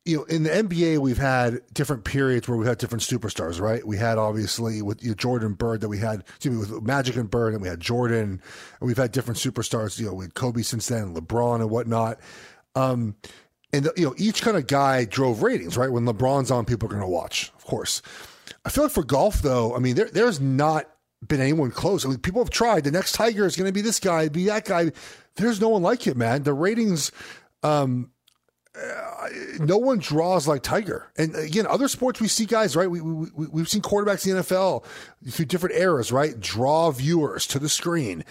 you 0.04 0.18
know, 0.18 0.24
in 0.24 0.42
the 0.42 0.50
NBA, 0.50 0.98
we've 0.98 1.16
had 1.16 1.60
different 1.72 2.04
periods 2.04 2.46
where 2.46 2.58
we 2.58 2.66
had 2.66 2.76
different 2.76 3.02
superstars, 3.02 3.58
right? 3.58 3.86
We 3.86 3.96
had 3.96 4.18
obviously 4.18 4.82
with 4.82 5.02
you 5.02 5.10
know, 5.10 5.14
Jordan 5.14 5.54
Bird 5.54 5.80
that 5.80 5.88
we 5.88 5.98
had, 5.98 6.20
excuse 6.20 6.54
me, 6.54 6.74
with 6.74 6.82
Magic 6.82 7.16
and 7.16 7.30
Bird, 7.30 7.54
and 7.54 7.62
we 7.62 7.68
had 7.68 7.80
Jordan, 7.80 8.40
and 8.80 8.86
we've 8.86 8.98
had 8.98 9.12
different 9.12 9.38
superstars, 9.38 9.98
you 9.98 10.06
know, 10.06 10.14
with 10.14 10.34
Kobe 10.34 10.60
since 10.60 10.88
then, 10.88 11.14
LeBron 11.14 11.62
and 11.62 11.70
whatnot. 11.70 12.20
Um, 12.74 13.16
and 13.72 13.88
you 13.96 14.04
know, 14.04 14.14
each 14.18 14.42
kind 14.42 14.56
of 14.56 14.66
guy 14.66 15.06
drove 15.06 15.42
ratings, 15.42 15.76
right? 15.76 15.90
When 15.90 16.04
LeBron's 16.04 16.50
on, 16.50 16.66
people 16.66 16.86
are 16.86 16.90
going 16.90 17.02
to 17.02 17.08
watch, 17.08 17.50
of 17.56 17.64
course. 17.64 18.02
I 18.64 18.68
feel 18.68 18.84
like 18.84 18.92
for 18.92 19.04
golf, 19.04 19.40
though, 19.40 19.74
I 19.74 19.78
mean, 19.78 19.94
there, 19.94 20.10
there's 20.10 20.38
not 20.38 20.88
been 21.26 21.40
anyone 21.40 21.70
close. 21.70 22.04
I 22.04 22.08
mean, 22.08 22.18
people 22.18 22.42
have 22.42 22.50
tried. 22.50 22.84
The 22.84 22.90
next 22.90 23.12
Tiger 23.12 23.46
is 23.46 23.56
going 23.56 23.68
to 23.68 23.72
be 23.72 23.80
this 23.80 24.00
guy, 24.00 24.28
be 24.28 24.46
that 24.46 24.66
guy. 24.66 24.92
There's 25.36 25.60
no 25.60 25.70
one 25.70 25.82
like 25.82 26.06
it, 26.06 26.16
man. 26.16 26.42
The 26.42 26.52
ratings, 26.52 27.10
um, 27.64 28.10
uh, 28.76 29.28
no 29.60 29.78
one 29.78 29.98
draws 29.98 30.46
like 30.46 30.62
Tiger. 30.62 31.10
And 31.16 31.34
again, 31.36 31.66
other 31.66 31.88
sports 31.88 32.20
we 32.20 32.28
see 32.28 32.44
guys, 32.44 32.76
right? 32.76 32.90
We, 32.90 33.00
we, 33.00 33.46
we've 33.46 33.68
seen 33.68 33.82
quarterbacks 33.82 34.26
in 34.26 34.36
the 34.36 34.42
NFL 34.42 34.84
through 35.30 35.46
different 35.46 35.76
eras, 35.76 36.12
right? 36.12 36.38
Draw 36.38 36.90
viewers 36.92 37.46
to 37.48 37.58
the 37.58 37.68
screen. 37.68 38.24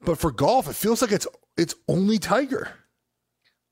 But 0.00 0.18
for 0.18 0.30
golf, 0.30 0.68
it 0.68 0.74
feels 0.76 1.02
like 1.02 1.12
it's 1.12 1.26
it's 1.56 1.74
only 1.88 2.18
Tiger. 2.18 2.70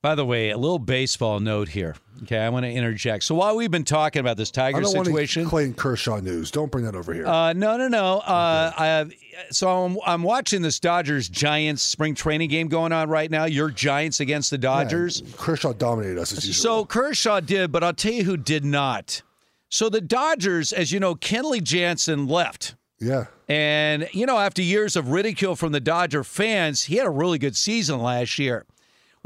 By 0.06 0.14
the 0.14 0.24
way, 0.24 0.50
a 0.50 0.56
little 0.56 0.78
baseball 0.78 1.40
note 1.40 1.68
here. 1.68 1.96
Okay, 2.22 2.38
I 2.38 2.48
want 2.50 2.64
to 2.64 2.70
interject. 2.70 3.24
So 3.24 3.34
while 3.34 3.56
we've 3.56 3.72
been 3.72 3.82
talking 3.82 4.20
about 4.20 4.36
this 4.36 4.52
Tiger 4.52 4.78
I 4.78 4.80
don't 4.82 5.04
situation, 5.04 5.42
want 5.42 5.50
Clayton 5.50 5.74
Kershaw 5.74 6.20
news. 6.20 6.52
Don't 6.52 6.70
bring 6.70 6.84
that 6.84 6.94
over 6.94 7.12
here. 7.12 7.26
Uh, 7.26 7.52
no, 7.54 7.76
no, 7.76 7.88
no. 7.88 8.18
Uh, 8.18 8.70
I, 8.78 9.06
so 9.50 9.68
I'm, 9.68 9.98
I'm 10.06 10.22
watching 10.22 10.62
this 10.62 10.78
Dodgers 10.78 11.28
Giants 11.28 11.82
spring 11.82 12.14
training 12.14 12.50
game 12.50 12.68
going 12.68 12.92
on 12.92 13.08
right 13.08 13.28
now. 13.28 13.46
Your 13.46 13.68
Giants 13.68 14.20
against 14.20 14.52
the 14.52 14.58
Dodgers. 14.58 15.22
Yeah, 15.26 15.32
Kershaw 15.38 15.72
dominated 15.72 16.20
us 16.20 16.30
as 16.30 16.46
usual. 16.46 16.62
So 16.62 16.84
Kershaw 16.84 17.40
did, 17.40 17.72
but 17.72 17.82
I'll 17.82 17.92
tell 17.92 18.12
you 18.12 18.22
who 18.22 18.36
did 18.36 18.64
not. 18.64 19.22
So 19.70 19.88
the 19.88 20.00
Dodgers, 20.00 20.72
as 20.72 20.92
you 20.92 21.00
know, 21.00 21.16
Kenley 21.16 21.60
Jansen 21.60 22.28
left. 22.28 22.76
Yeah. 23.00 23.24
And, 23.48 24.08
you 24.12 24.24
know, 24.24 24.38
after 24.38 24.62
years 24.62 24.94
of 24.94 25.08
ridicule 25.08 25.56
from 25.56 25.72
the 25.72 25.80
Dodger 25.80 26.22
fans, 26.22 26.84
he 26.84 26.94
had 26.94 27.08
a 27.08 27.10
really 27.10 27.40
good 27.40 27.56
season 27.56 27.98
last 28.00 28.38
year. 28.38 28.66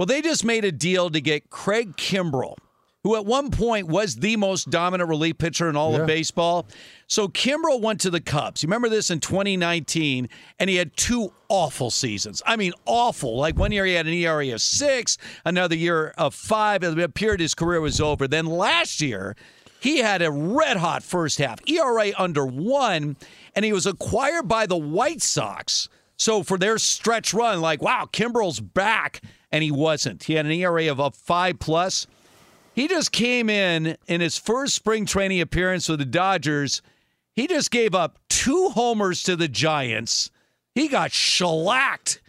Well, 0.00 0.06
they 0.06 0.22
just 0.22 0.46
made 0.46 0.64
a 0.64 0.72
deal 0.72 1.10
to 1.10 1.20
get 1.20 1.50
Craig 1.50 1.94
Kimbrel, 1.98 2.56
who 3.02 3.16
at 3.16 3.26
one 3.26 3.50
point 3.50 3.86
was 3.86 4.16
the 4.16 4.34
most 4.36 4.70
dominant 4.70 5.10
relief 5.10 5.36
pitcher 5.36 5.68
in 5.68 5.76
all 5.76 5.92
Yeah. 5.92 5.98
of 5.98 6.06
baseball. 6.06 6.66
So 7.06 7.28
Kimbrel 7.28 7.82
went 7.82 8.00
to 8.00 8.08
the 8.10 8.22
Cubs. 8.22 8.62
You 8.62 8.68
remember 8.68 8.88
this 8.88 9.10
in 9.10 9.20
2019, 9.20 10.30
and 10.58 10.70
he 10.70 10.76
had 10.76 10.96
two 10.96 11.34
awful 11.50 11.90
seasons. 11.90 12.40
I 12.46 12.56
mean, 12.56 12.72
awful. 12.86 13.36
Like 13.36 13.58
one 13.58 13.72
year 13.72 13.84
he 13.84 13.92
had 13.92 14.06
an 14.06 14.14
ERA 14.14 14.54
of 14.54 14.62
six, 14.62 15.18
another 15.44 15.76
year 15.76 16.14
of 16.16 16.34
five. 16.34 16.82
It 16.82 16.98
appeared 16.98 17.40
his 17.40 17.54
career 17.54 17.82
was 17.82 18.00
over. 18.00 18.26
Then 18.26 18.46
last 18.46 19.02
year, 19.02 19.36
he 19.80 19.98
had 19.98 20.22
a 20.22 20.30
red 20.30 20.78
hot 20.78 21.02
first 21.02 21.36
half, 21.36 21.58
ERA 21.68 22.12
under 22.16 22.46
one, 22.46 23.18
and 23.54 23.66
he 23.66 23.72
was 23.74 23.84
acquired 23.84 24.48
by 24.48 24.64
the 24.64 24.78
White 24.78 25.20
Sox. 25.20 25.90
So 26.16 26.42
for 26.42 26.56
their 26.56 26.78
stretch 26.78 27.34
run, 27.34 27.60
like, 27.60 27.82
wow, 27.82 28.08
Kimbrel's 28.10 28.60
back, 28.60 29.20
and 29.52 29.62
he 29.62 29.70
wasn't. 29.70 30.24
He 30.24 30.34
had 30.34 30.46
an 30.46 30.52
ERA 30.52 30.90
of 30.90 30.98
a 30.98 31.10
five 31.10 31.58
plus. 31.58 32.06
He 32.74 32.88
just 32.88 33.12
came 33.12 33.50
in 33.50 33.96
in 34.06 34.20
his 34.20 34.38
first 34.38 34.74
spring 34.74 35.06
training 35.06 35.40
appearance 35.40 35.88
with 35.88 35.98
the 35.98 36.04
Dodgers. 36.04 36.82
He 37.34 37.46
just 37.46 37.70
gave 37.70 37.94
up 37.94 38.18
two 38.28 38.70
homers 38.70 39.22
to 39.24 39.36
the 39.36 39.48
Giants. 39.48 40.30
He 40.74 40.88
got 40.88 41.12
shellacked. 41.12 42.20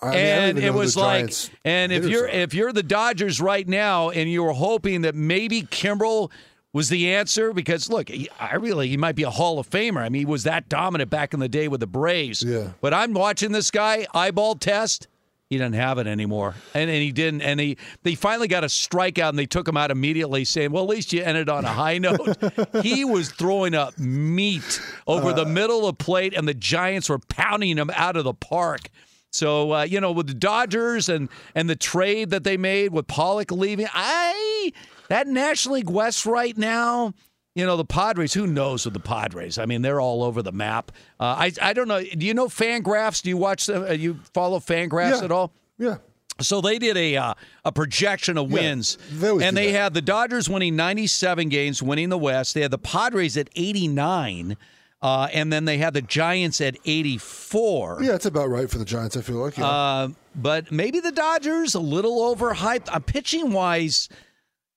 I 0.00 0.10
mean, 0.10 0.16
and 0.16 0.58
it 0.58 0.72
was 0.72 0.96
like, 0.96 1.20
Giants 1.20 1.50
and 1.64 1.92
if 1.92 2.06
you're 2.06 2.26
if 2.26 2.54
you're 2.54 2.72
the 2.72 2.82
Dodgers 2.82 3.40
right 3.40 3.66
now, 3.66 4.10
and 4.10 4.30
you 4.30 4.42
were 4.42 4.52
hoping 4.52 5.02
that 5.02 5.14
maybe 5.14 5.62
Kimbrel 5.62 6.30
was 6.72 6.88
the 6.88 7.12
answer, 7.12 7.52
because 7.52 7.90
look, 7.90 8.08
he, 8.08 8.30
I 8.40 8.54
really 8.54 8.88
he 8.88 8.96
might 8.96 9.16
be 9.16 9.24
a 9.24 9.30
Hall 9.30 9.58
of 9.58 9.68
Famer. 9.68 9.98
I 9.98 10.08
mean, 10.08 10.20
he 10.20 10.26
was 10.26 10.44
that 10.44 10.68
dominant 10.68 11.10
back 11.10 11.34
in 11.34 11.40
the 11.40 11.48
day 11.48 11.68
with 11.68 11.80
the 11.80 11.86
Braves. 11.86 12.42
Yeah. 12.42 12.70
But 12.80 12.94
I'm 12.94 13.12
watching 13.12 13.52
this 13.52 13.70
guy 13.70 14.06
eyeball 14.14 14.54
test. 14.54 15.08
He 15.48 15.58
doesn't 15.58 15.74
have 15.74 15.98
it 15.98 16.08
anymore, 16.08 16.56
and, 16.74 16.90
and 16.90 17.02
he 17.02 17.12
didn't. 17.12 17.40
And 17.42 17.60
he 17.60 17.78
they 18.02 18.16
finally 18.16 18.48
got 18.48 18.64
a 18.64 18.66
strikeout, 18.66 19.28
and 19.28 19.38
they 19.38 19.46
took 19.46 19.68
him 19.68 19.76
out 19.76 19.92
immediately, 19.92 20.44
saying, 20.44 20.72
"Well, 20.72 20.82
at 20.82 20.90
least 20.90 21.12
you 21.12 21.22
ended 21.22 21.48
on 21.48 21.64
a 21.64 21.68
high 21.68 21.98
note." 21.98 22.36
he 22.82 23.04
was 23.04 23.30
throwing 23.30 23.72
up 23.72 23.96
meat 23.96 24.80
over 25.06 25.32
the 25.32 25.46
middle 25.46 25.86
of 25.86 25.98
plate, 25.98 26.34
and 26.34 26.48
the 26.48 26.54
Giants 26.54 27.08
were 27.08 27.20
pounding 27.20 27.78
him 27.78 27.90
out 27.94 28.16
of 28.16 28.24
the 28.24 28.34
park. 28.34 28.88
So 29.30 29.72
uh, 29.72 29.82
you 29.82 30.00
know, 30.00 30.10
with 30.10 30.26
the 30.26 30.34
Dodgers 30.34 31.08
and 31.08 31.28
and 31.54 31.70
the 31.70 31.76
trade 31.76 32.30
that 32.30 32.42
they 32.42 32.56
made 32.56 32.92
with 32.92 33.06
Pollock 33.06 33.52
leaving, 33.52 33.86
I 33.94 34.72
that 35.10 35.28
National 35.28 35.76
League 35.76 35.90
West 35.90 36.26
right 36.26 36.58
now. 36.58 37.14
You 37.56 37.64
know 37.66 37.76
the 37.76 37.84
Padres. 37.86 38.34
Who 38.34 38.46
knows 38.46 38.84
with 38.84 38.94
the 38.94 39.00
Padres? 39.00 39.56
I 39.58 39.64
mean, 39.66 39.80
they're 39.82 40.00
all 40.00 40.22
over 40.22 40.42
the 40.42 40.52
map. 40.52 40.92
Uh, 41.18 41.24
I 41.38 41.52
I 41.62 41.72
don't 41.72 41.88
know. 41.88 42.02
Do 42.02 42.26
you 42.26 42.34
know 42.34 42.46
Fangraphs? 42.48 43.22
Do 43.22 43.30
you 43.30 43.36
watch 43.38 43.66
them? 43.66 43.82
Uh, 43.82 43.92
you 43.92 44.20
follow 44.34 44.58
Fangraphs 44.60 45.18
Yeah. 45.20 45.24
at 45.24 45.32
all? 45.32 45.52
Yeah. 45.78 45.96
So 46.38 46.60
they 46.60 46.78
did 46.78 46.98
a 46.98 47.16
uh, 47.16 47.34
a 47.64 47.72
projection 47.72 48.36
of 48.36 48.50
Yeah, 48.50 48.60
wins, 48.60 48.98
they 49.10 49.30
and 49.46 49.56
they 49.56 49.72
that. 49.72 49.78
had 49.84 49.94
the 49.94 50.02
Dodgers 50.02 50.50
winning 50.50 50.76
97 50.76 51.48
games, 51.48 51.82
winning 51.82 52.10
the 52.10 52.18
West. 52.18 52.52
They 52.52 52.60
had 52.60 52.70
the 52.72 52.76
Padres 52.78 53.38
at 53.38 53.48
89, 53.56 54.58
uh, 55.00 55.28
and 55.32 55.50
then 55.50 55.64
they 55.64 55.78
had 55.78 55.94
the 55.94 56.02
Giants 56.02 56.60
at 56.60 56.76
84. 56.84 58.00
Yeah, 58.02 58.14
it's 58.14 58.26
about 58.26 58.50
right 58.50 58.68
for 58.70 58.76
the 58.76 58.84
Giants. 58.84 59.16
I 59.16 59.22
feel 59.22 59.36
like. 59.36 59.56
Yeah. 59.56 59.66
Uh, 59.66 60.08
but 60.34 60.70
maybe 60.70 61.00
the 61.00 61.12
Dodgers 61.12 61.74
a 61.74 61.80
little 61.80 62.18
overhyped. 62.34 62.88
Uh, 62.92 62.98
pitching 62.98 63.52
wise, 63.52 64.10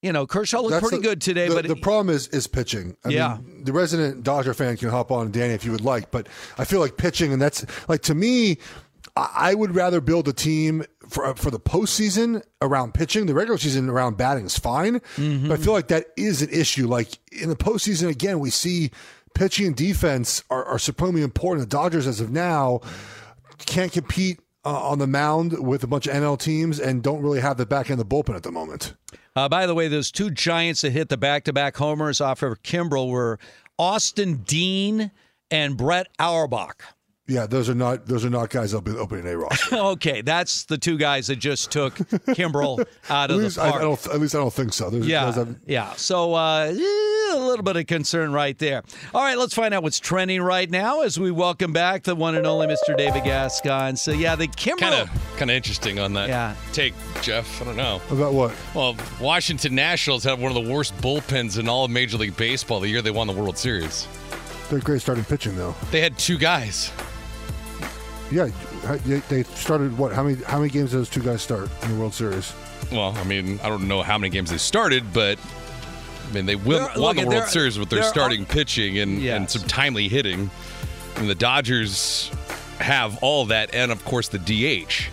you 0.02 0.12
know, 0.14 0.26
Kershaw 0.26 0.60
looked 0.62 0.72
That's 0.72 0.82
pretty 0.82 0.97
the- 0.97 1.04
good 1.10 1.22
today, 1.22 1.47
the, 1.50 1.56
but 1.56 1.68
the 1.68 1.76
problem 1.76 2.14
is 2.16 2.28
is 2.30 2.47
pitching. 2.47 2.95
I 3.04 3.10
Yeah. 3.10 3.38
mean, 3.43 3.64
the 3.66 3.74
resident 3.74 4.24
Dodger 4.24 4.54
fan 4.54 4.78
can 4.78 4.89
hop 4.89 5.12
on 5.12 5.32
Danny 5.32 5.54
if 5.54 5.66
you 5.66 5.72
would 5.72 5.82
like, 5.84 6.12
but 6.12 6.28
I 6.58 6.66
feel 6.66 6.80
like 6.80 6.97
pitching, 6.97 7.34
and 7.34 7.41
that's 7.41 7.66
like 7.88 8.02
to 8.04 8.16
me, 8.16 8.58
I 9.16 9.50
I 9.52 9.54
would 9.54 9.76
rather 9.76 10.00
build 10.02 10.28
a 10.28 10.34
team 10.34 10.84
for 11.10 11.34
for 11.36 11.52
the 11.52 11.60
postseason 11.60 12.41
around 12.62 12.93
pitching. 12.93 13.26
The 13.26 13.34
regular 13.34 13.58
season 13.58 13.89
around 13.89 14.16
batting 14.18 14.45
is 14.45 14.58
fine, 14.58 15.00
Mm-hmm. 15.18 15.47
but 15.50 15.60
I 15.60 15.64
feel 15.64 15.74
like 15.74 15.88
that 15.89 16.08
is 16.16 16.41
an 16.41 16.50
issue. 16.50 16.88
Like 16.88 17.10
in 17.32 17.50
the 17.50 17.56
postseason, 17.58 18.08
again, 18.10 18.39
we 18.39 18.50
see 18.52 18.91
pitching 19.34 19.68
and 19.68 19.76
defense 19.76 20.43
are, 20.50 20.64
are 20.66 20.80
supremely 20.80 21.22
important. 21.22 21.70
The 21.70 21.76
Dodgers, 21.76 22.08
as 22.08 22.20
of 22.22 22.32
now, 22.32 22.80
can't 23.66 23.91
compete. 23.91 24.39
Uh, 24.66 24.72
on 24.89 25.00
the 25.00 25.08
mound 25.08 25.58
with 25.66 25.84
a 25.86 25.88
bunch 25.88 26.06
of 26.06 26.14
NL 26.14 26.38
teams 26.38 26.82
and 26.82 27.02
don't 27.02 27.22
really 27.22 27.39
have 27.39 27.56
the 27.56 27.66
back 27.66 27.89
end 27.89 27.97
of 28.02 28.10
the 28.10 28.14
bullpen 28.16 28.36
at 28.36 28.43
the 28.43 28.52
moment. 28.52 28.93
Uh, 29.40 29.48
by 29.48 29.66
the 29.66 29.74
way, 29.74 29.88
those 29.88 30.12
two 30.12 30.30
Giants 30.30 30.82
that 30.82 30.90
hit 30.90 31.08
the 31.08 31.16
back-to-back 31.16 31.78
homers 31.78 32.20
off 32.20 32.44
of 32.44 32.62
Kimbrel 32.62 33.10
were 33.10 33.40
Austin 33.78 34.44
Dean 34.44 35.12
and 35.50 35.78
Brett 35.78 36.08
Auerbach. 36.20 36.84
Yeah, 37.30 37.46
those 37.46 37.70
are 37.70 37.76
not 37.76 38.08
those 38.08 38.26
are 38.26 38.30
not 38.32 38.50
guys 38.50 38.72
that'll 38.72 38.82
be 38.82 38.98
opening 38.98 39.28
a 39.28 39.38
roster. 39.38 39.76
okay, 39.94 40.22
that's 40.22 40.64
the 40.64 40.80
two 40.80 40.98
guys 40.98 41.28
that 41.28 41.36
just 41.36 41.70
took 41.70 41.94
Kimbrel 41.96 42.84
out 43.10 43.30
of 43.30 43.38
least 43.38 43.58
the 43.58 43.62
I, 43.62 43.68
I 43.68 43.70
park. 43.70 43.82
don't. 43.84 44.08
At 44.08 44.20
least 44.20 44.34
I 44.34 44.40
don't 44.40 44.52
think 44.54 44.74
so. 44.74 44.90
There's 44.90 45.06
yeah, 45.08 45.46
yeah. 45.68 45.94
So 45.94 46.34
uh, 46.34 46.72
eh, 46.76 47.36
a 47.36 47.38
little 47.38 47.62
bit 47.64 47.76
of 47.78 47.86
concern 47.86 48.32
right 48.32 48.58
there. 48.58 48.82
All 49.14 49.22
right, 49.22 49.38
let's 49.38 49.54
find 49.54 49.76
out 49.76 49.84
what's 49.84 50.00
trending 50.00 50.42
right 50.42 50.68
now 50.68 51.02
as 51.02 51.20
we 51.20 51.30
welcome 51.30 51.72
back 51.72 52.02
the 52.02 52.16
one 52.16 52.34
and 52.34 52.48
only 52.48 52.66
Mr. 52.66 52.98
David 52.98 53.24
Gascon. 53.24 53.96
So 53.96 54.12
yeah, 54.12 54.36
the 54.36 54.48
Kimbrel. 54.48 54.80
Kind 54.80 54.96
of, 54.96 55.10
kind 55.38 55.52
of 55.52 55.56
interesting 55.56 56.00
on 56.00 56.14
that 56.14 56.30
Yeah. 56.30 56.56
take, 56.74 56.96
Jeff. 57.22 57.62
I 57.62 57.66
don't 57.66 57.78
know. 57.78 58.02
About 58.10 58.34
what? 58.34 58.56
Well, 58.74 58.98
Washington 59.22 59.76
Nationals 59.76 60.24
have 60.24 60.42
one 60.42 60.56
of 60.56 60.64
the 60.66 60.74
worst 60.74 60.97
bullpens 60.97 61.60
in 61.60 61.70
all 61.70 61.86
of 61.86 61.92
Major 61.92 62.18
League 62.18 62.36
Baseball 62.38 62.80
the 62.80 62.89
year 62.89 63.04
they 63.04 63.12
won 63.12 63.28
the 63.28 63.34
World 63.34 63.56
Series. 63.58 64.08
They're 64.72 64.80
great 64.80 65.01
starting 65.01 65.24
pitching 65.26 65.56
though. 65.56 65.76
They 65.92 66.01
had 66.01 66.18
two 66.18 66.38
guys. 66.39 66.92
Yeah, 68.32 68.47
they- 69.06 69.22
they 69.30 69.43
started 69.56 69.97
what? 69.97 70.14
How 70.14 70.24
many 70.24 70.42
how 70.43 70.60
many 70.60 70.70
games 70.70 70.92
did 70.92 71.00
those 71.00 71.10
two 71.10 71.22
guys 71.22 71.42
start 71.42 71.70
in 71.84 71.89
the 71.93 71.96
World 72.00 72.14
Series? 72.14 72.54
Well, 72.92 73.16
I 73.18 73.24
mean, 73.24 73.60
I 73.64 73.70
don't 73.70 73.88
know 73.88 74.01
how 74.01 74.18
many 74.18 74.30
games 74.30 74.51
they 74.51 74.58
started, 74.58 75.12
but 75.14 75.38
I 76.30 76.34
mean, 76.34 76.46
they 76.46 76.56
win, 76.56 76.78
There- 76.78 76.82
won 76.89 77.00
look, 77.00 77.16
the 77.16 77.22
there- 77.24 77.39
World 77.39 77.50
Series 77.50 77.80
with 77.80 77.89
their 77.89 78.00
there 78.01 78.08
are- 78.10 78.12
starting 78.12 78.46
pitching 78.46 79.00
and, 79.00 79.24
and 79.24 79.50
some 79.50 79.64
timely 79.64 80.08
hitting. 80.08 80.50
And 81.16 81.30
the 81.30 81.36
Dodgers 81.36 82.30
have 82.78 83.18
all 83.22 83.46
that, 83.47 83.74
and 83.74 83.92
of 83.92 84.04
course 84.06 84.28
the 84.30 84.38
DH. 84.39 85.10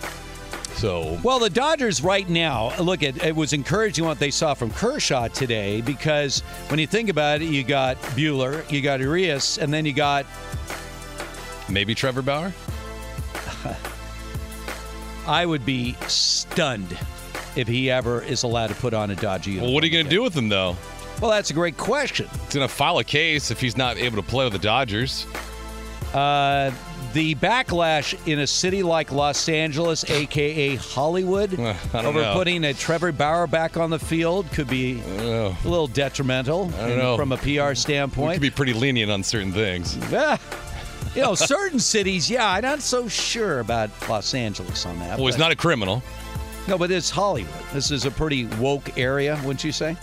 So 0.76 1.18
Well, 1.22 1.38
the 1.38 1.48
Dodgers 1.48 2.02
right 2.02 2.28
now, 2.28 2.70
look 2.78 3.02
at 3.02 3.24
it 3.24 3.34
was 3.34 3.54
encouraging 3.54 4.04
what 4.04 4.18
they 4.18 4.30
saw 4.30 4.52
from 4.52 4.70
Kershaw 4.70 5.28
today 5.28 5.80
because 5.80 6.40
when 6.68 6.78
you 6.78 6.86
think 6.86 7.08
about 7.08 7.40
it, 7.40 7.46
you 7.46 7.64
got 7.64 8.00
Buehler, 8.14 8.70
you 8.70 8.82
got 8.82 9.00
Urias, 9.00 9.56
and 9.56 9.72
then 9.72 9.86
you 9.86 9.94
got 9.94 10.26
Maybe 11.68 11.94
Trevor 11.94 12.22
Bauer? 12.22 12.52
I 15.26 15.44
would 15.44 15.66
be 15.66 15.96
stunned 16.06 16.96
if 17.56 17.66
he 17.66 17.90
ever 17.90 18.22
is 18.22 18.42
allowed 18.42 18.68
to 18.68 18.74
put 18.74 18.94
on 18.94 19.10
a 19.10 19.16
Dodger 19.16 19.50
uniform. 19.50 19.68
Well, 19.68 19.74
what 19.74 19.82
are 19.82 19.86
you 19.86 19.92
going 19.92 20.04
to 20.04 20.10
do 20.10 20.22
with 20.22 20.34
him, 20.36 20.48
though? 20.48 20.76
Well, 21.20 21.30
that's 21.30 21.50
a 21.50 21.54
great 21.54 21.76
question. 21.76 22.28
He's 22.44 22.54
going 22.54 22.68
to 22.68 22.72
file 22.74 22.98
a 22.98 23.04
case 23.04 23.50
if 23.50 23.60
he's 23.60 23.76
not 23.76 23.96
able 23.96 24.16
to 24.16 24.22
play 24.22 24.44
with 24.44 24.52
the 24.52 24.58
Dodgers. 24.58 25.26
Uh, 26.12 26.70
the 27.12 27.34
backlash 27.36 28.14
in 28.30 28.40
a 28.40 28.46
city 28.46 28.82
like 28.82 29.10
Los 29.10 29.48
Angeles, 29.48 30.08
aka 30.10 30.76
Hollywood, 30.76 31.58
over 31.94 32.20
know. 32.20 32.34
putting 32.34 32.64
a 32.64 32.74
Trevor 32.74 33.12
Bauer 33.12 33.46
back 33.46 33.76
on 33.78 33.88
the 33.90 33.98
field 33.98 34.50
could 34.52 34.68
be 34.68 35.00
a 35.00 35.56
little 35.64 35.86
detrimental 35.86 36.66
I 36.74 36.88
don't 36.88 36.98
know. 36.98 37.16
from 37.16 37.32
a 37.32 37.38
PR 37.38 37.74
standpoint. 37.74 38.28
We 38.28 38.34
could 38.34 38.42
be 38.42 38.50
pretty 38.50 38.74
lenient 38.74 39.10
on 39.10 39.22
certain 39.22 39.52
things. 39.52 39.98
Ah, 40.12 40.38
you 41.16 41.22
know, 41.22 41.34
certain 41.34 41.80
cities, 41.80 42.30
yeah, 42.30 42.48
I'm 42.48 42.62
not 42.62 42.80
so 42.82 43.08
sure 43.08 43.60
about 43.60 43.90
Los 44.08 44.34
Angeles 44.34 44.86
on 44.86 44.98
that. 45.00 45.16
Well, 45.18 45.26
he's 45.26 45.36
but- 45.36 45.40
not 45.42 45.52
a 45.52 45.56
criminal. 45.56 46.02
No, 46.68 46.76
but 46.76 46.90
it's 46.90 47.10
Hollywood. 47.10 47.52
This 47.72 47.90
is 47.92 48.06
a 48.06 48.10
pretty 48.10 48.46
woke 48.58 48.98
area, 48.98 49.36
wouldn't 49.44 49.62
you 49.62 49.70
say? 49.72 49.96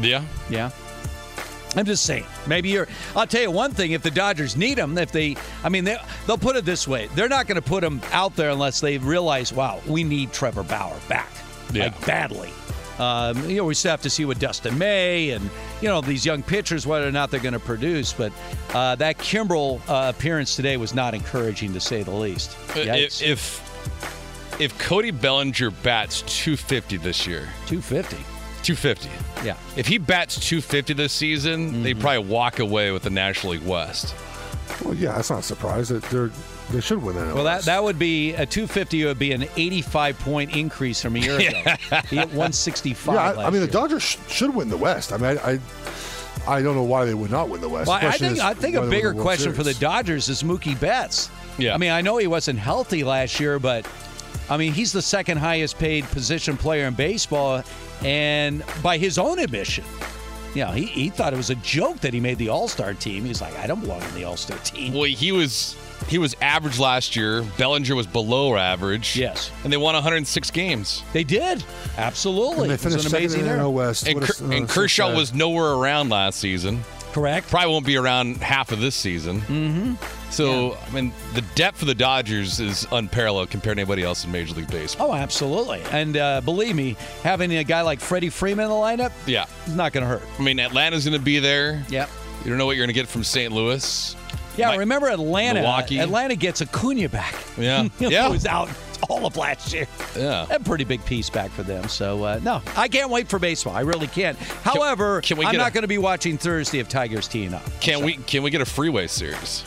Yeah. 0.00 0.24
Yeah. 0.50 0.70
I'm 1.76 1.86
just 1.86 2.04
saying. 2.04 2.26
Maybe 2.46 2.68
you're. 2.70 2.88
I'll 3.16 3.26
tell 3.26 3.40
you 3.42 3.50
one 3.50 3.70
thing. 3.72 3.92
If 3.92 4.02
the 4.02 4.10
Dodgers 4.10 4.56
need 4.56 4.78
him, 4.78 4.98
if 4.98 5.10
they, 5.12 5.36
I 5.64 5.68
mean, 5.70 5.84
they, 5.84 5.96
they'll 6.26 6.36
put 6.36 6.56
it 6.56 6.64
this 6.66 6.86
way: 6.86 7.08
they're 7.14 7.28
not 7.30 7.46
going 7.46 7.56
to 7.56 7.62
put 7.66 7.82
him 7.82 8.02
out 8.12 8.36
there 8.36 8.50
unless 8.50 8.80
they 8.80 8.98
realize, 8.98 9.52
wow, 9.54 9.80
we 9.86 10.04
need 10.04 10.32
Trevor 10.32 10.64
Bauer 10.64 10.98
back, 11.08 11.30
Yeah. 11.72 11.84
like 11.84 12.04
badly. 12.06 12.50
Um, 12.98 13.48
you 13.48 13.56
know, 13.56 13.64
we 13.64 13.74
still 13.74 13.90
have 13.90 14.02
to 14.02 14.10
see 14.10 14.24
what 14.24 14.38
Dustin 14.38 14.76
May 14.78 15.30
and 15.30 15.48
you 15.80 15.88
know 15.88 16.00
these 16.00 16.26
young 16.26 16.42
pitchers 16.42 16.86
whether 16.86 17.06
or 17.06 17.12
not 17.12 17.30
they're 17.30 17.40
going 17.40 17.52
to 17.52 17.60
produce. 17.60 18.12
But 18.12 18.32
uh, 18.74 18.94
that 18.96 19.18
Kimbrel 19.18 19.80
uh, 19.88 20.12
appearance 20.14 20.56
today 20.56 20.76
was 20.76 20.94
not 20.94 21.14
encouraging 21.14 21.72
to 21.72 21.80
say 21.80 22.02
the 22.02 22.10
least. 22.10 22.56
If, 22.76 23.22
if 23.22 24.60
if 24.60 24.78
Cody 24.78 25.10
Bellinger 25.10 25.70
bats 25.70 26.22
250 26.22 26.98
this 26.98 27.26
year, 27.26 27.48
250, 27.66 28.16
250. 28.62 29.08
Yeah. 29.44 29.56
If 29.76 29.86
he 29.86 29.98
bats 29.98 30.38
250 30.38 30.92
this 30.94 31.12
season, 31.12 31.82
they 31.82 31.94
probably 31.94 32.28
walk 32.30 32.58
away 32.58 32.92
with 32.92 33.02
the 33.02 33.10
National 33.10 33.54
League 33.54 33.62
West. 33.62 34.14
Well, 34.84 34.94
yeah, 34.94 35.12
that's 35.12 35.30
not 35.30 35.40
a 35.40 35.42
surprise. 35.42 35.88
That 35.88 36.02
they're 36.04 36.30
they 36.72 36.80
should 36.80 37.02
win 37.02 37.14
that. 37.16 37.34
Well, 37.34 37.44
that 37.44 37.62
that 37.64 37.82
would 37.82 37.98
be 37.98 38.32
a 38.34 38.44
250 38.46 39.02
It 39.02 39.06
would 39.06 39.18
be 39.18 39.32
an 39.32 39.44
85 39.56 40.18
point 40.18 40.56
increase 40.56 41.00
from 41.02 41.16
a 41.16 41.18
year 41.18 41.36
ago. 41.38 41.62
he 42.08 42.16
hit 42.16 42.28
165. 42.28 43.14
yeah, 43.14 43.20
I, 43.42 43.46
I 43.46 43.50
mean 43.50 43.54
year. 43.60 43.66
the 43.66 43.72
Dodgers 43.72 44.02
sh- 44.02 44.16
should 44.28 44.54
win 44.54 44.68
the 44.68 44.76
West. 44.76 45.12
I 45.12 45.16
mean, 45.18 45.38
I, 45.38 45.52
I 45.52 45.58
I 46.46 46.62
don't 46.62 46.74
know 46.74 46.82
why 46.82 47.04
they 47.04 47.14
would 47.14 47.30
not 47.30 47.48
win 47.48 47.60
the 47.60 47.68
West. 47.68 47.88
Well, 47.88 48.00
The 48.00 48.08
I 48.08 48.12
think 48.12 48.38
I 48.40 48.54
think 48.54 48.74
a 48.76 48.82
bigger 48.82 49.10
the 49.10 49.14
World 49.16 49.24
question 49.26 49.52
for 49.52 49.62
the 49.62 49.74
Dodgers 49.74 50.28
is 50.28 50.42
Mookie 50.42 50.78
Betts. 50.80 51.30
Yeah. 51.58 51.74
I 51.74 51.78
mean, 51.78 51.90
I 51.92 52.00
know 52.00 52.16
he 52.16 52.26
wasn't 52.26 52.58
healthy 52.58 53.04
last 53.04 53.38
year, 53.38 53.58
but 53.58 53.86
I 54.50 54.56
mean, 54.56 54.72
he's 54.72 54.92
the 54.92 55.02
second 55.02 55.38
highest 55.38 55.78
paid 55.78 56.04
position 56.06 56.56
player 56.56 56.86
in 56.86 56.94
baseball, 56.94 57.62
and 58.02 58.64
by 58.82 58.98
his 58.98 59.18
own 59.18 59.38
admission. 59.38 59.84
You 60.54 60.64
know, 60.66 60.72
he, 60.72 60.84
he 60.84 61.08
thought 61.08 61.32
it 61.32 61.36
was 61.36 61.48
a 61.48 61.54
joke 61.56 62.00
that 62.00 62.12
he 62.12 62.20
made 62.20 62.36
the 62.36 62.50
All 62.50 62.68
Star 62.68 62.92
team. 62.92 63.24
He's 63.24 63.40
like, 63.40 63.56
I 63.58 63.66
don't 63.66 63.80
belong 63.80 64.02
in 64.02 64.14
the 64.14 64.24
All 64.24 64.36
Star 64.36 64.58
team. 64.58 64.92
Well, 64.92 65.04
he 65.04 65.32
was 65.32 65.76
he 66.08 66.18
was 66.18 66.34
average 66.40 66.78
last 66.78 67.16
year. 67.16 67.42
Bellinger 67.58 67.94
was 67.94 68.06
below 68.06 68.56
average. 68.56 69.16
Yes. 69.16 69.50
And 69.64 69.72
they 69.72 69.76
won 69.76 69.94
106 69.94 70.50
games. 70.50 71.02
They 71.12 71.24
did. 71.24 71.64
Absolutely. 71.96 72.62
And 72.62 72.70
they 72.70 72.74
It 72.74 72.82
was 72.82 72.82
finished 72.82 73.04
an 73.06 73.10
second 73.10 73.24
amazing 73.24 73.40
in 73.40 73.46
the. 73.46 73.52
NL 73.64 73.72
West. 73.72 74.06
And, 74.08 74.20
Ker- 74.22 74.44
a- 74.44 74.48
uh, 74.48 74.50
and 74.52 74.68
Kershaw 74.68 75.08
sad. 75.08 75.16
was 75.16 75.32
nowhere 75.34 75.72
around 75.72 76.08
last 76.10 76.38
season. 76.38 76.82
Correct. 77.12 77.48
Probably 77.50 77.70
won't 77.70 77.84
be 77.84 77.96
around 77.98 78.38
half 78.38 78.72
of 78.72 78.80
this 78.80 78.94
season. 78.94 79.40
Mm-hmm. 79.42 79.94
So, 80.30 80.78
I 80.86 80.90
mean, 80.92 81.12
the 81.34 81.42
depth 81.54 81.76
for 81.78 81.84
the 81.84 81.94
Dodgers 81.94 82.58
is 82.58 82.86
unparalleled 82.90 83.50
compared 83.50 83.76
to 83.76 83.82
anybody 83.82 84.02
else 84.02 84.24
in 84.24 84.32
Major 84.32 84.54
League 84.54 84.70
Baseball. 84.70 85.10
Oh, 85.10 85.14
absolutely. 85.14 85.82
And 85.92 86.16
uh, 86.16 86.40
believe 86.40 86.74
me, 86.74 86.96
having 87.22 87.52
a 87.54 87.64
guy 87.64 87.82
like 87.82 88.00
Freddie 88.00 88.30
Freeman 88.30 88.64
in 88.64 88.70
the 88.70 88.74
lineup 88.76 89.12
Yeah. 89.26 89.44
is 89.66 89.74
not 89.76 89.92
going 89.92 90.04
to 90.04 90.08
hurt. 90.08 90.22
I 90.38 90.42
mean, 90.42 90.58
Atlanta's 90.58 91.04
going 91.04 91.18
to 91.18 91.22
be 91.22 91.38
there. 91.38 91.84
Yep. 91.90 92.08
You 92.44 92.48
don't 92.48 92.56
know 92.56 92.64
what 92.64 92.76
you're 92.76 92.86
going 92.86 92.94
to 92.94 92.98
get 92.98 93.08
from 93.08 93.24
St. 93.24 93.52
Louis. 93.52 94.16
Yeah, 94.56 94.72
Mi- 94.72 94.78
remember 94.78 95.08
Atlanta? 95.08 95.60
Milwaukee. 95.60 95.98
Atlanta 95.98 96.36
gets 96.36 96.60
Acuna 96.62 97.08
back. 97.08 97.34
Yeah. 97.58 97.88
Yeah. 97.98 98.28
was 98.28 98.46
out 98.46 98.68
all 99.08 99.26
of 99.26 99.36
last 99.36 99.72
year. 99.72 99.86
Yeah. 100.16 100.46
A 100.50 100.60
pretty 100.60 100.84
big 100.84 101.04
piece 101.04 101.28
back 101.30 101.50
for 101.50 101.62
them. 101.62 101.88
So, 101.88 102.22
uh, 102.24 102.40
no, 102.42 102.62
I 102.76 102.88
can't 102.88 103.10
wait 103.10 103.28
for 103.28 103.38
baseball. 103.38 103.74
I 103.74 103.80
really 103.80 104.06
can't. 104.06 104.38
However, 104.38 105.20
can 105.22 105.44
I'm 105.44 105.56
not 105.56 105.72
going 105.72 105.82
to 105.82 105.88
be 105.88 105.98
watching 105.98 106.38
Thursday 106.38 106.78
if 106.78 106.88
Tigers 106.88 107.26
teeing 107.28 107.54
up. 107.54 107.62
Can 107.80 108.04
we 108.04 108.14
can 108.14 108.42
we 108.42 108.50
get 108.50 108.60
a 108.60 108.64
freeway 108.66 109.06
series? 109.08 109.62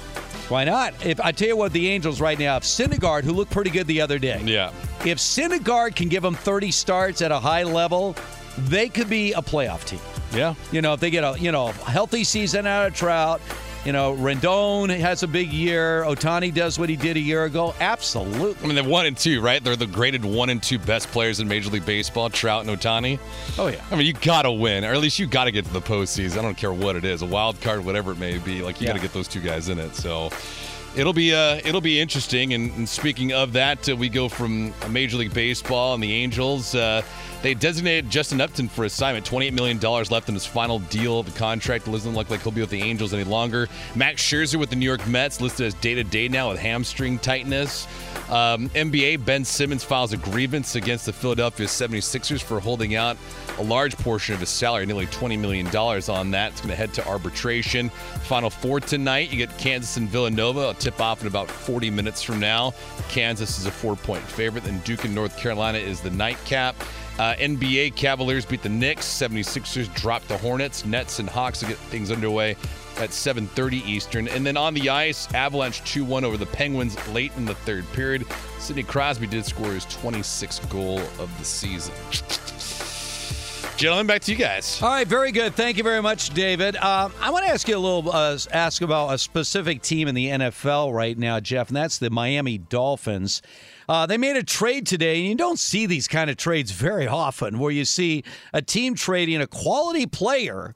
Why 0.48 0.64
not? 0.64 0.94
If 1.06 1.20
I 1.20 1.32
tell 1.32 1.48
you 1.48 1.58
what, 1.58 1.74
the 1.74 1.90
Angels 1.90 2.22
right 2.22 2.38
now, 2.38 2.56
if 2.58 2.64
Syndergaard, 2.64 3.24
who 3.24 3.34
looked 3.34 3.52
pretty 3.52 3.72
good 3.72 3.88
the 3.88 4.00
other 4.02 4.20
day, 4.20 4.40
Yeah. 4.46 4.72
if 5.04 5.18
Syndergaard 5.18 5.96
can 5.96 6.08
give 6.08 6.22
them 6.22 6.36
30 6.36 6.70
starts 6.70 7.22
at 7.24 7.32
a 7.32 7.40
high 7.40 7.64
level, 7.64 8.16
they 8.60 8.88
could 8.88 9.10
be 9.10 9.34
a 9.34 9.42
playoff 9.42 9.84
team. 9.86 10.00
Yeah. 10.36 10.54
You 10.72 10.84
know, 10.84 10.94
if 10.94 11.00
they 11.00 11.10
get 11.10 11.24
a 11.24 11.36
you 11.40 11.52
know 11.52 11.68
a 11.70 11.72
healthy 11.74 12.24
season 12.24 12.68
out 12.68 12.88
of 12.88 12.94
Trout, 12.94 13.42
you 13.86 13.92
know 13.92 14.16
Rendon 14.16 14.90
has 15.00 15.24
a 15.24 15.28
big 15.28 15.54
year, 15.54 16.04
Ohtani 16.04 16.54
does 16.54 16.78
what 16.80 16.90
he 16.90 16.96
did 16.96 17.16
a 17.18 17.20
year 17.20 17.46
ago. 17.46 17.74
Absolutely. 17.80 18.56
I 18.64 18.66
mean, 18.66 18.76
they're 18.76 18.84
one 18.84 19.06
and 19.06 19.16
two, 19.18 19.42
right? 19.42 19.64
They're 19.64 19.76
the 19.76 19.86
graded 19.88 20.26
one 20.26 20.50
and 20.50 20.62
two 20.62 20.80
best 20.80 21.08
players 21.10 21.40
in 21.40 21.48
Major 21.48 21.70
League 21.70 21.86
Baseball, 21.86 22.30
Trout 22.30 22.66
and 22.66 22.78
Ohtani. 22.80 23.20
Oh 23.58 23.68
yeah. 23.68 23.84
I 23.92 23.96
mean, 23.96 24.06
you 24.08 24.14
gotta 24.14 24.52
win, 24.52 24.84
or 24.84 24.94
at 24.94 25.00
least 25.00 25.20
you 25.20 25.28
gotta 25.28 25.52
get 25.52 25.66
to 25.66 25.74
the 25.74 25.82
postseason. 25.82 26.40
I 26.40 26.42
don't 26.42 26.58
care 26.58 26.74
what 26.74 26.96
it 26.96 27.06
is, 27.06 27.22
a 27.22 27.26
wild 27.26 27.62
card, 27.62 27.86
whatever 27.86 28.12
it 28.12 28.18
may 28.18 28.38
be. 28.40 28.62
Like 28.62 28.82
you 28.82 28.86
Yeah. 28.88 28.94
gotta 28.94 29.02
get 29.04 29.14
those 29.14 29.28
two 29.28 29.42
guys 29.42 29.70
in 29.70 29.78
it. 29.80 29.96
So 29.96 30.30
it'll 30.96 31.14
be 31.14 31.34
uh, 31.34 31.58
it'll 31.64 31.82
be 31.82 32.00
interesting. 32.00 32.54
And, 32.54 32.72
and 32.74 32.90
speaking 32.90 33.34
of 33.34 33.54
that, 33.54 33.88
uh, 33.90 33.96
we 33.96 34.10
go 34.10 34.30
from 34.30 34.74
Major 34.90 35.18
League 35.18 35.34
Baseball 35.34 35.94
and 35.94 36.02
the 36.04 36.12
Angels. 36.14 36.74
Uh, 36.74 37.02
they 37.46 37.54
designated 37.54 38.10
Justin 38.10 38.42
Upton 38.42 38.68
for 38.68 38.86
assignment. 38.86 39.24
$28 39.24 39.54
million 39.54 39.80
left 39.80 40.30
in 40.30 40.34
his 40.34 40.48
final 40.48 40.80
deal. 40.80 41.22
The 41.22 41.30
contract 41.30 41.86
doesn't 41.86 42.16
look 42.16 42.32
like 42.32 42.42
he'll 42.42 42.52
be 42.52 42.62
with 42.62 42.72
the 42.72 42.82
Angels 42.82 43.14
any 43.14 43.24
longer. 43.24 43.70
Max 43.94 44.24
Scherzer 44.24 44.56
with 44.56 44.72
the 44.72 44.76
New 44.76 44.88
York 44.88 45.08
Mets 45.08 45.40
listed 45.40 45.68
as 45.68 45.76
day 45.76 45.94
to 45.94 46.04
day 46.04 46.28
now 46.28 46.50
with 46.50 46.58
hamstring 46.58 47.20
tightness. 47.20 47.86
Um, 48.30 48.70
NBA 48.70 49.26
Ben 49.26 49.46
Simmons 49.46 49.84
files 49.84 50.12
a 50.12 50.18
grievance 50.18 50.74
against 50.74 51.06
the 51.06 51.14
Philadelphia 51.14 51.68
76ers 51.68 52.42
for 52.42 52.60
holding 52.60 52.96
out 52.96 53.16
a 53.60 53.64
large 53.64 53.96
portion 53.98 54.34
of 54.34 54.40
his 54.40 54.50
salary, 54.50 54.88
nearly 54.88 55.06
$20 55.06 55.40
million 55.40 55.68
on 55.68 56.32
that. 56.32 56.52
It's 56.52 56.62
going 56.62 56.72
to 56.72 56.76
head 56.76 56.96
to 56.96 57.08
arbitration. 57.08 57.90
Final 58.24 58.50
four 58.50 58.80
tonight. 58.80 59.30
You 59.30 59.38
get 59.38 59.56
Kansas 59.60 59.98
and 59.98 60.10
Villanova. 60.10 60.62
I'll 60.62 60.74
tip 60.74 61.00
off 61.00 61.22
in 61.22 61.28
about 61.28 61.52
40 61.52 61.92
minutes 61.92 62.24
from 62.24 62.40
now. 62.40 62.74
Kansas 63.08 63.60
is 63.60 63.68
a 63.68 63.72
four 63.72 63.96
point 63.96 64.24
favorite, 64.24 64.64
then 64.64 64.80
Duke 64.80 65.06
and 65.06 65.14
North 65.14 65.38
Carolina 65.38 65.78
is 65.78 66.02
the 66.02 66.10
nightcap. 66.10 66.76
Uh, 67.18 67.34
NBA 67.36 67.96
Cavaliers 67.96 68.46
beat 68.46 68.62
the 68.62 68.70
Knicks. 68.70 69.06
76ers 69.06 69.94
dropped 69.96 70.28
the 70.28 70.38
Hornets. 70.38 70.86
Nets 70.86 71.20
and 71.20 71.30
Hawks 71.30 71.60
to 71.60 71.66
get 71.66 71.78
things 71.78 72.12
underway 72.12 72.58
at 72.98 73.12
7:30 73.12 73.84
Eastern. 73.86 74.28
And 74.28 74.46
then 74.46 74.58
on 74.58 74.74
the 74.74 74.90
ice, 74.90 75.34
Avalanche 75.34 75.82
2-1 75.82 76.24
over 76.24 76.38
the 76.38 76.46
Penguins 76.46 76.96
late 77.10 77.32
in 77.38 77.46
the 77.46 77.56
third 77.56 77.90
period. 77.94 78.26
Sidney 78.60 78.84
Crosby 78.84 79.28
did 79.28 79.46
score 79.46 79.72
his 79.72 79.86
26th 79.86 80.70
goal 80.70 81.00
of 81.20 81.30
the 81.38 81.46
season. 81.46 81.94
Gentlemen, 83.78 84.08
back 84.08 84.22
to 84.22 84.32
you 84.32 84.38
guys. 84.38 84.82
All 84.82 84.90
right, 84.90 85.06
very 85.06 85.34
good. 85.34 85.54
Thank 85.54 85.76
you 85.76 85.84
very 85.84 86.02
much, 86.02 86.30
David. 86.30 86.78
Um, 86.78 87.12
I 87.20 87.30
want 87.30 87.46
to 87.46 87.52
ask 87.52 87.68
you 87.68 87.76
a 87.76 87.80
little, 87.80 88.10
uh, 88.10 88.38
ask 88.54 88.82
about 88.82 89.14
a 89.14 89.18
specific 89.18 89.82
team 89.82 90.08
in 90.08 90.16
the 90.16 90.28
NFL 90.28 90.94
right 90.94 91.18
now, 91.18 91.42
Jeff, 91.42 91.68
and 91.68 91.76
that's 91.76 91.98
the 91.98 92.10
Miami 92.10 92.58
Dolphins. 92.58 93.42
Uh, 93.88 94.06
they 94.06 94.18
made 94.18 94.36
a 94.36 94.44
trade 94.44 94.88
today, 94.88 95.20
and 95.20 95.28
you 95.28 95.36
don't 95.36 95.60
see 95.60 95.86
these 95.86 96.08
kind 96.08 96.30
of 96.30 96.38
trades 96.38 96.72
very 96.72 97.08
often, 97.08 97.60
where 97.60 97.72
you 97.72 97.86
see 97.86 98.24
a 98.54 98.62
team 98.62 98.96
trading 98.96 99.42
a 99.42 99.48
quality 99.48 100.06
player 100.06 100.76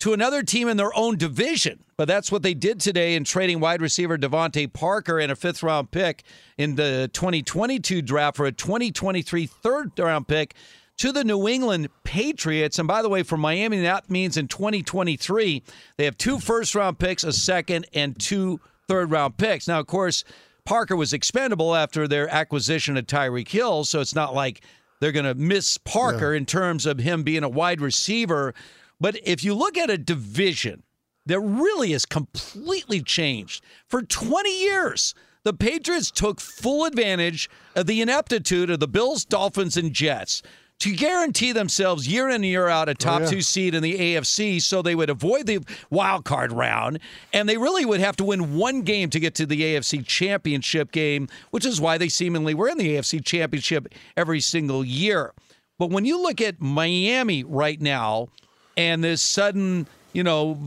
to 0.00 0.14
another 0.14 0.42
team 0.42 0.68
in 0.68 0.76
their 0.76 0.96
own 0.96 1.16
division. 1.16 1.84
But 1.96 2.08
that's 2.08 2.32
what 2.32 2.42
they 2.42 2.54
did 2.54 2.80
today 2.80 3.14
in 3.14 3.24
trading 3.24 3.60
wide 3.60 3.82
receiver 3.82 4.16
DeVante 4.16 4.72
Parker 4.72 5.18
and 5.18 5.30
a 5.30 5.36
fifth 5.36 5.62
round 5.62 5.90
pick 5.90 6.22
in 6.56 6.76
the 6.76 7.10
2022 7.12 8.00
draft 8.00 8.38
for 8.38 8.46
a 8.46 8.52
2023 8.52 9.46
third 9.46 9.90
round 9.98 10.26
pick 10.26 10.54
to 10.96 11.12
the 11.12 11.24
New 11.24 11.46
England 11.46 11.88
Patriots. 12.04 12.78
And 12.78 12.88
by 12.88 13.02
the 13.02 13.10
way, 13.10 13.22
for 13.22 13.36
Miami, 13.36 13.80
that 13.82 14.10
means 14.10 14.38
in 14.38 14.48
2023, 14.48 15.62
they 15.98 16.04
have 16.06 16.16
two 16.16 16.38
first 16.38 16.74
round 16.74 16.98
picks, 16.98 17.22
a 17.22 17.32
second, 17.32 17.86
and 17.92 18.18
two 18.18 18.60
third 18.88 19.10
round 19.10 19.36
picks. 19.36 19.68
Now, 19.68 19.80
of 19.80 19.86
course, 19.86 20.24
Parker 20.70 20.94
was 20.94 21.12
expendable 21.12 21.74
after 21.74 22.06
their 22.06 22.28
acquisition 22.28 22.96
of 22.96 23.04
Tyreek 23.04 23.48
Hill, 23.48 23.82
so 23.84 23.98
it's 23.98 24.14
not 24.14 24.36
like 24.36 24.62
they're 25.00 25.10
going 25.10 25.24
to 25.24 25.34
miss 25.34 25.76
Parker 25.78 26.32
in 26.32 26.46
terms 26.46 26.86
of 26.86 27.00
him 27.00 27.24
being 27.24 27.42
a 27.42 27.48
wide 27.48 27.80
receiver. 27.80 28.54
But 29.00 29.16
if 29.24 29.42
you 29.42 29.52
look 29.52 29.76
at 29.76 29.90
a 29.90 29.98
division 29.98 30.84
that 31.26 31.40
really 31.40 31.90
has 31.90 32.06
completely 32.06 33.02
changed 33.02 33.64
for 33.88 34.02
20 34.02 34.60
years, 34.60 35.12
the 35.42 35.52
Patriots 35.52 36.12
took 36.12 36.40
full 36.40 36.84
advantage 36.84 37.50
of 37.74 37.86
the 37.86 38.00
ineptitude 38.00 38.70
of 38.70 38.78
the 38.78 38.86
Bills, 38.86 39.24
Dolphins, 39.24 39.76
and 39.76 39.92
Jets 39.92 40.40
to 40.80 40.96
guarantee 40.96 41.52
themselves 41.52 42.08
year 42.08 42.28
in 42.28 42.36
and 42.36 42.44
year 42.44 42.68
out 42.68 42.88
a 42.88 42.94
top 42.94 43.20
Oh, 43.20 43.24
yeah. 43.24 43.30
two 43.30 43.40
seed 43.42 43.74
in 43.74 43.82
the 43.82 43.98
AFC 43.98 44.60
so 44.60 44.82
they 44.82 44.94
would 44.94 45.10
avoid 45.10 45.46
the 45.46 45.60
wild 45.90 46.24
card 46.24 46.52
round. 46.52 46.98
And 47.32 47.48
they 47.48 47.56
really 47.58 47.84
would 47.84 48.00
have 48.00 48.16
to 48.16 48.24
win 48.24 48.56
one 48.56 48.82
game 48.82 49.10
to 49.10 49.20
get 49.20 49.34
to 49.36 49.46
the 49.46 49.60
AFC 49.60 50.04
championship 50.06 50.90
game, 50.90 51.28
which 51.50 51.64
is 51.66 51.80
why 51.80 51.98
they 51.98 52.08
seemingly 52.08 52.54
were 52.54 52.68
in 52.68 52.78
the 52.78 52.96
AFC 52.96 53.24
championship 53.24 53.92
every 54.16 54.40
single 54.40 54.84
year. 54.84 55.32
But 55.78 55.90
when 55.90 56.04
you 56.04 56.20
look 56.20 56.40
at 56.40 56.60
Miami 56.60 57.44
right 57.44 57.80
now 57.80 58.28
and 58.76 59.04
this 59.04 59.22
sudden, 59.22 59.86
you 60.12 60.22
know, 60.22 60.58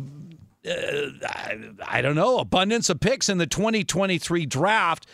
uh, 0.68 0.72
I, 1.28 1.58
I 1.88 2.02
don't 2.02 2.16
know, 2.16 2.38
abundance 2.40 2.90
of 2.90 3.00
picks 3.00 3.30
in 3.30 3.38
the 3.38 3.48
2023 3.48 4.46
draft. 4.46 5.08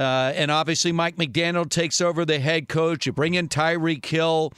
Uh, 0.00 0.32
and 0.34 0.50
obviously, 0.50 0.92
Mike 0.92 1.16
McDaniel 1.16 1.68
takes 1.68 2.00
over 2.00 2.24
the 2.24 2.38
head 2.38 2.68
coach. 2.68 3.04
You 3.04 3.12
bring 3.12 3.34
in 3.34 3.48
Tyreek 3.48 4.06
Hill. 4.06 4.50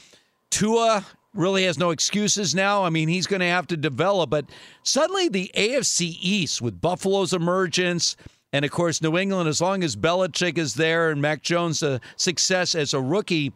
Tua 0.50 1.04
really 1.34 1.64
has 1.64 1.78
no 1.78 1.90
excuses 1.90 2.54
now. 2.54 2.84
I 2.84 2.90
mean, 2.90 3.08
he's 3.08 3.26
going 3.26 3.40
to 3.40 3.46
have 3.46 3.66
to 3.68 3.76
develop. 3.76 4.30
But 4.30 4.46
suddenly, 4.84 5.28
the 5.28 5.50
AFC 5.56 6.16
East 6.20 6.62
with 6.62 6.80
Buffalo's 6.80 7.32
emergence, 7.32 8.14
and 8.52 8.64
of 8.64 8.70
course, 8.70 9.02
New 9.02 9.18
England, 9.18 9.48
as 9.48 9.60
long 9.60 9.82
as 9.82 9.96
Belichick 9.96 10.58
is 10.58 10.74
there 10.74 11.10
and 11.10 11.20
Mac 11.20 11.42
Jones' 11.42 11.82
uh, 11.82 11.98
success 12.16 12.76
as 12.76 12.94
a 12.94 13.00
rookie, 13.00 13.52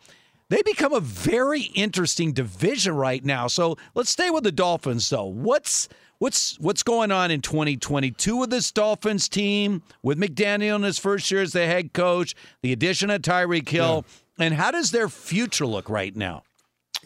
they 0.49 0.63
become 0.63 0.93
a 0.93 1.01
very 1.01 1.63
interesting 1.75 2.33
division 2.33 2.97
right 2.97 3.25
now. 3.25 3.47
So 3.47 3.77
let's 3.95 4.11
stay 4.11 4.31
with 4.31 4.43
the 4.43 4.51
Dolphins, 4.53 5.09
though. 5.09 5.27
What's 5.27 5.89
what's 6.19 6.59
what's 6.61 6.83
going 6.83 7.11
on 7.13 7.31
in 7.31 7.41
2022 7.41 8.37
with 8.37 8.51
this 8.51 8.71
Dolphins 8.73 9.29
team 9.29 9.83
with 10.03 10.19
McDaniel 10.19 10.77
in 10.77 10.83
his 10.83 10.99
first 10.99 11.31
year 11.31 11.43
as 11.43 11.53
the 11.53 11.67
head 11.67 11.93
coach, 11.93 12.35
the 12.63 12.73
addition 12.73 13.11
of 13.11 13.23
Tyreek 13.23 13.69
Hill, 13.69 14.05
and 14.39 14.55
how 14.55 14.71
does 14.71 14.91
their 14.91 15.09
future 15.09 15.67
look 15.67 15.89
right 15.89 16.15
now? 16.15 16.43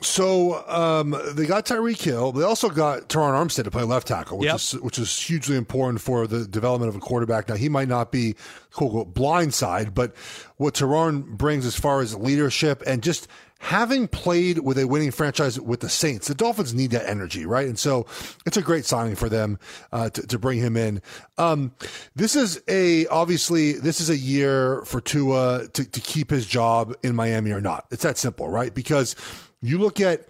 So 0.02 0.66
um, 0.66 1.14
they 1.34 1.44
got 1.44 1.66
Tyreek 1.66 2.00
Hill. 2.00 2.32
They 2.32 2.42
also 2.42 2.70
got 2.70 3.08
Terron 3.10 3.32
Armstead 3.34 3.64
to 3.64 3.70
play 3.70 3.82
left 3.82 4.06
tackle, 4.06 4.38
which 4.38 4.46
Yep. 4.46 4.56
is 4.56 4.72
which 4.80 4.98
is 4.98 5.18
hugely 5.18 5.56
important 5.56 6.00
for 6.00 6.26
the 6.26 6.46
development 6.46 6.88
of 6.88 6.96
a 6.96 7.00
quarterback. 7.00 7.48
Now 7.48 7.56
he 7.56 7.68
might 7.68 7.88
not 7.88 8.10
be 8.10 8.34
quote 8.72 8.90
unquote 8.92 9.14
blindside, 9.14 9.92
but 9.94 10.14
what 10.56 10.74
Terron 10.74 11.24
brings 11.36 11.66
as 11.66 11.76
far 11.76 12.00
as 12.00 12.14
leadership 12.16 12.82
and 12.86 13.02
just 13.02 13.28
having 13.60 14.08
played 14.08 14.58
with 14.60 14.78
a 14.78 14.86
winning 14.86 15.10
franchise 15.10 15.60
with 15.60 15.80
the 15.80 15.88
Saints, 15.88 16.28
the 16.28 16.34
Dolphins 16.34 16.72
need 16.72 16.92
that 16.92 17.06
energy, 17.06 17.44
right? 17.44 17.66
And 17.68 17.78
so 17.78 18.06
it's 18.46 18.56
a 18.56 18.62
great 18.62 18.86
signing 18.86 19.14
for 19.14 19.28
them 19.28 19.58
uh, 19.92 20.08
to, 20.10 20.26
to 20.26 20.38
bring 20.38 20.58
him 20.58 20.78
in. 20.78 21.02
Um, 21.36 21.72
this 22.16 22.34
is 22.34 22.62
a 22.68 23.06
obviously 23.08 23.72
this 23.72 24.00
is 24.00 24.08
a 24.08 24.16
year 24.16 24.82
for 24.86 25.00
Tua 25.02 25.68
to, 25.74 25.84
to 25.84 26.00
keep 26.00 26.30
his 26.30 26.46
job 26.46 26.94
in 27.02 27.14
Miami 27.14 27.52
or 27.52 27.60
not. 27.60 27.84
It's 27.90 28.02
that 28.02 28.16
simple, 28.16 28.48
right? 28.48 28.74
Because 28.74 29.14
you 29.60 29.76
look 29.76 30.00
at 30.00 30.26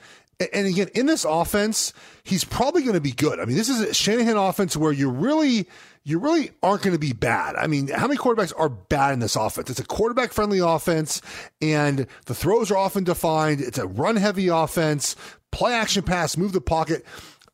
and 0.53 0.67
again 0.67 0.89
in 0.95 1.07
this 1.07 1.25
offense, 1.25 1.93
he's 2.25 2.43
probably 2.45 2.83
going 2.83 2.95
to 2.95 3.01
be 3.01 3.13
good. 3.13 3.39
I 3.39 3.45
mean, 3.45 3.57
this 3.57 3.69
is 3.69 3.81
a 3.81 3.95
Shanahan 3.95 4.37
offense 4.37 4.77
where 4.77 4.91
you're 4.91 5.09
really 5.09 5.69
you 6.03 6.19
really 6.19 6.51
aren't 6.63 6.83
going 6.83 6.95
to 6.95 6.99
be 6.99 7.13
bad. 7.13 7.57
I 7.57 7.67
mean, 7.67 7.89
how 7.89 8.07
many 8.07 8.19
quarterbacks 8.19 8.53
are 8.57 8.69
bad 8.69 9.13
in 9.13 9.19
this 9.19 9.37
offense? 9.37 9.71
It's 9.71 9.81
a 9.81 9.85
quarterback 9.85 10.33
friendly 10.33 10.59
offense, 10.59 11.21
and 11.61 12.07
the 12.27 12.35
throws 12.35 12.71
are 12.71 12.77
often 12.77 13.05
defined. 13.05 13.61
It's 13.61 13.79
a 13.79 13.87
run 13.87 14.17
heavy 14.17 14.49
offense, 14.49 15.15
play 15.53 15.75
action 15.75 16.03
pass, 16.03 16.37
move 16.37 16.53
the 16.53 16.61
pocket. 16.61 17.05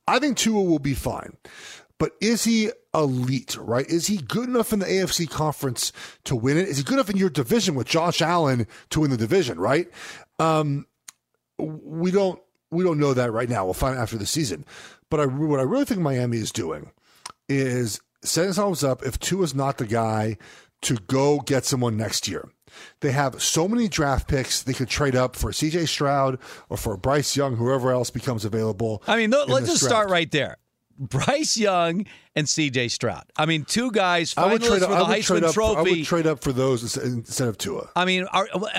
I 0.07 0.19
think 0.19 0.37
Tua 0.37 0.63
will 0.63 0.79
be 0.79 0.95
fine. 0.95 1.37
But 1.99 2.13
is 2.21 2.45
he 2.45 2.71
elite, 2.95 3.57
right? 3.59 3.87
Is 3.89 4.07
he 4.07 4.19
good 4.19 4.49
enough 4.49 4.73
in 4.73 4.79
the 4.79 4.87
AFC 4.87 5.29
conference 5.29 5.93
to 6.25 6.37
win 6.37 6.59
it? 6.59 6.69
Is 6.69 6.79
he 6.79 6.85
good 6.85 6.95
enough 6.95 7.11
in 7.11 7.17
your 7.17 7.31
division 7.31 7.75
with 7.75 7.87
Josh 7.87 8.21
Allen 8.21 8.67
to 8.91 9.01
win 9.01 9.11
the 9.11 9.17
division, 9.17 9.59
right? 9.59 9.89
Um, 10.39 10.87
we 11.59 12.11
don't 12.11 12.41
we 12.71 12.85
don't 12.85 12.99
know 12.99 13.15
that 13.15 13.33
right 13.33 13.49
now. 13.49 13.65
We'll 13.65 13.75
find 13.75 13.97
out 13.97 14.03
after 14.03 14.19
the 14.19 14.27
season. 14.27 14.67
But 15.09 15.21
I, 15.21 15.27
what 15.27 15.61
I 15.61 15.63
really 15.63 15.85
think 15.85 16.01
Miami 16.01 16.37
is 16.37 16.53
doing 16.53 16.91
is 17.49 18.01
setting 18.23 18.49
themselves 18.49 18.85
up 18.85 19.03
if 19.03 19.19
Tua 19.19 19.45
is 19.45 19.55
not 19.55 19.79
the 19.79 19.87
guy 19.87 20.37
to 20.83 20.97
go 21.07 21.41
get 21.41 21.65
someone 21.65 21.97
next 21.97 22.29
year. 22.29 22.49
They 23.01 23.13
have 23.13 23.43
so 23.43 23.67
many 23.69 23.89
draft 23.89 24.29
picks 24.29 24.63
they 24.63 24.75
could 24.75 24.89
trade 24.89 25.17
up 25.17 25.37
for 25.37 25.51
CJ 25.51 25.89
Stroud 25.89 26.39
or 26.69 26.77
for 26.77 26.97
Bryce 26.97 27.37
Young, 27.37 27.57
whoever 27.57 27.91
else 27.91 28.11
becomes 28.11 28.45
available. 28.45 29.03
I 29.07 29.17
mean, 29.17 29.31
let's 29.31 29.67
just 29.67 29.81
draft. 29.81 29.81
start 29.81 30.11
right 30.11 30.31
there. 30.31 30.59
Bryce 30.99 31.57
Young 31.57 32.07
and 32.37 32.49
C.J. 32.49 32.89
Stroud. 32.89 33.25
I 33.37 33.47
mean, 33.47 33.65
two 33.65 33.91
guys 33.91 34.35
would 34.37 34.61
finalists 34.61 34.67
trade 34.67 34.81
for 34.83 34.87
the 34.87 34.89
would 34.89 35.07
Heisman 35.07 35.43
up. 35.43 35.55
For, 35.55 35.63
I 35.79 35.83
would 35.83 36.05
trade 36.05 36.27
up 36.27 36.41
for 36.43 36.53
those 36.53 36.97
instead- 36.97 37.49
of 37.49 37.59
Tua. 37.59 37.89
I 37.97 38.05
mean, 38.05 38.27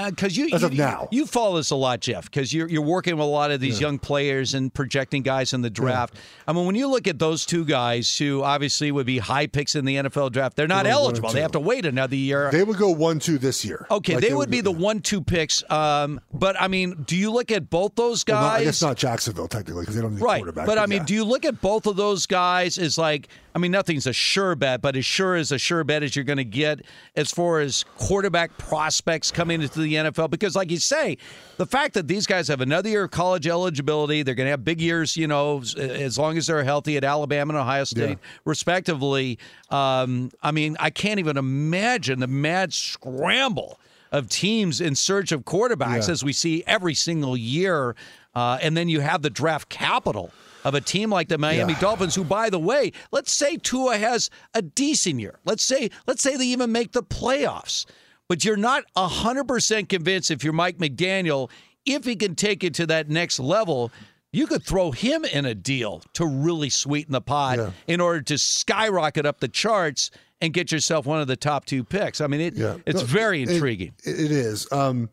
because 0.10 0.38
you 0.38 0.46
As 0.54 0.62
you, 0.62 0.68
of 0.68 0.74
now. 0.74 1.08
you 1.12 1.26
follow 1.26 1.58
this 1.58 1.72
a 1.72 1.76
lot, 1.76 2.00
Jeff, 2.02 2.26
because 2.26 2.54
you're 2.54 2.70
you're 2.70 2.82
working 2.82 3.16
with 3.16 3.24
a 3.24 3.30
lot 3.30 3.52
of 3.52 3.60
these 3.60 3.82
young 3.82 3.98
players 4.00 4.54
and 4.54 4.74
projecting 4.74 5.24
guys 5.24 5.54
in 5.54 5.62
the 5.62 5.70
draft. 5.70 6.16
I 6.48 6.54
mean, 6.54 6.66
when 6.66 6.76
you 6.76 6.88
look 6.88 7.08
at 7.08 7.18
those 7.20 7.46
two 7.46 7.66
guys 7.66 8.18
who 8.18 8.44
obviously 8.44 8.92
would 8.92 9.06
be 9.06 9.18
high 9.18 9.48
picks 9.48 9.76
in 9.76 9.86
the 9.86 9.96
NFL 9.96 10.32
draft, 10.32 10.56
they're 10.56 10.68
not 10.68 10.84
They're 10.84 10.94
eligible. 10.94 11.32
They 11.32 11.42
have 11.42 11.52
to 11.54 11.60
wait 11.60 11.86
another 11.86 12.16
year. 12.16 12.52
They 12.52 12.64
would 12.64 12.78
go 12.78 12.90
one 12.92 13.20
two 13.20 13.38
this 13.38 13.66
year. 13.66 13.88
Okay, 13.90 14.16
Like, 14.16 14.24
they, 14.24 14.34
would 14.34 14.50
be 14.52 14.62
the 14.62 14.72
one-two 14.72 15.22
picks. 15.22 15.64
Um, 15.72 16.20
but 16.34 16.60
I 16.62 16.68
mean, 16.68 17.04
do 17.08 17.16
you 17.16 17.32
look 17.32 17.52
at 17.52 17.70
both 17.70 17.96
those 17.96 18.24
Well, 18.28 18.38
guys? 18.38 18.52
not, 18.52 18.62
I 18.62 18.64
guess 18.64 18.82
not 18.82 18.98
Jacksonville 18.98 19.48
technically 19.48 19.82
because 19.82 19.96
they 19.96 20.02
don't 20.02 20.14
need 20.16 20.22
right. 20.22 20.38
quarterback. 20.40 20.66
But 20.68 20.78
I 20.78 20.86
mean, 20.86 21.04
do 21.06 21.14
you 21.14 21.24
look 21.24 21.46
at 21.46 21.62
both 21.62 21.88
of 21.88 21.96
those 21.96 22.26
guys 22.26 22.78
as 22.78 22.98
like, 22.98 23.28
I 23.58 23.60
mean, 23.60 23.72
nothing's 23.72 24.06
a 24.06 24.14
sure 24.14 24.54
bet, 24.54 24.84
but 24.84 24.96
as 24.96 25.04
sure 25.04 25.34
as 25.36 25.52
a 25.52 25.58
sure 25.58 25.84
bet 25.84 26.04
as 26.04 26.16
you're 26.16 26.24
going 26.24 26.38
to 26.38 26.44
get 26.44 26.82
as 27.16 27.32
far 27.32 27.60
as 27.60 27.84
quarterback 27.98 28.56
prospects 28.60 29.32
coming 29.32 29.64
into 29.64 29.80
the 29.80 29.96
NFL? 29.96 30.30
Because, 30.30 30.56
like 30.56 30.70
you 30.70 30.78
say, 30.78 31.18
the 31.58 31.66
fact 31.66 31.96
that 31.96 32.08
these 32.08 32.28
guys 32.28 32.50
have 32.50 32.62
another 32.62 32.88
year 32.88 33.06
of 33.06 33.10
college 33.10 33.48
eligibility, 33.48 34.22
they're 34.22 34.36
going 34.36 34.46
to 34.46 34.52
have 34.52 34.64
big 34.64 34.80
years, 34.80 35.18
you 35.18 35.26
know, 35.26 35.58
as- 35.76 36.20
long 36.20 36.38
as 36.38 36.46
they're 36.46 36.64
healthy 36.64 36.98
at 36.98 37.04
Alabama 37.04 37.54
and 37.54 37.60
Ohio 37.60 37.84
State, 37.84 38.20
respectively. 38.46 39.40
Um, 39.72 40.30
I 40.44 40.52
mean, 40.52 40.78
I 40.80 40.92
can't 40.92 41.20
even 41.20 41.36
imagine 41.36 42.20
the 42.20 42.28
mad 42.28 42.74
scramble 42.74 43.80
of 44.12 44.30
teams 44.30 44.82
in 44.82 44.94
search 44.94 45.32
of 45.32 45.46
quarterbacks 45.46 46.06
Yeah. 46.06 46.12
as 46.14 46.24
we 46.24 46.32
see 46.32 46.64
every 46.68 46.94
single 46.94 47.36
year. 47.36 47.96
Uh, 48.36 48.60
and 48.62 48.78
then 48.78 48.88
you 48.88 49.00
have 49.00 49.24
the 49.24 49.32
draft 49.32 49.68
capital 49.70 50.32
of 50.64 50.74
a 50.76 50.82
team 50.82 51.10
like 51.10 51.28
the 51.30 51.38
Miami 51.38 51.74
Yeah. 51.74 51.80
Dolphins, 51.80 52.16
who, 52.16 52.24
by 52.24 52.50
the 52.50 52.60
way, 52.60 52.92
let's 53.12 53.32
say 53.32 53.58
Tua 53.58 53.98
has 53.98 54.30
a 54.54 54.62
decent 54.62 55.20
year. 55.20 55.40
Let's 55.46 55.64
say, 55.64 55.90
let's 56.08 56.22
say 56.22 56.36
they 56.38 56.46
even 56.48 56.72
make 56.72 56.92
the 56.92 57.04
playoffs. 57.04 57.86
But 58.30 58.44
you're 58.44 58.58
not 58.58 58.84
hundred 58.96 59.46
percent 59.48 59.88
convinced 59.90 60.32
if 60.32 60.44
you're 60.44 60.52
Mike 60.54 60.78
McDaniel, 60.80 61.50
if 61.86 62.04
he 62.04 62.16
can 62.18 62.36
take 62.36 62.64
it 62.64 62.74
to 62.76 62.86
that 62.88 63.10
next 63.10 63.40
level, 63.40 63.92
you 64.34 64.46
could 64.48 64.64
throw 64.64 64.92
him 64.92 65.24
in 65.24 65.46
a 65.46 65.56
deal 65.56 66.02
to 66.14 66.26
really 66.26 66.70
sweeten 66.70 67.14
the 67.14 67.22
pot 67.22 67.58
Yeah. 67.58 67.72
in 67.88 68.02
order 68.02 68.22
to 68.24 68.38
skyrocket 68.38 69.26
up 69.26 69.40
the 69.40 69.48
charts 69.48 70.12
and 70.42 70.54
get 70.54 70.72
yourself 70.74 71.06
one 71.06 71.22
of 71.22 71.28
the 71.28 71.38
top 71.38 71.64
two 71.66 71.84
picks. 71.86 72.20
I 72.20 72.28
mean, 72.28 72.42
it, 72.42 72.56
Yeah. 72.56 72.76
it's 72.86 73.00
No, 73.00 73.06
very 73.08 73.42
intriguing. 73.42 73.94
It, 74.04 74.20
it 74.20 74.32
is. 74.32 74.70
Um, 74.74 75.10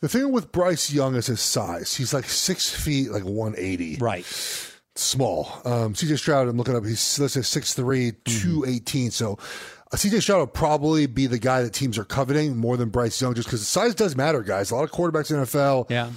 the 0.00 0.08
thing 0.08 0.30
with 0.30 0.52
Bryce 0.52 0.92
Young 0.92 1.14
is 1.14 1.26
his 1.28 1.40
size. 1.40 1.94
He's 1.96 2.12
like 2.12 2.26
six 2.28 2.68
feet, 2.68 3.10
like 3.10 3.24
180. 3.24 3.96
Right. 3.98 4.26
Small. 4.94 5.48
Um, 5.64 5.94
CJ 5.94 6.18
Stroud, 6.18 6.48
I'm 6.48 6.56
looking 6.56 6.76
up, 6.76 6.84
he's, 6.84 7.18
let's 7.18 7.34
say 7.34 7.40
6'3, 7.40 8.12
Mm-hmm. 8.24 8.48
218. 8.62 9.10
So 9.10 9.38
uh, 9.92 9.96
CJ 9.96 10.22
Stroud 10.22 10.38
will 10.38 10.46
probably 10.46 11.06
be 11.06 11.26
the 11.26 11.38
guy 11.38 11.62
that 11.62 11.72
teams 11.72 11.96
are 11.98 12.04
coveting 12.04 12.56
more 12.56 12.76
than 12.76 12.90
Bryce 12.90 13.20
Young 13.20 13.34
just 13.34 13.48
because 13.48 13.66
size 13.66 13.94
does 13.94 14.16
matter, 14.16 14.42
guys. 14.42 14.70
A 14.70 14.74
lot 14.76 14.84
of 14.84 14.90
quarterbacks 14.92 15.30
in 15.30 15.38
the 15.38 15.44
NFL. 15.46 15.90
Yeah. 15.90 16.10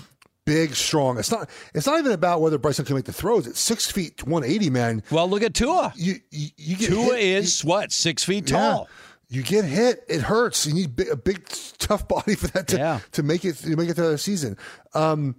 Big, 0.45 0.75
strong. 0.75 1.17
It's 1.17 1.31
not. 1.31 1.49
It's 1.73 1.87
not 1.87 1.97
even 1.97 2.11
about 2.11 2.39
whether 2.39 2.59
Bryce 2.59 2.77
Young 2.77 2.85
can 2.85 2.95
make 2.95 3.05
the 3.05 3.13
throws. 3.13 3.47
It's 3.47 3.59
six 3.59 3.89
feet, 3.89 4.27
one 4.27 4.43
eighty, 4.43 4.69
man. 4.69 5.01
Well, 5.09 5.27
look 5.27 5.41
at 5.41 5.55
Tua. 5.55 5.91
You 5.95 6.19
you, 6.29 6.49
you 6.55 6.75
get 6.75 6.89
Tua 6.89 7.15
hit- 7.15 7.19
is 7.43 7.65
what 7.65 7.91
six 7.91 8.23
feet 8.23 8.47
Yeah. 8.51 8.57
tall. 8.59 8.89
You 9.27 9.41
get 9.41 9.65
hit, 9.65 10.03
it 10.07 10.21
hurts. 10.21 10.67
You 10.67 10.75
need 10.75 10.99
a 11.09 11.15
big, 11.15 11.49
tough 11.79 12.07
body 12.09 12.35
for 12.35 12.45
that 12.49 12.67
to, 12.67 12.77
Yeah. 12.77 12.99
to 13.13 13.23
make 13.23 13.43
it 13.43 13.55
to 13.55 13.75
make 13.75 13.89
it 13.89 13.95
through 13.95 14.11
the 14.11 14.19
season. 14.19 14.55
Um, 14.93 15.35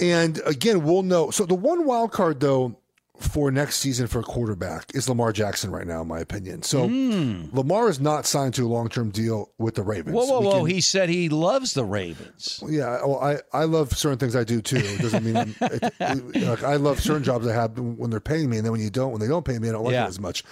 and 0.00 0.40
again, 0.46 0.84
we'll 0.84 1.02
know. 1.02 1.30
So 1.30 1.46
the 1.46 1.54
one 1.54 1.84
wild 1.86 2.12
card 2.12 2.40
though 2.40 2.76
for 3.18 3.50
next 3.50 3.76
season 3.76 4.06
for 4.06 4.18
a 4.20 4.22
quarterback 4.22 4.94
is 4.94 5.08
Lamar 5.08 5.32
Jackson 5.32 5.70
right 5.70 5.86
now, 5.86 6.02
in 6.02 6.08
my 6.08 6.18
opinion. 6.18 6.62
So 6.62 6.86
hmm. 6.86 7.44
Lamar 7.56 7.88
is 7.88 7.98
not 7.98 8.26
signed 8.26 8.52
to 8.54 8.66
a 8.66 8.68
long 8.68 8.90
term 8.90 9.08
deal 9.08 9.50
with 9.56 9.74
the 9.74 9.82
Ravens. 9.82 10.14
Whoa, 10.14 10.26
whoa, 10.26 10.40
We 10.40 10.46
whoa! 10.46 10.58
can- 10.64 10.66
He 10.66 10.80
said 10.82 11.08
he 11.08 11.30
loves 11.30 11.72
the 11.72 11.84
Ravens. 11.84 12.62
yeah, 12.68 13.00
well, 13.06 13.18
I, 13.22 13.38
I 13.54 13.64
love 13.64 13.96
certain 13.96 14.18
things 14.18 14.36
I 14.36 14.44
do 14.44 14.60
too. 14.60 14.76
It 14.82 15.00
doesn't 15.00 15.24
mean 15.24 15.36
it, 15.62 16.42
like 16.46 16.62
I 16.62 16.76
love 16.76 17.00
certain 17.00 17.24
jobs 17.24 17.46
I 17.46 17.54
have 17.54 17.78
when 17.78 18.10
they're 18.10 18.20
paying 18.20 18.50
me, 18.50 18.58
and 18.58 18.66
then 18.66 18.72
when 18.72 18.82
you 18.82 18.90
don't, 18.90 19.12
when 19.12 19.20
they 19.22 19.28
don't 19.28 19.46
pay 19.46 19.58
me, 19.58 19.70
I 19.70 19.72
don't 19.72 19.84
like 19.84 19.92
Yeah. 19.94 20.04
it 20.04 20.08
as 20.08 20.20
much. 20.20 20.44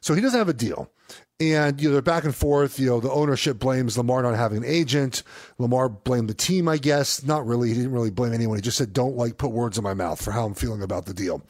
So 0.00 0.14
he 0.14 0.20
doesn't 0.22 0.38
have 0.38 0.48
a 0.48 0.54
deal, 0.54 0.90
and 1.38 1.80
you 1.80 1.88
know 1.88 1.92
they're 1.92 2.02
back 2.02 2.24
and 2.24 2.34
forth. 2.34 2.78
You 2.78 2.86
know 2.86 3.00
the 3.00 3.10
ownership 3.10 3.58
blames 3.58 3.98
Lamar 3.98 4.22
not 4.22 4.34
having 4.36 4.58
an 4.58 4.64
agent. 4.64 5.22
Lamar 5.58 5.88
blamed 5.88 6.28
the 6.30 6.34
team, 6.34 6.68
I 6.68 6.78
guess. 6.78 7.22
Not 7.24 7.46
really. 7.46 7.68
He 7.68 7.74
didn't 7.74 7.92
really 7.92 8.10
blame 8.10 8.32
anyone. 8.32 8.56
He 8.56 8.62
just 8.62 8.78
said, 8.78 8.92
"Don't 8.92 9.16
like 9.16 9.38
put 9.38 9.50
words 9.50 9.76
in 9.76 9.84
my 9.84 9.94
mouth 9.94 10.22
for 10.22 10.30
how 10.30 10.46
I'm 10.46 10.54
feeling 10.54 10.82
about 10.82 11.06
the 11.06 11.14
deal." 11.14 11.42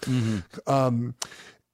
Um, 0.66 1.14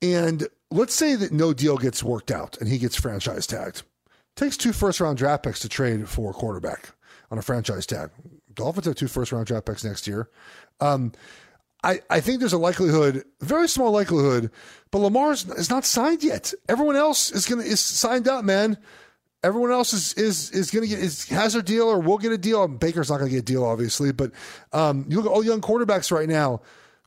and 0.03 0.47
let's 0.71 0.95
say 0.95 1.15
that 1.15 1.33
no 1.33 1.53
deal 1.53 1.79
gets 1.79 2.03
worked 2.03 2.31
out 2.31 2.59
and 2.59 2.69
he 2.69 2.79
gets 2.79 2.97
franchise 2.97 3.47
tagged. 3.47 3.83
Takes 4.37 4.57
two 4.57 4.73
first 4.73 5.01
round 5.01 5.19
draft 5.19 5.45
picks 5.45 5.61
to 5.61 5.69
trade 5.69 6.09
for 6.09 6.31
a 6.31 6.35
quarterback 6.35 6.91
on 7.31 7.39
a 7.39 7.43
franchise 7.43 7.87
tag. 7.87 8.11
Dolphins 8.55 8.87
have 8.87 8.97
two 8.97 9.09
first 9.09 9.33
round 9.33 9.47
draft 9.47 9.67
picks 9.67 9.85
next 9.85 10.07
year. 10.07 10.29
Um, 10.81 11.13
I, 11.85 12.01
I 12.09 12.21
think 12.21 12.39
there's 12.39 12.53
a 12.53 12.59
likelihood, 12.59 13.25
very 13.41 13.69
small 13.69 13.91
likelihood, 13.91 14.51
but 14.91 14.99
Lamar 14.99 15.33
is 15.33 15.69
not 15.69 15.85
signed 15.85 16.23
yet. 16.23 16.53
Everyone 16.69 16.97
else 16.97 17.33
is 17.33 17.47
gonna 17.47 17.63
is 17.63 17.81
signed 17.81 18.29
up, 18.29 18.45
man. 18.45 18.79
Everyone 19.43 19.73
else 19.73 19.93
is 19.93 20.13
is 20.15 20.51
is 20.53 20.71
gonna 20.71 20.87
get 20.87 21.01
is 21.01 21.29
has 21.29 21.55
their 21.55 21.63
deal 21.63 21.89
or 21.89 21.99
will 21.99 22.19
get 22.19 22.31
a 22.31 22.39
deal. 22.39 22.69
Baker's 22.69 23.11
not 23.11 23.19
gonna 23.19 23.31
get 23.31 23.41
a 23.41 23.43
deal, 23.43 23.65
obviously, 23.65 24.13
but 24.13 24.31
um, 24.73 25.05
you 25.09 25.17
look 25.17 25.27
at 25.27 25.33
all 25.33 25.45
young 25.45 25.61
quarterbacks 25.61 26.13
right 26.13 26.29
now. 26.29 26.61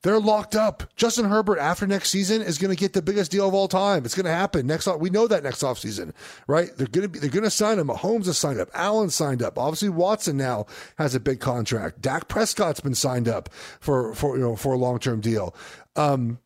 They're 0.05 0.19
locked 0.19 0.55
up. 0.55 0.83
Justin 0.95 1.25
Herbert 1.25 1.57
after 1.57 1.87
next 1.87 2.11
season 2.11 2.43
is 2.43 2.59
going 2.59 2.69
to 2.69 2.79
get 2.79 2.93
the 2.93 3.01
biggest 3.01 3.31
deal 3.31 3.47
of 3.47 3.55
all 3.55 3.67
time. 3.67 4.05
It's 4.05 4.13
going 4.13 4.27
to 4.27 4.31
happen 4.31 4.67
next. 4.67 4.85
off. 4.85 4.99
We 4.99 5.09
know 5.09 5.25
that 5.25 5.41
next 5.41 5.63
offseason, 5.63 6.13
right? 6.45 6.69
They're 6.77 6.85
going 6.85 7.05
to 7.05 7.09
be. 7.09 7.17
They're 7.17 7.31
going 7.31 7.43
to 7.43 7.49
sign 7.49 7.79
him. 7.79 7.87
Mahomes 7.87 8.27
has 8.27 8.37
signed 8.37 8.59
up. 8.59 8.69
Allen 8.75 9.09
signed 9.09 9.41
up. 9.41 9.57
Obviously, 9.57 9.89
Watson 9.89 10.37
now 10.37 10.67
has 10.99 11.15
a 11.15 11.19
big 11.19 11.39
contract. 11.39 12.01
Dak 12.01 12.27
Prescott's 12.27 12.81
been 12.81 12.93
signed 12.93 13.27
up 13.27 13.49
for 13.79 14.13
for 14.13 14.37
you 14.37 14.43
know 14.43 14.55
for 14.55 14.73
a 14.73 14.77
long 14.77 14.99
term 14.99 15.21
deal. 15.21 15.55
Um, 15.95 16.37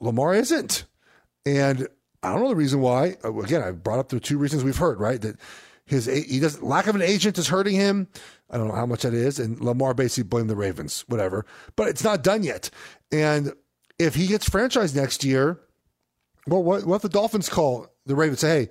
Lamar 0.00 0.34
isn't, 0.34 0.84
and 1.46 1.88
I 2.22 2.34
don't 2.34 2.42
know 2.42 2.50
the 2.50 2.56
reason 2.56 2.82
why. 2.82 3.16
Again, 3.24 3.62
I 3.62 3.70
brought 3.70 4.00
up 4.00 4.10
the 4.10 4.20
two 4.20 4.36
reasons 4.36 4.64
we've 4.64 4.76
heard, 4.76 5.00
right? 5.00 5.22
That 5.22 5.36
his 5.88 6.04
he 6.04 6.38
does 6.40 6.62
lack 6.62 6.86
of 6.86 6.94
an 6.94 7.02
agent 7.02 7.38
is 7.38 7.48
hurting 7.48 7.74
him. 7.74 8.08
I 8.50 8.56
don't 8.56 8.68
know 8.68 8.74
how 8.74 8.86
much 8.86 9.02
that 9.02 9.14
is, 9.14 9.38
and 9.38 9.60
Lamar 9.60 9.94
basically 9.94 10.28
blamed 10.28 10.48
the 10.48 10.56
Ravens, 10.56 11.04
whatever. 11.08 11.44
But 11.76 11.88
it's 11.88 12.04
not 12.04 12.22
done 12.22 12.42
yet. 12.42 12.70
And 13.10 13.52
if 13.98 14.14
he 14.14 14.26
gets 14.26 14.48
franchised 14.48 14.94
next 14.94 15.24
year, 15.24 15.60
well, 16.46 16.62
what, 16.62 16.84
what 16.84 16.96
if 16.96 17.02
the 17.02 17.08
Dolphins 17.08 17.48
call 17.48 17.88
the 18.06 18.14
Ravens 18.14 18.40
say, 18.40 18.60
"Hey, 18.60 18.68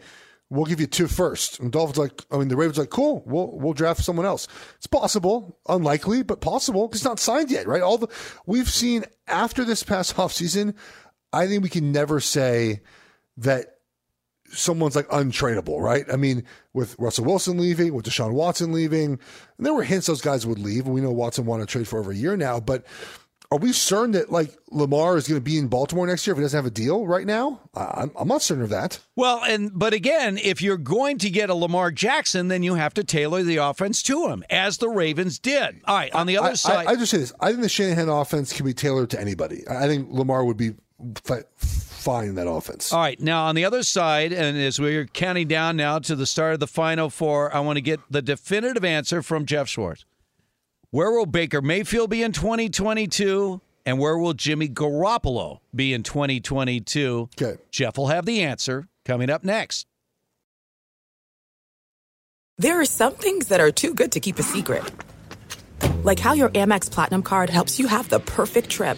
we'll 0.50 0.66
give 0.66 0.80
you 0.80 0.88
two 0.88 1.08
first. 1.08 1.60
And 1.60 1.72
Dolphins 1.72 1.98
like, 1.98 2.24
I 2.32 2.38
mean, 2.38 2.48
the 2.48 2.56
Ravens 2.56 2.78
like, 2.78 2.90
cool, 2.90 3.24
we'll 3.26 3.58
we'll 3.58 3.74
draft 3.74 4.04
someone 4.04 4.26
else. 4.26 4.48
It's 4.78 4.88
possible, 4.88 5.60
unlikely, 5.68 6.24
but 6.24 6.42
possible. 6.42 6.88
Because 6.88 7.02
it's 7.02 7.06
not 7.06 7.20
signed 7.20 7.52
yet, 7.52 7.68
right? 7.68 7.82
All 7.82 7.98
the 7.98 8.08
we've 8.46 8.70
seen 8.70 9.06
after 9.28 9.64
this 9.64 9.84
past 9.84 10.16
offseason, 10.16 10.76
I 11.34 11.48
think 11.48 11.64
we 11.64 11.70
can 11.70 11.92
never 11.92 12.20
say 12.20 12.82
that 13.38 13.76
someone's 14.50 14.96
like 14.96 15.10
untradeable, 15.10 15.80
right? 15.82 16.06
I 16.12 16.16
mean, 16.16 16.46
with 16.74 16.96
Russell 16.98 17.26
Wilson 17.26 17.58
leaving, 17.58 17.94
with 17.94 18.06
Deshaun 18.06 18.32
Watson 18.32 18.72
leaving, 18.72 19.20
and 19.58 19.66
there 19.66 19.74
were 19.74 19.84
hints 19.84 20.08
those 20.08 20.22
guys 20.22 20.48
would 20.48 20.60
leave. 20.60 20.88
We 20.88 21.02
know 21.02 21.12
Watson 21.12 21.46
wanted 21.46 21.68
to 21.68 21.72
trade 21.72 21.88
for 21.88 22.00
over 22.00 22.12
a 22.12 22.16
year 22.16 22.38
now, 22.38 22.60
but 22.60 22.86
are 23.52 23.58
we 23.58 23.72
certain 23.72 24.12
that 24.12 24.32
like 24.32 24.58
Lamar 24.72 25.16
is 25.16 25.28
going 25.28 25.40
to 25.40 25.44
be 25.44 25.58
in 25.58 25.68
Baltimore 25.68 26.06
next 26.06 26.28
year 26.28 26.34
if 26.34 26.38
he 26.38 26.44
doesn't 26.44 26.58
have 26.58 26.66
a 26.66 26.72
deal 26.72 27.08
right 27.08 27.26
now? 27.26 27.62
I'm, 27.74 28.12
I'm 28.18 28.28
not 28.28 28.42
certain 28.42 28.64
of 28.64 28.70
that. 28.70 29.00
Well, 29.16 29.44
and 29.44 29.72
but 29.74 29.94
again, 29.94 30.38
if 30.38 30.62
you're 30.62 30.78
going 30.78 31.18
to 31.20 31.30
get 31.30 31.50
a 31.50 31.56
Lamar 31.56 31.92
Jackson, 31.92 32.50
then 32.50 32.64
you 32.64 32.76
have 32.76 32.94
to 32.96 33.04
tailor 33.04 33.44
the 33.44 33.58
offense 33.58 34.04
to 34.04 34.28
him, 34.28 34.44
as 34.50 34.80
the 34.80 34.90
Ravens 34.90 35.40
did. 35.40 35.82
All 35.86 35.96
right, 35.96 36.14
on 36.14 36.28
the 36.28 36.38
other 36.38 36.50
I, 36.50 36.54
side, 36.54 36.88
I, 36.88 36.92
I 36.92 36.96
just 36.96 37.12
say 37.12 37.20
this: 37.20 37.34
I 37.40 37.50
think 37.50 37.62
the 37.62 37.70
Shanahan 37.70 38.10
offense 38.10 38.52
can 38.52 38.66
be 38.66 38.74
tailored 38.74 39.10
to 39.12 39.22
anybody. 39.22 39.64
I 39.70 39.88
think 39.88 40.10
Lamar 40.12 40.44
would 40.44 40.58
be 40.58 40.74
fine 41.56 42.28
in 42.28 42.36
that 42.36 42.50
offense. 42.50 42.92
All 42.92 43.00
right, 43.00 43.20
now 43.20 43.46
on 43.46 43.56
the 43.56 43.64
other 43.64 43.84
side, 43.84 44.34
and 44.34 44.58
as 44.58 44.80
we're 44.80 45.06
counting 45.06 45.48
down 45.48 45.78
now 45.78 46.00
to 46.00 46.16
the 46.16 46.26
start 46.26 46.54
of 46.54 46.60
the 46.60 46.68
Final 46.68 47.10
Four, 47.10 47.54
I 47.56 47.62
want 47.62 47.78
to 47.78 47.82
get 47.82 48.02
the 48.10 48.22
definitive 48.22 48.84
answer 48.84 49.22
from 49.22 49.46
Jeff 49.46 49.70
Schwartz. 49.70 50.06
Where 50.92 51.12
will 51.12 51.26
Baker 51.26 51.62
Mayfield 51.62 52.10
be 52.10 52.24
in 52.24 52.32
2022? 52.32 53.60
And 53.86 54.00
where 54.00 54.18
will 54.18 54.34
Jimmy 54.34 54.70
Garoppolo 54.70 55.60
be 55.76 55.94
in 55.94 56.02
2022? 56.02 57.30
Okay. 57.42 57.62
Jeff 57.72 57.98
will 57.98 58.08
have 58.08 58.26
the 58.26 58.42
answer 58.42 58.88
coming 59.04 59.30
up 59.30 59.44
next. 59.44 59.86
There 62.58 62.80
are 62.80 62.86
some 62.86 63.16
things 63.16 63.50
that 63.50 63.60
are 63.60 63.70
too 63.70 63.94
good 63.94 64.14
to 64.14 64.22
keep 64.22 64.40
a 64.40 64.44
secret. 64.44 64.90
Like 66.04 66.20
how 66.20 66.32
your 66.32 66.50
Amex 66.50 66.90
Platinum 66.90 67.22
card 67.22 67.50
helps 67.50 67.80
you 67.80 67.88
have 67.88 68.08
the 68.08 68.22
perfect 68.22 68.70
trip. 68.70 68.98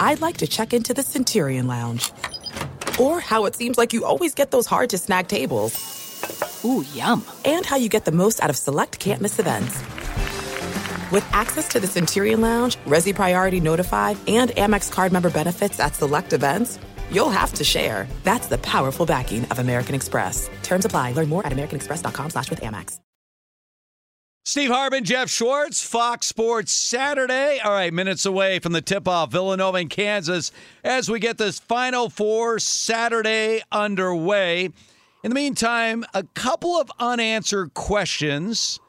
I'd 0.00 0.20
like 0.20 0.38
to 0.38 0.48
check 0.48 0.74
into 0.74 0.92
the 0.92 1.04
Centurion 1.04 1.68
Lounge. 1.68 2.10
Or 2.98 3.20
how 3.20 3.44
it 3.44 3.54
seems 3.54 3.78
like 3.78 3.92
you 3.92 4.04
always 4.04 4.34
get 4.34 4.50
those 4.50 4.66
hard 4.66 4.90
to 4.90 4.98
snag 4.98 5.28
tables. 5.28 5.76
Ooh, 6.64 6.84
yum. 6.92 7.24
And 7.44 7.64
how 7.64 7.76
you 7.76 7.88
get 7.88 8.04
the 8.04 8.12
most 8.12 8.42
out 8.42 8.50
of 8.50 8.56
select 8.56 8.98
can't 8.98 9.22
miss 9.22 9.38
events. 9.38 9.80
With 11.10 11.26
access 11.32 11.66
to 11.68 11.80
the 11.80 11.88
Centurion 11.88 12.40
Lounge, 12.40 12.76
Resy 12.86 13.12
Priority 13.12 13.58
Notified, 13.60 14.16
and 14.28 14.50
Amex 14.50 14.92
card 14.92 15.12
member 15.12 15.28
benefits 15.30 15.80
at 15.80 15.96
select 15.96 16.32
events, 16.32 16.78
you'll 17.10 17.30
have 17.30 17.52
to 17.54 17.64
share. 17.64 18.06
That's 18.22 18.46
the 18.46 18.58
powerful 18.58 19.06
backing 19.06 19.44
of 19.46 19.58
American 19.58 19.96
Express. 19.96 20.48
Terms 20.62 20.84
apply. 20.84 21.12
Learn 21.12 21.28
more 21.28 21.44
at 21.44 21.52
americanexpress.com 21.52 22.30
slash 22.30 22.48
with 22.48 22.60
Amex. 22.60 23.00
Steve 24.44 24.70
Hartman, 24.70 25.04
Jeff 25.04 25.28
Schwartz, 25.28 25.82
Fox 25.82 26.26
Sports 26.26 26.72
Saturday. 26.72 27.58
All 27.62 27.72
right, 27.72 27.92
minutes 27.92 28.24
away 28.24 28.58
from 28.58 28.72
the 28.72 28.80
tip-off, 28.80 29.30
Villanova 29.30 29.78
and 29.78 29.90
Kansas, 29.90 30.50
as 30.82 31.10
we 31.10 31.18
get 31.20 31.38
this 31.38 31.58
Final 31.58 32.08
Four 32.08 32.58
Saturday 32.58 33.62
underway. 33.70 34.70
In 35.22 35.28
the 35.28 35.34
meantime, 35.34 36.04
a 36.14 36.22
couple 36.34 36.76
of 36.76 36.90
unanswered 36.98 37.74
questions 37.74 38.80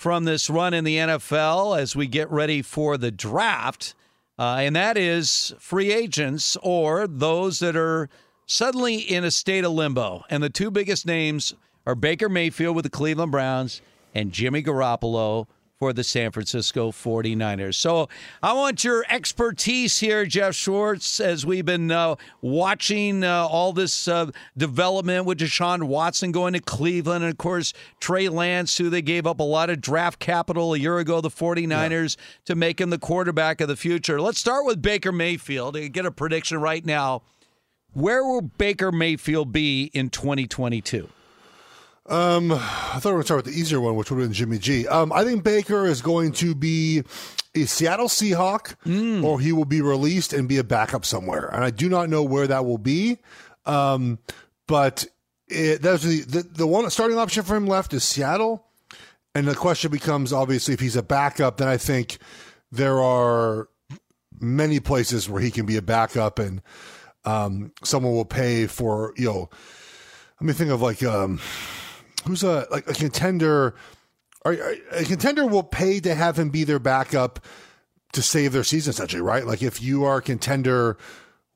from 0.00 0.24
this 0.24 0.48
run 0.48 0.72
in 0.72 0.82
the 0.82 0.96
NFL 0.96 1.78
as 1.78 1.94
we 1.94 2.06
get 2.06 2.30
ready 2.30 2.62
for 2.62 2.96
the 2.96 3.10
draft. 3.10 3.94
Uh, 4.38 4.56
and 4.60 4.74
that 4.74 4.96
is 4.96 5.52
free 5.58 5.92
agents 5.92 6.56
or 6.62 7.06
those 7.06 7.58
that 7.58 7.76
are 7.76 8.08
suddenly 8.46 8.96
in 8.96 9.24
a 9.24 9.30
state 9.30 9.62
of 9.62 9.72
limbo. 9.72 10.24
And 10.30 10.42
the 10.42 10.48
two 10.48 10.70
biggest 10.70 11.04
names 11.04 11.52
are 11.84 11.94
Baker 11.94 12.30
Mayfield 12.30 12.74
with 12.74 12.84
the 12.84 12.90
Cleveland 12.90 13.30
Browns 13.30 13.82
and 14.14 14.32
Jimmy 14.32 14.62
Garoppolo 14.62 15.46
for 15.80 15.94
the 15.94 16.04
San 16.04 16.30
Francisco 16.30 16.90
49ers. 16.90 17.74
So 17.74 18.10
I 18.42 18.52
want 18.52 18.84
your 18.84 19.02
expertise 19.08 19.98
here, 19.98 20.26
Jeff 20.26 20.54
Schwartz, 20.54 21.20
as 21.20 21.46
we've 21.46 21.64
been 21.64 21.90
uh, 21.90 22.16
watching 22.42 23.24
uh, 23.24 23.46
all 23.46 23.72
this 23.72 24.06
uh, 24.06 24.30
development 24.58 25.24
with 25.24 25.38
Deshaun 25.38 25.84
Watson 25.84 26.32
going 26.32 26.52
to 26.52 26.60
Cleveland, 26.60 27.24
and 27.24 27.30
of 27.30 27.38
course, 27.38 27.72
Trey 27.98 28.28
Lance, 28.28 28.76
who 28.76 28.90
they 28.90 29.00
gave 29.00 29.26
up 29.26 29.40
a 29.40 29.44
lot 29.44 29.70
of 29.70 29.80
draft 29.80 30.18
capital 30.18 30.74
a 30.74 30.78
year 30.78 30.98
ago, 30.98 31.22
the 31.22 31.30
49ers, 31.30 32.18
yeah. 32.18 32.24
to 32.44 32.54
make 32.54 32.78
him 32.78 32.90
the 32.90 32.98
quarterback 32.98 33.62
of 33.62 33.68
the 33.68 33.76
future. 33.76 34.20
Let's 34.20 34.38
start 34.38 34.66
with 34.66 34.82
Baker 34.82 35.12
Mayfield 35.12 35.76
and 35.76 35.90
get 35.94 36.04
a 36.04 36.10
prediction 36.10 36.60
right 36.60 36.84
now. 36.84 37.22
Where 37.94 38.22
will 38.22 38.42
Baker 38.42 38.92
Mayfield 38.92 39.50
be 39.50 39.84
in 39.94 40.10
2022? 40.10 41.08
Um, 42.06 42.52
I 42.52 42.56
thought 42.98 43.06
we 43.06 43.10
were 43.10 43.16
going 43.16 43.22
to 43.22 43.26
start 43.26 43.44
with 43.44 43.54
the 43.54 43.60
easier 43.60 43.80
one, 43.80 43.94
which 43.94 44.10
would 44.10 44.20
have 44.20 44.28
been 44.28 44.34
Jimmy 44.34 44.58
G. 44.58 44.88
Um, 44.88 45.12
I 45.12 45.24
think 45.24 45.44
Baker 45.44 45.86
is 45.86 46.02
going 46.02 46.32
to 46.32 46.54
be 46.54 47.02
a 47.54 47.64
Seattle 47.66 48.08
Seahawk, 48.08 48.76
mm. 48.84 49.22
or 49.22 49.40
he 49.40 49.52
will 49.52 49.64
be 49.64 49.80
released 49.80 50.32
and 50.32 50.48
be 50.48 50.58
a 50.58 50.64
backup 50.64 51.04
somewhere. 51.04 51.48
And 51.48 51.64
I 51.64 51.70
do 51.70 51.88
not 51.88 52.08
know 52.08 52.22
where 52.22 52.46
that 52.46 52.64
will 52.64 52.78
be. 52.78 53.18
Um, 53.66 54.18
but 54.66 55.06
it, 55.48 55.82
that's 55.82 56.02
the, 56.02 56.20
the 56.20 56.42
the 56.42 56.66
one 56.66 56.88
starting 56.90 57.18
option 57.18 57.42
for 57.42 57.56
him 57.56 57.66
left 57.66 57.92
is 57.92 58.04
Seattle, 58.04 58.64
and 59.34 59.46
the 59.46 59.54
question 59.54 59.90
becomes 59.90 60.32
obviously 60.32 60.74
if 60.74 60.80
he's 60.80 60.96
a 60.96 61.02
backup, 61.02 61.58
then 61.58 61.68
I 61.68 61.76
think 61.76 62.18
there 62.72 63.00
are 63.00 63.68
many 64.40 64.80
places 64.80 65.28
where 65.28 65.42
he 65.42 65.50
can 65.50 65.66
be 65.66 65.76
a 65.76 65.82
backup, 65.82 66.38
and 66.38 66.62
um, 67.24 67.72
someone 67.82 68.14
will 68.14 68.24
pay 68.24 68.66
for 68.66 69.12
you 69.16 69.26
know. 69.26 69.50
Let 70.40 70.46
me 70.46 70.52
think 70.54 70.70
of 70.70 70.80
like 70.80 71.02
um, 71.02 71.38
who's 72.26 72.42
a 72.42 72.66
like 72.70 72.88
a 72.88 72.94
contender. 72.94 73.74
A 74.42 75.04
contender 75.04 75.46
will 75.46 75.62
pay 75.62 76.00
to 76.00 76.14
have 76.14 76.38
him 76.38 76.48
be 76.48 76.64
their 76.64 76.78
backup 76.78 77.44
to 78.12 78.22
save 78.22 78.52
their 78.52 78.64
season, 78.64 78.90
essentially, 78.90 79.20
right? 79.20 79.46
Like 79.46 79.62
if 79.62 79.82
you 79.82 80.04
are 80.04 80.16
a 80.16 80.22
contender 80.22 80.96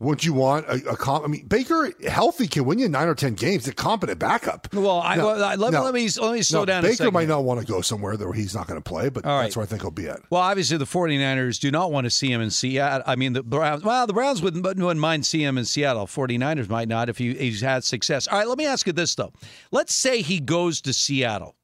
wouldn't 0.00 0.24
you 0.24 0.32
want 0.32 0.66
a, 0.66 0.90
a 0.90 0.96
comp? 0.96 1.24
I 1.24 1.28
mean, 1.28 1.46
Baker 1.46 1.92
healthy 2.08 2.48
can 2.48 2.64
win 2.64 2.78
you 2.80 2.88
nine 2.88 3.06
or 3.06 3.14
ten 3.14 3.34
games. 3.34 3.68
A 3.68 3.72
competent 3.72 4.18
backup. 4.18 4.72
Well, 4.74 5.00
I, 5.00 5.16
now, 5.16 5.26
well, 5.26 5.36
let, 5.36 5.70
now, 5.70 5.84
let, 5.84 5.94
me 5.94 6.08
let 6.20 6.32
me 6.32 6.42
slow 6.42 6.60
now, 6.60 6.64
down. 6.64 6.82
Baker 6.82 7.12
might 7.12 7.28
not 7.28 7.44
want 7.44 7.60
to 7.60 7.66
go 7.66 7.80
somewhere 7.80 8.16
where 8.16 8.32
he's 8.32 8.54
not 8.54 8.66
going 8.66 8.80
to 8.80 8.86
play, 8.86 9.08
but 9.08 9.24
right. 9.24 9.42
that's 9.42 9.56
where 9.56 9.62
I 9.62 9.66
think 9.66 9.82
he'll 9.82 9.92
be 9.92 10.08
at. 10.08 10.20
Well, 10.30 10.42
obviously 10.42 10.78
the 10.78 10.84
49ers 10.84 11.60
do 11.60 11.70
not 11.70 11.92
want 11.92 12.04
to 12.04 12.10
see 12.10 12.30
him 12.30 12.40
in 12.40 12.50
Seattle. 12.50 13.04
I 13.06 13.14
mean, 13.14 13.34
the 13.34 13.42
Browns. 13.44 13.84
Well, 13.84 14.06
the 14.06 14.12
Browns 14.12 14.42
wouldn't, 14.42 14.64
wouldn't 14.64 14.98
mind 14.98 15.26
seeing 15.26 15.46
him 15.46 15.58
in 15.58 15.64
Seattle. 15.64 16.06
49ers 16.06 16.68
might 16.68 16.88
not 16.88 17.08
if 17.08 17.18
he, 17.18 17.34
he's 17.34 17.60
had 17.60 17.84
success. 17.84 18.26
All 18.26 18.38
right, 18.38 18.48
let 18.48 18.58
me 18.58 18.66
ask 18.66 18.86
you 18.86 18.92
this 18.92 19.14
though. 19.14 19.32
Let's 19.70 19.94
say 19.94 20.22
he 20.22 20.40
goes 20.40 20.80
to 20.82 20.92
Seattle 20.92 21.54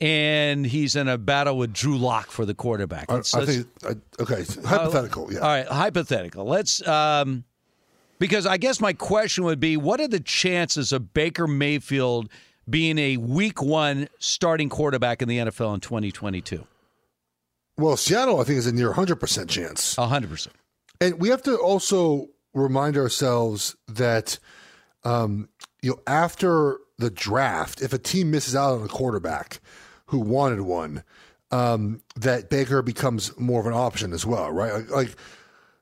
and 0.00 0.64
he's 0.64 0.96
in 0.96 1.08
a 1.08 1.18
battle 1.18 1.58
with 1.58 1.74
Drew 1.74 1.98
Lock 1.98 2.30
for 2.30 2.46
the 2.46 2.54
quarterback. 2.54 3.12
Let's, 3.12 3.34
I, 3.34 3.42
I 3.42 3.46
think 3.46 3.66
okay, 4.18 4.44
hypothetical. 4.64 5.26
Uh, 5.26 5.30
yeah. 5.30 5.38
All 5.40 5.48
right, 5.48 5.66
hypothetical. 5.66 6.46
Let's. 6.46 6.86
Um, 6.88 7.44
because 8.20 8.46
I 8.46 8.58
guess 8.58 8.80
my 8.80 8.92
question 8.92 9.42
would 9.42 9.58
be 9.58 9.76
what 9.76 9.98
are 10.00 10.06
the 10.06 10.20
chances 10.20 10.92
of 10.92 11.12
Baker 11.12 11.48
Mayfield 11.48 12.30
being 12.68 12.98
a 12.98 13.16
week 13.16 13.60
one 13.60 14.08
starting 14.20 14.68
quarterback 14.68 15.22
in 15.22 15.28
the 15.28 15.38
NFL 15.38 15.74
in 15.74 15.80
2022? 15.80 16.64
Well, 17.76 17.96
Seattle, 17.96 18.40
I 18.40 18.44
think, 18.44 18.58
is 18.58 18.66
a 18.66 18.72
near 18.72 18.92
100% 18.92 19.48
chance. 19.48 19.96
100%. 19.96 20.48
And 21.00 21.18
we 21.18 21.30
have 21.30 21.42
to 21.44 21.56
also 21.56 22.28
remind 22.52 22.96
ourselves 22.96 23.74
that, 23.88 24.38
um, 25.02 25.48
you 25.80 25.92
know, 25.92 26.00
after 26.06 26.78
the 26.98 27.10
draft, 27.10 27.80
if 27.80 27.94
a 27.94 27.98
team 27.98 28.30
misses 28.30 28.54
out 28.54 28.74
on 28.78 28.84
a 28.84 28.88
quarterback 28.88 29.60
who 30.06 30.18
wanted 30.18 30.60
one, 30.60 31.04
um, 31.50 32.02
that 32.16 32.50
Baker 32.50 32.82
becomes 32.82 33.36
more 33.38 33.60
of 33.60 33.66
an 33.66 33.72
option 33.72 34.12
as 34.12 34.26
well, 34.26 34.50
right? 34.50 34.74
Like, 34.74 34.90
like 34.90 35.16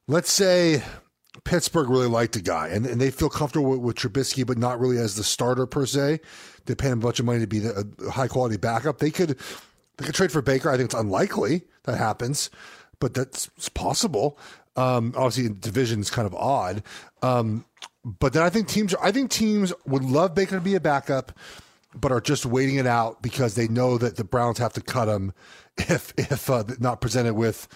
let's 0.06 0.30
say 0.30 0.84
Pittsburgh 1.48 1.88
really 1.88 2.08
liked 2.08 2.36
a 2.36 2.42
guy 2.42 2.68
and, 2.68 2.84
and 2.84 3.00
they 3.00 3.10
feel 3.10 3.30
comfortable 3.30 3.70
with, 3.70 3.80
with 3.80 3.96
Trubisky, 3.96 4.46
but 4.46 4.58
not 4.58 4.78
really 4.78 4.98
as 4.98 5.16
the 5.16 5.24
starter 5.24 5.64
per 5.64 5.86
se. 5.86 6.20
They 6.66 6.74
pay 6.74 6.88
him 6.88 6.98
a 6.98 7.02
bunch 7.02 7.18
of 7.20 7.24
money 7.24 7.40
to 7.40 7.46
be 7.46 7.60
the, 7.60 7.90
a 8.06 8.10
high 8.10 8.28
quality 8.28 8.58
backup. 8.58 8.98
They 8.98 9.10
could 9.10 9.38
they 9.96 10.04
could 10.04 10.14
trade 10.14 10.30
for 10.30 10.42
Baker. 10.42 10.70
I 10.70 10.76
think 10.76 10.88
it's 10.88 11.00
unlikely 11.00 11.62
that 11.84 11.96
happens, 11.96 12.50
but 13.00 13.14
that's 13.14 13.48
possible. 13.70 14.38
Um, 14.76 15.14
obviously, 15.16 15.48
division 15.48 16.00
is 16.00 16.10
kind 16.10 16.26
of 16.26 16.34
odd. 16.34 16.82
Um, 17.22 17.64
but 18.04 18.34
then 18.34 18.42
I 18.42 18.50
think 18.50 18.68
teams 18.68 18.94
I 19.02 19.10
think 19.10 19.30
teams 19.30 19.72
would 19.86 20.04
love 20.04 20.34
Baker 20.34 20.56
to 20.56 20.60
be 20.60 20.74
a 20.74 20.80
backup, 20.80 21.32
but 21.94 22.12
are 22.12 22.20
just 22.20 22.44
waiting 22.44 22.76
it 22.76 22.86
out 22.86 23.22
because 23.22 23.54
they 23.54 23.68
know 23.68 23.96
that 23.96 24.16
the 24.16 24.24
Browns 24.24 24.58
have 24.58 24.74
to 24.74 24.82
cut 24.82 25.08
him 25.08 25.32
if 25.78 26.12
if 26.18 26.50
uh, 26.50 26.64
not 26.78 27.00
presented 27.00 27.32
with 27.32 27.68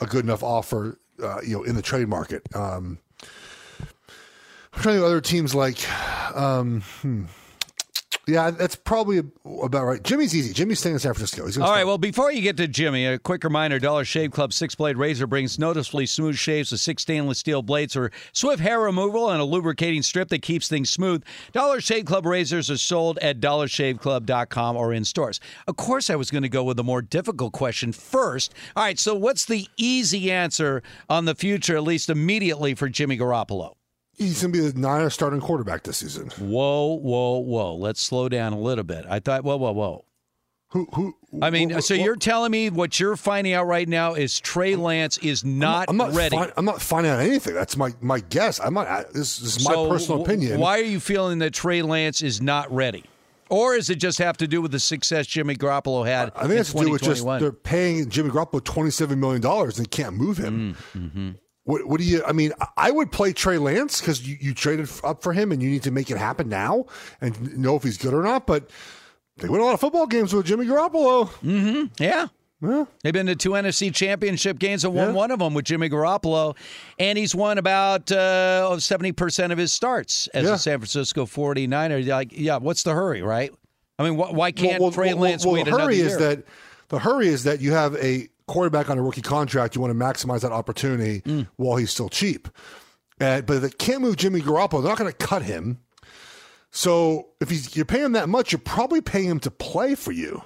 a 0.00 0.06
good 0.06 0.24
enough 0.24 0.42
offer, 0.42 0.98
uh, 1.22 1.42
you 1.42 1.58
know, 1.58 1.64
in 1.64 1.76
the 1.76 1.82
trade 1.82 2.08
market. 2.08 2.42
Um, 2.56 2.98
I'm 4.72 4.82
trying 4.82 4.98
to 4.98 5.06
other 5.06 5.20
teams 5.20 5.54
like, 5.54 5.78
um, 6.36 6.82
hmm. 7.02 7.24
yeah, 8.26 8.50
that's 8.52 8.76
probably 8.76 9.18
about 9.62 9.84
right. 9.84 10.02
Jimmy's 10.02 10.34
easy. 10.34 10.54
Jimmy's 10.54 10.78
staying 10.78 10.94
in 10.94 11.00
San 11.00 11.12
Francisco. 11.12 11.62
All 11.62 11.72
right. 11.72 11.84
Well, 11.84 11.98
before 11.98 12.30
you 12.30 12.40
get 12.40 12.56
to 12.58 12.68
Jimmy, 12.68 13.04
a 13.04 13.18
quick 13.18 13.42
reminder: 13.42 13.80
Dollar 13.80 14.04
Shave 14.04 14.30
Club 14.30 14.52
six 14.52 14.76
blade 14.76 14.96
razor 14.96 15.26
brings 15.26 15.58
noticeably 15.58 16.06
smooth 16.06 16.36
shaves 16.36 16.70
with 16.70 16.80
six 16.80 17.02
stainless 17.02 17.38
steel 17.38 17.62
blades 17.62 17.94
for 17.94 18.12
swift 18.32 18.62
hair 18.62 18.80
removal 18.80 19.30
and 19.30 19.40
a 19.40 19.44
lubricating 19.44 20.02
strip 20.02 20.28
that 20.28 20.42
keeps 20.42 20.68
things 20.68 20.88
smooth. 20.88 21.24
Dollar 21.52 21.80
Shave 21.80 22.04
Club 22.04 22.24
razors 22.24 22.70
are 22.70 22.78
sold 22.78 23.18
at 23.18 23.40
dollarshaveclub.com 23.40 24.76
or 24.76 24.92
in 24.92 25.04
stores. 25.04 25.40
Of 25.66 25.76
course, 25.76 26.10
I 26.10 26.14
was 26.14 26.30
going 26.30 26.42
to 26.42 26.48
go 26.48 26.62
with 26.62 26.78
a 26.78 26.84
more 26.84 27.02
difficult 27.02 27.52
question 27.52 27.92
first. 27.92 28.54
All 28.76 28.84
right. 28.84 29.00
So, 29.00 29.16
what's 29.16 29.46
the 29.46 29.66
easy 29.76 30.30
answer 30.30 30.84
on 31.08 31.24
the 31.24 31.34
future, 31.34 31.76
at 31.76 31.82
least 31.82 32.08
immediately, 32.08 32.74
for 32.74 32.88
Jimmy 32.88 33.18
Garoppolo? 33.18 33.74
He's 34.20 34.42
going 34.42 34.52
to 34.52 34.62
be 34.62 34.68
the 34.68 34.78
Niners 34.78 35.14
starting 35.14 35.40
quarterback 35.40 35.82
this 35.82 35.96
season. 35.96 36.28
Whoa, 36.38 36.94
whoa, 36.94 37.38
whoa! 37.38 37.74
Let's 37.74 38.00
slow 38.02 38.28
down 38.28 38.52
a 38.52 38.58
little 38.60 38.84
bit. 38.84 39.06
I 39.08 39.18
thought, 39.18 39.44
whoa, 39.44 39.56
whoa, 39.56 39.72
whoa. 39.72 40.04
Who, 40.72 40.86
who? 40.94 41.16
I 41.42 41.50
mean, 41.50 41.80
so 41.80 41.94
you're 41.94 42.14
telling 42.16 42.52
me 42.52 42.70
what 42.70 43.00
you're 43.00 43.16
finding 43.16 43.54
out 43.54 43.66
right 43.66 43.88
now 43.88 44.14
is 44.14 44.38
Trey 44.38 44.76
Lance 44.76 45.18
is 45.18 45.44
not, 45.44 45.86
I'm 45.88 45.96
not 45.96 46.12
ready. 46.12 46.36
fin- 46.36 46.52
I'm 46.56 46.64
not 46.64 46.80
finding 46.80 47.10
out 47.10 47.18
anything. 47.18 47.54
That's 47.54 47.76
my 47.76 47.90
my 48.00 48.20
guess. 48.20 48.60
I'm 48.60 48.74
not. 48.74 49.12
This, 49.12 49.38
this 49.38 49.56
is 49.56 49.64
my 49.64 49.72
So 49.72 49.88
personal 49.88 50.22
opinion. 50.22 50.60
Why 50.60 50.78
are 50.78 50.84
you 50.84 51.00
feeling 51.00 51.38
that 51.40 51.54
Trey 51.54 51.82
Lance 51.82 52.22
is 52.22 52.40
not 52.40 52.70
ready? 52.72 53.04
Or 53.48 53.74
does 53.74 53.90
it 53.90 53.96
just 53.96 54.18
have 54.18 54.36
to 54.36 54.46
do 54.46 54.62
with 54.62 54.70
the 54.70 54.78
success 54.78 55.26
Jimmy 55.26 55.56
Garoppolo 55.56 56.06
had 56.06 56.30
I 56.36 56.42
think 56.42 56.52
in 56.52 56.58
it's 56.58 56.72
to 56.72 56.84
do 56.84 56.90
with 56.92 57.02
just 57.02 57.22
2021? 57.22 57.40
they're 57.40 57.50
paying 57.52 58.08
Jimmy 58.08 58.30
Garoppolo 58.30 58.62
twenty 58.62 58.90
seven 58.90 59.18
million 59.18 59.40
dollars 59.40 59.78
and 59.78 59.90
can't 59.90 60.14
move 60.14 60.36
him. 60.38 60.76
Mm-hmm. 60.94 61.30
What, 61.70 61.86
what 61.86 61.98
do 62.00 62.04
you? 62.04 62.22
I 62.26 62.32
mean, 62.32 62.52
I- 62.76 62.90
would 62.90 63.12
play 63.12 63.32
Trey 63.32 63.58
Lance 63.58 64.00
because 64.00 64.26
you, 64.26 64.36
you 64.40 64.54
traded 64.54 64.90
up 65.04 65.22
for 65.22 65.32
him 65.32 65.52
and 65.52 65.62
you 65.62 65.70
need 65.70 65.82
to 65.84 65.90
make 65.90 66.10
it 66.10 66.16
happen 66.18 66.48
now 66.48 66.86
and 67.20 67.56
know 67.56 67.76
if 67.76 67.82
he's 67.82 67.96
good 67.98 68.12
or 68.14 68.22
not. 68.22 68.46
But 68.46 68.70
they 69.36 69.48
win 69.48 69.60
a 69.60 69.64
lot 69.64 69.74
of 69.74 69.80
football 69.80 70.06
games 70.06 70.32
with 70.34 70.46
Jimmy 70.46 70.66
Garoppolo. 70.66 71.28
Mm-hmm. 71.44 72.02
Yeah. 72.02 72.26
They've 73.02 73.12
been 73.14 73.24
to 73.26 73.36
two 73.36 73.50
NFC 73.52 73.94
championship 73.94 74.58
games 74.58 74.84
and 74.84 74.92
won 74.92 75.14
one 75.14 75.30
of 75.30 75.38
them 75.38 75.54
with 75.54 75.64
Jimmy 75.64 75.88
Garoppolo. 75.88 76.54
And 76.98 77.16
he's 77.16 77.34
won 77.34 77.56
about 77.56 78.12
uh, 78.12 78.68
70% 78.74 79.50
of 79.52 79.56
his 79.56 79.72
starts 79.72 80.26
as 80.34 80.44
Yeah. 80.44 80.54
a 80.54 80.58
San 80.58 80.78
Francisco 80.78 81.24
49er. 81.24 82.06
Like, 82.06 82.32
yeah, 82.32 82.58
what's 82.58 82.82
the 82.82 82.92
hurry, 82.92 83.22
right? 83.22 83.50
I 83.98 84.02
mean, 84.04 84.14
wh- 84.18 84.34
why 84.34 84.50
can't 84.52 84.72
Well, 84.80 84.88
well, 84.88 84.92
Trey 84.92 85.14
well, 85.14 85.22
Lance 85.22 85.44
well, 85.46 85.54
wait 85.54 85.64
the 85.64 85.70
another 85.70 85.84
hurry 85.84 85.96
year? 85.96 86.06
is 86.06 86.18
that 86.18 86.44
the 86.88 86.98
hurry 86.98 87.28
is 87.28 87.44
that 87.44 87.60
you 87.62 87.72
have 87.72 87.94
a 87.96 88.28
quarterback 88.50 88.90
on 88.90 88.98
a 88.98 89.02
rookie 89.02 89.22
contract. 89.22 89.74
You 89.74 89.80
want 89.80 89.92
to 89.92 90.04
maximize 90.04 90.40
that 90.42 90.52
opportunity 90.52 91.20
Mm. 91.22 91.46
while 91.56 91.76
he's 91.76 91.90
still 91.90 92.08
cheap. 92.08 92.48
Uh, 93.20 93.40
but 93.42 93.56
if 93.56 93.62
they 93.62 93.70
can't 93.70 94.00
move 94.02 94.16
Jimmy 94.16 94.40
Garoppolo, 94.40 94.82
they're 94.82 94.90
not 94.90 94.98
going 94.98 95.12
to 95.12 95.26
cut 95.26 95.42
him. 95.42 95.78
So 96.70 97.30
if 97.40 97.50
he's, 97.50 97.74
you're 97.76 97.84
paying 97.84 98.04
him 98.06 98.12
that 98.12 98.28
much, 98.28 98.52
you're 98.52 98.58
probably 98.60 99.00
paying 99.00 99.28
him 99.28 99.40
to 99.40 99.50
play 99.50 99.94
for 99.94 100.12
you. 100.12 100.42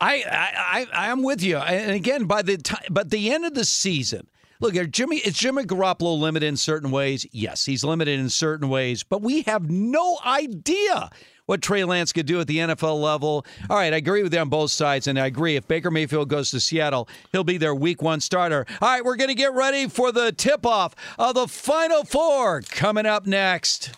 I, 0.00 0.24
I, 0.30 0.86
I 0.92 1.10
I'm 1.10 1.22
with 1.22 1.42
you. 1.42 1.56
And 1.58 1.92
again, 1.92 2.24
by 2.24 2.42
the 2.42 2.56
time, 2.58 2.84
but 2.90 3.10
the 3.10 3.32
end 3.32 3.44
of 3.44 3.54
the 3.54 3.64
season, 3.64 4.26
look, 4.60 4.74
Jimmy 4.90 5.18
is 5.18 5.34
Jimmy 5.34 5.62
Garoppolo 5.64 6.18
limited 6.18 6.46
in 6.46 6.56
certain 6.56 6.90
ways? 6.90 7.26
Yes, 7.30 7.64
he's 7.64 7.84
limited 7.84 8.18
in 8.18 8.28
certain 8.28 8.68
ways, 8.68 9.02
but 9.04 9.22
we 9.22 9.42
have 9.42 9.70
no 9.70 10.18
idea 10.26 11.10
what 11.46 11.62
Trey 11.62 11.84
Lance 11.84 12.12
could 12.12 12.26
do 12.26 12.40
at 12.40 12.46
the 12.46 12.58
NFL 12.58 13.00
level. 13.00 13.44
All 13.68 13.76
right, 13.76 13.92
I 13.92 13.96
agree 13.96 14.22
with 14.22 14.32
you 14.32 14.40
on 14.40 14.48
both 14.48 14.70
sides, 14.70 15.06
and 15.06 15.18
I 15.18 15.26
agree 15.26 15.56
if 15.56 15.66
Baker 15.66 15.90
Mayfield 15.90 16.28
goes 16.28 16.50
to 16.50 16.60
Seattle, 16.60 17.08
he'll 17.32 17.44
be 17.44 17.58
their 17.58 17.74
Week 17.74 18.02
One 18.02 18.20
starter. 18.20 18.66
All 18.80 18.88
right, 18.88 19.04
we're 19.04 19.16
going 19.16 19.28
to 19.28 19.34
get 19.34 19.52
ready 19.54 19.88
for 19.88 20.12
the 20.12 20.32
tip 20.32 20.64
off 20.64 20.94
of 21.18 21.34
the 21.34 21.48
Final 21.48 22.04
Four 22.04 22.62
coming 22.62 23.06
up 23.06 23.26
next. 23.26 23.90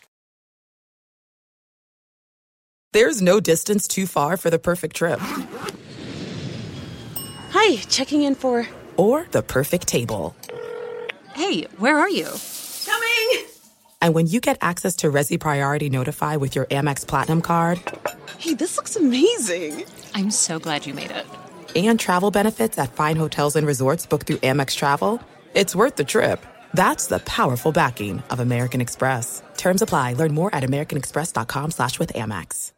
There's 2.92 3.20
no 3.20 3.40
distance 3.40 3.88
too 3.88 4.06
far 4.06 4.36
for 4.36 4.50
the 4.50 4.58
perfect 4.58 4.94
trip. 4.94 5.18
Hi, 7.50 7.76
checking 7.88 8.22
in 8.22 8.36
for. 8.36 8.68
Or 8.96 9.26
the 9.32 9.42
perfect 9.42 9.88
table. 9.88 10.36
Hey, 11.34 11.62
where 11.78 11.98
are 11.98 12.08
you? 12.08 12.28
Coming! 12.86 13.53
And 14.04 14.14
when 14.14 14.26
you 14.26 14.38
get 14.42 14.58
access 14.60 14.96
to 14.96 15.10
Resy 15.10 15.40
Priority 15.40 15.88
Notify 15.88 16.36
with 16.36 16.54
your 16.54 16.66
Amex 16.66 17.06
Platinum 17.06 17.40
card 17.40 17.80
Hey, 18.36 18.52
this 18.52 18.76
looks 18.76 18.96
amazing. 18.96 19.82
I'm 20.14 20.30
so 20.30 20.58
glad 20.58 20.84
you 20.84 20.92
made 20.92 21.10
it. 21.10 21.24
and 21.74 21.98
travel 21.98 22.30
benefits 22.30 22.76
at 22.78 22.92
fine 22.92 23.16
hotels 23.16 23.56
and 23.56 23.66
resorts 23.66 24.04
booked 24.04 24.26
through 24.26 24.36
Amex 24.36 24.76
Travel, 24.76 25.22
it's 25.54 25.74
worth 25.74 25.96
the 25.96 26.04
trip. 26.04 26.44
That's 26.74 27.06
the 27.06 27.20
powerful 27.20 27.72
backing 27.72 28.22
of 28.28 28.40
American 28.40 28.82
Express. 28.82 29.42
Terms 29.56 29.80
apply. 29.80 30.12
Learn 30.12 30.34
more 30.34 30.54
at 30.54 30.64
americanexpress.com 30.64 31.70
slash 31.70 31.98
with 31.98 32.12
Amex. 32.12 32.72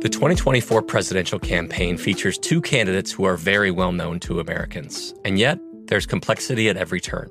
The 0.00 0.08
2024 0.10 0.82
presidential 0.82 1.38
campaign 1.38 1.96
features 1.96 2.38
two 2.38 2.60
candidates 2.60 3.12
who 3.12 3.22
are 3.22 3.36
very 3.36 3.70
well 3.70 3.92
known 3.92 4.18
to 4.20 4.40
Americans. 4.40 5.14
And 5.24 5.38
yet, 5.38 5.60
there's 5.86 6.06
complexity 6.06 6.68
at 6.68 6.76
every 6.76 7.00
turn. 7.00 7.30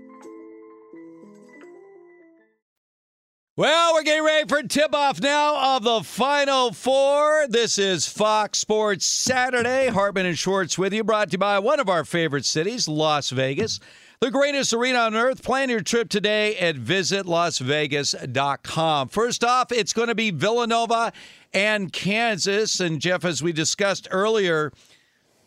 Well, 3.61 3.93
we're 3.93 4.01
getting 4.01 4.23
ready 4.23 4.47
for 4.47 4.63
tip 4.63 4.95
off 4.95 5.21
now 5.21 5.75
of 5.75 5.83
the 5.83 6.01
Final 6.01 6.71
Four. 6.71 7.45
This 7.47 7.77
is 7.77 8.07
Fox 8.07 8.57
Sports 8.57 9.05
Saturday. 9.05 9.89
Hartman 9.89 10.25
and 10.25 10.35
Schwartz 10.35 10.79
with 10.79 10.93
you, 10.93 11.03
brought 11.03 11.27
to 11.27 11.33
you 11.33 11.37
by 11.37 11.59
one 11.59 11.79
of 11.79 11.87
our 11.87 12.03
favorite 12.03 12.45
cities, 12.45 12.87
Las 12.87 13.29
Vegas. 13.29 13.79
The 14.19 14.31
greatest 14.31 14.73
arena 14.73 15.01
on 15.01 15.15
earth. 15.15 15.43
Plan 15.43 15.69
your 15.69 15.81
trip 15.81 16.09
today 16.09 16.57
at 16.57 16.75
visitlasvegas.com. 16.75 19.09
First 19.09 19.43
off, 19.43 19.71
it's 19.71 19.93
going 19.93 20.07
to 20.07 20.15
be 20.15 20.31
Villanova 20.31 21.13
and 21.53 21.93
Kansas. 21.93 22.79
And 22.79 22.99
Jeff, 22.99 23.23
as 23.23 23.43
we 23.43 23.53
discussed 23.53 24.07
earlier, 24.09 24.71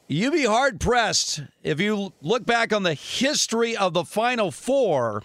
you'd 0.07 0.35
be 0.35 0.45
hard 0.45 0.79
pressed 0.79 1.43
if 1.65 1.81
you 1.81 2.13
look 2.23 2.47
back 2.47 2.73
on 2.73 2.85
the 2.85 2.95
history 2.95 3.77
of 3.77 3.93
the 3.93 4.05
Final 4.05 4.53
Four 4.53 5.25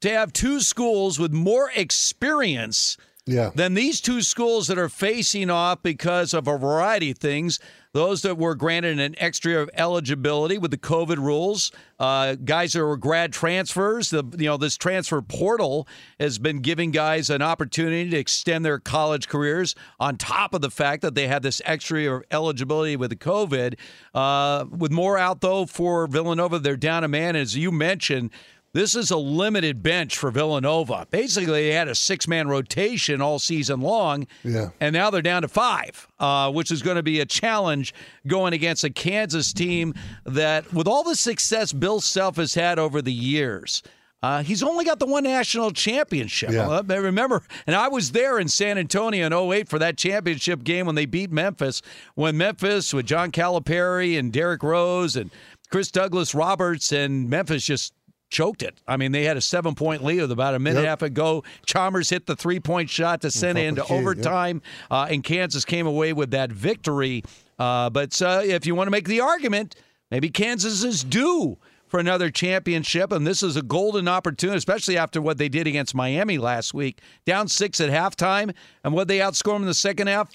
to 0.00 0.10
have 0.10 0.32
two 0.32 0.60
schools 0.60 1.18
with 1.18 1.32
more 1.32 1.70
experience 1.74 2.96
Yeah. 3.26 3.50
than 3.54 3.74
these 3.74 4.00
two 4.00 4.22
schools 4.22 4.68
that 4.68 4.78
are 4.78 4.88
facing 4.88 5.50
off 5.50 5.82
because 5.82 6.32
of 6.32 6.48
a 6.48 6.56
variety 6.56 7.10
of 7.10 7.18
things. 7.18 7.58
Those 7.92 8.22
that 8.22 8.36
were 8.38 8.54
granted 8.54 9.00
an 9.00 9.14
extra 9.18 9.52
year 9.52 9.60
of 9.62 9.70
eligibility 9.74 10.56
with 10.56 10.70
the 10.70 10.76
COVID 10.78 11.16
rules, 11.16 11.72
uh, 11.98 12.36
guys 12.36 12.74
that 12.74 12.84
were 12.84 12.96
grad 12.98 13.32
transfers. 13.32 14.10
The 14.10 14.24
you 14.38 14.46
know 14.46 14.56
this 14.56 14.76
transfer 14.76 15.20
portal 15.20 15.88
has 16.20 16.38
been 16.38 16.60
giving 16.60 16.90
guys 16.90 17.28
an 17.28 17.42
opportunity 17.42 18.08
to 18.10 18.16
extend 18.16 18.64
their 18.64 18.78
college 18.78 19.26
careers. 19.28 19.74
On 19.98 20.16
top 20.16 20.54
of 20.54 20.60
the 20.60 20.70
fact 20.70 21.02
that 21.02 21.14
they 21.14 21.26
had 21.28 21.42
this 21.42 21.60
extra 21.64 22.00
year 22.00 22.16
of 22.18 22.22
eligibility 22.30 22.94
with 22.96 23.10
the 23.10 23.16
COVID, 23.16 23.74
uh, 24.14 24.66
with 24.70 24.92
more 24.92 25.18
out 25.18 25.40
though 25.40 25.64
for 25.66 26.06
Villanova, 26.06 26.58
they're 26.58 26.76
down 26.76 27.04
a 27.04 27.08
man 27.08 27.36
as 27.36 27.56
you 27.56 27.72
mentioned. 27.72 28.30
This 28.74 28.94
is 28.94 29.10
a 29.10 29.16
limited 29.16 29.82
bench 29.82 30.16
for 30.16 30.30
Villanova. 30.30 31.06
Basically, 31.10 31.46
they 31.68 31.72
had 31.72 31.88
a 31.88 31.94
six 31.94 32.28
man 32.28 32.48
rotation 32.48 33.20
all 33.22 33.38
season 33.38 33.80
long. 33.80 34.26
Yeah. 34.44 34.70
And 34.80 34.92
now 34.92 35.10
they're 35.10 35.22
down 35.22 35.42
to 35.42 35.48
five, 35.48 36.06
uh, 36.18 36.52
which 36.52 36.70
is 36.70 36.82
going 36.82 36.96
to 36.96 37.02
be 37.02 37.20
a 37.20 37.26
challenge 37.26 37.94
going 38.26 38.52
against 38.52 38.84
a 38.84 38.90
Kansas 38.90 39.52
team 39.52 39.94
that, 40.26 40.72
with 40.72 40.86
all 40.86 41.02
the 41.02 41.16
success 41.16 41.72
Bill 41.72 42.00
Self 42.00 42.36
has 42.36 42.54
had 42.54 42.78
over 42.78 43.00
the 43.02 43.12
years, 43.12 43.82
Uh, 44.20 44.42
he's 44.42 44.64
only 44.64 44.84
got 44.84 44.98
the 44.98 45.06
one 45.06 45.22
national 45.22 45.70
championship. 45.70 46.50
Yeah. 46.50 46.68
I 46.90 46.94
remember, 46.96 47.44
and 47.68 47.76
I 47.76 47.86
was 47.86 48.10
there 48.10 48.40
in 48.40 48.48
San 48.48 48.76
Antonio 48.76 49.24
in 49.26 49.32
08 49.32 49.68
for 49.68 49.78
that 49.78 49.96
championship 49.96 50.64
game 50.64 50.86
when 50.86 50.96
they 50.96 51.06
beat 51.06 51.30
Memphis. 51.30 51.82
When 52.16 52.36
Memphis 52.36 52.92
with 52.92 53.06
John 53.06 53.30
Calipari 53.30 54.18
and 54.18 54.32
Derrick 54.32 54.64
Rose 54.64 55.14
and 55.14 55.30
Chris 55.70 55.92
Douglas 55.92 56.34
Roberts 56.34 56.90
and 56.90 57.30
Memphis 57.30 57.64
just 57.64 57.92
choked 58.30 58.62
it. 58.62 58.80
I 58.86 58.96
mean, 58.96 59.12
they 59.12 59.24
had 59.24 59.36
a 59.36 59.40
seven 59.40 59.74
point 59.74 60.04
lead 60.04 60.20
with 60.20 60.32
about 60.32 60.54
a 60.54 60.58
minute 60.58 60.78
and 60.78 60.86
a 60.86 60.90
half 60.90 61.02
ago. 61.02 61.44
Chalmers 61.66 62.10
hit 62.10 62.26
the 62.26 62.36
three 62.36 62.60
point 62.60 62.90
shot 62.90 63.20
to 63.22 63.30
send 63.30 63.58
it 63.58 63.66
into 63.66 63.84
overtime, 63.92 64.62
uh, 64.90 65.08
and 65.10 65.24
Kansas 65.24 65.64
came 65.64 65.86
away 65.86 66.12
with 66.12 66.30
that 66.32 66.52
victory. 66.52 67.22
Uh, 67.58 67.90
but 67.90 68.20
uh, 68.22 68.42
if 68.44 68.66
you 68.66 68.74
want 68.74 68.86
to 68.86 68.92
make 68.92 69.08
the 69.08 69.20
argument, 69.20 69.74
maybe 70.10 70.30
Kansas 70.30 70.84
is 70.84 71.02
due 71.02 71.58
for 71.88 71.98
another 71.98 72.30
championship, 72.30 73.12
and 73.12 73.26
this 73.26 73.42
is 73.42 73.56
a 73.56 73.62
golden 73.62 74.08
opportunity, 74.08 74.58
especially 74.58 74.98
after 74.98 75.22
what 75.22 75.38
they 75.38 75.48
did 75.48 75.66
against 75.66 75.94
Miami 75.94 76.36
last 76.38 76.74
week. 76.74 77.00
Down 77.24 77.48
six 77.48 77.80
at 77.80 77.90
halftime, 77.90 78.54
and 78.84 78.92
what 78.92 79.08
they 79.08 79.18
outscored 79.18 79.54
them 79.54 79.62
in 79.62 79.68
the 79.68 79.74
second 79.74 80.06
half. 80.06 80.30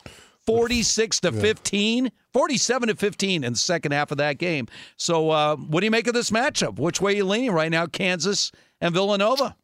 46 0.45 1.21
to 1.21 1.31
15, 1.31 2.11
47 2.33 2.87
to 2.89 2.95
15 2.95 3.43
in 3.43 3.53
the 3.53 3.57
second 3.57 3.91
half 3.91 4.11
of 4.11 4.17
that 4.17 4.37
game. 4.37 4.67
So, 4.97 5.29
uh, 5.29 5.55
what 5.55 5.81
do 5.81 5.85
you 5.85 5.91
make 5.91 6.07
of 6.07 6.13
this 6.13 6.31
matchup? 6.31 6.79
Which 6.79 6.99
way 6.99 7.13
are 7.13 7.17
you 7.17 7.25
leaning 7.25 7.51
right 7.51 7.71
now, 7.71 7.85
Kansas 7.85 8.51
and 8.81 8.93
Villanova? 8.93 9.55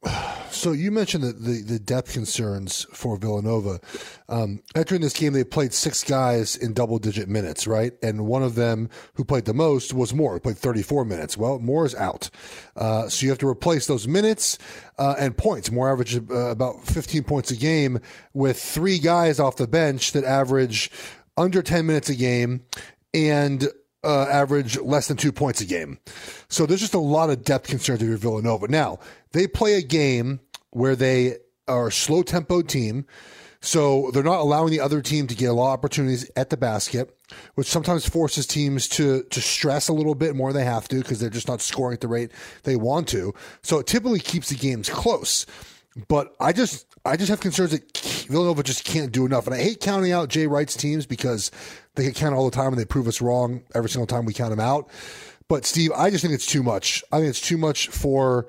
So 0.51 0.71
you 0.71 0.91
mentioned 0.91 1.23
the, 1.23 1.33
the, 1.33 1.61
the 1.61 1.79
depth 1.79 2.11
concerns 2.11 2.85
for 2.91 3.17
Villanova. 3.17 3.79
Um, 4.27 4.61
entering 4.75 5.01
this 5.01 5.13
game, 5.13 5.33
they 5.33 5.43
played 5.43 5.73
six 5.73 6.03
guys 6.03 6.55
in 6.55 6.73
double 6.73 6.99
digit 6.99 7.29
minutes, 7.29 7.67
right? 7.67 7.93
And 8.01 8.25
one 8.25 8.43
of 8.43 8.55
them 8.55 8.89
who 9.13 9.23
played 9.23 9.45
the 9.45 9.53
most 9.53 9.93
was 9.93 10.13
Moore, 10.13 10.33
who 10.33 10.39
played 10.39 10.57
34 10.57 11.05
minutes. 11.05 11.37
Well, 11.37 11.59
Moore 11.59 11.85
is 11.85 11.95
out. 11.95 12.29
Uh, 12.75 13.07
so 13.07 13.25
you 13.25 13.29
have 13.29 13.39
to 13.39 13.47
replace 13.47 13.85
those 13.85 14.07
minutes 14.07 14.57
uh, 14.97 15.15
and 15.19 15.37
points. 15.37 15.71
Moore 15.71 15.91
averaged 15.91 16.31
uh, 16.31 16.49
about 16.49 16.83
15 16.85 17.23
points 17.23 17.51
a 17.51 17.55
game 17.55 17.99
with 18.33 18.61
three 18.61 18.99
guys 18.99 19.39
off 19.39 19.55
the 19.55 19.67
bench 19.67 20.11
that 20.13 20.23
average 20.23 20.91
under 21.37 21.61
10 21.61 21.85
minutes 21.85 22.09
a 22.09 22.15
game 22.15 22.65
and 23.13 23.67
uh, 24.03 24.23
average 24.23 24.79
less 24.79 25.07
than 25.07 25.17
two 25.17 25.31
points 25.31 25.61
a 25.61 25.65
game. 25.65 25.99
So 26.47 26.65
there's 26.65 26.79
just 26.79 26.93
a 26.93 26.99
lot 26.99 27.29
of 27.29 27.43
depth 27.43 27.67
concerns 27.67 28.01
if 28.01 28.07
you're 28.07 28.17
Villanova. 28.17 28.67
Now, 28.67 28.99
they 29.31 29.47
play 29.47 29.75
a 29.75 29.81
game 29.81 30.39
where 30.71 30.95
they 30.95 31.37
are 31.67 31.87
a 31.87 31.91
slow 31.91 32.23
tempo 32.23 32.61
team. 32.61 33.05
So 33.61 34.09
they're 34.13 34.23
not 34.23 34.39
allowing 34.39 34.71
the 34.71 34.79
other 34.79 35.01
team 35.01 35.27
to 35.27 35.35
get 35.35 35.47
a 35.47 35.53
lot 35.53 35.73
of 35.73 35.79
opportunities 35.79 36.29
at 36.37 36.49
the 36.49 36.55
basket, 36.55 37.13
which 37.55 37.67
sometimes 37.67 38.07
forces 38.07 38.47
teams 38.47 38.87
to 38.89 39.23
to 39.23 39.41
stress 39.41 39.89
a 39.89 39.93
little 39.93 40.15
bit 40.15 40.33
more 40.33 40.53
than 40.53 40.61
they 40.61 40.65
have 40.65 40.87
to 40.87 40.95
because 40.99 41.19
they're 41.19 41.29
just 41.29 41.49
not 41.49 41.59
scoring 41.59 41.95
at 41.95 41.99
the 41.99 42.07
rate 42.07 42.31
they 42.63 42.77
want 42.77 43.09
to. 43.09 43.33
So 43.61 43.79
it 43.79 43.87
typically 43.87 44.21
keeps 44.21 44.47
the 44.47 44.55
games 44.55 44.89
close. 44.89 45.45
But 46.07 46.35
I 46.39 46.53
just 46.53 46.85
I 47.05 47.17
just 47.17 47.29
have 47.29 47.39
concerns 47.39 47.71
that 47.71 47.97
Villanova 48.29 48.63
just 48.63 48.83
can't 48.83 49.11
do 49.11 49.25
enough. 49.25 49.45
And 49.47 49.55
I 49.55 49.59
hate 49.59 49.79
counting 49.79 50.11
out 50.11 50.29
Jay 50.29 50.47
Wright's 50.47 50.75
teams 50.75 51.05
because 51.05 51.51
they 51.95 52.03
get 52.03 52.15
counted 52.15 52.37
all 52.37 52.45
the 52.49 52.55
time 52.55 52.67
and 52.67 52.77
they 52.77 52.85
prove 52.85 53.07
us 53.07 53.21
wrong 53.21 53.63
every 53.73 53.89
single 53.89 54.07
time 54.07 54.25
we 54.25 54.33
count 54.33 54.51
them 54.51 54.59
out. 54.59 54.89
But 55.47 55.65
Steve, 55.65 55.91
I 55.93 56.11
just 56.11 56.21
think 56.21 56.35
it's 56.35 56.45
too 56.45 56.61
much. 56.61 57.03
I 57.11 57.17
think 57.17 57.29
it's 57.29 57.41
too 57.41 57.57
much 57.57 57.87
for 57.87 58.47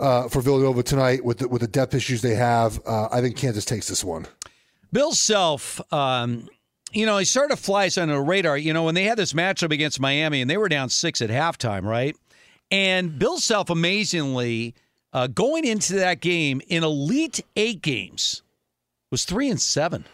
uh, 0.00 0.28
for 0.28 0.42
Villanova 0.42 0.82
tonight 0.82 1.24
with 1.24 1.38
the, 1.38 1.48
with 1.48 1.60
the 1.60 1.68
depth 1.68 1.94
issues 1.94 2.20
they 2.20 2.34
have. 2.34 2.80
Uh, 2.84 3.08
I 3.12 3.20
think 3.20 3.36
Kansas 3.36 3.64
takes 3.64 3.86
this 3.88 4.02
one. 4.02 4.26
Bill 4.92 5.12
Self, 5.12 5.80
um, 5.92 6.48
you 6.92 7.06
know, 7.06 7.16
he 7.18 7.24
sort 7.24 7.52
of 7.52 7.60
flies 7.60 7.96
under 7.96 8.14
the 8.14 8.20
radar. 8.20 8.58
You 8.58 8.72
know, 8.72 8.82
when 8.82 8.96
they 8.96 9.04
had 9.04 9.16
this 9.16 9.32
matchup 9.32 9.70
against 9.72 10.00
Miami 10.00 10.40
and 10.40 10.50
they 10.50 10.56
were 10.56 10.68
down 10.68 10.90
six 10.90 11.22
at 11.22 11.30
halftime, 11.30 11.84
right? 11.84 12.16
And 12.72 13.18
Bill 13.18 13.38
Self, 13.38 13.70
amazingly, 13.70 14.74
uh, 15.12 15.26
going 15.26 15.64
into 15.64 15.94
that 15.94 16.20
game 16.20 16.60
in 16.68 16.82
Elite 16.84 17.40
Eight 17.56 17.82
games, 17.82 18.42
was 19.10 19.24
three 19.24 19.48
and 19.50 19.60
seven. 19.60 20.04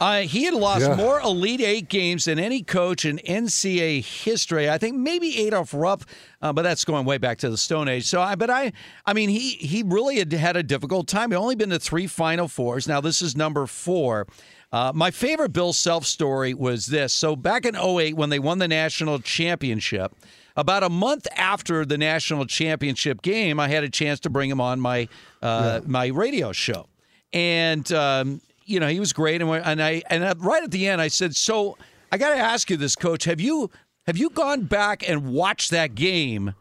Uh, 0.00 0.20
he 0.22 0.44
had 0.44 0.54
lost 0.54 0.80
Yeah. 0.80 0.94
more 0.96 1.20
Elite 1.20 1.60
Eight 1.60 1.90
games 1.90 2.24
than 2.24 2.38
any 2.38 2.62
coach 2.62 3.04
in 3.04 3.18
NCAA 3.18 4.00
history. 4.02 4.70
I 4.70 4.78
think 4.78 4.96
maybe 4.96 5.36
Adolph 5.46 5.74
Rupp, 5.74 6.04
uh, 6.40 6.54
but 6.54 6.62
that's 6.62 6.86
going 6.86 7.04
way 7.04 7.18
back 7.18 7.36
to 7.40 7.50
the 7.50 7.58
Stone 7.58 7.88
Age. 7.88 8.06
So, 8.06 8.22
I, 8.22 8.34
but 8.34 8.48
I, 8.48 8.72
I 9.04 9.12
mean, 9.12 9.28
he 9.28 9.50
he 9.50 9.82
really 9.82 10.16
had 10.18 10.32
had 10.32 10.56
a 10.56 10.62
difficult 10.62 11.06
time. 11.06 11.32
He 11.32 11.36
only 11.36 11.54
been 11.54 11.68
to 11.68 11.78
three 11.78 12.06
Final 12.06 12.48
Fours. 12.48 12.88
Now 12.88 13.02
this 13.02 13.20
is 13.20 13.36
number 13.36 13.66
four. 13.66 14.26
Uh, 14.72 14.90
my 14.94 15.10
favorite 15.10 15.52
Bill 15.52 15.74
Self 15.74 16.06
story 16.06 16.54
was 16.54 16.86
this. 16.86 17.12
So 17.12 17.36
back 17.36 17.66
in 17.66 17.76
08, 17.76 18.14
when 18.16 18.30
they 18.30 18.38
won 18.38 18.58
the 18.58 18.68
national 18.68 19.18
championship, 19.18 20.14
about 20.56 20.82
a 20.82 20.88
month 20.88 21.26
after 21.36 21.84
the 21.84 21.98
national 21.98 22.46
championship 22.46 23.22
game, 23.22 23.60
I 23.60 23.68
had 23.68 23.84
a 23.84 23.88
chance 23.88 24.20
to 24.20 24.30
bring 24.30 24.50
him 24.50 24.60
on 24.60 24.80
my 24.80 25.08
uh, 25.42 25.80
my 25.86 26.06
radio 26.06 26.52
show, 26.52 26.86
and 27.32 27.90
um, 27.92 28.40
you 28.64 28.80
know 28.80 28.88
he 28.88 29.00
was 29.00 29.12
great. 29.12 29.40
And, 29.42 29.50
and 29.50 29.82
I 29.82 30.02
and 30.10 30.42
right 30.44 30.62
at 30.62 30.70
the 30.70 30.88
end, 30.88 31.00
I 31.00 31.08
said, 31.08 31.34
"So 31.34 31.76
I 32.12 32.18
got 32.18 32.30
to 32.30 32.40
ask 32.40 32.70
you 32.70 32.76
this, 32.76 32.96
Coach. 32.96 33.24
Have 33.24 33.40
you 33.40 33.70
have 34.06 34.16
you 34.16 34.30
gone 34.30 34.62
back 34.62 35.08
and 35.08 35.32
watched 35.32 35.70
that 35.70 35.94
game 35.94 36.54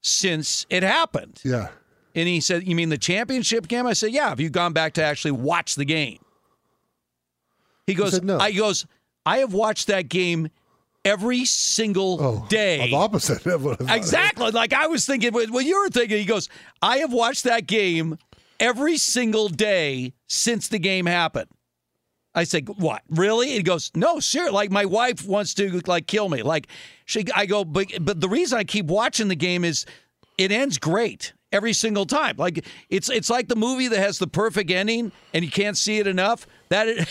since 0.00 0.66
it 0.70 0.82
happened?" 0.82 1.40
Yeah. 1.44 1.68
And 2.16 2.28
he 2.28 2.40
said, 2.40 2.66
"You 2.66 2.76
mean 2.76 2.88
the 2.88 2.98
championship 2.98 3.68
game?" 3.68 3.86
I 3.86 3.92
said, 3.92 4.12
"Yeah." 4.12 4.28
Have 4.28 4.40
you 4.40 4.50
gone 4.50 4.72
back 4.72 4.94
to 4.94 5.02
actually 5.02 5.32
watch 5.32 5.74
the 5.74 5.84
game? 5.84 6.18
He 7.86 7.94
goes, 7.94 8.12
said 8.12 8.24
no. 8.24 8.38
I 8.38 8.50
he 8.50 8.58
goes, 8.58 8.86
I 9.26 9.38
have 9.38 9.52
watched 9.52 9.86
that 9.88 10.08
game 10.08 10.50
every 11.04 11.44
single 11.44 12.18
oh, 12.20 12.46
day. 12.48 12.82
I'm 12.82 12.94
opposite. 12.94 13.44
of 13.46 13.64
what 13.64 13.80
I 13.80 13.84
thought. 13.84 13.96
Exactly. 13.96 14.50
Like 14.50 14.72
I 14.72 14.86
was 14.86 15.06
thinking, 15.06 15.32
what 15.32 15.64
you 15.64 15.80
were 15.80 15.90
thinking. 15.90 16.18
He 16.18 16.24
goes, 16.24 16.48
I 16.82 16.98
have 16.98 17.12
watched 17.12 17.44
that 17.44 17.66
game 17.66 18.18
every 18.60 18.96
single 18.96 19.48
day 19.48 20.12
since 20.26 20.68
the 20.68 20.78
game 20.78 21.06
happened. 21.06 21.48
I 22.36 22.44
said, 22.44 22.68
"What? 22.68 23.02
Really?" 23.08 23.50
He 23.50 23.62
goes, 23.62 23.92
"No, 23.94 24.18
sure. 24.18 24.50
Like 24.50 24.72
my 24.72 24.84
wife 24.84 25.24
wants 25.24 25.54
to 25.54 25.80
like 25.86 26.08
kill 26.08 26.28
me. 26.28 26.42
Like 26.42 26.66
she." 27.04 27.24
I 27.34 27.46
go, 27.46 27.64
"But 27.64 27.86
but 28.00 28.20
the 28.20 28.28
reason 28.28 28.58
I 28.58 28.64
keep 28.64 28.86
watching 28.86 29.28
the 29.28 29.36
game 29.36 29.64
is 29.64 29.86
it 30.36 30.50
ends 30.50 30.78
great 30.78 31.32
every 31.52 31.72
single 31.72 32.06
time. 32.06 32.34
Like 32.36 32.66
it's 32.90 33.08
it's 33.08 33.30
like 33.30 33.48
the 33.48 33.56
movie 33.56 33.88
that 33.88 34.00
has 34.00 34.18
the 34.18 34.26
perfect 34.26 34.70
ending 34.70 35.12
and 35.32 35.44
you 35.44 35.50
can't 35.50 35.78
see 35.78 35.98
it 35.98 36.06
enough. 36.06 36.46
That 36.74 37.08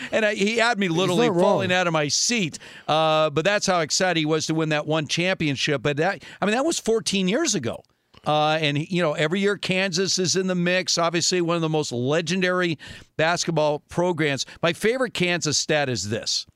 and 0.12 0.24
I, 0.24 0.34
he 0.34 0.58
had 0.58 0.78
me 0.78 0.88
literally 0.88 1.28
wrong. 1.28 1.40
falling 1.40 1.72
out 1.72 1.86
of 1.86 1.92
my 1.92 2.08
seat. 2.08 2.58
Uh, 2.86 3.30
but 3.30 3.44
that's 3.44 3.66
how 3.66 3.80
excited 3.80 4.18
he 4.18 4.26
was 4.26 4.46
to 4.46 4.54
win 4.54 4.68
that 4.68 4.86
one 4.86 5.06
championship. 5.06 5.82
But 5.82 5.96
that 5.96 6.24
I 6.40 6.46
mean 6.46 6.54
that 6.54 6.64
was 6.64 6.78
14 6.78 7.28
years 7.28 7.54
ago. 7.54 7.82
Uh, 8.26 8.58
and 8.60 8.78
you 8.78 9.02
know, 9.02 9.14
every 9.14 9.40
year 9.40 9.56
Kansas 9.56 10.18
is 10.18 10.36
in 10.36 10.46
the 10.46 10.54
mix. 10.54 10.98
Obviously, 10.98 11.40
one 11.40 11.56
of 11.56 11.62
the 11.62 11.68
most 11.68 11.90
legendary 11.90 12.78
basketball 13.16 13.80
programs. 13.88 14.44
My 14.62 14.72
favorite 14.72 15.14
Kansas 15.14 15.56
stat 15.56 15.88
is 15.88 16.10
this: 16.10 16.46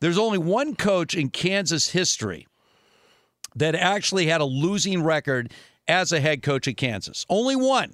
there's 0.00 0.18
only 0.18 0.38
one 0.38 0.76
coach 0.76 1.14
in 1.14 1.30
Kansas 1.30 1.90
history 1.90 2.46
that 3.56 3.74
actually 3.74 4.26
had 4.26 4.40
a 4.40 4.46
losing 4.46 5.02
record 5.02 5.52
as 5.88 6.12
a 6.12 6.20
head 6.20 6.42
coach 6.42 6.68
at 6.68 6.76
Kansas. 6.76 7.24
Only 7.28 7.56
one, 7.56 7.92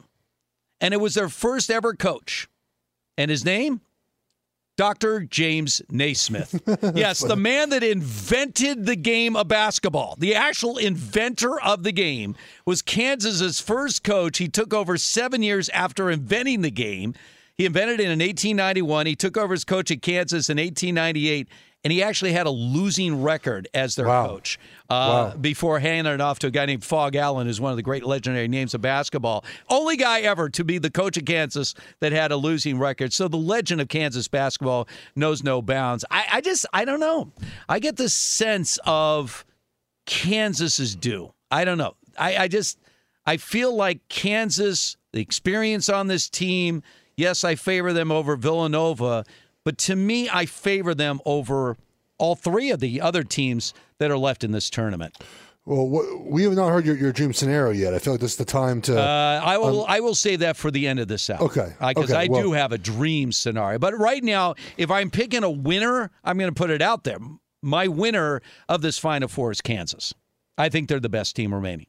and 0.80 0.92
it 0.92 1.00
was 1.00 1.14
their 1.14 1.28
first 1.28 1.70
ever 1.70 1.94
coach, 1.94 2.48
and 3.18 3.30
his 3.30 3.44
name. 3.44 3.82
Dr. 4.78 5.24
James 5.24 5.82
Naismith. 5.90 6.62
Yes, 6.94 7.18
the 7.18 7.36
man 7.36 7.70
that 7.70 7.82
invented 7.82 8.86
the 8.86 8.94
game 8.94 9.34
of 9.34 9.48
basketball. 9.48 10.14
The 10.18 10.36
actual 10.36 10.78
inventor 10.78 11.60
of 11.60 11.82
the 11.82 11.90
game 11.90 12.36
was 12.64 12.80
Kansas's 12.80 13.60
first 13.60 14.04
coach. 14.04 14.38
He 14.38 14.48
took 14.48 14.72
over 14.72 14.96
seven 14.96 15.42
years 15.42 15.68
after 15.70 16.10
inventing 16.10 16.62
the 16.62 16.70
game. 16.70 17.14
He 17.56 17.66
invented 17.66 17.98
it 17.98 18.04
in 18.04 18.20
1891. 18.20 19.06
He 19.06 19.16
took 19.16 19.36
over 19.36 19.52
as 19.52 19.64
coach 19.64 19.90
at 19.90 20.00
Kansas 20.00 20.48
in 20.48 20.58
1898, 20.58 21.48
and 21.88 21.92
he 21.94 22.02
actually 22.02 22.32
had 22.32 22.46
a 22.46 22.50
losing 22.50 23.22
record 23.22 23.66
as 23.72 23.94
their 23.94 24.04
coach 24.04 24.58
uh, 24.90 25.34
before 25.38 25.78
handing 25.78 26.12
it 26.12 26.20
off 26.20 26.38
to 26.38 26.48
a 26.48 26.50
guy 26.50 26.66
named 26.66 26.84
Phog 26.84 27.16
Allen, 27.16 27.46
who's 27.46 27.62
one 27.62 27.70
of 27.70 27.78
the 27.78 27.82
great 27.82 28.04
legendary 28.04 28.46
names 28.46 28.74
of 28.74 28.82
basketball. 28.82 29.42
Only 29.70 29.96
guy 29.96 30.20
ever 30.20 30.50
to 30.50 30.64
be 30.64 30.76
the 30.76 30.90
coach 30.90 31.16
of 31.16 31.24
Kansas 31.24 31.74
that 32.00 32.12
had 32.12 32.30
a 32.30 32.36
losing 32.36 32.78
record. 32.78 33.14
So 33.14 33.26
the 33.26 33.38
legend 33.38 33.80
of 33.80 33.88
Kansas 33.88 34.28
basketball 34.28 34.86
knows 35.16 35.42
no 35.42 35.62
bounds. 35.62 36.04
I, 36.10 36.26
I 36.30 36.40
just, 36.42 36.66
I 36.74 36.84
don't 36.84 37.00
know. 37.00 37.32
I 37.70 37.78
get 37.78 37.96
this 37.96 38.12
sense 38.12 38.78
of 38.84 39.46
Kansas 40.04 40.78
is 40.78 40.94
due. 40.94 41.32
I 41.50 41.64
don't 41.64 41.78
know. 41.78 41.96
I, 42.18 42.36
I 42.36 42.48
just, 42.48 42.78
I 43.24 43.38
feel 43.38 43.74
like 43.74 44.06
Kansas, 44.10 44.98
the 45.14 45.22
experience 45.22 45.88
on 45.88 46.08
this 46.08 46.28
team, 46.28 46.82
yes, 47.16 47.44
I 47.44 47.54
favor 47.54 47.94
them 47.94 48.12
over 48.12 48.36
Villanova, 48.36 49.24
but 49.68 49.76
to 49.76 49.94
me, 49.94 50.30
I 50.32 50.46
favor 50.46 50.94
them 50.94 51.20
over 51.26 51.76
all 52.16 52.34
three 52.34 52.70
of 52.70 52.80
the 52.80 53.02
other 53.02 53.22
teams 53.22 53.74
that 53.98 54.10
are 54.10 54.16
left 54.16 54.42
in 54.42 54.50
this 54.50 54.70
tournament. 54.70 55.14
Well, 55.66 56.22
we 56.24 56.44
have 56.44 56.54
not 56.54 56.70
heard 56.70 56.86
your, 56.86 56.96
your 56.96 57.12
dream 57.12 57.34
scenario 57.34 57.72
yet. 57.72 57.92
I 57.92 57.98
feel 57.98 58.14
like 58.14 58.20
this 58.22 58.30
is 58.30 58.36
the 58.38 58.46
time 58.46 58.80
to. 58.80 58.98
Uh, 58.98 59.42
I 59.44 59.58
will. 59.58 59.84
I 59.86 60.00
will 60.00 60.14
say 60.14 60.36
that 60.36 60.56
for 60.56 60.70
the 60.70 60.88
end 60.88 61.00
of 61.00 61.08
this 61.08 61.28
hour. 61.28 61.42
Okay, 61.42 61.74
Because 61.86 62.10
okay, 62.10 62.14
I 62.14 62.28
well- 62.30 62.44
do 62.44 62.52
have 62.52 62.72
a 62.72 62.78
dream 62.78 63.30
scenario. 63.30 63.78
But 63.78 63.92
right 63.98 64.24
now, 64.24 64.54
if 64.78 64.90
I'm 64.90 65.10
picking 65.10 65.44
a 65.44 65.50
winner, 65.50 66.10
I'm 66.24 66.38
going 66.38 66.48
to 66.50 66.58
put 66.58 66.70
it 66.70 66.80
out 66.80 67.04
there. 67.04 67.18
My 67.62 67.88
winner 67.88 68.40
of 68.70 68.80
this 68.80 68.96
Final 68.96 69.28
Four 69.28 69.50
is 69.50 69.60
Kansas. 69.60 70.14
I 70.56 70.70
think 70.70 70.88
they're 70.88 70.98
the 70.98 71.10
best 71.10 71.36
team 71.36 71.52
remaining. 71.52 71.88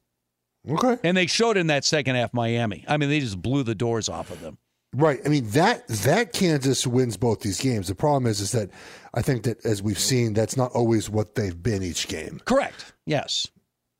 Okay. 0.69 0.97
And 1.01 1.15
they 1.15 1.27
showed 1.27 1.55
in 1.55 1.67
that 1.67 1.85
second 1.85 2.17
half 2.17 2.33
Miami. 2.33 2.83
I 2.89 2.97
mean, 2.97 3.07
they 3.07 3.21
just 3.21 3.41
blew 3.41 3.63
the 3.63 3.73
doors 3.73 4.09
off 4.09 4.31
of 4.31 4.41
them. 4.41 4.57
Right. 4.93 5.19
I 5.23 5.29
mean 5.29 5.49
that 5.51 5.87
that 5.87 6.33
Kansas 6.33 6.87
wins 6.87 7.15
both 7.15 7.41
these 7.41 7.61
games. 7.61 7.87
The 7.87 7.95
problem 7.95 8.25
is 8.25 8.39
is 8.39 8.51
that 8.53 8.69
I 9.13 9.21
think 9.21 9.43
that 9.43 9.63
as 9.65 9.83
we've 9.83 9.99
seen, 9.99 10.33
that's 10.33 10.57
not 10.57 10.71
always 10.71 11.09
what 11.09 11.35
they've 11.35 11.61
been 11.61 11.83
each 11.83 12.07
game. 12.07 12.41
Correct. 12.45 12.93
Yes. 13.05 13.47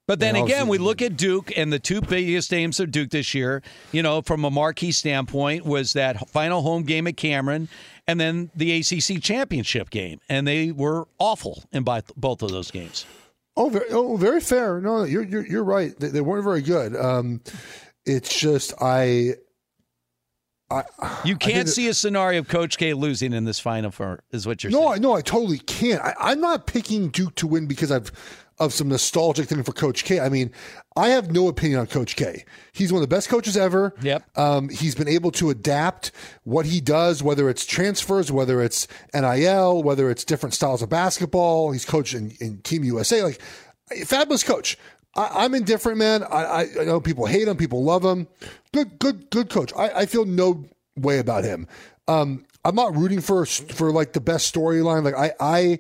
But 0.07 0.19
then 0.19 0.35
again, 0.35 0.67
we 0.67 0.79
look 0.79 1.03
at 1.03 1.17
Duke, 1.17 1.55
and 1.55 1.71
the 1.71 1.77
two 1.77 2.01
biggest 2.01 2.51
names 2.51 2.79
of 2.79 2.89
Duke 2.89 3.11
this 3.11 3.35
year, 3.35 3.61
you 3.91 4.01
know, 4.01 4.23
from 4.23 4.43
a 4.43 4.49
marquee 4.49 4.91
standpoint, 4.91 5.65
was 5.65 5.93
that 5.93 6.27
final 6.27 6.63
home 6.63 6.81
game 6.81 7.05
at 7.05 7.15
Cameron 7.15 7.69
and 8.07 8.19
then 8.19 8.49
the 8.55 8.79
ACC 8.79 9.21
championship 9.21 9.91
game. 9.91 10.19
And 10.27 10.47
they 10.47 10.71
were 10.71 11.07
awful 11.19 11.63
in 11.71 11.83
both 11.83 12.11
both 12.15 12.41
of 12.41 12.49
those 12.49 12.71
games. 12.71 13.05
Oh, 13.55 13.69
very, 13.69 13.85
oh, 13.91 14.17
very 14.17 14.41
fair. 14.41 14.81
No, 14.81 15.03
you're 15.03 15.21
you're, 15.21 15.45
you're 15.45 15.63
right. 15.63 15.93
They, 15.99 16.07
they 16.07 16.21
weren't 16.21 16.43
very 16.43 16.63
good. 16.63 16.95
Um, 16.95 17.41
it's 18.03 18.35
just 18.35 18.73
I. 18.81 19.35
I 20.71 20.83
You 21.25 21.35
can't 21.35 21.67
see 21.67 21.87
a 21.87 21.93
scenario 21.93 22.39
of 22.39 22.47
Coach 22.47 22.77
K 22.77 22.93
losing 22.93 23.33
in 23.33 23.45
this 23.45 23.59
final 23.59 23.91
four, 23.91 24.23
is 24.31 24.45
what 24.45 24.63
you're 24.63 24.71
no, 24.71 24.89
saying. 24.89 25.01
No, 25.01 25.09
I 25.11 25.13
no, 25.13 25.15
I 25.15 25.21
totally 25.21 25.59
can't. 25.59 26.01
I, 26.01 26.13
I'm 26.19 26.41
not 26.41 26.67
picking 26.67 27.09
Duke 27.09 27.35
to 27.35 27.47
win 27.47 27.67
because 27.67 27.91
I've 27.91 28.11
of 28.59 28.73
some 28.73 28.89
nostalgic 28.89 29.47
thing 29.47 29.63
for 29.63 29.71
Coach 29.71 30.03
K. 30.03 30.19
I 30.19 30.29
mean, 30.29 30.51
I 30.95 31.09
have 31.09 31.31
no 31.31 31.47
opinion 31.47 31.79
on 31.79 31.87
Coach 31.87 32.15
K. 32.15 32.43
He's 32.73 32.91
one 32.91 33.01
of 33.01 33.09
the 33.09 33.15
best 33.15 33.29
coaches 33.29 33.55
ever. 33.55 33.93
Yep. 34.01 34.37
Um, 34.37 34.69
he's 34.69 34.95
been 34.95 35.07
able 35.07 35.31
to 35.31 35.49
adapt 35.49 36.11
what 36.43 36.65
he 36.65 36.81
does, 36.81 37.23
whether 37.23 37.49
it's 37.49 37.65
transfers, 37.65 38.31
whether 38.31 38.61
it's 38.61 38.87
NIL, 39.13 39.81
whether 39.81 40.09
it's 40.09 40.25
different 40.25 40.53
styles 40.53 40.81
of 40.81 40.89
basketball. 40.89 41.71
He's 41.71 41.85
coached 41.85 42.13
in, 42.13 42.31
in 42.41 42.57
Team 42.59 42.83
USA. 42.83 43.23
Like, 43.23 43.41
fabulous 44.05 44.43
coach. 44.43 44.77
I, 45.15 45.45
I'm 45.45 45.53
indifferent, 45.55 45.97
man. 45.97 46.23
I, 46.23 46.67
I, 46.79 46.83
know 46.85 46.99
people 46.99 47.25
hate 47.25 47.47
him, 47.47 47.57
people 47.57 47.83
love 47.83 48.03
him. 48.03 48.27
Good, 48.73 48.99
good, 48.99 49.29
good 49.29 49.49
coach. 49.49 49.73
I, 49.75 49.89
I 49.89 50.05
feel 50.05 50.25
no 50.25 50.65
way 50.95 51.19
about 51.19 51.43
him. 51.43 51.67
Um, 52.07 52.45
I'm 52.65 52.75
not 52.75 52.95
rooting 52.95 53.21
for 53.21 53.45
for 53.45 53.91
like 53.91 54.13
the 54.13 54.21
best 54.21 54.53
storyline. 54.53 55.03
Like 55.03 55.15
I, 55.15 55.33
I, 55.39 55.79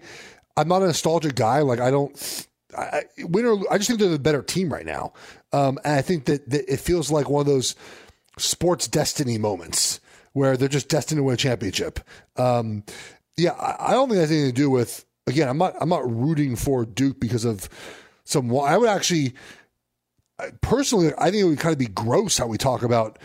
I'm 0.55 0.67
not 0.67 0.81
a 0.81 0.87
nostalgic 0.87 1.35
guy. 1.35 1.59
Like 1.61 1.79
I 1.79 1.91
don't. 1.91 2.47
I, 2.77 3.05
win 3.17 3.45
or 3.45 3.59
I 3.71 3.77
just 3.77 3.87
think 3.87 3.99
they're 3.99 4.09
the 4.09 4.19
better 4.19 4.43
team 4.43 4.71
right 4.71 4.85
now. 4.85 5.13
Um, 5.51 5.79
and 5.83 5.95
I 5.95 6.01
think 6.03 6.25
that, 6.25 6.47
that 6.51 6.71
it 6.71 6.79
feels 6.79 7.09
like 7.09 7.27
one 7.27 7.41
of 7.41 7.47
those 7.47 7.75
sports 8.37 8.87
destiny 8.87 9.39
moments 9.39 9.99
where 10.33 10.55
they're 10.55 10.67
just 10.67 10.87
destined 10.87 11.17
to 11.17 11.23
win 11.23 11.33
a 11.33 11.37
championship. 11.37 11.99
Um, 12.37 12.83
yeah, 13.37 13.53
I, 13.53 13.87
I 13.87 13.91
don't 13.91 14.07
think 14.07 14.17
it 14.17 14.21
has 14.21 14.31
anything 14.31 14.49
to 14.49 14.55
do 14.55 14.69
with. 14.69 15.05
Again, 15.25 15.49
I'm 15.49 15.57
not. 15.57 15.75
I'm 15.79 15.89
not 15.89 16.09
rooting 16.09 16.55
for 16.55 16.85
Duke 16.85 17.19
because 17.19 17.45
of 17.45 17.69
some. 18.29 18.55
I 18.57 18.77
would 18.77 18.89
actually, 18.89 19.33
personally, 20.61 21.11
I 21.17 21.31
think 21.31 21.41
it 21.41 21.43
would 21.43 21.59
kind 21.59 21.73
of 21.73 21.79
be 21.79 21.87
gross 21.87 22.37
how 22.37 22.47
we 22.47 22.57
talk 22.57 22.83
about 22.83 23.19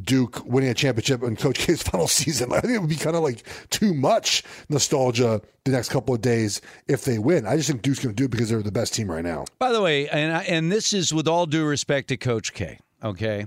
Duke 0.00 0.44
winning 0.44 0.70
a 0.70 0.74
championship 0.74 1.22
in 1.22 1.36
Coach 1.36 1.58
K's 1.58 1.82
final 1.90 2.08
season. 2.08 2.52
I 2.52 2.60
think 2.60 2.74
it 2.74 2.78
would 2.78 2.90
be 2.90 2.96
kind 2.96 3.16
of 3.16 3.22
like 3.22 3.46
too 3.70 3.94
much 3.94 4.42
nostalgia 4.68 5.40
the 5.64 5.70
next 5.70 5.90
couple 5.90 6.14
of 6.14 6.20
days 6.20 6.60
if 6.88 7.04
they 7.04 7.18
win. 7.18 7.46
I 7.46 7.56
just 7.56 7.68
think 7.68 7.82
Duke's 7.82 8.00
going 8.00 8.14
to 8.14 8.16
do 8.16 8.26
it 8.26 8.30
because 8.30 8.50
they're 8.50 8.62
the 8.62 8.72
best 8.72 8.94
team 8.94 9.10
right 9.10 9.24
now. 9.24 9.44
By 9.58 9.72
the 9.72 9.82
way, 9.82 10.08
and 10.08 10.36
I, 10.36 10.42
and 10.44 10.70
this 10.70 10.92
is 10.92 11.12
with 11.12 11.28
all 11.28 11.46
due 11.46 11.64
respect 11.64 12.08
to 12.08 12.16
Coach 12.16 12.52
K, 12.52 12.78
okay? 13.02 13.46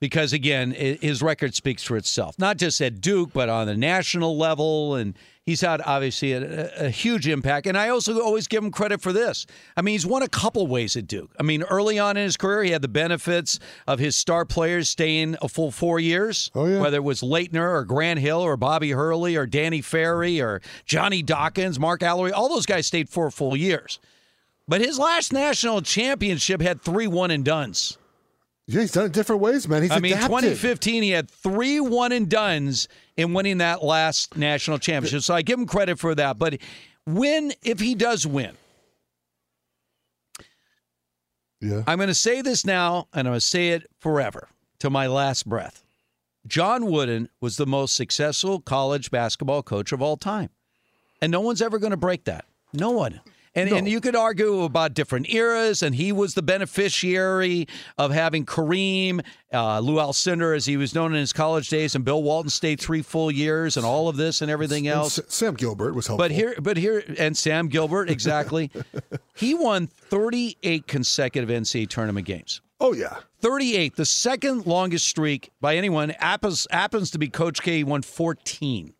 Because 0.00 0.32
again, 0.32 0.70
his 0.70 1.22
record 1.22 1.54
speaks 1.56 1.82
for 1.82 1.96
itself. 1.96 2.38
Not 2.38 2.56
just 2.56 2.80
at 2.80 3.00
Duke, 3.00 3.32
but 3.32 3.48
on 3.48 3.66
the 3.66 3.76
national 3.76 4.38
level, 4.38 4.94
and 4.94 5.18
he's 5.48 5.62
had 5.62 5.80
obviously 5.86 6.34
a, 6.34 6.70
a 6.76 6.90
huge 6.90 7.26
impact. 7.26 7.66
And 7.66 7.78
I 7.78 7.88
also 7.88 8.20
always 8.20 8.46
give 8.46 8.62
him 8.62 8.70
credit 8.70 9.00
for 9.00 9.14
this. 9.14 9.46
I 9.78 9.80
mean, 9.80 9.94
he's 9.94 10.04
won 10.04 10.22
a 10.22 10.28
couple 10.28 10.66
ways 10.66 10.94
at 10.94 11.06
Duke. 11.06 11.30
I 11.40 11.42
mean, 11.42 11.62
early 11.62 11.98
on 11.98 12.18
in 12.18 12.24
his 12.24 12.36
career, 12.36 12.64
he 12.64 12.70
had 12.70 12.82
the 12.82 12.88
benefits 12.88 13.58
of 13.86 13.98
his 13.98 14.14
star 14.14 14.44
players 14.44 14.90
staying 14.90 15.36
a 15.40 15.48
full 15.48 15.70
four 15.70 15.98
years. 16.00 16.50
Oh 16.54 16.66
yeah. 16.66 16.80
Whether 16.80 16.98
it 16.98 17.04
was 17.04 17.22
Laettner 17.22 17.70
or 17.70 17.86
Grant 17.86 18.20
Hill 18.20 18.42
or 18.42 18.58
Bobby 18.58 18.90
Hurley 18.90 19.36
or 19.36 19.46
Danny 19.46 19.80
Ferry 19.80 20.38
or 20.38 20.60
Johnny 20.84 21.22
Dawkins, 21.22 21.80
Mark 21.80 22.02
Alarie, 22.02 22.32
all 22.32 22.50
those 22.50 22.66
guys 22.66 22.86
stayed 22.86 23.08
four 23.08 23.30
full 23.30 23.56
years. 23.56 24.00
But 24.68 24.82
his 24.82 24.98
last 24.98 25.32
national 25.32 25.80
championship 25.80 26.60
had 26.60 26.82
three 26.82 27.06
one 27.06 27.30
and 27.30 27.42
dones. 27.42 27.96
Yeah, 28.70 28.82
he's 28.82 28.92
done 28.92 29.06
it 29.06 29.12
different 29.12 29.40
ways, 29.40 29.66
man. 29.66 29.80
He's 29.82 29.90
I 29.90 29.98
mean, 29.98 30.12
adapted. 30.12 30.28
2015, 30.28 31.02
he 31.02 31.10
had 31.10 31.30
three 31.30 31.80
one 31.80 32.12
and 32.12 32.28
dones 32.28 32.86
in 33.16 33.32
winning 33.32 33.58
that 33.58 33.82
last 33.82 34.36
national 34.36 34.78
championship. 34.78 35.22
So 35.22 35.34
I 35.34 35.40
give 35.40 35.58
him 35.58 35.66
credit 35.66 35.98
for 35.98 36.14
that. 36.14 36.38
But 36.38 36.58
win, 37.06 37.54
if 37.62 37.80
he 37.80 37.94
does 37.94 38.26
win, 38.26 38.52
Yeah. 41.60 41.82
I'm 41.86 41.96
going 41.96 42.08
to 42.08 42.14
say 42.14 42.42
this 42.42 42.64
now, 42.66 43.08
and 43.14 43.26
I'm 43.26 43.32
going 43.32 43.40
to 43.40 43.46
say 43.46 43.70
it 43.70 43.86
forever 44.00 44.48
to 44.80 44.90
my 44.90 45.06
last 45.06 45.48
breath. 45.48 45.82
John 46.46 46.86
Wooden 46.86 47.30
was 47.40 47.56
the 47.56 47.66
most 47.66 47.96
successful 47.96 48.60
college 48.60 49.10
basketball 49.10 49.62
coach 49.62 49.92
of 49.92 50.00
all 50.02 50.16
time. 50.16 50.50
And 51.20 51.32
no 51.32 51.40
one's 51.40 51.60
ever 51.60 51.78
going 51.78 51.90
to 51.90 51.96
break 51.96 52.24
that. 52.24 52.44
No 52.72 52.90
one. 52.90 53.20
And, 53.54 53.70
and 53.70 53.88
you 53.88 54.00
could 54.00 54.14
argue 54.14 54.62
about 54.62 54.94
different 54.94 55.30
eras, 55.32 55.82
and 55.82 55.94
he 55.94 56.12
was 56.12 56.34
the 56.34 56.42
beneficiary 56.42 57.66
of 57.96 58.10
having 58.12 58.44
Kareem, 58.46 59.24
uh, 59.52 59.80
Lou 59.80 59.96
Alcindor, 59.96 60.54
as 60.54 60.66
he 60.66 60.76
was 60.76 60.94
known 60.94 61.12
in 61.14 61.20
his 61.20 61.32
college 61.32 61.68
days, 61.68 61.94
and 61.94 62.04
Bill 62.04 62.22
Walton 62.22 62.50
stayed 62.50 62.80
three 62.80 63.02
full 63.02 63.30
years, 63.30 63.76
and 63.76 63.84
all 63.84 64.08
of 64.08 64.16
this 64.16 64.42
and 64.42 64.50
everything 64.50 64.86
And 64.88 64.96
else. 64.98 65.18
S- 65.18 65.24
Sam 65.34 65.54
Gilbert 65.54 65.94
was 65.94 66.06
helpful. 66.06 66.24
But 66.24 66.30
here, 66.30 66.54
but 66.60 66.76
here, 66.76 67.02
and 67.18 67.36
Sam 67.36 67.68
Gilbert, 67.68 68.10
exactly. 68.10 68.70
he 69.34 69.54
won 69.54 69.86
38 69.86 70.86
consecutive 70.86 71.48
NCAA 71.48 71.88
tournament 71.88 72.26
games. 72.26 72.60
Oh 72.80 72.92
yeah, 72.92 73.16
38, 73.40 73.96
the 73.96 74.04
second 74.04 74.64
longest 74.66 75.08
streak 75.08 75.50
by 75.60 75.74
anyone. 75.76 76.10
Happens 76.10 76.64
happens 76.70 77.10
to 77.10 77.18
be 77.18 77.28
Coach 77.28 77.60
K. 77.60 77.78
He 77.78 77.84
won 77.84 78.02
14. 78.02 78.94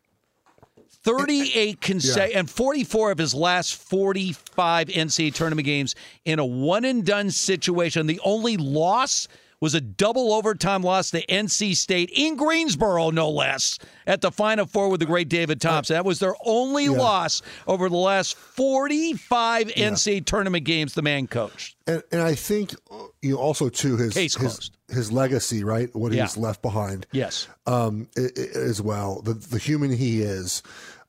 38 1.03 1.81
consecutive 1.81 2.39
and 2.39 2.49
44 2.49 3.11
of 3.11 3.17
his 3.17 3.33
last 3.33 3.75
45 3.75 4.87
NCAA 4.87 5.33
tournament 5.33 5.65
games 5.65 5.95
in 6.25 6.39
a 6.39 6.45
one 6.45 6.85
and 6.85 7.05
done 7.05 7.31
situation. 7.31 8.07
The 8.07 8.19
only 8.23 8.57
loss 8.57 9.27
was 9.61 9.73
a 9.75 9.81
double 9.81 10.31
overtime 10.33 10.81
loss 10.83 11.11
to 11.11 11.25
NC 11.25 11.75
State 11.75 12.09
in 12.13 12.35
Greensboro, 12.37 13.09
no 13.09 13.29
less, 13.29 13.77
at 14.07 14.21
the 14.21 14.31
Final 14.31 14.65
Four 14.65 14.89
with 14.89 14.99
the 15.01 15.05
great 15.05 15.27
David 15.29 15.59
Thompson. 15.59 15.95
That 15.95 16.05
was 16.05 16.19
their 16.19 16.35
only 16.45 16.87
loss 16.89 17.41
over 17.67 17.89
the 17.89 17.97
last 17.97 18.35
45 18.37 19.67
NCAA 19.67 20.25
tournament 20.25 20.63
games 20.63 20.93
the 20.93 21.01
man 21.01 21.27
coached. 21.27 21.75
and 21.87 22.01
and 22.11 22.21
I 22.21 22.35
think 22.35 22.73
uh, 22.91 22.97
you 23.21 23.33
know 23.33 23.37
also 23.37 23.69
too 23.69 23.97
his 23.97 24.15
his, 24.15 24.71
his 24.87 25.11
legacy, 25.11 25.63
right? 25.63 25.93
What 25.95 26.11
Yeah. 26.13 26.23
he's 26.23 26.37
left 26.37 26.61
behind. 26.61 27.05
Yes. 27.11 27.47
um, 27.67 28.07
as 28.55 28.81
well. 28.81 29.21
The 29.21 29.33
the 29.33 29.57
human 29.59 29.91
he 29.91 30.21
is, 30.21 30.63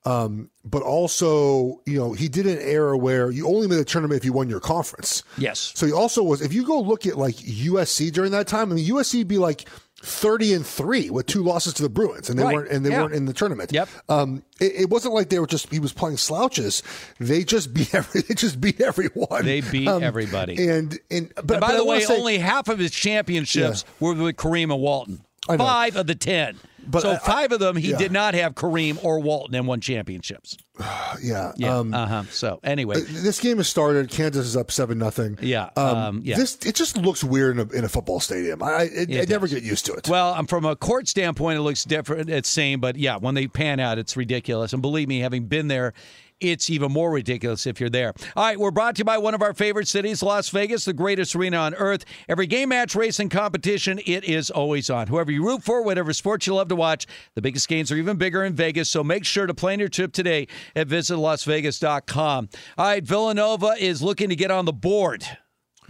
um, 0.06 0.50
but 0.64 0.82
also 0.82 1.80
you 1.86 1.98
know 1.98 2.12
he 2.12 2.28
did 2.28 2.46
an 2.46 2.58
era 2.58 2.96
where 2.96 3.30
you 3.30 3.46
only 3.46 3.66
made 3.68 3.78
a 3.78 3.84
tournament 3.84 4.18
if 4.18 4.24
you 4.24 4.32
won 4.32 4.48
your 4.48 4.60
conference. 4.60 5.22
Yes. 5.36 5.72
So 5.74 5.86
he 5.86 5.92
also 5.92 6.22
was. 6.22 6.40
If 6.40 6.52
you 6.52 6.64
go 6.66 6.80
look 6.80 7.06
at 7.06 7.16
like 7.18 7.34
USC 7.36 8.10
during 8.12 8.32
that 8.32 8.46
time, 8.46 8.72
I 8.72 8.74
mean 8.76 8.88
USC 8.88 9.18
would 9.18 9.28
be 9.28 9.38
like. 9.38 9.68
Thirty 10.02 10.54
and 10.54 10.64
three 10.64 11.10
with 11.10 11.26
two 11.26 11.42
losses 11.42 11.74
to 11.74 11.82
the 11.82 11.90
Bruins, 11.90 12.30
and 12.30 12.38
they 12.38 12.42
Right. 12.42 12.54
weren't 12.54 12.70
and 12.70 12.86
they 12.86 12.88
Yeah. 12.88 13.02
weren't 13.02 13.12
in 13.14 13.26
the 13.26 13.34
tournament. 13.34 13.70
Yep. 13.70 13.86
Um, 14.08 14.42
it, 14.58 14.72
it 14.84 14.88
wasn't 14.88 15.12
like 15.12 15.28
they 15.28 15.38
were 15.38 15.46
just 15.46 15.70
he 15.70 15.78
was 15.78 15.92
playing 15.92 16.16
slouches. 16.16 16.82
They 17.18 17.44
just 17.44 17.74
beat 17.74 17.94
every 17.94 18.22
they 18.22 18.32
just 18.34 18.62
beat 18.62 18.80
everyone. 18.80 19.44
They 19.44 19.60
beat 19.60 19.86
Um, 19.86 20.02
everybody. 20.02 20.54
And 20.70 20.98
and 21.10 21.30
but, 21.34 21.38
and 21.38 21.46
by 21.46 21.58
but 21.60 21.76
the 21.76 21.84
way, 21.84 22.00
say- 22.00 22.16
only 22.16 22.38
half 22.38 22.68
of 22.68 22.78
his 22.78 22.92
championships 22.92 23.84
were 24.00 24.14
with 24.14 24.36
Kareem 24.36 24.72
and 24.72 24.80
Walton. 24.80 25.20
Five 25.46 25.96
of 25.96 26.06
the 26.06 26.14
ten. 26.14 26.56
But 26.86 27.02
so 27.02 27.12
I- 27.12 27.18
five 27.18 27.52
of 27.52 27.60
them 27.60 27.76
he 27.76 27.90
yeah. 27.90 27.98
did 27.98 28.12
not 28.12 28.34
have 28.34 28.54
Kareem 28.54 29.02
or 29.04 29.20
Walton 29.20 29.54
and 29.54 29.66
won 29.66 29.80
championships. 29.80 30.56
yeah. 31.22 31.52
Yeah. 31.56 31.78
Um, 31.78 31.92
uh 31.94 32.06
huh. 32.06 32.22
So 32.30 32.60
anyway, 32.64 32.96
Uh, 32.96 33.04
This 33.08 33.38
game 33.40 33.58
has 33.58 33.68
started. 33.68 34.10
Kansas 34.10 34.46
is 34.46 34.56
up 34.56 34.70
seven 34.70 34.98
nothing. 34.98 35.38
Yeah, 35.42 35.70
um, 35.76 36.22
yeah. 36.24 36.36
This 36.36 36.56
it 36.64 36.74
just 36.74 36.96
looks 36.96 37.22
weird 37.22 37.58
in 37.58 37.68
a, 37.68 37.72
in 37.72 37.84
a 37.84 37.88
football 37.88 38.20
stadium. 38.20 38.62
I 38.62 38.66
I, 38.70 38.82
it, 38.84 39.10
It 39.10 39.22
I 39.28 39.32
never 39.32 39.46
get 39.46 39.62
used 39.62 39.86
to 39.86 39.92
it. 39.94 40.08
well, 40.08 40.34
um, 40.34 40.46
from 40.46 40.64
a 40.64 40.74
court 40.76 41.06
standpoint, 41.08 41.58
it 41.58 41.62
looks 41.62 41.84
different. 41.84 42.30
It's 42.30 42.48
same, 42.48 42.80
but 42.80 42.96
yeah, 42.96 43.16
when 43.16 43.34
they 43.34 43.46
pan 43.46 43.78
out, 43.80 43.98
it's 43.98 44.16
ridiculous. 44.16 44.72
And 44.72 44.80
believe 44.82 45.08
me, 45.08 45.20
having 45.20 45.46
been 45.46 45.68
there. 45.68 45.92
It's 46.40 46.70
even 46.70 46.92
more 46.92 47.10
ridiculous 47.10 47.66
if 47.66 47.80
you're 47.80 47.90
there. 47.90 48.14
All 48.36 48.44
right, 48.44 48.58
we're 48.58 48.70
brought 48.70 48.96
to 48.96 49.00
you 49.00 49.04
by 49.04 49.18
one 49.18 49.34
of 49.34 49.42
our 49.42 49.54
favorite 49.54 49.88
cities, 49.88 50.22
Las 50.22 50.48
Vegas, 50.48 50.84
the 50.84 50.92
greatest 50.92 51.36
arena 51.36 51.58
on 51.58 51.74
earth. 51.74 52.04
Every 52.28 52.46
game, 52.46 52.70
match, 52.70 52.94
race, 52.94 53.20
and 53.20 53.30
competition, 53.30 54.00
it 54.06 54.24
is 54.24 54.50
always 54.50 54.90
on. 54.90 55.08
Whoever 55.08 55.30
you 55.30 55.44
root 55.44 55.62
for, 55.62 55.82
whatever 55.82 56.12
sports 56.12 56.46
you 56.46 56.54
love 56.54 56.68
to 56.68 56.76
watch, 56.76 57.06
the 57.34 57.42
biggest 57.42 57.68
games 57.68 57.92
are 57.92 57.96
even 57.96 58.16
bigger 58.16 58.44
in 58.44 58.54
Vegas. 58.54 58.88
So 58.88 59.04
make 59.04 59.24
sure 59.24 59.46
to 59.46 59.54
plan 59.54 59.78
your 59.78 59.88
trip 59.88 60.12
today 60.12 60.48
at 60.74 60.88
visitlasvegas.com. 60.88 62.48
All 62.78 62.84
right, 62.86 63.04
Villanova 63.04 63.74
is 63.78 64.02
looking 64.02 64.28
to 64.30 64.36
get 64.36 64.50
on 64.50 64.64
the 64.64 64.72
board. 64.72 65.26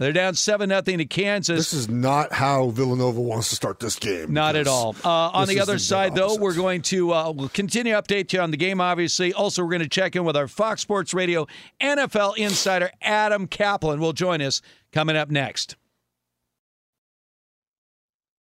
They're 0.01 0.11
down 0.11 0.33
7 0.33 0.67
nothing 0.67 0.97
to 0.97 1.05
Kansas. 1.05 1.59
this 1.59 1.73
is 1.73 1.87
not 1.87 2.33
how 2.33 2.69
Villanova 2.71 3.21
wants 3.21 3.49
to 3.49 3.55
start 3.55 3.79
this 3.79 3.99
game. 3.99 4.33
Not 4.33 4.55
at 4.55 4.65
all. 4.67 4.95
Uh, 5.05 5.09
on 5.29 5.47
the 5.47 5.59
other 5.59 5.73
the 5.73 5.79
side, 5.79 6.15
though, 6.15 6.37
we're 6.37 6.55
going 6.55 6.81
to 6.83 7.13
uh, 7.13 7.29
we'll 7.29 7.49
continue 7.49 7.93
to 7.93 8.01
update 8.01 8.33
you 8.33 8.39
on 8.39 8.49
the 8.49 8.57
game. 8.57 8.81
Obviously, 8.81 9.31
also 9.31 9.61
we're 9.61 9.69
going 9.69 9.83
to 9.83 9.87
check 9.87 10.15
in 10.15 10.23
with 10.23 10.35
our 10.35 10.47
Fox 10.47 10.81
Sports 10.81 11.13
Radio 11.13 11.45
NFL 11.79 12.35
insider 12.37 12.89
Adam 12.99 13.45
Kaplan. 13.45 13.99
Will 13.99 14.11
join 14.11 14.41
us 14.41 14.63
coming 14.91 15.15
up 15.15 15.29
next. 15.29 15.75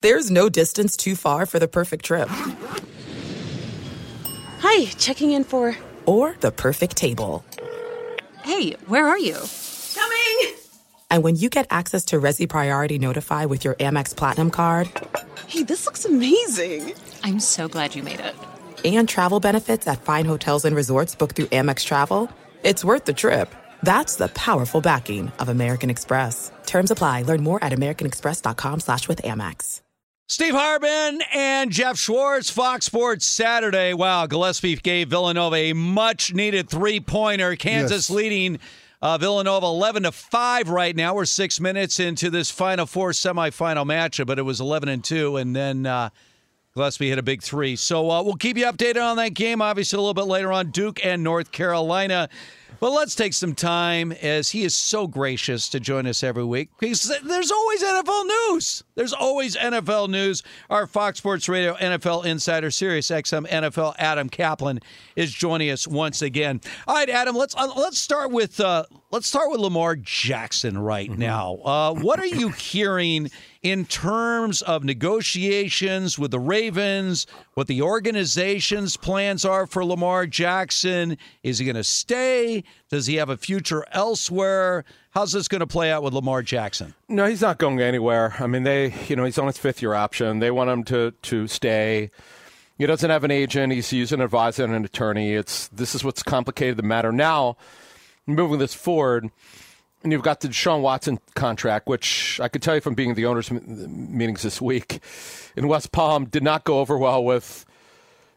There's 0.01 0.31
no 0.31 0.49
distance 0.49 0.97
too 0.97 1.15
far 1.15 1.45
for 1.45 1.59
the 1.59 1.69
perfect 1.69 2.07
trip. 2.07 2.31
Hi, 4.61 4.87
checking 4.97 5.33
in 5.33 5.45
for. 5.45 5.77
Or 6.07 6.37
the 6.41 6.53
perfect 6.53 6.97
table. 6.97 7.45
Hey, 8.45 8.77
where 8.87 9.07
are 9.07 9.19
you? 9.19 9.37
Coming! 9.95 10.60
And 11.11 11.25
when 11.25 11.37
you 11.37 11.49
get 11.51 11.67
access 11.71 12.05
to 12.07 12.21
Resy 12.21 12.49
Priority 12.49 12.99
Notify 12.99 13.45
with 13.47 13.65
your 13.65 13.75
Amex 13.75 14.15
Platinum 14.15 14.51
card. 14.51 14.89
Hey, 15.49 15.65
this 15.65 15.85
looks 15.87 16.05
amazing! 16.05 16.95
I'm 17.25 17.41
so 17.41 17.69
glad 17.69 17.95
you 17.97 18.03
made 18.03 18.21
it. 18.21 18.35
And 18.85 19.09
travel 19.09 19.41
benefits 19.41 19.87
at 19.89 20.03
fine 20.03 20.25
hotels 20.25 20.65
and 20.65 20.75
resorts 20.75 21.15
booked 21.15 21.37
through 21.37 21.47
Amex 21.47 21.85
Travel. 21.85 22.31
It's 22.63 22.85
worth 22.85 23.05
the 23.07 23.13
trip. 23.13 23.53
That's 23.83 24.17
the 24.17 24.29
powerful 24.29 24.81
backing 24.81 25.33
of 25.39 25.49
American 25.49 25.91
Express. 25.91 26.53
Terms 26.67 26.91
apply. 26.91 27.23
Learn 27.23 27.43
more 27.43 27.63
at 27.65 27.73
americanexpress.com 27.73 28.81
slash 28.81 29.09
with 29.09 29.23
Amex. 29.23 29.81
Steve 30.29 30.55
Hartman 30.55 31.23
and 31.35 31.73
Jeff 31.73 31.99
Schwartz, 31.99 32.51
Fox 32.51 32.87
Sports 32.87 33.27
Saturday. 33.27 33.95
Wow, 33.95 34.27
Gillespie 34.27 34.77
gave 34.77 35.09
Villanova 35.09 35.57
a 35.57 35.73
much 35.73 36.33
needed 36.33 36.71
three 36.71 37.01
pointer. 37.01 37.57
Kansas 37.57 38.09
Yes. 38.09 38.11
leading 38.17 38.61
uh, 39.03 39.19
Villanova 39.19 39.67
11 39.67 40.03
to 40.05 40.13
5 40.13 40.69
right 40.69 40.95
now. 40.95 41.15
We're 41.15 41.25
six 41.25 41.61
minutes 41.61 42.01
into 42.01 42.31
this 42.31 42.51
Final 42.51 42.87
Four 42.87 43.11
semifinal 43.11 43.87
matchup, 43.87 44.27
but 44.27 44.39
it 44.39 44.43
was 44.43 44.61
11 44.61 44.89
and 44.89 45.03
2. 45.03 45.39
And 45.39 45.57
then 45.57 45.87
uh, 45.87 46.11
Gillespie 46.75 47.09
hit 47.09 47.19
a 47.19 47.23
big 47.23 47.43
three. 47.43 47.77
So 47.77 48.11
uh, 48.11 48.23
we'll 48.23 48.37
keep 48.37 48.57
you 48.57 48.67
updated 48.67 49.03
on 49.03 49.17
that 49.17 49.35
game, 49.35 49.63
obviously, 49.63 49.97
a 49.97 50.01
little 50.01 50.15
bit 50.15 50.27
later 50.27 50.53
on. 50.53 50.71
Duke 50.71 51.05
and 51.05 51.25
North 51.25 51.51
Carolina. 51.51 52.29
But 52.79 52.93
let's 52.93 53.15
take 53.15 53.35
some 53.35 53.55
time 53.55 54.13
as 54.13 54.51
he 54.51 54.65
is 54.65 54.75
so 54.75 55.07
gracious 55.07 55.69
to 55.71 55.81
join 55.81 56.07
us 56.07 56.23
every 56.23 56.45
week 56.45 56.71
because 56.79 57.13
there's 57.25 57.51
always 57.51 57.83
NFL 57.83 58.27
news. 58.27 58.85
There's 58.95 59.13
always 59.13 59.57
NFL 59.57 60.09
news. 60.11 60.43
Our 60.69 60.87
Fox 60.87 61.19
Sports 61.19 61.49
Radio 61.49 61.75
NFL 61.75 62.25
Insider 62.25 62.71
Sirius 62.71 63.11
XM 63.11 63.49
NFL 63.49 63.95
Adam 63.99 64.29
Kaplan 64.29 64.81
is 65.17 65.33
joining 65.33 65.71
us 65.71 65.87
once 65.87 66.23
again. 66.23 66.61
All 66.87 66.95
right, 66.95 67.11
Adam, 67.11 67.35
let's 67.35 67.55
uh, 67.57 67.73
let's 67.77 67.99
start 67.99 68.31
with 68.31 68.61
uh, 68.61 68.85
let's 69.11 69.27
start 69.27 69.51
with 69.51 69.61
Lamar 69.61 69.97
Jackson 69.97 70.79
right 70.79 71.11
now. 71.11 71.57
Uh, 71.65 71.95
what 71.95 72.19
are 72.19 72.27
you 72.27 72.51
hearing 72.51 73.31
in 73.63 73.85
terms 73.85 74.63
of 74.63 74.85
negotiations 74.85 76.19
with 76.19 76.31
the 76.31 76.41
Ravens? 76.41 77.27
What 77.55 77.67
the 77.67 77.83
organization's 77.83 78.97
plans 78.97 79.45
are 79.45 79.67
for 79.67 79.85
Lamar 79.85 80.27
Jackson? 80.27 81.19
Is 81.43 81.59
he 81.59 81.67
going 81.67 81.77
to 81.77 81.85
stay? 81.85 82.60
Does 82.91 83.07
he 83.07 83.17
have 83.17 83.29
a 83.29 83.37
future 83.37 83.85
elsewhere? 83.93 84.85
How's 85.11 85.33
this 85.33 85.49
going 85.49 85.61
to 85.61 85.67
play 85.67 85.91
out 85.91 86.03
with 86.03 86.15
Lamar 86.15 86.43
Jackson? 86.43 86.95
No, 87.09 87.27
he's 87.27 87.41
not 87.41 87.59
going 87.59 87.81
anywhere. 87.81 88.35
I 88.39 88.47
mean, 88.47 88.63
they, 88.63 88.95
you 89.09 89.17
know, 89.17 89.25
he's 89.25 89.39
on 89.39 89.47
his 89.47 89.59
fifth 89.59 89.83
year 89.83 89.95
option. 89.95 90.39
They 90.39 90.51
want 90.51 90.71
him 90.71 90.85
to 90.85 91.11
to 91.11 91.49
stay. 91.49 92.11
He 92.79 92.87
doesn't 92.87 93.11
have 93.11 93.25
an 93.25 93.31
agent. 93.31 93.73
He's 93.73 93.93
using 93.93 94.21
an 94.21 94.25
advisor 94.25 94.65
and 94.65 94.75
an 94.75 94.85
attorney. 94.85 95.35
It's 95.35 95.69
this 95.69 95.95
is 95.95 96.03
what's 96.03 96.23
complicated 96.23 96.77
the 96.77 96.83
matter 96.83 97.13
now. 97.13 97.57
Moving 98.27 98.59
this 98.59 98.75
forward, 98.75 99.31
and 100.03 100.13
you've 100.13 100.23
got 100.23 100.41
the 100.41 100.49
Deshaun 100.49 100.81
Watson 100.81 101.19
contract, 101.35 101.89
which 101.89 102.41
I 102.41 102.49
could 102.49 102.63
tell 102.63 102.75
you 102.75 102.81
from 102.81 102.95
being 102.95 103.11
at 103.11 103.17
the 103.17 103.27
owners' 103.27 103.51
meetings 103.51 104.43
this 104.43 104.61
week 104.61 105.01
in 105.57 105.69
West 105.69 105.93
Palm, 105.93 106.27
did 106.27 106.43
not 106.43 106.65
go 106.65 106.79
over 106.79 106.97
well 106.97 107.23
with 107.25 107.67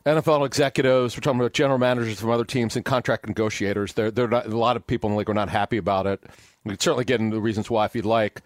NFL 0.06 0.46
executives. 0.46 1.16
We're 1.16 1.22
talking 1.22 1.40
about 1.40 1.54
general 1.54 1.80
managers 1.80 2.20
from 2.20 2.30
other 2.30 2.44
teams 2.44 2.76
and 2.76 2.84
contract 2.84 3.28
negotiators. 3.28 3.94
They're, 3.94 4.12
they're 4.12 4.28
not, 4.28 4.46
a 4.48 4.58
lot 4.58 4.76
of 4.76 4.86
people 4.86 5.10
in 5.10 5.14
the 5.14 5.20
league 5.20 5.30
are 5.30 5.34
not 5.34 5.50
happy 5.50 5.78
about 5.78 6.08
it. 6.08 6.22
We 6.66 6.72
can 6.72 6.80
certainly 6.80 7.06
get 7.06 7.22
into 7.22 7.36
the 7.36 7.42
reasons 7.42 7.70
why 7.70 7.86
if 7.86 7.96
you'd 7.96 8.06
like. 8.06 8.42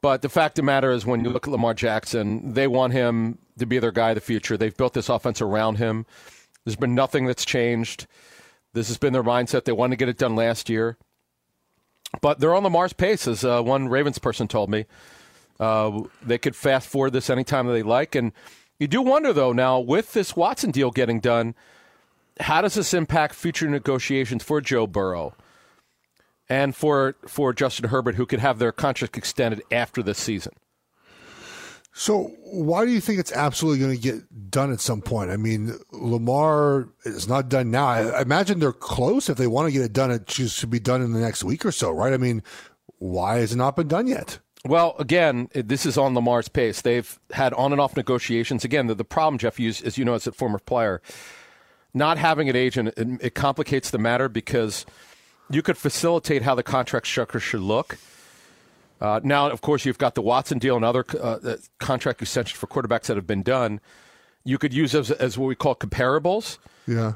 But 0.00 0.22
the 0.22 0.28
fact 0.28 0.58
of 0.58 0.62
the 0.62 0.66
matter 0.66 0.92
is, 0.92 1.04
when 1.04 1.24
you 1.24 1.30
look 1.30 1.48
at 1.48 1.50
Lamar 1.50 1.74
Jackson, 1.74 2.52
they 2.52 2.68
want 2.68 2.92
him 2.92 3.38
to 3.58 3.66
be 3.66 3.78
their 3.78 3.90
guy 3.92 4.10
of 4.10 4.14
the 4.16 4.20
future. 4.20 4.56
They've 4.56 4.76
built 4.76 4.94
this 4.94 5.08
offense 5.08 5.40
around 5.40 5.76
him. 5.78 6.06
There's 6.64 6.76
been 6.76 6.94
nothing 6.94 7.26
that's 7.26 7.44
changed. 7.44 8.06
This 8.72 8.88
has 8.88 8.98
been 8.98 9.12
their 9.12 9.24
mindset. 9.24 9.64
They 9.64 9.72
wanted 9.72 9.96
to 9.96 9.96
get 9.96 10.08
it 10.08 10.18
done 10.18 10.36
last 10.36 10.68
year. 10.68 10.98
But 12.20 12.38
they're 12.38 12.54
on 12.54 12.62
Lamar's 12.62 12.92
pace, 12.92 13.26
as 13.26 13.44
uh, 13.44 13.62
one 13.62 13.88
Ravens 13.88 14.18
person 14.18 14.46
told 14.46 14.70
me. 14.70 14.86
Uh, 15.58 16.02
they 16.22 16.38
could 16.38 16.54
fast 16.54 16.88
forward 16.88 17.12
this 17.12 17.30
anytime 17.30 17.66
they 17.66 17.82
like. 17.82 18.14
And 18.14 18.32
you 18.78 18.86
do 18.86 19.02
wonder, 19.02 19.32
though, 19.32 19.52
now 19.52 19.78
with 19.78 20.12
this 20.12 20.36
Watson 20.36 20.70
deal 20.70 20.90
getting 20.90 21.20
done, 21.20 21.54
how 22.40 22.60
does 22.60 22.74
this 22.74 22.92
impact 22.92 23.34
future 23.34 23.68
negotiations 23.68 24.42
for 24.42 24.60
Joe 24.60 24.86
Burrow 24.86 25.34
and 26.48 26.76
for 26.76 27.16
for 27.26 27.52
Justin 27.52 27.88
Herbert, 27.88 28.16
who 28.16 28.26
could 28.26 28.40
have 28.40 28.58
their 28.58 28.72
contract 28.72 29.16
extended 29.16 29.62
after 29.72 30.02
this 30.02 30.18
season? 30.18 30.52
So 31.98 32.24
why 32.44 32.84
do 32.84 32.92
you 32.92 33.00
think 33.00 33.18
it's 33.18 33.32
absolutely 33.32 33.80
going 33.80 33.96
to 33.96 34.02
get 34.02 34.50
done 34.50 34.70
at 34.70 34.80
some 34.80 35.00
point? 35.00 35.30
I 35.30 35.38
mean, 35.38 35.78
Lamar 35.92 36.90
is 37.06 37.26
not 37.26 37.48
done 37.48 37.70
now. 37.70 37.86
I 37.86 38.20
imagine 38.20 38.60
they're 38.60 38.72
close. 38.74 39.30
If 39.30 39.38
they 39.38 39.46
want 39.46 39.68
to 39.68 39.72
get 39.72 39.80
it 39.80 39.94
done, 39.94 40.10
it 40.10 40.30
should 40.30 40.68
be 40.68 40.78
done 40.78 41.00
in 41.00 41.14
the 41.14 41.20
next 41.20 41.42
week 41.42 41.64
or 41.64 41.72
so, 41.72 41.90
right? 41.90 42.12
I 42.12 42.18
mean, 42.18 42.42
why 42.98 43.38
has 43.38 43.54
it 43.54 43.56
not 43.56 43.76
been 43.76 43.88
done 43.88 44.08
yet? 44.08 44.40
Well, 44.64 44.96
again, 44.98 45.48
this 45.52 45.86
is 45.86 45.96
on 45.96 46.14
Lamar's 46.14 46.48
pace. 46.48 46.80
They've 46.80 47.18
had 47.30 47.52
on 47.54 47.72
and 47.72 47.80
off 47.80 47.96
negotiations. 47.96 48.64
Again, 48.64 48.88
the, 48.88 48.94
the 48.94 49.04
problem, 49.04 49.38
Jeff, 49.38 49.60
you, 49.60 49.68
as 49.68 49.96
you 49.96 50.04
know, 50.04 50.14
as 50.14 50.26
a 50.26 50.32
former 50.32 50.58
player, 50.58 51.00
not 51.94 52.18
having 52.18 52.48
an 52.48 52.56
agent, 52.56 52.88
it, 52.96 53.08
it 53.20 53.34
complicates 53.34 53.90
the 53.90 53.98
matter 53.98 54.28
because 54.28 54.84
you 55.50 55.62
could 55.62 55.76
facilitate 55.76 56.42
how 56.42 56.54
the 56.54 56.62
contract 56.62 57.06
structure 57.06 57.38
should 57.38 57.60
look. 57.60 57.98
Uh, 59.00 59.20
now, 59.22 59.48
of 59.48 59.60
course, 59.60 59.84
you've 59.84 59.98
got 59.98 60.14
the 60.14 60.22
Watson 60.22 60.58
deal 60.58 60.74
and 60.74 60.84
other 60.84 61.04
uh, 61.20 61.56
contract 61.78 62.22
extensions 62.22 62.58
for 62.58 62.66
quarterbacks 62.66 63.04
that 63.04 63.16
have 63.16 63.26
been 63.26 63.42
done. 63.42 63.80
You 64.42 64.58
could 64.58 64.72
use 64.72 64.94
as, 64.94 65.10
as 65.10 65.36
what 65.36 65.46
we 65.46 65.54
call 65.54 65.74
comparables. 65.74 66.58
Yeah. 66.86 67.14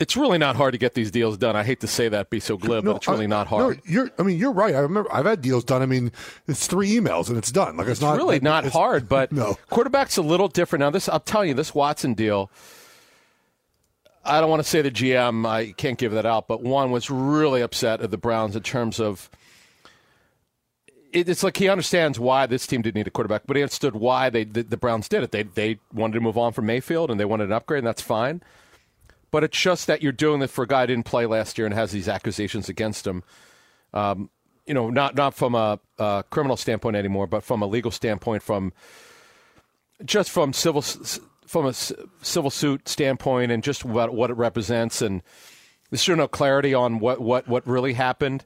It's 0.00 0.16
really 0.16 0.38
not 0.38 0.56
hard 0.56 0.72
to 0.72 0.78
get 0.78 0.94
these 0.94 1.12
deals 1.12 1.38
done. 1.38 1.54
I 1.54 1.62
hate 1.62 1.78
to 1.80 1.86
say 1.86 2.08
that, 2.08 2.28
be 2.28 2.40
so 2.40 2.56
glib, 2.56 2.84
but 2.84 2.96
it's 2.96 3.06
really 3.08 3.24
I- 3.24 3.28
not 3.28 3.46
hard. 3.46 3.76
No, 3.76 3.82
you're. 3.86 4.10
I 4.18 4.22
mean, 4.24 4.36
you're 4.38 4.52
right. 4.52 4.74
I 4.74 4.80
remember 4.80 5.12
I've 5.14 5.24
had 5.24 5.40
deals 5.40 5.62
done. 5.62 5.82
I 5.82 5.86
mean, 5.86 6.10
it's 6.48 6.66
three 6.66 6.90
emails 6.90 7.28
and 7.28 7.38
it's 7.38 7.52
done. 7.52 7.76
Like 7.76 7.86
it's, 7.86 7.92
it's 7.92 8.00
not 8.00 8.16
really 8.16 8.36
like, 8.36 8.42
not 8.42 8.64
it's- 8.64 8.72
hard, 8.72 9.08
but 9.08 9.30
no. 9.32 9.56
quarterback's 9.70 10.16
a 10.16 10.22
little 10.22 10.48
different. 10.48 10.80
Now, 10.80 10.90
this 10.90 11.08
I'll 11.08 11.20
tell 11.20 11.44
you, 11.44 11.54
this 11.54 11.74
Watson 11.74 12.14
deal. 12.14 12.50
I 14.24 14.40
don't 14.40 14.48
want 14.50 14.62
to 14.62 14.68
say 14.68 14.80
the 14.82 14.90
GM. 14.90 15.46
I 15.46 15.72
can't 15.72 15.98
give 15.98 16.12
that 16.12 16.24
out, 16.26 16.48
but 16.48 16.62
one 16.62 16.90
was 16.90 17.10
really 17.10 17.60
upset 17.60 18.00
at 18.00 18.10
the 18.10 18.16
Browns 18.18 18.56
in 18.56 18.62
terms 18.62 18.98
of. 18.98 19.28
It, 21.12 21.28
it's 21.28 21.44
like 21.44 21.56
he 21.56 21.68
understands 21.68 22.18
why 22.18 22.46
this 22.46 22.66
team 22.66 22.82
didn't 22.82 22.96
need 22.96 23.06
a 23.06 23.10
quarterback, 23.10 23.42
but 23.46 23.56
he 23.56 23.62
understood 23.62 23.94
why 23.94 24.30
they 24.30 24.42
the, 24.44 24.62
the 24.64 24.76
Browns 24.76 25.08
did 25.08 25.22
it. 25.22 25.30
They 25.30 25.44
they 25.44 25.78
wanted 25.92 26.14
to 26.14 26.20
move 26.20 26.36
on 26.36 26.52
from 26.52 26.66
Mayfield 26.66 27.10
and 27.12 27.20
they 27.20 27.24
wanted 27.24 27.44
an 27.44 27.52
upgrade, 27.52 27.78
and 27.78 27.86
that's 27.86 28.02
fine. 28.02 28.42
But 29.34 29.42
it's 29.42 29.60
just 29.60 29.88
that 29.88 30.00
you're 30.00 30.12
doing 30.12 30.42
it 30.42 30.46
for 30.50 30.62
a 30.62 30.66
guy 30.68 30.82
who 30.82 30.86
didn't 30.86 31.06
play 31.06 31.26
last 31.26 31.58
year 31.58 31.66
and 31.66 31.74
has 31.74 31.90
these 31.90 32.08
accusations 32.08 32.68
against 32.68 33.04
him. 33.04 33.24
Um, 33.92 34.30
you 34.64 34.74
know, 34.74 34.90
not 34.90 35.16
not 35.16 35.34
from 35.34 35.56
a, 35.56 35.80
a 35.98 36.22
criminal 36.30 36.56
standpoint 36.56 36.94
anymore, 36.94 37.26
but 37.26 37.42
from 37.42 37.60
a 37.60 37.66
legal 37.66 37.90
standpoint, 37.90 38.44
from 38.44 38.72
just 40.04 40.30
from 40.30 40.52
civil 40.52 40.82
from 41.48 41.66
a 41.66 41.72
civil 41.72 42.48
suit 42.48 42.88
standpoint, 42.88 43.50
and 43.50 43.64
just 43.64 43.84
what 43.84 44.14
what 44.14 44.30
it 44.30 44.34
represents, 44.34 45.02
and 45.02 45.20
there's 45.90 46.08
no 46.08 46.28
clarity 46.28 46.72
on 46.72 47.00
what 47.00 47.20
what 47.20 47.48
what 47.48 47.66
really 47.66 47.94
happened. 47.94 48.44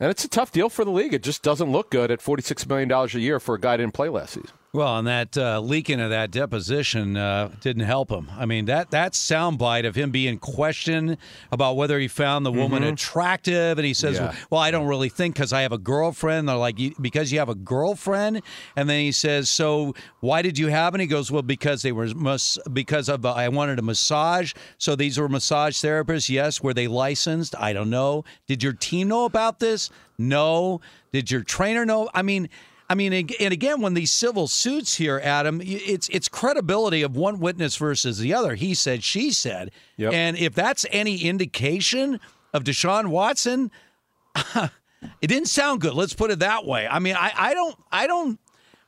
And 0.00 0.10
it's 0.10 0.24
a 0.24 0.28
tough 0.28 0.50
deal 0.50 0.68
for 0.68 0.84
the 0.84 0.90
league. 0.90 1.14
It 1.14 1.22
just 1.22 1.44
doesn't 1.44 1.70
look 1.70 1.92
good 1.92 2.10
at 2.10 2.20
forty 2.20 2.42
six 2.42 2.66
million 2.66 2.88
dollars 2.88 3.14
a 3.14 3.20
year 3.20 3.38
for 3.38 3.54
a 3.54 3.60
guy 3.60 3.74
who 3.74 3.76
didn't 3.76 3.94
play 3.94 4.08
last 4.08 4.34
season. 4.34 4.50
Well, 4.76 4.98
and 4.98 5.06
that 5.08 5.38
uh, 5.38 5.58
leaking 5.60 6.02
of 6.02 6.10
that 6.10 6.30
deposition 6.30 7.16
uh, 7.16 7.48
didn't 7.62 7.84
help 7.84 8.10
him. 8.10 8.30
I 8.36 8.44
mean, 8.44 8.66
that 8.66 8.90
that 8.90 9.12
soundbite 9.14 9.86
of 9.86 9.94
him 9.94 10.10
being 10.10 10.36
questioned 10.38 11.16
about 11.50 11.76
whether 11.76 11.98
he 11.98 12.08
found 12.08 12.44
the 12.44 12.52
woman 12.52 12.82
Mhm. 12.82 12.92
attractive, 12.92 13.78
and 13.78 13.86
he 13.86 13.94
says, 13.94 14.16
Yeah. 14.18 14.34
"Well, 14.50 14.60
I 14.60 14.70
don't 14.70 14.86
really 14.86 15.08
think 15.08 15.34
because 15.34 15.54
I 15.54 15.62
have 15.62 15.72
a 15.72 15.78
girlfriend." 15.78 16.46
They're 16.46 16.56
like, 16.56 16.76
"Because 17.00 17.32
you 17.32 17.38
have 17.38 17.48
a 17.48 17.54
girlfriend," 17.54 18.42
and 18.76 18.90
then 18.90 19.00
he 19.00 19.12
says, 19.12 19.48
"So 19.48 19.94
why 20.20 20.42
did 20.42 20.58
you 20.58 20.66
have?" 20.68 20.94
it?" 20.94 21.00
he 21.00 21.06
goes, 21.06 21.30
"Well, 21.32 21.40
because 21.40 21.80
they 21.80 21.92
were 21.92 22.08
mas- 22.14 22.58
because 22.70 23.08
of 23.08 23.24
uh, 23.24 23.32
I 23.32 23.48
wanted 23.48 23.78
a 23.78 23.82
massage. 23.82 24.52
So 24.76 24.94
these 24.94 25.16
were 25.18 25.30
massage 25.30 25.82
therapists. 25.82 26.28
Yes, 26.28 26.62
were 26.62 26.74
they 26.74 26.86
licensed? 26.86 27.54
I 27.58 27.72
don't 27.72 27.88
know. 27.88 28.24
Did 28.46 28.62
your 28.62 28.74
team 28.74 29.08
know 29.08 29.24
about 29.24 29.58
this? 29.58 29.88
No. 30.18 30.82
Did 31.14 31.30
your 31.30 31.40
trainer 31.44 31.86
know? 31.86 32.10
I 32.12 32.20
mean." 32.20 32.50
I 32.88 32.94
mean, 32.94 33.12
and 33.12 33.52
again, 33.52 33.80
when 33.80 33.94
these 33.94 34.12
civil 34.12 34.46
suits 34.46 34.96
here, 34.96 35.20
Adam, 35.22 35.60
it's 35.64 36.08
it's 36.08 36.28
credibility 36.28 37.02
of 37.02 37.16
one 37.16 37.40
witness 37.40 37.76
versus 37.76 38.18
the 38.18 38.32
other. 38.32 38.54
He 38.54 38.74
said, 38.74 39.02
she 39.02 39.32
said, 39.32 39.72
Yep. 39.96 40.12
and 40.12 40.36
if 40.36 40.54
that's 40.54 40.86
any 40.90 41.24
indication 41.24 42.20
of 42.54 42.62
Deshaun 42.62 43.08
Watson, 43.08 43.70
it 44.54 45.26
didn't 45.26 45.48
sound 45.48 45.80
good. 45.80 45.94
Let's 45.94 46.14
put 46.14 46.30
it 46.30 46.38
that 46.38 46.64
way. 46.64 46.86
I 46.86 47.00
mean, 47.00 47.16
I, 47.16 47.32
I 47.36 47.54
don't, 47.54 47.76
I 47.90 48.06
don't. 48.06 48.38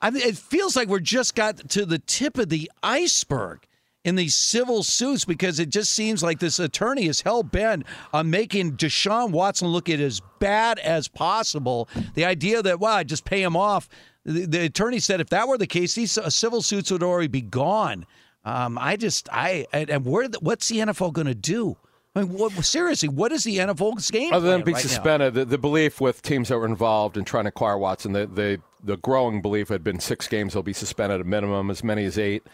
I 0.01 0.11
mean, 0.11 0.23
it 0.23 0.37
feels 0.37 0.77
like 0.77 0.87
we're 0.89 1.01
just 1.01 1.35
got 1.35 1.71
to 1.71 1.85
the 1.85 1.99
tip 1.99 2.39
of 2.39 2.49
the 2.49 2.71
iceberg 2.85 3.67
in 4.09 4.17
these 4.17 4.35
civil 4.35 4.83
suits 4.83 5.27
because 5.27 5.61
it 5.61 5.69
just 5.69 5.93
seems 5.93 6.23
like 6.23 6.39
this 6.39 6.59
attorney 6.59 7.07
is 7.07 7.21
hell 7.21 7.43
bent 7.43 7.85
on 8.13 8.31
making 8.31 8.73
Deshaun 8.77 9.31
Watson 9.31 9.69
look 9.69 9.91
at 9.91 10.01
as 10.01 10.23
bad 10.39 10.79
as 10.79 11.09
possible. 11.09 11.89
The 12.15 12.25
idea 12.25 12.63
that 12.63 12.81
wow, 12.81 13.03
just 13.03 13.25
pay 13.25 13.43
him 13.43 13.55
off. 13.55 13.89
The, 14.25 14.47
the 14.47 14.65
attorney 14.65 14.99
said 14.99 15.21
if 15.21 15.29
that 15.29 15.47
were 15.47 15.59
the 15.59 15.67
case, 15.67 15.95
these 15.95 16.17
uh, 16.17 16.31
civil 16.31 16.63
suits 16.63 16.91
would 16.91 17.03
already 17.03 17.29
be 17.29 17.43
gone. 17.43 18.07
Um, 18.45 18.79
I 18.79 18.97
just 18.97 19.29
I 19.31 19.67
and, 19.73 20.07
where 20.07 20.27
the, 20.27 20.39
what's 20.41 20.69
the 20.69 20.79
NFL 20.79 21.13
going 21.13 21.27
to 21.27 21.35
do? 21.35 21.77
I 22.17 22.23
mean, 22.23 22.33
what, 22.33 22.53
seriously, 22.65 23.09
what 23.09 23.31
is 23.31 23.45
the 23.45 23.59
NFL's 23.59 24.11
game? 24.11 24.33
Other 24.33 24.49
than 24.49 24.63
being 24.63 24.75
right 24.75 24.83
suspended, 24.83 25.35
the, 25.35 25.45
the 25.45 25.59
belief 25.59 26.01
with 26.01 26.23
teams 26.23 26.49
that 26.49 26.59
were 26.59 26.67
involved 26.67 27.19
in 27.19 27.25
trying 27.25 27.45
to 27.45 27.49
acquire 27.49 27.77
Watson, 27.77 28.13
the, 28.13 28.27
the 28.27 28.61
the 28.83 28.97
growing 28.97 29.43
belief 29.43 29.69
had 29.69 29.85
been 29.85 30.01
six 30.01 30.29
games 30.29 30.53
he'll 30.53 30.63
be 30.63 30.73
suspended 30.73 31.21
at 31.21 31.27
a 31.27 31.29
minimum, 31.29 31.71
as 31.71 31.85
many 31.85 32.05
as 32.05 32.19
eight. 32.19 32.45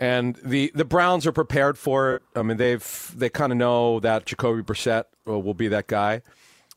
And 0.00 0.36
the, 0.42 0.72
the 0.74 0.86
Browns 0.86 1.26
are 1.26 1.32
prepared 1.32 1.76
for 1.76 2.14
it. 2.14 2.22
I 2.34 2.42
mean, 2.42 2.56
they've 2.56 3.12
they 3.14 3.28
kind 3.28 3.52
of 3.52 3.58
know 3.58 4.00
that 4.00 4.24
Jacoby 4.24 4.62
Brissett 4.62 5.04
will, 5.26 5.42
will 5.42 5.54
be 5.54 5.68
that 5.68 5.88
guy 5.88 6.22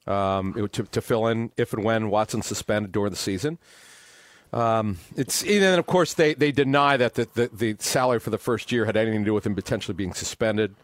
um, 0.05 0.53
to, 0.73 0.83
to 0.83 1.01
fill 1.01 1.27
in 1.27 1.51
if 1.55 1.71
and 1.71 1.85
when 1.85 2.09
Watson's 2.09 2.45
suspended 2.45 2.91
during 2.91 3.11
the 3.11 3.17
season. 3.17 3.59
Um, 4.51 4.99
it's 5.15 5.41
and 5.41 5.63
then 5.63 5.79
of 5.79 5.87
course 5.87 6.13
they, 6.13 6.35
they 6.35 6.51
deny 6.51 6.95
that 6.97 7.15
the, 7.15 7.27
the, 7.33 7.49
the 7.51 7.75
salary 7.79 8.19
for 8.19 8.29
the 8.29 8.37
first 8.37 8.71
year 8.71 8.85
had 8.85 8.95
anything 8.95 9.21
to 9.21 9.25
do 9.25 9.33
with 9.33 9.47
him 9.47 9.55
potentially 9.55 9.95
being 9.95 10.13
suspended. 10.13 10.75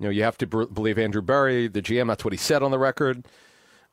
You 0.00 0.06
know, 0.06 0.10
you 0.10 0.24
have 0.24 0.38
to 0.38 0.46
b- 0.46 0.66
believe 0.72 0.98
Andrew 0.98 1.22
Berry, 1.22 1.68
the 1.68 1.82
GM. 1.82 2.08
That's 2.08 2.24
what 2.24 2.32
he 2.32 2.38
said 2.38 2.62
on 2.62 2.70
the 2.70 2.78
record. 2.78 3.26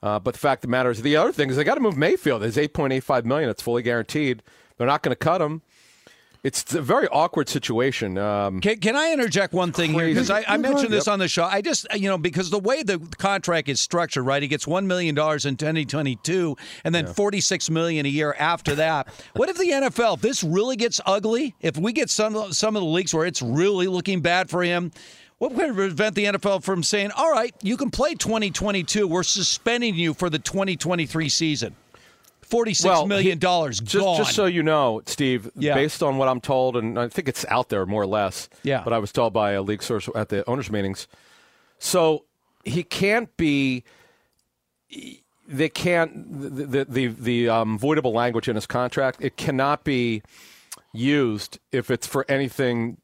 Uh, 0.01 0.19
but 0.19 0.33
the 0.33 0.39
fact 0.39 0.59
of 0.59 0.69
the 0.69 0.71
matter 0.71 0.89
is, 0.89 1.01
the 1.01 1.15
other 1.15 1.31
thing 1.31 1.49
is 1.49 1.57
they 1.57 1.63
got 1.63 1.75
to 1.75 1.81
move 1.81 1.97
Mayfield. 1.97 2.43
It's 2.43 2.57
eight 2.57 2.73
point 2.73 2.93
eight 2.93 3.03
five 3.03 3.25
million. 3.25 3.49
It's 3.49 3.61
fully 3.61 3.81
guaranteed. 3.81 4.41
They're 4.77 4.87
not 4.87 5.03
going 5.03 5.11
to 5.11 5.15
cut 5.17 5.41
him. 5.41 5.61
It's 6.43 6.73
a 6.73 6.81
very 6.81 7.07
awkward 7.07 7.49
situation. 7.49 8.17
Um, 8.17 8.61
Can, 8.61 8.79
can 8.79 8.95
I 8.95 9.11
interject 9.11 9.53
one 9.53 9.71
thing 9.71 9.93
here? 9.93 10.05
Because 10.07 10.29
I, 10.29 10.43
I 10.47 10.57
mentioned 10.57 10.93
this 10.93 11.07
Yep. 11.07 11.13
on 11.13 11.19
the 11.19 11.27
show. 11.27 11.43
I 11.43 11.61
just, 11.61 11.87
you 11.95 12.07
know, 12.07 12.17
because 12.17 12.49
the 12.49 12.59
way 12.59 12.83
the 12.83 12.99
contract 13.17 13.69
is 13.69 13.79
structured, 13.81 14.25
right? 14.25 14.41
He 14.41 14.47
gets 14.47 14.65
$1 14.65 14.85
million 14.85 15.09
in 15.09 15.57
2022 15.57 16.55
and 16.83 16.93
then 16.95 17.07
46 17.07 17.69
million 17.69 18.05
a 18.05 18.09
year 18.09 18.35
after 18.37 18.75
that. 18.75 19.07
what 19.33 19.49
if 19.49 19.57
the 19.57 19.69
NFL, 19.69 20.15
if 20.15 20.21
this 20.21 20.43
really 20.43 20.75
gets 20.75 21.01
ugly, 21.05 21.55
if 21.61 21.77
we 21.77 21.91
get 21.91 22.09
some, 22.09 22.53
some 22.53 22.75
of 22.75 22.81
the 22.81 22.87
leagues 22.87 23.13
where 23.13 23.25
it's 23.25 23.41
really 23.41 23.87
looking 23.87 24.21
bad 24.21 24.49
for 24.49 24.63
him, 24.63 24.91
what 25.39 25.51
would 25.53 25.75
prevent 25.75 26.15
the 26.15 26.25
NFL 26.25 26.63
from 26.63 26.81
saying, 26.81 27.11
all 27.11 27.31
right, 27.31 27.53
you 27.61 27.77
can 27.77 27.91
play 27.91 28.15
2022. 28.15 29.07
We're 29.07 29.21
suspending 29.23 29.93
you 29.95 30.13
for 30.13 30.29
the 30.29 30.39
2023 30.39 31.29
season? 31.29 31.75
Forty-six 32.49 32.85
Well, 32.85 33.05
million 33.07 33.39
dollars 33.39 33.79
Just, 33.79 34.03
gone. 34.03 34.17
just 34.17 34.33
so 34.33 34.45
you 34.45 34.63
know, 34.63 35.01
Steve, 35.05 35.51
Yeah. 35.55 35.73
based 35.75 36.01
on 36.01 36.17
what 36.17 36.27
I'm 36.29 36.39
told, 36.41 36.77
and 36.77 36.97
I 36.97 37.09
think 37.09 37.27
it's 37.27 37.45
out 37.49 37.69
there 37.69 37.85
more 37.85 38.03
or 38.03 38.07
less. 38.07 38.47
Yeah. 38.63 38.81
But 38.83 38.93
I 38.93 38.99
was 38.99 39.11
told 39.11 39.33
by 39.33 39.51
a 39.51 39.61
league 39.61 39.83
source 39.83 40.07
at 40.15 40.29
the 40.29 40.47
owners' 40.49 40.71
meetings. 40.71 41.07
So 41.77 42.23
he 42.63 42.83
can't 42.83 43.35
be. 43.37 43.83
They 45.47 45.69
can't 45.69 46.41
the 46.41 46.65
the 46.65 46.85
the, 46.85 47.07
the 47.07 47.49
um, 47.49 47.77
voidable 47.79 48.13
language 48.13 48.47
in 48.49 48.55
his 48.55 48.65
contract. 48.65 49.17
It 49.21 49.37
cannot 49.37 49.83
be 49.83 50.21
used 50.93 51.59
if 51.71 51.89
it's 51.91 52.07
for 52.07 52.25
anything 52.29 52.97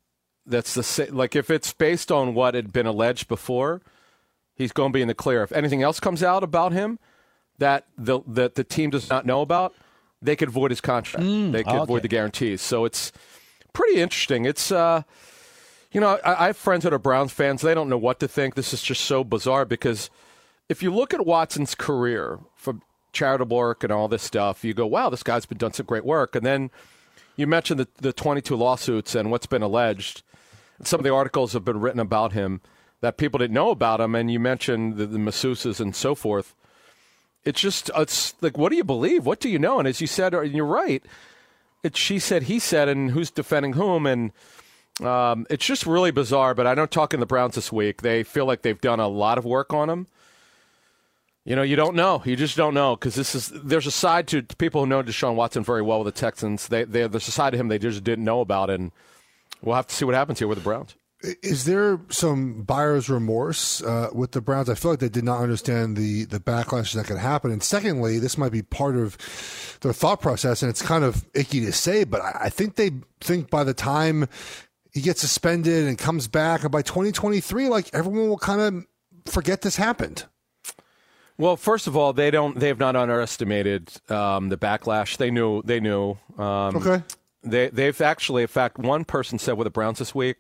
that's 0.46 0.74
the 0.74 0.84
same. 0.84 1.16
like 1.16 1.36
if 1.36 1.50
it's 1.50 1.72
based 1.74 2.12
on 2.12 2.34
what 2.34 2.54
had 2.56 2.72
been 2.74 2.86
alleged 2.86 3.28
before. 3.28 3.82
He's 4.56 4.72
going 4.72 4.92
to 4.92 4.94
be 4.96 5.02
in 5.02 5.08
the 5.08 5.16
clear. 5.16 5.42
If 5.42 5.52
anything 5.52 5.82
else 5.82 6.00
comes 6.00 6.22
out 6.22 6.44
about 6.44 6.74
him 6.74 7.00
that 7.64 7.86
the 7.98 8.20
that 8.28 8.56
the 8.56 8.64
team 8.66 8.90
does 8.90 9.10
not 9.10 9.26
know 9.26 9.42
about, 9.42 9.74
they 10.22 10.36
could 10.36 10.50
void 10.50 10.70
his 10.70 10.82
contract. 10.82 11.26
they 11.54 11.64
could 11.64 11.74
okay. 11.74 11.86
void 11.86 12.02
the 12.02 12.10
guarantees. 12.10 12.62
So 12.62 12.84
it's 12.84 13.14
pretty 13.72 14.02
interesting. 14.02 14.44
It's 14.44 14.70
uh, 14.70 15.04
you 15.94 16.02
know, 16.02 16.20
I, 16.26 16.44
I 16.44 16.48
have 16.48 16.58
friends 16.58 16.84
that 16.84 16.94
are 16.94 17.00
Browns 17.00 17.32
fans. 17.32 17.62
They 17.62 17.74
don't 17.74 17.88
know 17.88 17.98
what 17.98 18.20
to 18.20 18.28
think. 18.28 18.56
This 18.56 18.74
is 18.74 18.82
just 18.82 19.06
so 19.06 19.24
bizarre 19.24 19.64
because 19.64 20.10
if 20.68 20.84
you 20.84 20.94
look 20.94 21.14
at 21.14 21.26
Watson's 21.26 21.74
career 21.74 22.40
from 22.54 22.82
charitable 23.14 23.56
work 23.56 23.82
and 23.84 23.94
all 23.94 24.10
this 24.10 24.24
stuff, 24.24 24.66
you 24.66 24.74
go, 24.74 24.86
"Wow, 24.86 25.10
this 25.10 25.24
guy's 25.24 25.46
been 25.46 25.58
done 25.58 25.72
some 25.72 25.86
great 25.86 26.06
work." 26.06 26.36
And 26.36 26.46
then 26.46 26.70
you 27.38 27.48
mentioned 27.48 27.80
the, 27.80 27.88
the 27.96 28.12
22 28.12 28.58
lawsuits 28.58 29.16
and 29.16 29.32
what's 29.32 29.46
been 29.46 29.64
alleged. 29.64 30.22
Some 30.84 31.00
of 31.00 31.06
the 31.06 31.14
articles 31.14 31.54
have 31.54 31.64
been 31.64 31.80
written 31.80 32.02
about 32.02 32.34
him 32.34 32.60
that 33.00 33.16
people 33.16 33.38
didn't 33.38 33.54
know 33.54 33.70
about 33.70 34.02
him, 34.02 34.16
and 34.16 34.30
you 34.30 34.40
mentioned 34.40 34.98
the, 34.98 35.06
the 35.06 35.18
masseuses 35.18 35.80
and 35.80 35.96
so 35.96 36.14
forth. 36.14 36.54
It's 37.46 37.60
just, 37.60 37.92
it's 37.96 38.36
like, 38.42 38.58
what 38.58 38.70
do 38.70 38.78
you 38.78 38.84
believe? 38.84 39.26
What 39.26 39.40
do 39.40 39.50
you 39.50 39.60
know? 39.60 39.80
And 39.80 39.88
as 39.88 40.00
you 40.00 40.08
said, 40.08 40.34
and 40.34 40.54
you're 40.54 40.66
right, 40.66 41.04
it's 41.84 42.00
she 42.00 42.20
said, 42.20 42.44
he 42.44 42.60
said, 42.60 42.88
and 42.88 43.12
who's 43.12 43.30
defending 43.30 43.74
whom, 43.74 44.06
and 44.06 44.32
um, 45.02 45.46
it's 45.50 45.66
just 45.66 45.86
really 45.86 46.12
bizarre. 46.12 46.54
But 46.56 46.68
I 46.68 46.74
know 46.74 46.86
talking 46.86 47.20
the 47.20 47.26
Browns 47.26 47.56
this 47.56 47.72
week, 47.72 48.02
they 48.02 48.24
feel 48.24 48.46
like 48.46 48.62
they've 48.62 48.80
done 48.80 49.00
a 49.00 49.08
lot 49.08 49.38
of 49.38 49.46
work 49.46 49.74
on 49.74 49.90
him. 49.90 50.08
You 51.46 51.58
know, 51.58 51.62
you 51.62 51.76
don't 51.76 51.96
know. 51.96 52.22
You 52.24 52.38
just 52.38 52.56
don't 52.56 52.74
know 52.74 52.96
because 52.96 53.16
this 53.16 53.36
is 53.36 53.50
there's 53.50 53.86
a 53.86 53.92
side 53.92 54.28
to, 54.30 54.42
to 54.42 54.56
people 54.56 54.82
who 54.82 54.88
know 54.88 55.04
Deshaun 55.04 55.36
Watson 55.36 55.62
very 55.62 55.82
well 55.82 56.02
with 56.02 56.14
the 56.14 56.18
Texans. 56.18 56.70
They, 56.70 56.86
they 56.86 57.06
there's 57.08 57.28
a 57.28 57.32
side 57.32 57.52
to 57.52 57.58
him 57.58 57.68
they 57.68 57.80
just 57.80 58.02
didn't 58.04 58.24
know 58.24 58.40
about, 58.40 58.70
and 58.70 58.94
we'll 59.62 59.76
have 59.76 59.88
to 59.88 59.96
see 59.96 60.06
what 60.06 60.16
happens 60.16 60.40
here 60.40 60.48
with 60.48 60.58
the 60.58 60.64
Browns. 60.64 60.96
Is 61.42 61.64
there 61.64 62.00
some 62.10 62.64
buyer's 62.64 63.10
remorse 63.10 63.82
uh, 63.82 64.10
with 64.14 64.32
the 64.32 64.42
Browns? 64.42 64.70
I 64.70 64.76
feel 64.76 64.92
like 64.92 65.00
they 65.00 65.10
did 65.10 65.24
not 65.24 65.42
understand 65.42 65.96
the 65.96 66.26
the 66.26 66.40
backlash 66.40 66.94
that 66.94 67.06
could 67.06 67.18
happen. 67.18 67.52
And 67.52 67.64
secondly, 67.64 68.20
this 68.20 68.38
might 68.38 68.52
be 68.52 68.62
part 68.62 68.98
of 68.98 69.18
their 69.82 69.94
thought 69.94 70.20
process, 70.22 70.62
and 70.62 70.70
it's 70.70 70.82
kind 70.82 71.04
of 71.04 71.26
icky 71.34 71.62
to 71.62 71.72
say, 71.72 72.04
but 72.04 72.22
I, 72.22 72.42
I 72.44 72.50
think 72.50 72.76
they 72.76 72.92
think 73.22 73.50
by 73.50 73.64
the 73.64 73.74
time 73.74 74.28
he 74.92 75.02
gets 75.02 75.22
suspended 75.22 75.88
and 75.88 75.98
comes 75.98 76.28
back, 76.28 76.64
and 76.64 76.72
by 76.72 76.82
2023, 76.82 77.70
like 77.70 77.90
everyone 77.94 78.28
will 78.28 78.38
kind 78.38 78.62
of 78.62 79.32
forget 79.32 79.62
this 79.62 79.78
happened. 79.78 80.26
Well, 81.38 81.58
first 81.58 81.88
of 81.88 81.98
all, 81.98 82.14
they 82.14 82.32
don't. 82.32 82.60
They 82.60 82.68
have 82.68 82.80
not 82.80 82.96
underestimated 82.96 83.92
um, 84.10 84.50
the 84.50 84.58
backlash. 84.58 85.18
They 85.18 85.32
knew. 85.32 85.62
They 85.64 85.80
knew. 85.80 86.18
Um, 86.38 86.76
Okay. 86.76 87.02
They 87.46 87.70
they've 87.70 88.00
actually, 88.02 88.44
in 88.44 88.48
fact, 88.48 88.78
one 88.78 89.04
person 89.04 89.40
said 89.40 89.54
with 89.58 89.66
the 89.66 89.72
Browns 89.72 90.00
this 90.00 90.14
week, 90.16 90.38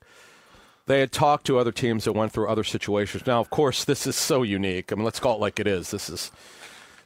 they 0.85 0.99
had 0.99 1.11
talked 1.11 1.45
to 1.45 1.57
other 1.57 1.71
teams 1.71 2.03
that 2.03 2.13
went 2.13 2.31
through 2.31 2.49
other 2.49 2.63
situations. 2.63 3.25
Now, 3.25 3.39
of 3.39 3.49
course, 3.49 3.85
this 3.85 4.05
is 4.05 4.15
so 4.15 4.43
unique. 4.43 4.91
I 4.91 4.95
mean, 4.95 5.05
let's 5.05 5.19
call 5.19 5.35
it 5.35 5.41
like 5.41 5.59
it 5.59 5.67
is. 5.67 5.91
This 5.91 6.09
is 6.09 6.31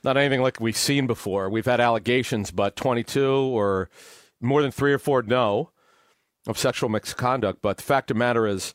not 0.04 0.18
anything 0.18 0.42
like 0.42 0.60
we've 0.60 0.78
seen 0.78 1.08
before. 1.08 1.50
We've 1.50 1.66
had 1.66 1.80
allegations, 1.80 2.52
but 2.52 2.76
22 2.76 3.30
or 3.30 3.90
more 4.42 4.62
than 4.62 4.72
three 4.72 4.94
or 4.94 5.00
four 5.00 5.22
no 5.22 5.72
of 6.48 6.58
sexual 6.58 6.90
misconduct. 6.90 7.60
But 7.62 7.78
the 7.78 7.84
fact 7.84 8.10
of 8.10 8.16
the 8.16 8.20
matter 8.20 8.48
is, 8.48 8.74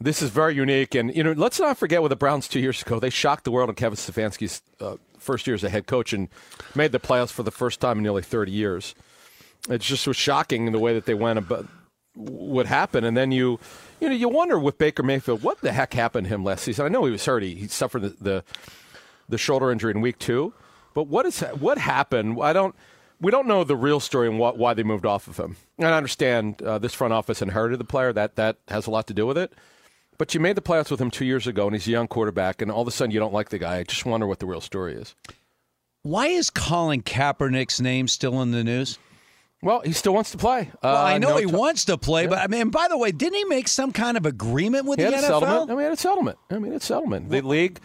this 0.00 0.22
is 0.22 0.30
very 0.30 0.54
unique. 0.54 0.94
And, 0.94 1.14
you 1.14 1.22
know, 1.22 1.32
let's 1.32 1.60
not 1.60 1.78
forget 1.78 2.02
with 2.02 2.10
the 2.10 2.16
Browns 2.16 2.48
two 2.48 2.60
years 2.60 2.82
ago, 2.82 2.98
they 2.98 3.10
shocked 3.10 3.44
the 3.44 3.50
world 3.50 3.68
on 3.68 3.74
Kevin 3.74 3.96
Stefanski's 3.96 4.62
uh, 4.80 4.96
first 5.18 5.46
year 5.46 5.54
as 5.54 5.64
a 5.64 5.70
head 5.70 5.86
coach 5.86 6.12
and 6.12 6.28
made 6.74 6.92
the 6.92 7.00
playoffs 7.00 7.30
for 7.30 7.42
the 7.42 7.50
first 7.50 7.80
time 7.80 7.98
in 7.98 8.02
nearly 8.02 8.22
30 8.22 8.50
years. 8.50 8.94
It 9.68 9.80
just 9.80 10.06
was 10.06 10.16
shocking 10.16 10.66
in 10.66 10.72
the 10.72 10.78
way 10.78 10.94
that 10.94 11.06
they 11.06 11.14
went 11.14 11.38
about 11.38 11.68
what 12.14 12.66
happened. 12.66 13.06
And 13.06 13.16
then 13.16 13.30
you, 13.30 13.60
you 14.02 14.08
know, 14.08 14.14
you 14.16 14.28
wonder 14.28 14.58
with 14.58 14.78
Baker 14.78 15.04
Mayfield, 15.04 15.44
what 15.44 15.60
the 15.60 15.70
heck 15.70 15.94
happened 15.94 16.26
to 16.26 16.34
him 16.34 16.42
last 16.42 16.64
season? 16.64 16.84
I 16.84 16.88
know 16.88 17.04
he 17.04 17.12
was 17.12 17.24
hurt. 17.24 17.44
He, 17.44 17.54
he 17.54 17.68
suffered 17.68 18.02
the, 18.02 18.08
the, 18.08 18.44
the 19.28 19.38
shoulder 19.38 19.70
injury 19.70 19.92
in 19.92 20.00
week 20.00 20.18
two. 20.18 20.52
But 20.92 21.04
what 21.04 21.24
is 21.24 21.40
what 21.40 21.78
happened? 21.78 22.38
I 22.42 22.52
don't. 22.52 22.74
We 23.20 23.30
don't 23.30 23.46
know 23.46 23.62
the 23.62 23.76
real 23.76 24.00
story 24.00 24.26
and 24.26 24.40
what, 24.40 24.58
why 24.58 24.74
they 24.74 24.82
moved 24.82 25.06
off 25.06 25.28
of 25.28 25.38
him. 25.38 25.56
And 25.78 25.86
I 25.86 25.96
understand 25.96 26.60
uh, 26.60 26.78
this 26.78 26.92
front 26.92 27.14
office 27.14 27.40
inherited 27.40 27.78
the 27.78 27.84
player. 27.84 28.12
That 28.12 28.34
that 28.34 28.56
has 28.68 28.88
a 28.88 28.90
lot 28.90 29.06
to 29.06 29.14
do 29.14 29.24
with 29.24 29.38
it. 29.38 29.52
But 30.18 30.34
you 30.34 30.40
made 30.40 30.56
the 30.56 30.62
playoffs 30.62 30.90
with 30.90 31.00
him 31.00 31.10
two 31.10 31.24
years 31.24 31.46
ago, 31.46 31.66
and 31.66 31.74
he's 31.74 31.86
a 31.86 31.92
young 31.92 32.08
quarterback, 32.08 32.60
and 32.60 32.70
all 32.70 32.82
of 32.82 32.88
a 32.88 32.90
sudden 32.90 33.12
you 33.12 33.20
don't 33.20 33.32
like 33.32 33.50
the 33.50 33.58
guy. 33.58 33.78
I 33.78 33.84
just 33.84 34.04
wonder 34.04 34.26
what 34.26 34.40
the 34.40 34.46
real 34.46 34.60
story 34.60 34.94
is. 34.94 35.14
Why 36.02 36.26
is 36.26 36.50
Colin 36.50 37.02
Kaepernick's 37.02 37.80
name 37.80 38.08
still 38.08 38.42
in 38.42 38.50
the 38.50 38.64
news? 38.64 38.98
Well, 39.62 39.80
he 39.80 39.92
still 39.92 40.12
wants 40.12 40.32
to 40.32 40.38
play. 40.38 40.70
Well, 40.82 40.96
I 40.96 41.14
Uh, 41.14 41.18
know 41.18 41.28
no 41.30 41.36
he 41.36 41.46
t- 41.46 41.52
wants 41.52 41.84
to 41.86 41.96
play, 41.96 42.26
but 42.26 42.38
I 42.38 42.48
mean, 42.48 42.70
by 42.70 42.88
the 42.88 42.98
way, 42.98 43.12
didn't 43.12 43.34
he 43.36 43.44
make 43.44 43.68
some 43.68 43.92
kind 43.92 44.16
of 44.16 44.26
agreement 44.26 44.86
with 44.86 44.98
He 44.98 45.04
the 45.04 45.12
had 45.12 45.22
a 45.24 45.26
NFL? 45.28 45.40
settlement. 45.40 45.70
I 45.70 45.74
mean, 45.76 45.92
it's 45.92 46.02
settlement. 46.02 46.38
I 46.50 46.58
mean, 46.58 46.72
it's 46.72 46.84
settlement. 46.86 47.30
The 47.30 47.42
league, 47.42 47.78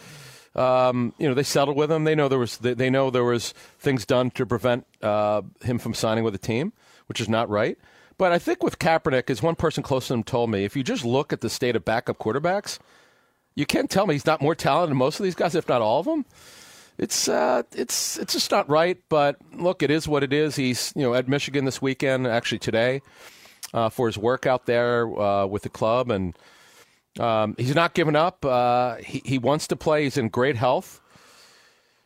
um, 0.56 1.14
you 1.20 1.28
know, 1.28 1.36
they 1.36 1.44
settled 1.44 1.78
with 1.78 1.92
him. 1.92 2.04
They 2.04 2.16
know 2.16 2.28
there 2.28 2.40
was 2.40 2.58
they, 2.58 2.74
they 2.74 2.90
know 2.90 3.10
there 3.12 3.24
was 3.24 3.54
things 3.80 4.06
done 4.06 4.32
to 4.32 4.46
prevent 4.46 4.88
uh, 5.04 5.44
him 5.64 5.78
from 5.78 5.94
signing 5.94 6.24
with 6.24 6.34
a 6.34 6.40
team, 6.40 6.74
which 7.06 7.22
is 7.22 7.30
not 7.30 7.48
right. 7.50 7.78
But 8.18 8.32
I 8.32 8.40
think 8.40 8.64
with 8.64 8.80
Kaepernick, 8.80 9.30
as 9.30 9.44
one 9.44 9.54
person 9.56 9.84
close 9.84 10.08
to 10.08 10.16
him 10.16 10.24
told 10.24 10.50
me, 10.50 10.66
if 10.66 10.76
you 10.76 10.84
just 10.84 11.06
look 11.06 11.32
at 11.32 11.42
the 11.42 11.50
state 11.52 11.76
of 11.76 11.86
backup 11.86 12.18
quarterbacks, 12.18 12.80
you 13.54 13.68
can't 13.68 13.92
tell 13.92 14.08
me 14.08 14.16
he's 14.16 14.26
not 14.26 14.42
more 14.42 14.56
talented 14.56 14.90
than 14.90 14.98
most 14.98 15.20
of 15.20 15.24
these 15.24 15.36
guys, 15.36 15.54
if 15.54 15.70
not 15.70 15.84
all 15.84 16.00
of 16.00 16.08
them. 16.08 16.26
It's 16.98 17.28
uh, 17.28 17.64
it's 17.74 18.18
it's 18.18 18.34
just 18.34 18.50
not 18.52 18.70
right. 18.70 18.98
But 19.10 19.38
look, 19.54 19.84
it 19.84 19.92
is 19.92 20.08
what 20.08 20.24
it 20.24 20.34
is. 20.34 20.56
He's 20.56 20.94
you 20.96 21.04
know 21.04 21.14
at 21.14 21.28
Michigan 21.28 21.66
this 21.66 21.82
weekend, 21.82 22.26
actually 22.28 22.60
today, 22.60 23.02
uh, 23.74 23.90
for 23.90 24.08
his 24.08 24.18
work 24.18 24.46
out 24.46 24.66
there 24.66 25.08
uh, 25.20 25.46
with 25.46 25.64
the 25.64 25.70
club, 25.70 26.10
and 26.10 26.36
um, 27.20 27.56
he's 27.58 27.76
not 27.76 27.94
giving 27.94 28.16
up. 28.16 28.44
Uh, 28.44 28.96
he 28.96 29.22
he 29.24 29.38
wants 29.38 29.68
to 29.68 29.76
play. 29.76 30.06
He's 30.06 30.18
in 30.18 30.30
great 30.30 30.56
health. 30.56 31.00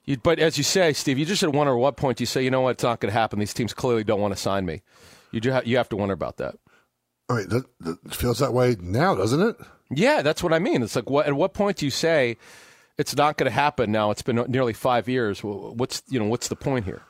You, 0.04 0.18
but 0.18 0.40
as 0.40 0.58
you 0.58 0.64
say, 0.64 0.94
Steve, 0.94 1.20
you 1.20 1.26
just 1.26 1.44
at 1.44 1.54
wonder 1.54 1.74
at 1.74 1.80
what 1.80 1.96
point 1.96 2.20
you 2.20 2.26
say, 2.26 2.44
you 2.44 2.50
know 2.50 2.62
what, 2.62 2.72
it's 2.72 2.84
not 2.84 3.00
going 3.00 3.14
to 3.14 3.18
happen. 3.18 3.38
These 3.40 3.54
teams 3.54 3.74
clearly 3.74 4.04
don't 4.04 4.20
want 4.20 4.36
to 4.36 4.40
sign 4.40 4.66
me. 4.66 4.82
You 5.32 5.40
do 5.40 5.52
ha- 5.52 5.62
you 5.64 5.78
have 5.78 5.90
to 5.90 5.96
wonder 5.96 6.14
about 6.14 6.38
that. 6.38 6.56
All 7.30 7.38
right, 7.38 7.48
that, 7.48 7.66
that 7.82 8.16
feels 8.16 8.40
that 8.40 8.52
way 8.52 8.76
now, 8.82 9.16
doesn't 9.16 9.42
it? 9.42 9.56
Yeah, 9.92 10.22
that's 10.22 10.42
what 10.42 10.54
I 10.54 10.60
mean. 10.60 10.82
It's 10.82 10.96
like, 10.96 11.10
what, 11.10 11.28
at 11.28 11.34
what 11.34 11.54
point 11.54 11.78
do 11.78 11.86
you 11.86 11.92
say 11.92 12.38
it's 12.98 13.16
not 13.16 13.38
going 13.38 13.50
to 13.50 13.54
happen? 13.54 13.92
Now 13.92 14.12
it's 14.12 14.22
been 14.22 14.44
nearly 14.48 14.74
five 14.74 15.08
years. 15.10 15.42
What's 15.44 16.04
you 16.10 16.20
know 16.20 16.26
what's 16.26 16.48
the 16.48 16.56
point 16.56 16.86
here? 16.86 17.02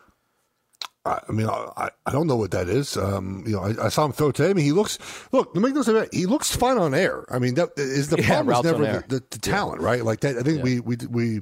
I, 1.04 1.20
mean, 1.32 1.48
I, 1.50 1.90
I 2.06 2.12
don't 2.12 2.28
know 2.28 2.36
what 2.36 2.52
that 2.52 2.70
is. 2.70 2.96
Um, 2.96 3.44
you 3.48 3.54
know, 3.54 3.64
I, 3.64 3.86
I 3.86 3.90
saw 3.90 4.06
him 4.06 4.12
throw 4.12 4.32
today. 4.32 4.52
I 4.52 4.54
mean, 4.54 4.66
he 4.66 4.72
looks 4.72 5.00
look. 5.32 5.56
Make 5.56 5.74
no 5.74 5.80
mistake, 5.80 6.10
he 6.14 6.28
looks 6.28 6.56
fine 6.56 6.78
on 6.78 6.94
air. 6.94 7.26
I 7.34 7.40
mean, 7.40 7.56
that 7.56 7.70
is 7.76 8.10
the 8.10 8.22
Yeah, 8.22 8.28
problem 8.28 8.56
is 8.56 8.64
never 8.64 8.86
the, 8.86 9.04
the, 9.08 9.24
the 9.32 9.40
talent, 9.40 9.82
right? 9.82 10.06
Like 10.06 10.20
that. 10.20 10.38
I 10.38 10.44
think 10.44 10.64
we 10.64 10.80
we 10.80 10.98
we 11.10 11.42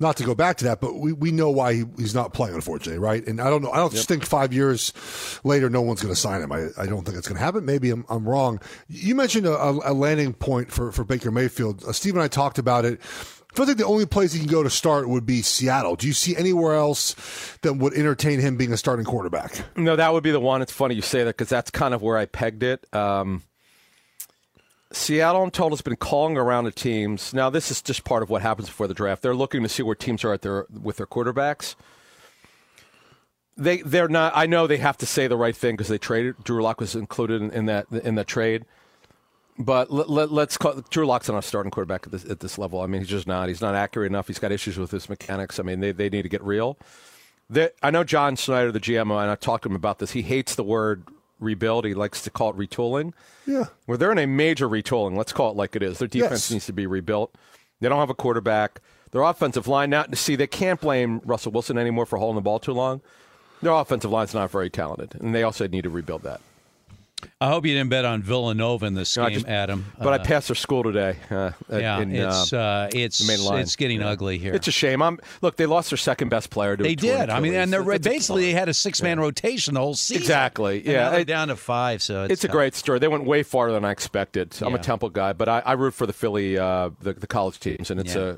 not 0.00 0.18
to 0.18 0.24
go 0.24 0.34
back 0.34 0.58
to 0.58 0.64
that, 0.64 0.82
but 0.82 0.96
we, 0.96 1.14
we 1.14 1.32
know 1.32 1.48
why 1.50 1.72
he, 1.72 1.84
he's 1.96 2.14
not 2.14 2.34
playing, 2.34 2.54
unfortunately, 2.54 2.98
right? 2.98 3.26
And 3.26 3.40
I 3.40 3.48
don't 3.48 3.62
know. 3.62 3.70
I 3.70 3.76
don't 3.76 3.90
just 3.90 4.06
think 4.06 4.26
five 4.26 4.52
years 4.52 4.92
later, 5.44 5.70
no 5.70 5.80
one's 5.80 6.02
going 6.02 6.12
to 6.12 6.20
sign 6.20 6.42
him. 6.42 6.52
I, 6.52 6.68
I 6.76 6.84
don't 6.84 7.06
think 7.06 7.16
it's 7.16 7.26
going 7.26 7.38
to 7.38 7.44
happen. 7.44 7.64
Maybe 7.64 7.88
I'm, 7.88 8.04
I'm 8.10 8.28
wrong. 8.28 8.60
You 8.88 9.14
mentioned 9.14 9.46
a, 9.46 9.54
a 9.56 9.94
landing 9.94 10.34
point 10.34 10.70
for 10.70 10.92
for 10.92 11.04
Baker 11.04 11.30
Mayfield. 11.30 11.84
Uh, 11.84 11.92
Steve 11.92 12.12
and 12.16 12.22
I 12.22 12.28
talked 12.28 12.58
about 12.58 12.84
it. 12.84 13.00
I 13.52 13.56
feel 13.56 13.66
like 13.66 13.76
the 13.76 13.84
only 13.84 14.06
place 14.06 14.32
he 14.32 14.38
can 14.38 14.48
go 14.48 14.62
to 14.62 14.70
start 14.70 15.08
would 15.08 15.26
be 15.26 15.42
Seattle. 15.42 15.96
Do 15.96 16.06
you 16.06 16.12
see 16.12 16.36
anywhere 16.36 16.74
else 16.74 17.16
that 17.62 17.74
would 17.74 17.94
entertain 17.94 18.38
him 18.38 18.56
being 18.56 18.72
a 18.72 18.76
starting 18.76 19.04
quarterback? 19.04 19.64
No, 19.76 19.96
that 19.96 20.12
would 20.12 20.22
be 20.22 20.30
the 20.30 20.40
one. 20.40 20.62
It's 20.62 20.72
funny 20.72 20.94
you 20.94 21.02
say 21.02 21.24
that 21.24 21.36
because 21.36 21.48
that's 21.48 21.70
kind 21.70 21.92
of 21.92 22.00
where 22.00 22.16
I 22.16 22.26
pegged 22.26 22.62
it. 22.62 22.86
Um, 22.94 23.42
Seattle, 24.92 25.42
I'm 25.42 25.50
told, 25.50 25.72
has 25.72 25.82
been 25.82 25.96
calling 25.96 26.36
around 26.36 26.64
the 26.64 26.72
teams. 26.72 27.32
Now, 27.32 27.50
this 27.50 27.70
is 27.70 27.82
just 27.82 28.04
part 28.04 28.22
of 28.22 28.30
what 28.30 28.42
happens 28.42 28.68
before 28.68 28.88
the 28.88 28.94
draft. 28.94 29.22
They're 29.22 29.34
looking 29.34 29.62
to 29.62 29.68
see 29.68 29.82
where 29.82 29.94
teams 29.94 30.24
are 30.24 30.32
at 30.32 30.42
their 30.42 30.66
with 30.70 30.96
their 30.96 31.06
quarterbacks. 31.06 31.74
They 33.56 33.82
they're 33.82 34.08
not. 34.08 34.32
I 34.34 34.46
know 34.46 34.66
they 34.66 34.78
have 34.78 34.96
to 34.98 35.06
say 35.06 35.26
the 35.26 35.36
right 35.36 35.56
thing 35.56 35.74
because 35.74 35.88
they 35.88 35.98
traded. 35.98 36.42
Drew 36.42 36.62
Lock 36.62 36.80
was 36.80 36.94
included 36.94 37.42
in, 37.42 37.50
in 37.50 37.66
that 37.66 37.86
in 37.90 38.14
that 38.16 38.26
trade. 38.26 38.64
But 39.62 39.90
let, 39.92 40.08
let, 40.08 40.32
let's 40.32 40.56
call 40.56 40.82
Drew 40.88 41.04
Lock's 41.06 41.28
not 41.28 41.36
a 41.36 41.42
starting 41.42 41.70
quarterback 41.70 42.06
at 42.06 42.12
this, 42.12 42.24
at 42.24 42.40
this 42.40 42.56
level. 42.56 42.80
I 42.80 42.86
mean, 42.86 43.02
he's 43.02 43.10
just 43.10 43.26
not. 43.26 43.48
He's 43.48 43.60
not 43.60 43.74
accurate 43.74 44.10
enough. 44.10 44.26
He's 44.26 44.38
got 44.38 44.52
issues 44.52 44.78
with 44.78 44.90
his 44.90 45.08
mechanics. 45.10 45.58
I 45.60 45.62
mean, 45.62 45.80
they, 45.80 45.92
they 45.92 46.08
need 46.08 46.22
to 46.22 46.30
get 46.30 46.42
real. 46.42 46.78
They, 47.50 47.68
I 47.82 47.90
know 47.90 48.02
John 48.02 48.36
Schneider, 48.36 48.72
the 48.72 48.80
GM, 48.80 49.02
and 49.02 49.30
I 49.30 49.34
talked 49.34 49.64
to 49.64 49.68
him 49.68 49.76
about 49.76 49.98
this. 49.98 50.12
He 50.12 50.22
hates 50.22 50.54
the 50.54 50.62
word 50.64 51.04
rebuild. 51.40 51.84
He 51.84 51.92
likes 51.92 52.22
to 52.22 52.30
call 52.30 52.50
it 52.50 52.56
retooling. 52.56 53.12
Yeah. 53.46 53.66
Where 53.84 53.98
they're 53.98 54.12
in 54.12 54.18
a 54.18 54.26
major 54.26 54.66
retooling. 54.66 55.14
Let's 55.16 55.32
call 55.32 55.50
it 55.50 55.56
like 55.56 55.76
it 55.76 55.82
is. 55.82 55.98
Their 55.98 56.08
defense 56.08 56.32
Yes. 56.32 56.50
needs 56.50 56.66
to 56.66 56.72
be 56.72 56.86
rebuilt. 56.86 57.34
They 57.80 57.88
don't 57.90 57.98
have 57.98 58.08
a 58.10 58.14
quarterback. 58.14 58.80
Their 59.10 59.22
offensive 59.22 59.68
line 59.68 59.90
now. 59.90 60.06
See, 60.14 60.36
they 60.36 60.46
can't 60.46 60.80
blame 60.80 61.20
Russell 61.24 61.52
Wilson 61.52 61.76
anymore 61.76 62.06
for 62.06 62.18
holding 62.18 62.36
the 62.36 62.40
ball 62.42 62.60
too 62.60 62.72
long. 62.72 63.00
Their 63.60 63.72
offensive 63.72 64.10
line's 64.10 64.32
not 64.32 64.50
very 64.50 64.70
talented, 64.70 65.20
and 65.20 65.34
they 65.34 65.42
also 65.42 65.66
need 65.68 65.82
to 65.82 65.90
rebuild 65.90 66.22
that. 66.22 66.40
I 67.40 67.48
hope 67.48 67.64
you 67.64 67.74
didn't 67.74 67.90
bet 67.90 68.04
on 68.04 68.22
Villanova 68.22 68.84
in 68.86 68.94
this 68.94 69.16
No, 69.16 69.24
game, 69.26 69.34
just- 69.34 69.46
Adam. 69.48 69.86
But 69.98 70.12
I 70.12 70.16
Uh, 70.16 70.24
passed 70.24 70.48
their 70.48 70.54
school 70.54 70.82
today. 70.82 71.16
Uh, 71.30 71.50
Yeah, 71.70 72.00
in, 72.00 72.14
it's, 72.14 72.52
uh, 72.52 72.88
it's- 72.92 73.18
the 73.18 73.26
main 73.26 73.42
line. 73.44 73.60
it's 73.60 73.76
getting 73.76 74.02
ugly 74.02 74.38
here. 74.38 74.54
It's 74.54 74.68
a 74.68 74.72
shame. 74.72 75.00
I'm 75.02 75.18
look. 75.40 75.56
They 75.56 75.66
lost 75.66 75.90
their 75.90 75.96
second 75.96 76.28
best 76.28 76.50
player. 76.50 76.76
To 76.76 76.82
They 76.82 76.94
did. 76.94 77.30
I 77.30 77.40
mean, 77.40 77.54
and 77.54 77.72
they're 77.72 77.88
It's 77.92 78.06
basically 78.06 78.46
they 78.46 78.52
had 78.52 78.68
a 78.68 78.74
six 78.74 79.00
man 79.02 79.18
rotation 79.20 79.74
the 79.74 79.80
whole 79.80 79.94
season. 79.94 80.22
Exactly. 80.22 80.82
Yeah, 80.86 81.10
they're 81.10 81.20
it- 81.20 81.26
down 81.26 81.48
to 81.48 81.56
five. 81.56 82.02
So 82.02 82.24
it's, 82.24 82.32
It's 82.32 82.44
a 82.44 82.48
great 82.48 82.74
story. 82.74 82.98
They 82.98 83.08
went 83.08 83.24
way 83.24 83.42
farther 83.42 83.72
than 83.74 83.84
I 83.84 83.90
expected. 83.90 84.54
I'm 84.60 84.74
a 84.74 84.78
Temple 84.78 85.08
guy, 85.10 85.32
but 85.32 85.48
I, 85.48 85.60
I 85.64 85.72
root 85.72 85.94
for 85.94 86.06
the 86.06 86.12
Philly, 86.12 86.58
uh, 86.58 86.90
the, 87.00 87.12
the 87.14 87.26
college 87.26 87.58
teams, 87.60 87.90
and 87.90 88.00
it's 88.00 88.14
Yeah. 88.14 88.22
a 88.22 88.36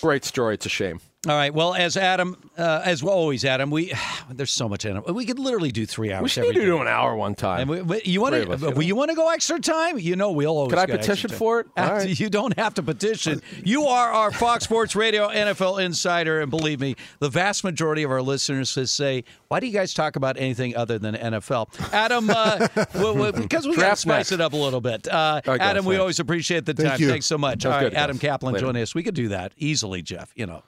great 0.00 0.24
story. 0.24 0.54
It's 0.54 0.66
a 0.66 0.70
shame. 0.70 1.00
All 1.28 1.34
right. 1.36 1.52
Well, 1.52 1.74
as 1.74 1.98
Adam, 1.98 2.34
uh, 2.56 2.80
as 2.82 3.02
always, 3.02 3.44
Adam, 3.44 3.70
we 3.70 3.92
there's 4.30 4.50
so 4.52 4.70
much 4.70 4.86
in 4.86 4.96
it. 4.96 5.14
We 5.14 5.26
could 5.26 5.38
literally 5.38 5.70
do 5.70 5.84
three 5.84 6.10
hours. 6.14 6.22
We 6.22 6.28
should 6.30 6.44
every 6.44 6.54
need 6.54 6.60
to 6.60 6.64
day. 6.64 6.66
do 6.76 6.80
an 6.80 6.88
hour 6.88 7.14
one 7.14 7.34
time. 7.34 7.60
And 7.60 7.70
we, 7.70 7.82
we- 7.82 8.02
you 8.06 8.22
want 8.22 8.32
Three 8.34 8.42
of 8.44 8.50
us, 8.52 8.60
to? 8.62 8.74
you? 8.80 8.80
You 8.88 8.96
want 8.96 9.10
to 9.10 9.14
go 9.14 9.28
extra 9.28 9.60
time? 9.60 9.98
You 9.98 10.16
know, 10.16 10.32
we'll 10.32 10.56
always. 10.56 10.70
Could 10.70 10.78
I 10.78 10.86
petition 10.86 11.28
for 11.28 11.60
it? 11.60 11.66
All 11.76 11.92
right. 11.92 12.08
You 12.20 12.30
don't 12.30 12.58
have 12.58 12.72
to 12.74 12.82
petition. 12.82 13.42
You 13.62 13.84
are 13.84 14.10
our 14.10 14.30
Fox 14.32 14.64
Sports 14.64 14.96
Radio 14.96 15.28
NFL 15.28 15.84
insider, 15.84 16.40
and 16.40 16.50
believe 16.50 16.80
me, 16.80 16.96
the 17.18 17.28
vast 17.28 17.64
majority 17.64 18.02
of 18.02 18.10
our 18.10 18.22
listeners 18.22 18.74
will 18.74 18.86
say, 18.86 19.24
"Why 19.48 19.60
do 19.60 19.66
you 19.66 19.72
guys 19.74 19.92
talk 19.92 20.16
about 20.16 20.38
anything 20.38 20.74
other 20.74 20.98
than 20.98 21.14
NFL?" 21.16 21.92
Adam, 21.92 22.30
uh, 22.30 22.66
well, 22.94 23.14
well, 23.14 23.32
because 23.32 23.66
we 23.68 23.76
got 23.76 23.90
to 23.90 23.96
spice 23.96 24.06
next. 24.06 24.32
it 24.32 24.40
up 24.40 24.54
a 24.54 24.56
little 24.56 24.80
bit. 24.80 25.06
Uh, 25.06 25.16
All 25.46 25.52
right, 25.52 25.58
guys, 25.58 25.60
Adam, 25.60 25.84
we 25.84 25.94
thanks. 25.96 26.00
always 26.00 26.18
appreciate 26.20 26.64
the 26.64 26.72
time. 26.74 26.98
you. 26.98 27.08
Thanks 27.10 27.26
so 27.26 27.36
much. 27.36 27.62
That 27.62 27.68
All 27.68 27.74
right, 27.74 27.90
good, 27.90 27.94
Adam 27.94 28.16
guys. 28.16 28.22
Kaplan 28.22 28.54
Later. 28.54 28.64
joining 28.66 28.82
us. 28.82 28.94
We 28.94 29.02
could 29.02 29.14
do 29.14 29.28
that 29.28 29.52
easily, 29.58 30.00
Jeff. 30.00 30.32
You 30.34 30.46
know. 30.46 30.62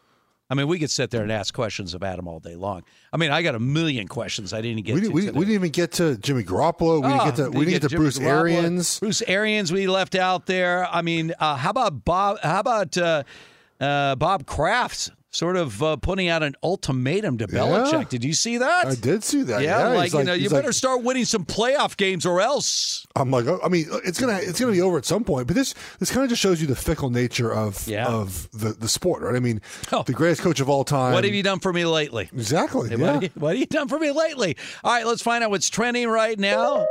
I 0.52 0.54
mean, 0.54 0.68
we 0.68 0.78
could 0.78 0.90
sit 0.90 1.10
there 1.10 1.22
and 1.22 1.32
ask 1.32 1.54
questions 1.54 1.94
of 1.94 2.02
Adam 2.02 2.28
all 2.28 2.38
day 2.38 2.56
long. 2.56 2.82
I 3.10 3.16
mean, 3.16 3.30
I 3.30 3.40
got 3.40 3.54
a 3.54 3.58
million 3.58 4.06
questions 4.06 4.52
I 4.52 4.60
didn't 4.60 4.82
get 4.84 4.94
We, 4.96 5.00
to. 5.00 5.06
didn't- 5.06 5.14
we, 5.14 5.30
we 5.30 5.44
didn't 5.46 5.54
even 5.54 5.70
get 5.70 5.92
to 5.92 6.18
Jimmy 6.18 6.44
Garoppolo. 6.44 6.96
We 7.02 7.08
didn't 7.08 7.20
Oh, 7.20 7.24
get 7.24 7.36
to, 7.36 7.48
we 7.50 7.64
didn't 7.64 7.80
get 7.80 7.88
to 7.88 7.96
Bruce 7.96 8.18
Garoppolo. 8.18 8.26
Arians. 8.26 9.00
Bruce 9.00 9.22
Arians, 9.22 9.72
we 9.72 9.86
left 9.86 10.14
out 10.14 10.44
there. 10.44 10.86
I 10.94 11.00
mean, 11.00 11.32
uh, 11.40 11.56
how 11.56 11.70
about 11.70 12.04
Bob? 12.04 12.38
How 12.42 12.60
about 12.60 12.98
uh, 12.98 13.22
uh, 13.80 14.14
Bob 14.16 14.44
Kraft? 14.44 15.10
Sort 15.34 15.56
of 15.56 15.82
uh, 15.82 15.96
putting 15.96 16.28
out 16.28 16.42
an 16.42 16.54
ultimatum 16.62 17.38
to 17.38 17.46
Belichick. 17.48 18.10
Did 18.10 18.22
you 18.22 18.34
see 18.34 18.58
that? 18.58 18.86
I 18.86 18.94
did 18.94 19.24
see 19.24 19.42
that. 19.44 19.62
Yeah, 19.62 19.78
Yeah, 19.78 19.88
like, 19.88 20.02
he's 20.04 20.12
you 20.12 20.18
like- 20.18 20.26
know, 20.26 20.34
you 20.34 20.40
he's 20.42 20.52
better 20.52 20.68
like- 20.68 20.74
start 20.74 21.02
winning 21.02 21.24
some 21.24 21.46
playoff 21.46 21.96
games, 21.96 22.26
or 22.26 22.42
else. 22.42 23.06
I'm 23.16 23.30
like, 23.30 23.46
oh, 23.46 23.58
I 23.64 23.68
mean, 23.68 23.86
it's 24.04 24.20
gonna 24.20 24.38
it's 24.42 24.60
gonna 24.60 24.72
be 24.72 24.82
over 24.82 24.98
at 24.98 25.06
some 25.06 25.24
point. 25.24 25.46
But 25.46 25.56
this 25.56 25.74
this 25.98 26.10
kind 26.10 26.22
of 26.24 26.28
just 26.28 26.42
shows 26.42 26.60
you 26.60 26.66
the 26.66 26.76
fickle 26.76 27.08
nature 27.08 27.50
of 27.50 27.88
Yeah. 27.88 28.08
of 28.08 28.50
the, 28.52 28.74
the 28.74 28.88
sport, 28.88 29.22
right? 29.22 29.34
I 29.34 29.40
mean, 29.40 29.62
the 29.90 30.12
greatest 30.12 30.42
coach 30.42 30.60
of 30.60 30.68
all 30.68 30.84
time. 30.84 31.14
What 31.14 31.24
have 31.24 31.32
you 31.34 31.42
done 31.42 31.60
for 31.60 31.72
me 31.72 31.86
lately? 31.86 32.28
Exactly. 32.32 32.90
Hey, 32.90 32.96
yeah. 32.96 33.00
What, 33.02 33.12
have 33.14 33.22
you, 33.22 33.30
what 33.34 33.48
have 33.50 33.58
you 33.58 33.66
done 33.66 33.88
for 33.88 33.98
me 33.98 34.10
lately? 34.10 34.56
All 34.84 34.92
right, 34.92 35.06
let's 35.06 35.22
find 35.22 35.42
out 35.42 35.48
what's 35.50 35.70
trending 35.70 36.08
right 36.08 36.38
now. 36.38 36.86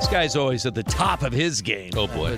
This 0.00 0.08
guy's 0.08 0.34
always 0.34 0.66
at 0.66 0.74
the 0.74 0.82
top 0.82 1.22
of 1.22 1.32
his 1.32 1.62
game. 1.62 1.92
Oh, 1.96 2.08
boy. 2.08 2.36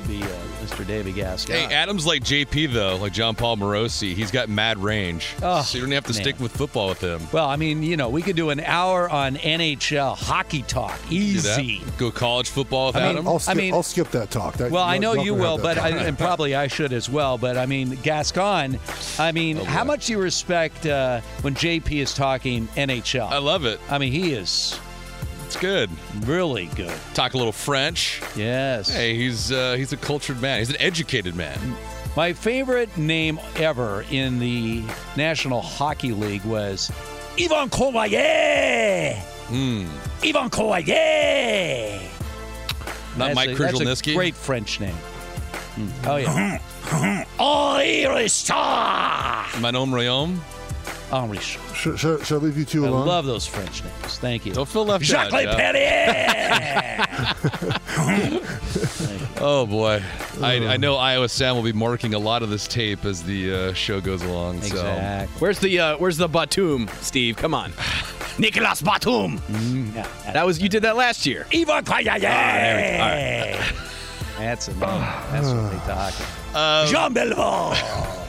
That 0.70 0.78
would 0.78 0.86
be 0.86 0.92
Mr. 0.92 0.96
David 0.96 1.14
Gascon. 1.14 1.56
Hey, 1.56 1.74
Adam's 1.74 2.06
like 2.06 2.22
JP 2.22 2.72
though, 2.72 2.96
like 2.96 3.12
Jon 3.12 3.34
Paul 3.34 3.56
Morosi. 3.56 4.14
He's 4.14 4.30
got 4.30 4.48
mad 4.48 4.78
range, 4.78 5.34
Oh, 5.42 5.62
so 5.62 5.78
you 5.78 5.84
don't 5.84 5.92
have 5.92 6.04
to 6.04 6.12
man. 6.12 6.22
stick 6.22 6.40
with 6.40 6.52
football 6.56 6.88
with 6.88 7.00
him. 7.00 7.20
Well, 7.32 7.48
I 7.48 7.56
mean, 7.56 7.82
you 7.82 7.96
know, 7.96 8.08
we 8.08 8.22
could 8.22 8.36
do 8.36 8.50
an 8.50 8.60
hour 8.60 9.08
on 9.08 9.36
NHL 9.36 10.16
hockey 10.16 10.62
talk. 10.62 10.98
Easy. 11.10 11.82
Go 11.98 12.10
college 12.10 12.48
football 12.50 12.88
with 12.88 12.96
I 12.96 13.00
mean, 13.00 13.08
Adam. 13.10 13.28
I'll 13.28 13.38
skip, 13.38 13.54
I 13.56 13.58
mean- 13.58 13.74
I'll 13.74 13.82
skip 13.82 14.10
that 14.12 14.30
talk. 14.30 14.56
That, 14.56 14.70
Well, 14.70 14.84
I 14.84 14.98
know 14.98 15.14
you 15.14 15.34
will, 15.34 15.58
but 15.58 15.78
I, 15.78 15.90
and 15.90 16.18
probably 16.18 16.54
I 16.54 16.66
should 16.66 16.92
as 16.92 17.08
well. 17.08 17.38
But 17.38 17.56
I 17.56 17.66
mean, 17.66 17.90
Gascon, 18.02 18.78
I 19.18 19.32
mean, 19.32 19.56
how 19.56 19.84
much 19.84 20.06
do 20.06 20.12
you 20.12 20.18
respect 20.18 20.86
uh, 20.86 21.20
when 21.42 21.54
JP 21.54 21.92
is 22.00 22.14
talking 22.14 22.66
NHL? 22.76 23.28
I 23.30 23.38
love 23.38 23.64
it. 23.64 23.80
I 23.90 23.98
mean, 23.98 24.12
he 24.12 24.32
is 24.32 24.78
It's 25.46 25.56
good. 25.56 25.88
really 26.26 26.66
good. 26.74 26.92
Talk 27.14 27.34
a 27.34 27.36
little 27.36 27.52
French. 27.52 28.20
Yes. 28.34 28.92
Hey, 28.92 29.14
he's 29.14 29.52
uh, 29.52 29.74
he's 29.74 29.92
a 29.92 29.96
cultured 29.96 30.42
man. 30.42 30.58
He's 30.58 30.70
an 30.70 30.76
educated 30.80 31.36
man. 31.36 31.56
My 32.16 32.32
favorite 32.32 32.96
name 32.96 33.38
ever 33.56 34.04
in 34.10 34.40
the 34.40 34.82
National 35.16 35.60
Hockey 35.62 36.12
League 36.12 36.44
was 36.44 36.90
Ivan 37.38 37.68
Kovaye. 37.70 39.14
Hmm. 39.48 39.86
Ivan 40.24 40.50
Kovaye. 40.50 42.00
Not 43.16 43.34
Mike 43.34 43.56
that's 43.56 43.80
a 43.80 43.84
Krzyzewski? 43.84 44.14
great 44.14 44.34
French 44.34 44.80
name. 44.80 44.96
Mm. 45.76 45.90
Oh 46.06 46.16
yeah. 46.16 46.58
Henri 47.38 48.28
Star. 48.28 49.46
Manon 49.60 49.90
Rhéaume. 49.90 50.38
Henri 51.12 51.38
Star. 51.38 51.74
Should, 51.74 51.98
should, 51.98 52.26
should 52.26 52.34
I 52.40 52.44
leave 52.44 52.56
you 52.58 52.64
two 52.64 52.84
I 52.84 52.88
alone? 52.88 53.02
I 53.02 53.12
love 53.12 53.26
those 53.26 53.46
French 53.46 53.82
names. 53.84 54.18
Thank 54.18 54.44
you. 54.46 54.52
Don't 54.52 54.68
feel 54.68 54.84
left 54.84 55.04
Jacques 55.04 55.32
out. 55.32 55.56
Jeff. 55.56 55.56
Perrier. 55.56 57.06
Oh 59.38 59.66
boy, 59.66 60.02
I, 60.42 60.66
I 60.66 60.76
know 60.78 60.96
Iowa 60.96 61.28
Sam 61.28 61.54
will 61.56 61.62
be 61.62 61.72
marking 61.72 62.14
a 62.14 62.18
lot 62.18 62.42
of 62.42 62.48
this 62.50 62.66
tape 62.66 63.04
as 63.04 63.22
the 63.22 63.52
uh, 63.54 63.72
show 63.74 64.00
goes 64.00 64.22
along. 64.22 64.62
So 64.62 64.76
exactly. 64.76 65.38
Where's 65.40 65.58
the 65.58 65.78
uh, 65.78 65.98
Where's 65.98 66.16
the 66.16 66.26
Batum, 66.28 66.88
Steve? 67.00 67.36
Come 67.36 67.52
on, 67.54 67.72
Nicolas 68.38 68.80
Batum. 68.82 69.40
Yeah, 69.94 70.06
That 70.32 70.46
was 70.46 70.60
you 70.60 70.68
did 70.68 70.82
that 70.82 70.96
last 70.96 71.26
year. 71.26 71.46
Ivan 71.52 71.84
Kovaye. 71.84 72.20
There 72.20 72.76
we 72.76 72.96
go. 72.96 73.02
All 73.02 73.10
right. 73.10 73.72
That's 74.38 74.68
a 74.68 74.72
name. 74.72 74.80
That's 74.80 75.46
what 75.48 75.70
they 75.70 75.78
talk. 75.86 76.14
Um, 76.54 76.88
Jean 76.88 77.14
Béliveau. 77.14 78.22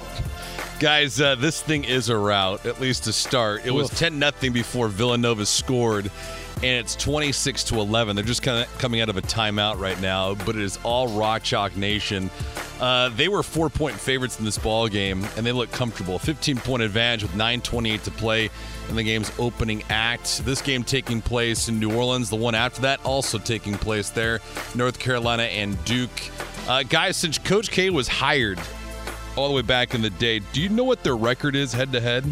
Guys, 0.80 1.20
uh, 1.20 1.34
this 1.34 1.60
thing 1.60 1.86
is 1.86 2.10
a 2.10 2.16
rout, 2.16 2.64
at 2.68 2.80
least 2.80 3.06
to 3.06 3.14
start. 3.14 3.66
It 3.66 3.72
was 3.72 3.90
10 3.90 4.20
nothing 4.20 4.54
before 4.54 4.90
Villanova 4.90 5.44
scored, 5.44 6.12
and 6.58 6.66
it's 6.66 6.95
26 6.95 7.64
to 7.66 7.80
11. 7.80 8.16
They're 8.16 8.24
just 8.24 8.44
kind 8.44 8.64
of 8.64 8.78
coming 8.78 9.02
out 9.02 9.10
of 9.10 9.18
a 9.18 9.24
timeout 9.24 9.80
right 9.80 9.99
now, 9.99 10.36
but 10.36 10.56
it 10.56 10.62
is 10.62 10.78
all 10.84 11.08
Rock 11.08 11.41
Chalk 11.41 11.76
Nation. 11.76 12.30
Uh, 12.80 13.10
they 13.10 13.28
were 13.28 13.41
four 13.41 13.72
point 13.72 13.95
favorites 13.95 14.38
in 14.38 14.45
this 14.45 14.60
ball 14.60 14.88
game, 14.88 15.26
and 15.36 15.44
they 15.44 15.52
look 15.52 15.72
comfortable. 15.72 16.20
15 16.20 16.58
point 16.58 16.84
advantage 16.84 17.24
with 17.24 17.34
9:28 17.34 18.04
to 18.04 18.12
play 18.12 18.52
in 18.88 18.95
the 18.95 19.04
game's 19.04 19.32
opening 19.40 19.82
act. 19.90 20.45
This 20.45 20.62
game 20.62 20.84
taking 20.84 21.24
place 21.24 21.70
in 21.70 21.80
New 21.80 21.91
Orleans. 21.91 22.30
The 22.30 22.36
one 22.36 22.54
after 22.54 22.82
that 22.82 23.04
also 23.04 23.40
taking 23.40 23.80
place 23.80 24.12
there, 24.12 24.41
North 24.76 24.99
Carolina 24.99 25.44
and 25.44 25.84
Duke. 25.86 26.32
Uh, 26.68 26.84
guys, 26.84 27.18
since 27.18 27.40
Coach 27.40 27.72
K 27.72 27.90
was 27.90 28.08
hired 28.08 28.60
all 29.38 29.48
the 29.48 29.54
way 29.54 29.62
back 29.62 29.94
in 29.94 30.02
the 30.02 30.10
day. 30.10 30.40
Do 30.54 30.62
you 30.62 30.70
know 30.70 30.84
what 30.84 31.04
their 31.04 31.16
record 31.16 31.56
is 31.56 31.72
head 31.72 31.92
to 31.94 32.02
head? 32.02 32.26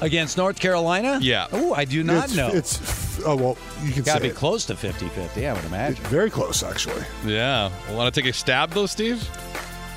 Against 0.00 0.36
North 0.36 0.58
Carolina? 0.60 1.18
Yeah. 1.20 1.48
Oh, 1.52 1.74
I 1.74 1.84
do 1.84 2.02
not 2.04 2.26
it's, 2.26 2.36
know. 2.36 2.48
It's 2.48 3.18
Oh 3.24 3.34
well, 3.36 3.58
you 3.82 3.92
can 3.92 4.02
Got 4.04 4.14
to 4.14 4.20
say 4.20 4.26
be 4.26 4.28
it. 4.28 4.36
close 4.36 4.64
to 4.66 4.74
50-50, 4.74 5.48
I 5.48 5.52
would 5.52 5.64
imagine. 5.64 6.04
Very 6.04 6.30
close, 6.30 6.62
actually. 6.62 7.02
Yeah. 7.26 7.70
Want 7.90 8.12
to 8.12 8.20
take 8.20 8.30
a 8.30 8.32
stab 8.32 8.70
though, 8.70 8.86
Steve? 8.86 9.28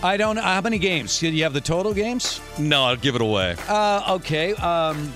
I 0.03 0.17
don't 0.17 0.35
know 0.35 0.41
how 0.41 0.61
many 0.61 0.79
games. 0.79 1.19
Do 1.19 1.29
you 1.29 1.43
have 1.43 1.53
the 1.53 1.61
total 1.61 1.93
games? 1.93 2.41
No, 2.57 2.85
I'll 2.85 2.95
give 2.95 3.13
it 3.15 3.21
away. 3.21 3.55
Uh, 3.67 4.15
okay. 4.15 4.53
Um, 4.55 5.13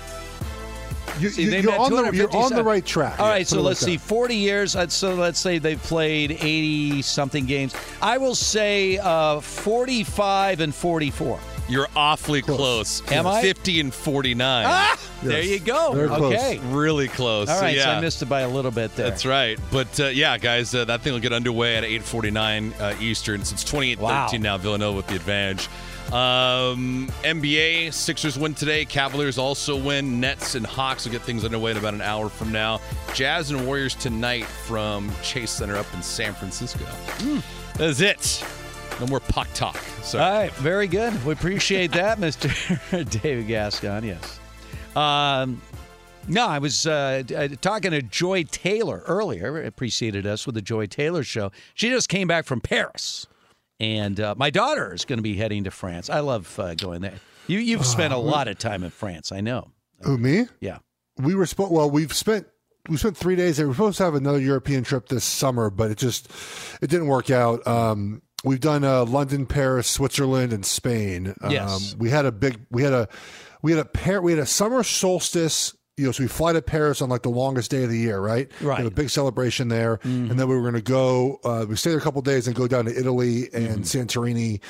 You, 1.18 1.28
see, 1.30 1.44
you, 1.44 1.50
they've 1.50 1.64
you're 1.64 1.78
on 1.78 1.90
the 1.92 2.10
you're 2.14 2.36
on 2.36 2.52
the 2.52 2.62
right 2.64 2.84
track. 2.84 3.18
All 3.18 3.28
right, 3.28 3.38
Yeah, 3.38 3.44
so 3.44 3.60
let's 3.62 3.80
see, 3.80 3.96
that. 3.96 4.02
40 4.02 4.36
years. 4.36 4.76
uh, 4.76 4.86
So 4.88 5.14
let's 5.14 5.38
say 5.38 5.58
they've 5.58 5.82
played 5.82 6.32
80 6.32 7.02
something 7.02 7.46
games. 7.46 7.74
I 8.02 8.18
will 8.18 8.34
say 8.34 8.98
uh, 8.98 9.40
45 9.40 10.60
and 10.60 10.74
44. 10.74 11.38
You're 11.68 11.88
awfully 11.96 12.42
close. 12.42 13.02
Am 13.10 13.26
I? 13.26 13.42
50 13.42 13.80
and 13.80 13.92
49. 13.94 14.64
Ah, 14.68 15.00
there 15.24 15.42
you 15.42 15.58
go. 15.58 15.92
Very 15.94 16.06
close. 16.06 16.34
okay. 16.34 16.58
Really 16.70 17.08
close. 17.08 17.48
All 17.48 17.56
So, 17.56 17.62
right, 17.62 17.76
so. 17.76 17.90
I 17.90 18.00
missed 18.00 18.22
it 18.22 18.26
by 18.26 18.42
a 18.42 18.48
little 18.48 18.70
bit 18.70 18.94
there. 18.94 19.10
That's 19.10 19.26
right. 19.26 19.58
But 19.72 19.98
uh, 19.98 20.06
yeah, 20.06 20.38
guys, 20.38 20.72
uh, 20.76 20.84
that 20.84 21.00
thing 21.00 21.12
will 21.12 21.18
get 21.20 21.32
underway 21.32 21.74
at 21.76 21.82
8:49 21.82 22.80
uh, 22.80 22.94
Eastern. 23.00 23.44
Since 23.44 23.62
it's 23.64 23.72
28-13 23.72 23.98
Wow. 23.98 24.28
now. 24.38 24.58
Villanova 24.58 24.96
with 24.98 25.08
the 25.08 25.16
advantage. 25.16 25.68
Um, 26.12 27.08
NBA 27.22 27.92
Sixers 27.92 28.38
win 28.38 28.54
today. 28.54 28.84
Cavaliers 28.84 29.38
also 29.38 29.76
win. 29.76 30.20
Nets 30.20 30.54
and 30.54 30.64
Hawks 30.64 31.04
will 31.04 31.12
get 31.12 31.22
things 31.22 31.44
underway 31.44 31.72
in 31.72 31.76
about 31.76 31.94
an 31.94 32.00
hour 32.00 32.28
from 32.28 32.52
now. 32.52 32.80
Jazz 33.12 33.50
and 33.50 33.66
Warriors 33.66 33.94
tonight 33.94 34.44
from 34.44 35.10
Chase 35.22 35.50
Center 35.50 35.76
up 35.76 35.86
in 35.94 36.02
San 36.02 36.32
Francisco. 36.34 36.84
That's 37.76 38.00
it. 38.00 38.44
No 39.00 39.06
more 39.06 39.20
puck 39.20 39.48
talk. 39.52 39.76
So 40.02 40.18
All 40.18 40.30
right, 40.30 40.52
very 40.54 40.86
good. 40.86 41.24
We 41.24 41.32
appreciate 41.32 41.92
that, 41.92 42.18
Mr. 42.20 43.20
David 43.22 43.48
Gascon. 43.48 44.04
Yes. 44.04 44.40
Um, 44.94 45.60
no, 46.28 46.46
I 46.46 46.58
was 46.58 46.86
uh, 46.86 47.22
uh, 47.36 47.48
talking 47.60 47.90
to 47.90 48.02
Joy 48.02 48.44
Taylor 48.44 49.02
earlier. 49.06 49.58
It 49.58 49.76
preceded 49.76 50.26
us 50.26 50.46
with 50.46 50.54
the 50.54 50.62
Joy 50.62 50.86
Taylor 50.86 51.22
show. 51.22 51.52
She 51.74 51.88
just 51.90 52.08
came 52.08 52.26
back 52.26 52.46
from 52.46 52.60
Paris, 52.60 53.26
and 53.80 54.18
uh, 54.20 54.34
my 54.36 54.50
daughter 54.50 54.94
is 54.94 55.04
going 55.04 55.18
to 55.18 55.22
be 55.22 55.34
heading 55.36 55.64
to 55.64 55.70
France. 55.70 56.08
I 56.10 56.20
love 56.20 56.58
uh, 56.58 56.74
going 56.74 57.00
there. 57.02 57.14
You 57.46 57.58
you've 57.58 57.86
spent 57.86 58.12
a 58.12 58.16
lot 58.18 58.48
of 58.48 58.58
time 58.58 58.82
in 58.82 58.90
France. 58.90 59.30
I 59.32 59.40
know. 59.40 59.70
Who 60.02 60.18
me? 60.18 60.46
Yeah. 60.60 60.78
We 61.18 61.34
were 61.34 61.46
supposed. 61.46 61.72
Well, 61.72 61.88
we've 61.90 62.12
spent 62.12 62.46
we 62.88 62.96
spent 62.96 63.16
three 63.16 63.36
days 63.36 63.56
there. 63.56 63.66
We 63.66 63.72
are 63.72 63.74
supposed 63.74 63.98
to 63.98 64.04
have 64.04 64.14
another 64.14 64.40
European 64.40 64.82
trip 64.84 65.08
this 65.08 65.24
summer, 65.24 65.70
but 65.70 65.90
it 65.90 65.98
just 65.98 66.28
it 66.82 66.90
didn't 66.90 67.06
work 67.06 67.30
out. 67.30 67.64
Um, 67.66 68.22
we've 68.44 68.60
done 68.60 68.82
uh, 68.84 69.04
London, 69.04 69.46
Paris, 69.46 69.86
Switzerland, 69.88 70.52
and 70.52 70.66
Spain. 70.66 71.34
Um, 71.40 71.50
Yes. 71.52 71.94
we 71.98 72.10
had 72.10 72.26
a 72.26 72.32
big. 72.32 72.58
We 72.70 72.82
had 72.82 72.92
a 72.92 73.08
we 73.62 73.70
had 73.72 73.80
a 73.80 73.84
pair. 73.88 74.20
We 74.20 74.32
had 74.32 74.40
a 74.40 74.46
summer 74.46 74.82
solstice. 74.82 75.75
You 75.98 76.04
know, 76.04 76.12
so 76.12 76.24
we 76.24 76.28
fly 76.28 76.52
to 76.52 76.60
Paris 76.60 77.00
on 77.00 77.08
like 77.08 77.22
the 77.22 77.30
longest 77.30 77.70
day 77.70 77.82
of 77.84 77.88
the 77.88 77.96
year, 77.96 78.20
right? 78.20 78.50
We 78.60 78.66
Right. 78.66 78.76
have 78.76 78.86
a 78.86 78.90
big 78.90 79.08
celebration 79.08 79.68
there, 79.68 79.98
and 80.02 80.30
then 80.32 80.46
we 80.46 80.54
were 80.54 80.60
going 80.60 80.74
to 80.74 80.82
go. 80.82 81.40
Uh, 81.42 81.64
we 81.66 81.74
stayed 81.76 81.92
there 81.92 81.98
a 81.98 82.02
couple 82.02 82.20
days 82.20 82.46
and 82.46 82.54
go 82.54 82.68
down 82.68 82.84
to 82.84 82.94
Italy 82.94 83.48
and 83.54 83.82
Santorini. 83.82 84.60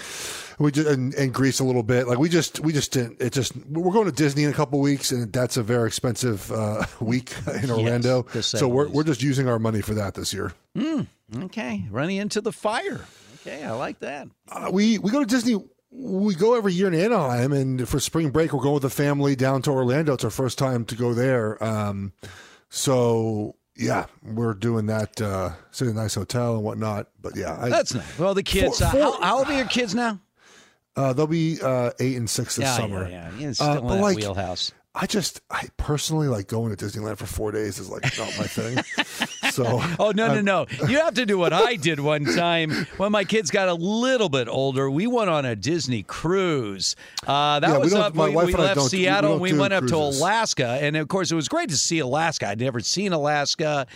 We 0.60 0.70
just 0.70 0.88
and, 0.88 1.12
and 1.14 1.34
Greece 1.34 1.58
a 1.58 1.64
little 1.64 1.82
bit. 1.82 2.06
Like 2.06 2.18
we 2.18 2.28
just 2.28 2.60
we 2.60 2.72
just 2.72 2.92
didn't. 2.92 3.20
It 3.20 3.32
just 3.32 3.56
we're 3.66 3.92
going 3.92 4.06
to 4.06 4.12
Disney 4.12 4.44
in 4.44 4.50
a 4.50 4.54
couple 4.54 4.78
weeks, 4.78 5.10
and 5.10 5.32
that's 5.32 5.56
a 5.56 5.64
very 5.64 5.88
expensive 5.88 6.52
uh, 6.52 6.84
week 7.00 7.34
in 7.60 7.72
Orlando. 7.72 8.24
say 8.32 8.58
so 8.58 8.68
we're 8.68 8.84
least. 8.84 8.94
we're 8.94 9.02
just 9.04 9.20
using 9.24 9.48
our 9.48 9.58
money 9.58 9.80
for 9.80 9.94
that 9.94 10.14
this 10.14 10.32
year. 10.32 10.52
Mm, 10.76 11.08
okay, 11.46 11.84
running 11.90 12.18
into 12.18 12.40
the 12.40 12.52
fire. 12.52 13.04
Okay, 13.40 13.64
I 13.64 13.72
like 13.72 13.98
that. 13.98 14.28
Uh, 14.48 14.70
we 14.72 14.98
we 14.98 15.10
go 15.10 15.18
to 15.18 15.26
Disney. 15.26 15.60
We 15.90 16.34
go 16.34 16.54
every 16.56 16.72
year 16.72 16.88
in 16.88 16.94
Anaheim, 16.94 17.52
and 17.52 17.88
for 17.88 18.00
spring 18.00 18.30
break, 18.30 18.52
we're 18.52 18.60
going 18.62 18.74
with 18.74 18.82
the 18.82 18.90
family 18.90 19.36
down 19.36 19.62
to 19.62 19.70
Orlando. 19.70 20.14
It's 20.14 20.24
our 20.24 20.30
first 20.30 20.58
time 20.58 20.84
to 20.86 20.94
go 20.96 21.14
there. 21.14 21.62
Um, 21.62 22.12
so 22.68 23.54
yeah, 23.76 24.06
we're 24.22 24.54
doing 24.54 24.86
that. 24.86 25.20
Uh, 25.20 25.50
in 25.80 25.88
a 25.88 25.92
nice 25.92 26.14
hotel 26.14 26.54
and 26.56 26.64
whatnot. 26.64 27.08
But 27.20 27.36
yeah, 27.36 27.56
I, 27.60 27.68
That's 27.68 27.94
nice. 27.94 28.18
Well, 28.18 28.34
the 28.34 28.42
kids. 28.42 28.78
Four- 28.78 28.86
uh, 28.86 28.90
how, 28.90 29.12
four- 29.12 29.22
how 29.24 29.38
old 29.38 29.46
are 29.48 29.56
your 29.56 29.66
kids 29.66 29.94
now? 29.94 30.20
uh, 30.96 31.12
they'll 31.12 31.26
be 31.26 31.58
uh, 31.62 31.90
eight 32.00 32.16
and 32.16 32.28
six 32.28 32.56
this 32.56 32.64
yeah, 32.64 32.76
summer. 32.76 33.08
yeah, 33.08 33.30
yeah. 33.38 33.48
It's 33.48 33.60
Uh, 33.60 33.74
still 33.76 33.82
in 33.90 33.96
that 33.96 34.02
like, 34.02 34.16
wheelhouse. 34.16 34.72
I 34.98 35.04
just, 35.06 35.42
I 35.50 35.68
personally 35.76 36.26
like 36.26 36.46
going 36.48 36.74
to 36.74 36.84
Disneyland 36.84 37.18
for 37.18 37.26
four 37.26 37.52
days 37.52 37.78
is 37.78 37.90
like 37.90 38.02
not 38.16 38.32
my 38.38 38.46
thing. 38.46 38.78
so, 39.52 39.64
Oh 39.98 40.12
no 40.16 40.28
no 40.28 40.34
I'm- 40.36 40.44
no! 40.46 40.66
You 40.88 41.00
have 41.00 41.12
to 41.14 41.26
do 41.26 41.36
what 41.36 41.52
I 41.52 41.76
did 41.76 42.00
one 42.00 42.24
time 42.24 42.70
when 42.96 43.12
my 43.12 43.24
kids 43.24 43.50
got 43.50 43.68
a 43.68 43.74
little 43.74 44.30
bit 44.30 44.48
older. 44.48 44.90
We 44.90 45.06
went 45.06 45.28
on 45.28 45.44
a 45.44 45.54
Disney 45.54 46.02
cruise. 46.02 46.96
Uh, 47.26 47.60
that 47.60 47.68
Yeah, 47.70 47.76
was 47.78 47.92
don't- 47.92 48.00
up. 48.00 48.14
we 48.14 48.34
we 48.34 48.54
left 48.54 48.76
we 48.80 48.88
Seattle 48.88 49.38
we 49.38 49.50
do 49.52 49.60
went 49.60 49.74
up 49.74 49.80
cruises. 49.86 50.18
to 50.18 50.24
Alaska, 50.24 50.78
and 50.80 50.96
of 50.96 51.08
course 51.08 51.30
it 51.30 51.34
was 51.34 51.48
great 51.48 51.68
to 51.68 51.76
see 51.76 51.98
Alaska. 51.98 52.48
I'd 52.48 52.60
never 52.60 52.80
seen 52.80 53.12
Alaska, 53.12 53.86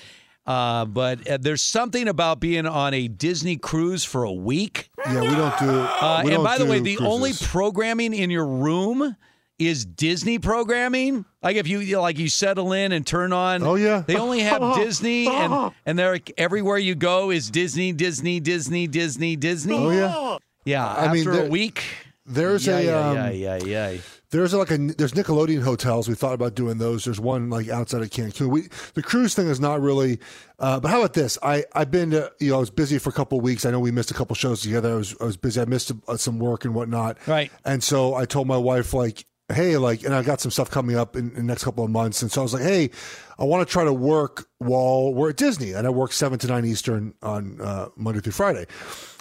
uh, 0.47 0.85
but 0.85 1.27
uh, 1.27 1.39
there's 1.41 1.63
something 1.63 2.09
about 2.09 2.41
being 2.41 2.67
on 2.67 2.93
a 2.93 3.09
Disney 3.09 3.57
cruise 3.57 4.05
for 4.05 4.25
a 4.25 4.33
week. 4.33 4.91
yeah, 5.07 5.21
we 5.23 5.29
don't 5.29 5.59
do. 5.59 5.71
Uh, 5.71 6.21
we 6.25 6.31
and 6.33 6.37
don't 6.37 6.45
by 6.45 6.59
the 6.59 6.67
way, 6.67 6.81
the 6.81 6.99
only 6.99 7.33
programming 7.41 8.13
in 8.13 8.29
your 8.29 8.47
room 8.47 9.17
is 9.61 9.85
Disney 9.85 10.39
programming. 10.39 11.25
Like 11.43 11.57
if 11.57 11.69
you 11.69 11.81
you 11.81 11.97
know, 11.97 12.03
like 12.03 12.19
you 12.19 12.29
settle 12.29 12.73
in 12.73 12.93
and 12.93 13.07
turn 13.07 13.33
on. 13.33 13.63
Oh, 13.63 13.75
yeah. 13.77 14.03
they 14.07 14.17
only 14.17 14.41
have 14.41 14.75
Disney, 14.77 15.29
and 15.29 15.73
and 15.87 15.99
they're 15.99 16.19
everywhere 16.37 16.79
you 16.79 16.95
go 16.95 17.31
is 17.31 17.51
Disney, 17.51 17.93
Disney, 17.93 18.41
Disney, 18.41 18.87
Disney, 18.87 19.37
Disney. 19.37 19.77
Oh, 19.77 19.91
yeah. 19.91 20.39
yeah. 20.65 20.87
I 20.87 21.13
mean, 21.13 21.21
after 21.21 21.33
there- 21.33 21.47
a 21.47 21.51
week, 21.51 21.83
There's 22.27 22.67
yeah, 22.67 22.79
a 22.79 22.85
yeah, 22.85 23.09
um, 23.11 23.17
yeah, 23.17 23.31
yeah, 23.31 23.57
yeah. 23.93 24.01
There's 24.31 24.55
like 24.55 24.71
a 24.71 24.77
there's 24.79 25.13
Nickelodeon 25.13 25.63
hotels. 25.65 26.09
We 26.09 26.15
thought 26.15 26.35
about 26.35 26.55
doing 26.55 26.79
those. 26.79 27.05
There's 27.05 27.19
one 27.19 27.51
like 27.51 27.69
outside 27.69 28.01
of 28.03 28.11
Cancun. 28.11 28.47
We 28.47 28.69
the 28.95 29.03
cruise 29.03 29.35
thing 29.35 29.49
is 29.49 29.59
not 29.59 29.81
really. 29.81 30.21
Uh, 30.61 30.79
but 30.79 30.89
how 30.89 30.99
about 31.01 31.15
this? 31.15 31.37
I 31.43 31.65
I've 31.75 31.91
been 31.91 32.13
to 32.13 32.31
you 32.39 32.51
know 32.51 32.59
I 32.59 32.61
was 32.61 32.71
busy 32.71 32.99
for 32.99 33.11
a 33.11 33.13
couple 33.13 33.39
of 33.39 33.43
weeks. 33.45 33.65
I 33.67 33.73
know 33.73 33.81
we 33.81 33.91
missed 33.91 34.13
a 34.13 34.15
couple 34.15 34.37
shows 34.37 34.61
together. 34.63 34.93
I 34.93 34.95
was 34.95 35.17
I 35.21 35.25
was 35.25 35.37
busy. 35.37 35.61
I 35.61 35.65
missed 35.65 35.91
uh, 36.07 36.17
some 36.17 36.39
work 36.39 36.65
and 36.65 36.77
whatnot. 36.77 37.19
Right. 37.27 37.51
And 37.65 37.83
so 37.83 38.15
I 38.15 38.25
told 38.25 38.47
my 38.47 38.57
wife 38.57 38.95
like, 38.95 39.27
hey, 39.53 39.77
like, 39.77 40.05
and 40.05 40.15
I 40.15 40.23
got 40.23 40.41
some 40.41 40.51
stuff 40.51 40.71
coming 40.71 40.97
up 40.97 41.17
in, 41.17 41.31
in 41.31 41.35
the 41.35 41.43
next 41.43 41.65
couple 41.65 41.85
of 41.85 41.91
months. 41.91 42.23
And 42.23 42.31
so 42.31 42.41
I 42.41 42.45
was 42.45 42.55
like, 42.55 42.63
hey, 42.63 42.91
I 43.39 43.45
want 43.45 43.67
to 43.67 43.73
try 43.73 43.85
to 43.85 43.93
work 43.93 44.47
while 44.59 45.13
we're 45.15 45.31
at 45.31 45.37
Disney, 45.37 45.73
and 45.73 45.87
I 45.87 45.91
work 45.91 46.13
seven 46.13 46.39
to 46.41 46.47
nine 46.47 46.65
Eastern 46.65 47.15
on 47.23 47.61
uh, 47.61 47.89
Monday 47.97 48.21
through 48.21 48.33
Friday. 48.33 48.67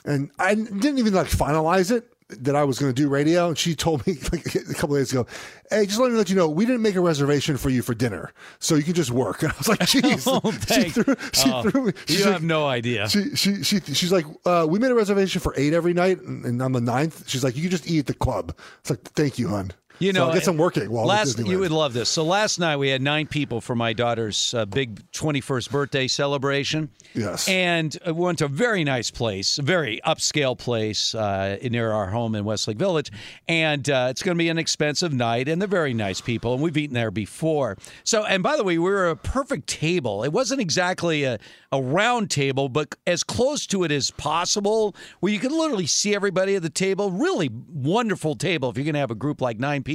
And 0.06 0.32
I 0.40 0.56
didn't 0.56 0.98
even 0.98 1.14
like 1.14 1.28
finalize 1.28 1.92
it 1.92 2.12
that 2.44 2.56
I 2.56 2.64
was 2.64 2.78
going 2.78 2.94
to 2.94 3.02
do 3.02 3.10
radio. 3.10 3.48
And 3.48 3.58
she 3.58 3.74
told 3.76 4.06
me 4.06 4.14
like 4.32 4.46
a 4.56 4.74
couple 4.76 4.96
of 4.96 5.00
days 5.02 5.12
ago, 5.12 5.26
hey, 5.72 5.86
just 5.88 6.00
let 6.00 6.12
me 6.12 6.18
let 6.18 6.30
you 6.30 6.36
know, 6.36 6.48
we 6.48 6.64
didn't 6.66 6.84
make 6.84 6.94
a 6.96 7.02
reservation 7.02 7.58
for 7.58 7.70
you 7.70 7.82
for 7.82 7.96
dinner, 7.96 8.32
so 8.60 8.76
you 8.76 8.84
can 8.84 8.94
just 8.94 9.10
work. 9.12 9.42
And 9.44 9.52
I 9.52 9.56
was 9.58 9.68
like, 9.68 9.80
jeez. 9.88 10.24
Oh, 10.28 10.52
she 10.52 10.90
threw, 10.90 11.16
she 11.34 11.52
Oh, 11.52 11.64
threw 11.64 11.86
me. 11.86 11.94
you 12.08 12.16
she's 12.16 12.24
have 12.26 12.34
like- 12.36 12.44
no 12.44 12.68
idea. 12.68 13.10
She, 13.10 13.36
she, 13.36 13.64
she, 13.64 13.80
she's 13.80 14.12
like, 14.12 14.26
uh, 14.46 14.66
we 14.70 14.78
made 14.80 14.92
a 14.92 14.96
reservation 14.96 15.42
for 15.42 15.54
eight 15.58 15.74
every 15.74 15.94
night, 15.94 16.22
and, 16.22 16.46
and 16.46 16.62
on 16.62 16.72
the 16.74 16.82
ninth, 16.82 17.28
she's 17.28 17.44
like, 17.44 17.56
you 17.56 17.64
can 17.64 17.72
just 17.72 17.90
eat 17.90 18.00
at 18.00 18.06
the 18.06 18.14
club. 18.14 18.56
It's 18.82 18.90
like, 18.92 19.02
thank 19.14 19.40
you, 19.40 19.48
hon. 19.50 19.72
You 20.00 20.14
So 20.14 20.20
know, 20.20 20.30
I 20.32 20.34
guess 20.34 20.48
I'm 20.48 20.58
working 20.58 20.90
while 20.90 21.06
last 21.06 21.40
you 21.40 21.60
would 21.60 21.72
love 21.72 21.94
this. 21.94 22.10
So 22.10 22.24
last 22.24 22.60
night 22.60 22.78
we 22.78 22.90
had 22.90 23.02
nine 23.02 23.28
people 23.28 23.62
for 23.62 23.76
my 23.76 23.94
daughter's 23.94 24.54
uh, 24.54 24.66
big 24.66 25.12
21st 25.12 25.70
birthday 25.70 26.08
celebration. 26.08 26.90
Yes. 27.16 27.48
and 27.48 27.98
uh, 28.08 28.14
we 28.14 28.24
went 28.24 28.38
to 28.38 28.46
a 28.46 28.50
very 28.50 28.84
nice 28.84 29.10
place, 29.12 29.58
a 29.58 29.64
very 29.64 30.00
upscale 30.06 30.58
place 30.58 31.16
uh, 31.16 31.58
near 31.64 31.92
our 31.92 32.08
home 32.08 32.36
in 32.36 32.46
Westlake 32.46 32.78
Village, 32.78 33.12
and 33.48 33.90
uh, 33.90 34.08
it's 34.10 34.22
going 34.22 34.38
to 34.38 34.40
be 34.42 34.50
an 34.50 34.58
expensive 34.60 35.12
night. 35.12 35.48
And 35.50 35.60
they're 35.62 35.68
very 35.68 35.94
nice 35.94 36.22
people, 36.22 36.54
and 36.54 36.62
we've 36.62 36.78
eaten 36.78 36.94
there 36.94 37.12
before. 37.12 37.78
So, 38.04 38.26
and 38.26 38.44
by 38.44 38.56
the 38.58 38.64
way, 38.64 38.78
we 38.78 38.90
were 38.92 39.10
a 39.10 39.16
perfect 39.16 39.68
table. 39.68 40.24
It 40.24 40.32
wasn't 40.32 40.62
exactly 40.62 41.24
a, 41.24 41.40
a 41.72 41.82
round 41.82 42.30
table, 42.30 42.70
but 42.70 42.96
as 43.08 43.24
close 43.24 43.66
to 43.68 43.84
it 43.84 43.92
as 43.92 44.12
possible, 44.12 44.96
where 45.20 45.34
you 45.34 45.40
could 45.40 45.52
literally 45.52 45.88
see 45.88 46.14
everybody 46.16 46.56
at 46.56 46.62
the 46.62 46.70
table. 46.70 47.12
Really 47.12 47.50
wonderful 47.74 48.36
table 48.36 48.70
if 48.70 48.78
you're 48.78 48.86
going 48.86 48.94
to 48.94 49.00
have 49.00 49.12
a 49.12 49.16
group 49.16 49.42
like 49.42 49.60
nine 49.60 49.82
people. 49.84 49.89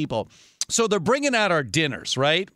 So 0.68 0.86
they're 0.86 1.00
bringing 1.00 1.34
out 1.34 1.52
our 1.52 1.62
dinners, 1.62 2.16
right? 2.16 2.48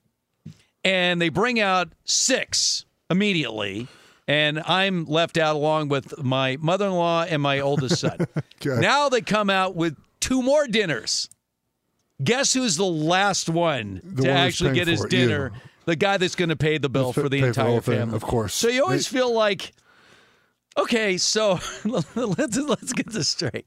And 0.85 1.21
they 1.21 1.29
bring 1.29 1.61
out 1.61 1.93
six 2.05 2.85
immediately. 3.11 3.89
And 4.27 4.61
I'm 4.67 5.05
left 5.07 5.39
out 5.39 5.57
along 5.57 5.89
with 5.89 6.23
my 6.23 6.57
mother 6.61 6.87
in 6.87 6.93
law 6.93 7.23
and 7.25 7.41
my 7.43 7.61
oldest 7.61 8.01
son. 8.01 8.27
Okay. 8.67 8.81
Now 8.81 9.09
they 9.09 9.21
come 9.21 9.51
out 9.51 9.77
with 9.77 9.97
two 10.19 10.43
more 10.43 10.67
dinners. 10.67 11.29
Guess 12.23 12.55
who's 12.55 12.75
the 12.77 12.85
last 12.85 13.49
one 13.49 14.01
The 14.03 14.23
to 14.25 14.29
one 14.31 14.37
actually 14.37 14.73
get 14.75 14.89
his 14.89 15.05
dinner? 15.05 15.53
you. 15.55 15.61
The 15.85 15.95
guy 15.95 16.17
that's 16.17 16.35
going 16.35 16.49
to 16.49 16.57
pay 16.57 16.77
the 16.79 16.89
bill 16.89 17.13
for 17.13 17.29
the 17.29 17.41
pay 17.41 17.41
for 17.41 17.43
the 17.43 17.47
entire 17.47 17.67
whole 17.67 17.81
thing, 17.81 17.99
family. 18.01 18.17
of 18.17 18.23
course. 18.23 18.55
So 18.55 18.67
you 18.69 18.83
always 18.83 19.09
They- 19.09 19.17
feel 19.19 19.33
like, 19.33 19.73
okay, 20.79 21.17
so 21.19 21.59
let's 21.85 22.57
let's 22.57 22.93
get 22.93 23.11
this 23.11 23.29
straight. 23.29 23.67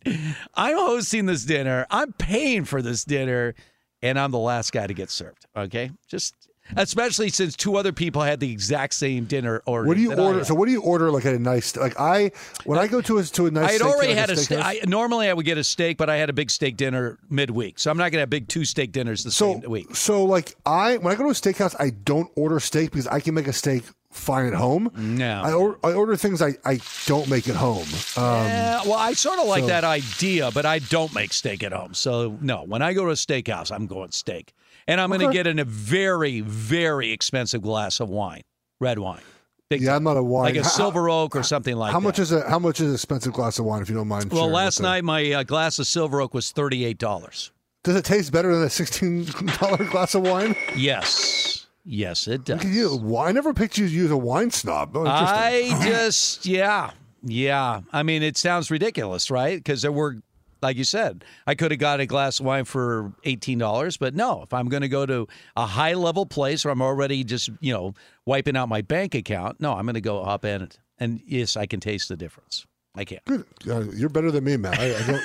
I'm 0.56 0.78
hosting 0.78 1.26
this 1.26 1.44
dinner. 1.46 1.86
I'm 1.90 2.14
paying 2.14 2.66
for 2.66 2.82
this 2.82 3.04
dinner, 3.04 3.56
and 4.02 4.20
I'm 4.20 4.32
the 4.32 4.40
last 4.40 4.72
guy 4.72 4.88
to 4.88 4.94
get 4.94 5.10
served. 5.10 5.46
Okay, 5.56 5.92
just 6.08 6.36
especially 6.78 7.30
since 7.30 7.56
two 7.56 7.76
other 7.76 7.92
people 7.92 8.22
had 8.22 8.40
the 8.40 8.52
exact 8.52 8.94
same 8.94 9.26
dinner 9.26 9.62
order. 9.66 9.88
What 9.88 9.98
do 9.98 10.02
you 10.02 10.14
order? 10.14 10.44
So 10.46 10.56
what 10.56 10.66
do 10.68 10.72
you 10.72 10.82
order? 10.82 11.12
Like 11.12 11.26
at 11.26 11.34
a 11.34 11.40
nice, 11.40 11.76
like 11.76 12.00
I 12.00 12.32
when 12.66 12.80
I 12.80 12.88
go 12.88 13.02
to 13.02 13.18
a 13.18 13.24
to 13.24 13.48
a 13.48 13.52
nice. 13.52 13.70
I 13.70 13.72
had 13.74 13.82
already 13.82 14.10
like 14.10 14.18
had 14.18 14.30
a 14.30 14.36
steak. 14.38 14.60
steakhouse- 14.60 14.84
I, 14.84 14.90
normally 14.90 15.30
I 15.30 15.34
would 15.34 15.46
get 15.46 15.58
a 15.58 15.64
steak, 15.64 15.98
but 15.98 16.10
I 16.10 16.18
had 16.18 16.30
a 16.30 16.34
big 16.34 16.50
steak 16.50 16.78
dinner 16.78 17.18
midweek, 17.30 17.80
so 17.80 17.92
I'm 17.92 17.98
not 17.98 18.04
going 18.06 18.14
to 18.14 18.20
have 18.22 18.30
big 18.30 18.48
two 18.48 18.66
steak 18.66 18.92
dinners 18.92 19.24
the 19.24 19.32
so 19.32 19.60
same 19.60 19.70
week. 19.70 19.96
so 19.96 20.24
like 20.26 20.56
I 20.66 20.98
when 20.98 21.14
I 21.14 21.18
go 21.18 21.24
to 21.24 21.30
a 21.30 21.34
steakhouse, 21.34 21.76
I 21.80 21.90
don't 21.92 22.30
order 22.36 22.60
steak 22.60 22.92
because 22.92 23.08
I 23.08 23.20
can 23.20 23.34
make 23.34 23.48
a 23.48 23.54
steak 23.54 23.84
fine 24.12 24.46
at 24.46 24.54
home. 24.54 24.92
No. 24.96 25.42
I 25.44 25.54
order, 25.54 25.78
I 25.84 25.94
order 25.94 26.16
things 26.16 26.42
I, 26.42 26.56
I 26.66 26.80
don't 27.06 27.30
make 27.30 27.48
at 27.50 27.56
home. 27.56 27.88
Um, 28.18 28.46
Yeah, 28.46 28.82
well, 28.84 28.94
I 28.94 29.14
sort 29.14 29.40
of 29.40 29.48
like 29.48 29.62
so- 29.64 29.68
that 29.68 29.84
idea, 29.84 30.52
but 30.52 30.66
I 30.66 30.80
don't 30.80 31.14
make 31.16 31.34
steak 31.34 31.64
at 31.64 31.72
home. 31.74 31.94
So 31.94 32.38
no, 32.42 32.64
when 32.64 32.82
I 32.82 32.94
go 32.94 33.06
to 33.06 33.12
a 33.12 33.16
steakhouse, 33.16 33.72
I'm 33.72 33.88
going 33.88 34.12
steak, 34.12 34.54
and 34.88 35.00
I'm 35.02 35.10
going 35.10 35.22
to 35.22 35.32
get 35.32 35.48
in 35.48 35.60
a 35.60 35.64
very, 35.66 36.42
very 36.42 37.12
expensive 37.12 37.62
glass 37.62 38.00
of 38.00 38.10
wine, 38.10 38.42
red 38.80 39.00
wine. 39.00 39.22
Big 39.70 39.82
yeah, 39.84 39.96
I'm 39.96 40.04
not 40.04 40.18
a 40.18 40.24
wine. 40.24 40.44
like 40.44 40.56
a 40.58 40.64
How- 40.64 40.68
silver 40.70 41.10
oak 41.10 41.34
or 41.36 41.44
something 41.44 41.78
like 41.78 41.94
how 41.94 42.00
that. 42.02 42.04
much 42.06 42.20
is 42.20 42.34
a 42.34 42.48
how 42.50 42.60
much 42.60 42.82
is 42.82 42.88
an 42.90 42.94
expensive 42.94 43.32
glass 43.32 43.58
of 43.58 43.64
wine 43.64 43.82
if 43.82 43.88
you 43.88 43.96
don't 43.96 44.10
mind? 44.10 44.30
Well, 44.30 44.50
last 44.50 44.82
night 44.82 45.06
my 45.06 45.32
uh, 45.32 45.44
glass 45.44 45.80
of 45.80 45.88
silver 45.88 46.20
oak 46.20 46.34
was 46.34 46.52
thirty 46.52 46.84
eight 46.84 46.98
dollars. 46.98 47.52
does 47.86 47.96
it 47.96 48.04
taste 48.04 48.34
better 48.34 48.54
than 48.54 48.64
a 48.64 48.70
sixteen 48.70 49.24
dollar 49.62 49.78
glass 49.92 50.14
of 50.14 50.24
wine? 50.24 50.58
Yes, 50.76 51.61
yes, 51.84 52.28
it 52.28 52.46
does. 52.46 52.64
You. 52.64 53.18
I 53.18 53.32
never 53.32 53.54
picked 53.54 53.78
you 53.78 53.86
as 54.06 54.12
a 54.12 54.18
wine 54.18 54.52
snob. 54.52 54.96
Oh. 54.96 55.06
I 55.06 55.78
just, 55.84 56.46
yeah, 56.46 56.92
yeah. 57.24 57.82
I 57.92 58.04
mean, 58.04 58.24
it 58.24 58.38
sounds 58.38 58.72
ridiculous, 58.72 59.30
right? 59.32 59.58
Because 59.58 59.82
there 59.82 59.92
were, 59.92 60.18
like 60.62 60.78
you 60.78 60.84
said, 60.84 61.26
I 61.48 61.56
could 61.56 61.72
have 61.72 61.80
got 61.80 62.00
a 62.00 62.06
glass 62.06 62.40
of 62.40 62.46
wine 62.46 62.66
for 62.66 63.14
eighteen 63.24 63.58
dollars, 63.58 63.98
but 63.98 64.14
no. 64.16 64.44
If 64.44 64.54
I'm 64.54 64.70
going 64.70 64.82
to 64.82 64.90
go 64.90 65.06
to 65.06 65.28
a 65.56 65.66
high 65.66 65.94
level 65.94 66.26
place 66.26 66.64
where 66.64 66.72
I'm 66.72 66.82
already 66.82 67.24
just, 67.24 67.50
you 67.60 67.74
know, 67.74 67.94
wiping 68.26 68.56
out 68.56 68.70
my 68.70 68.82
bank 68.82 69.16
account, 69.16 69.60
no, 69.60 69.74
I'm 69.74 69.86
going 69.86 69.96
to 69.96 70.02
go 70.02 70.22
up 70.22 70.46
in 70.46 70.62
it, 70.62 70.80
and 71.00 71.22
yes, 71.26 71.58
I 71.58 71.66
can 71.66 71.80
taste 71.80 72.10
the 72.10 72.18
difference. 72.18 72.66
I 72.94 73.06
can. 73.06 73.20
Good. 73.26 73.46
Uh, 73.70 73.86
you're 73.92 74.10
better 74.10 74.32
than 74.32 74.44
me, 74.44 74.58
man. 74.58 74.76
I, 74.78 74.96
I 74.96 75.08
don't. 75.08 75.22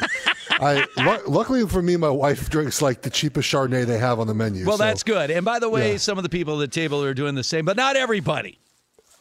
I 0.61 0.87
lu- 0.97 1.27
luckily 1.33 1.67
for 1.67 1.83
me, 1.83 1.97
my 1.97 2.09
wife 2.11 2.49
drinks 2.51 2.81
like 2.83 3.03
the 3.03 3.11
cheapest 3.11 3.49
Chardonnay 3.53 3.85
they 3.87 3.99
have 3.99 4.19
on 4.21 4.27
the 4.27 4.35
menu. 4.35 4.65
Well, 4.67 4.79
so- 4.79 4.85
that's 4.85 5.03
good. 5.03 5.31
And 5.31 5.45
by 5.45 5.59
the 5.59 5.69
way, 5.69 5.93
Yeah. 5.93 5.99
some 5.99 6.19
of 6.19 6.23
the 6.23 6.29
people 6.31 6.61
at 6.63 6.71
the 6.71 6.81
table 6.81 7.03
are 7.05 7.15
doing 7.15 7.35
the 7.35 7.45
same, 7.45 7.65
but 7.65 7.77
not 7.77 7.97
everybody. 7.97 8.59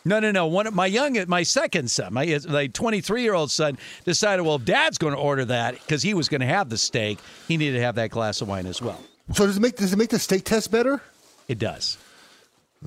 No, 0.07 0.19
no, 0.19 0.29
no. 0.31 0.45
One 0.45 0.67
of 0.67 0.75
my 0.75 0.85
young, 0.85 1.17
my 1.27 1.41
second 1.43 1.89
son, 1.89 2.13
my 2.13 2.39
like 2.47 2.73
23 2.73 3.23
year 3.23 3.33
old 3.33 3.49
son, 3.49 3.77
decided, 4.05 4.43
well, 4.43 4.59
Dad's 4.59 4.99
going 4.99 5.15
to 5.15 5.19
order 5.19 5.45
that 5.45 5.73
because 5.79 6.03
he 6.03 6.13
was 6.13 6.29
going 6.29 6.41
to 6.41 6.47
have 6.47 6.69
the 6.69 6.77
steak, 6.77 7.17
he 7.47 7.57
needed 7.57 7.77
to 7.77 7.81
have 7.83 7.95
that 7.95 8.11
glass 8.11 8.39
of 8.41 8.47
wine 8.47 8.67
as 8.67 8.81
well. 8.81 9.01
So 9.33 9.47
does 9.47 9.57
it 9.57 9.61
make 9.61 9.77
does 9.77 9.91
it 9.93 9.97
make 9.97 10.09
the 10.09 10.19
steak 10.19 10.45
test 10.45 10.69
better? 10.69 11.01
It 11.47 11.57
does. 11.57 11.97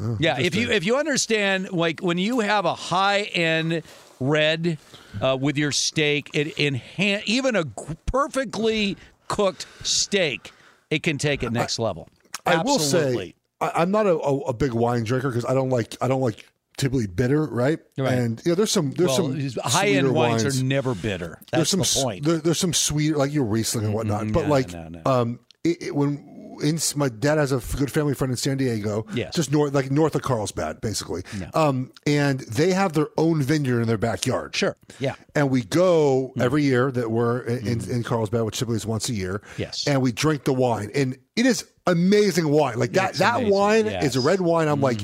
Oh, 0.01 0.17
Yeah, 0.21 0.39
if 0.39 0.55
you 0.55 0.71
if 0.71 0.85
you 0.87 0.97
understand, 0.97 1.73
like 1.73 1.99
when 2.01 2.19
you 2.19 2.39
have 2.39 2.65
a 2.65 2.75
high 2.77 3.23
end 3.23 3.83
red 4.21 4.79
uh, 5.21 5.37
with 5.41 5.57
your 5.59 5.73
steak, 5.73 6.31
it 6.35 6.57
enhan 6.57 7.23
even 7.27 7.57
a 7.57 7.65
perfectly 8.07 8.97
cooked 9.29 9.67
steak, 9.83 10.53
it 10.91 11.03
can 11.03 11.19
take 11.19 11.43
it 11.43 11.53
next 11.53 11.79
level. 11.79 12.09
I 12.47 12.63
will 12.63 12.79
say 12.79 13.35
I, 13.61 13.73
I'm 13.77 13.91
not 13.91 14.07
a, 14.07 14.19
a, 14.19 14.39
a 14.41 14.53
big 14.53 14.73
wine 14.73 15.05
drinker 15.05 15.29
because 15.29 15.45
I 15.45 15.55
don't 15.55 15.71
like 15.71 15.97
I 16.01 16.09
don't 16.09 16.21
like 16.21 16.47
typically 16.77 17.07
bitter, 17.07 17.45
right? 17.45 17.79
Right. 17.99 18.13
And 18.15 18.41
you 18.45 18.53
know, 18.53 18.55
there's 18.55 18.71
some 18.71 18.93
there's 18.93 19.09
well, 19.19 19.33
some 19.33 19.63
high 19.65 19.89
end 19.89 20.15
wines, 20.15 20.45
wines 20.45 20.61
are 20.61 20.65
never 20.65 20.95
bitter. 20.95 21.39
there's 21.53 21.71
That's 21.73 21.91
some 21.91 22.03
the 22.03 22.05
point. 22.07 22.25
There, 22.25 22.39
there's 22.39 22.59
some 22.59 22.73
sweet 22.73 23.17
like 23.17 23.33
your 23.33 23.45
Riesling 23.45 23.85
and 23.87 23.95
whatnot, 23.95 24.33
but 24.33 24.45
no, 24.45 24.49
like 24.51 24.73
no, 24.73 24.89
no. 24.89 25.03
um, 25.05 25.41
it, 25.65 25.83
it- 25.89 25.95
when 25.95 26.28
in, 26.61 26.79
my 26.97 27.09
dad 27.09 27.39
has 27.39 27.53
a 27.53 27.61
good 27.77 27.91
family 27.91 28.15
friend 28.15 28.31
in 28.31 28.37
San 28.37 28.57
Diego, 28.57 29.07
Yes. 29.15 29.35
just 29.35 29.51
north 29.53 29.73
like 29.75 29.91
north 29.91 30.15
of 30.15 30.23
Carlsbad, 30.23 30.81
basically. 30.81 31.23
Um, 31.55 31.93
and 32.07 32.41
they 32.41 32.73
have 32.73 32.93
their 32.93 33.09
own 33.17 33.43
vineyard 33.43 33.81
in 33.83 33.89
their 33.89 33.99
backyard. 33.99 34.55
Sure. 34.57 34.77
Yeah. 35.01 35.15
And 35.35 35.51
we 35.51 35.63
go 35.65 36.33
Mm. 36.37 36.43
every 36.43 36.63
year 36.65 36.91
that 36.91 37.11
we're 37.11 37.41
in, 37.43 37.67
in, 37.67 37.91
in 37.91 38.03
Carlsbad, 38.03 38.43
which 38.43 38.59
typically 38.59 38.77
is 38.77 38.87
once 38.87 39.09
a 39.09 39.15
year. 39.15 39.43
Yes. 39.57 39.87
And 39.87 40.01
we 40.03 40.13
drink 40.13 40.45
the 40.45 40.53
wine, 40.53 40.91
and 40.95 41.17
it 41.37 41.47
is 41.47 41.65
amazing 41.89 42.49
wine. 42.49 42.79
Like 42.79 42.93
that, 42.93 43.11
It's 43.11 43.19
that 43.19 43.37
amazing, 43.37 43.53
wine 43.55 43.85
yes. 43.87 43.95
Mm-hmm. 43.97 44.07
is 44.07 44.17
a 44.17 44.21
red 44.21 44.41
wine. 44.41 44.69
I'm 44.69 44.81
like, 44.81 45.01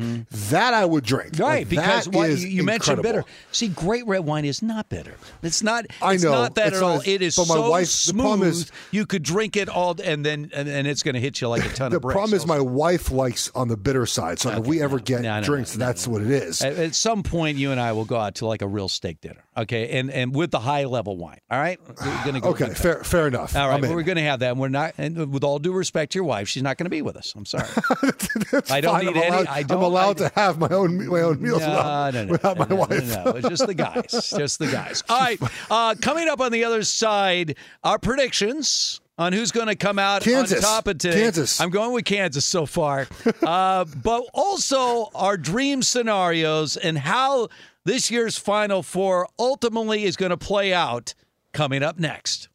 that 0.50 0.74
I 0.74 0.84
would 0.84 1.04
drink. 1.04 1.38
Right, 1.38 1.58
Like, 1.60 1.68
because 1.68 2.08
what 2.08 2.30
you, 2.30 2.36
you 2.36 2.62
mentioned 2.62 3.02
bitter. 3.02 3.24
See, 3.52 3.68
great 3.68 4.06
red 4.06 4.20
wine 4.20 4.44
is 4.44 4.62
not 4.62 4.88
bitter. 4.88 5.14
It's 5.42 5.62
not. 5.62 5.86
I 6.02 6.16
know. 6.16 6.30
not 6.32 6.54
that 6.56 6.68
It's 6.68 6.76
at 6.76 6.82
all. 6.82 7.00
It 7.04 7.22
is 7.22 7.36
but 7.36 7.48
my 7.48 7.54
so 7.54 7.70
wife- 7.70 7.86
smooth. 7.88 8.42
is- 8.44 8.72
you 8.90 9.06
could 9.06 9.22
drink 9.22 9.56
it 9.56 9.68
all, 9.68 9.96
and 10.02 10.24
then 10.24 10.50
and, 10.54 10.68
and 10.68 10.86
it's 10.86 11.02
going 11.02 11.14
to 11.14 11.20
hit 11.20 11.40
you 11.40 11.48
like 11.48 11.64
a 11.64 11.68
ton 11.70 11.90
The 11.90 11.96
of 11.96 12.02
bricks. 12.02 12.12
The 12.14 12.18
problem 12.18 12.36
is 12.36 12.46
my 12.46 12.60
wife 12.60 13.10
likes 13.10 13.50
on 13.54 13.68
the 13.68 13.76
bitter 13.76 14.06
side. 14.06 14.38
So 14.38 14.50
if 14.50 14.66
we 14.66 14.80
ever 14.82 14.98
get 15.00 15.22
No, 15.22 15.40
no, 15.40 15.44
drinks, 15.44 15.72
that's 15.74 16.06
what 16.06 16.22
it 16.22 16.30
is. 16.30 16.62
At, 16.62 16.74
at 16.76 16.94
some 16.94 17.22
point, 17.22 17.58
you 17.58 17.70
and 17.72 17.80
I 17.80 17.92
will 17.92 18.04
go 18.04 18.16
out 18.16 18.36
to 18.36 18.46
like 18.46 18.62
a 18.62 18.66
real 18.68 18.88
steak 18.88 19.20
dinner, 19.20 19.42
okay? 19.56 19.98
And 19.98 20.10
and 20.10 20.34
with 20.34 20.50
the 20.50 20.60
high 20.60 20.84
level 20.84 21.16
wine, 21.16 21.38
all 21.50 21.58
right? 21.58 21.78
We're 21.88 22.24
gonna 22.24 22.40
go 22.40 22.50
Okay, 22.50 22.64
with 22.68 22.76
that. 22.76 22.82
fair, 22.82 23.04
fair 23.04 23.28
enough. 23.28 23.56
All 23.56 23.68
right, 23.68 23.80
we're 23.82 24.02
going 24.02 24.16
to 24.16 24.22
have 24.22 24.40
that. 24.40 24.50
And 24.52 24.60
we're 24.60 24.68
not, 24.68 24.94
and 24.98 25.32
with 25.32 25.44
all 25.44 25.58
due 25.58 25.72
respect 25.72 26.12
to 26.12 26.18
your 26.18 26.24
wife, 26.24 26.48
she's 26.48 26.62
not 26.62 26.76
going 26.76 26.86
to 26.86 26.90
be 26.90 27.02
with 27.02 27.16
us. 27.16 27.32
I'm 27.36 27.44
sorry. 27.46 27.64
I 28.70 28.80
don't 28.80 28.92
Fine, 28.94 29.06
need 29.06 29.10
I'm 29.10 29.16
any. 29.16 29.26
allowed, 29.28 29.46
I 29.46 29.62
don't. 29.62 29.78
I'm 29.78 29.84
allowed 29.84 30.22
I- 30.22 30.28
to 30.28 30.34
have 30.34 30.58
my 30.58 30.68
own 30.68 31.06
my 31.08 31.20
own 31.22 31.40
meals 31.42 31.60
no, 31.60 31.68
without, 31.68 32.14
no, 32.14 32.24
no, 32.24 32.32
without 32.32 32.58
no, 32.58 32.64
my 32.64 32.68
no, 32.68 32.76
wife. 32.76 33.08
No, 33.08 33.24
no, 33.24 33.30
it's 33.32 33.48
just 33.48 33.66
the 33.66 33.74
guys. 33.74 34.30
just 34.36 34.58
the 34.58 34.66
guys. 34.66 35.02
All 35.08 35.18
right. 35.20 35.38
Uh, 35.70 35.94
coming 36.00 36.28
up 36.28 36.40
on 36.40 36.52
the 36.52 36.64
other 36.64 36.82
side, 36.82 37.56
our 37.82 37.98
predictions 37.98 39.00
on 39.16 39.32
who's 39.32 39.52
going 39.52 39.68
to 39.68 39.76
come 39.76 39.98
out 39.98 40.22
Kansas. 40.22 40.58
on 40.58 40.62
top 40.62 40.88
of 40.88 40.98
today. 40.98 41.20
Kansas. 41.22 41.60
I'm 41.60 41.70
going 41.70 41.92
with 41.92 42.04
Kansas 42.04 42.44
so 42.44 42.66
far. 42.66 43.06
Uh, 43.42 43.84
but 44.02 44.24
also 44.34 45.08
our 45.14 45.36
dream 45.36 45.82
scenarios 45.82 46.76
and 46.76 46.98
how 46.98 47.48
this 47.84 48.10
year's 48.10 48.36
Final 48.38 48.82
Four 48.82 49.28
ultimately 49.38 50.04
is 50.04 50.16
going 50.16 50.30
to 50.30 50.36
play 50.36 50.72
out 50.72 51.14
coming 51.52 51.82
up 51.82 51.98
next. 51.98 52.48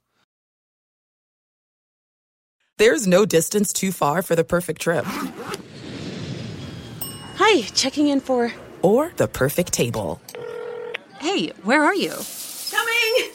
There's 2.78 3.06
no 3.08 3.26
distance 3.26 3.74
too 3.74 3.92
far 3.92 4.22
for 4.22 4.36
the 4.36 4.44
perfect 4.44 4.82
trip. 4.82 5.06
Hi, 7.36 7.62
checking 7.74 8.08
in 8.08 8.22
for. 8.22 8.54
Or 8.82 9.12
the 9.18 9.28
perfect 9.28 9.74
table. 9.74 10.22
Hey, 11.20 11.50
where 11.64 11.84
are 11.84 11.96
you? 11.96 12.14
Coming! 12.72 13.32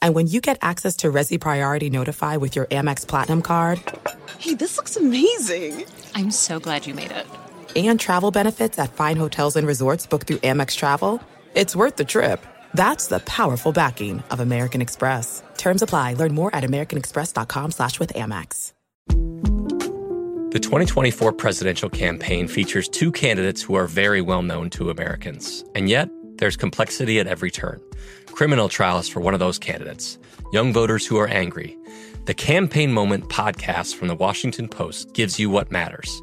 And 0.00 0.14
when 0.14 0.28
you 0.28 0.40
get 0.40 0.58
access 0.62 0.94
to 0.96 1.10
Resy 1.10 1.40
Priority 1.40 1.90
Notify 1.90 2.36
with 2.36 2.54
your 2.54 2.66
Amex 2.66 3.06
Platinum 3.06 3.42
card 3.42 3.80
Hey, 4.38 4.54
this 4.54 4.76
looks 4.76 4.96
amazing. 4.96 5.86
I'm 6.14 6.30
so 6.30 6.60
glad 6.60 6.86
you 6.86 6.92
made 6.94 7.10
it. 7.10 7.26
and 7.74 7.98
travel 7.98 8.30
benefits 8.30 8.78
at 8.78 8.92
fine 8.92 9.16
hotels 9.16 9.56
and 9.56 9.66
resorts 9.66 10.06
booked 10.06 10.26
through 10.26 10.36
Amex 10.38 10.76
Travel, 10.76 11.20
it's 11.54 11.74
worth 11.74 11.96
the 11.96 12.04
trip. 12.04 12.44
That's 12.74 13.06
the 13.06 13.20
powerful 13.20 13.72
backing 13.72 14.22
of 14.30 14.40
American 14.40 14.82
Express. 14.82 15.42
Terms 15.56 15.82
apply. 15.82 16.14
Learn 16.14 16.34
more 16.34 16.54
at 16.54 16.64
americanexpress.com 16.64 17.70
slash 17.70 17.98
with 17.98 18.12
Amex. 18.14 18.72
The 20.54 20.60
2024 20.60 21.32
presidential 21.32 21.88
campaign 21.88 22.46
features 22.46 22.88
two 22.88 23.10
candidates 23.10 23.60
who 23.60 23.74
are 23.74 23.88
very 23.88 24.20
well 24.20 24.42
known 24.42 24.70
to 24.70 24.88
Americans. 24.88 25.64
And 25.74 25.88
yet, 25.88 26.08
there's 26.36 26.56
complexity 26.56 27.18
at 27.18 27.26
every 27.26 27.50
turn. 27.50 27.80
Criminal 28.26 28.68
trials 28.68 29.08
for 29.08 29.18
one 29.18 29.34
of 29.34 29.40
those 29.40 29.58
candidates, 29.58 30.16
young 30.52 30.72
voters 30.72 31.06
who 31.06 31.16
are 31.18 31.26
angry. 31.26 31.76
The 32.26 32.34
Campaign 32.34 32.92
Moment 32.92 33.28
podcast 33.28 33.96
from 33.96 34.06
the 34.08 34.14
Washington 34.14 34.68
Post 34.68 35.12
gives 35.12 35.40
you 35.40 35.50
what 35.50 35.72
matters. 35.72 36.22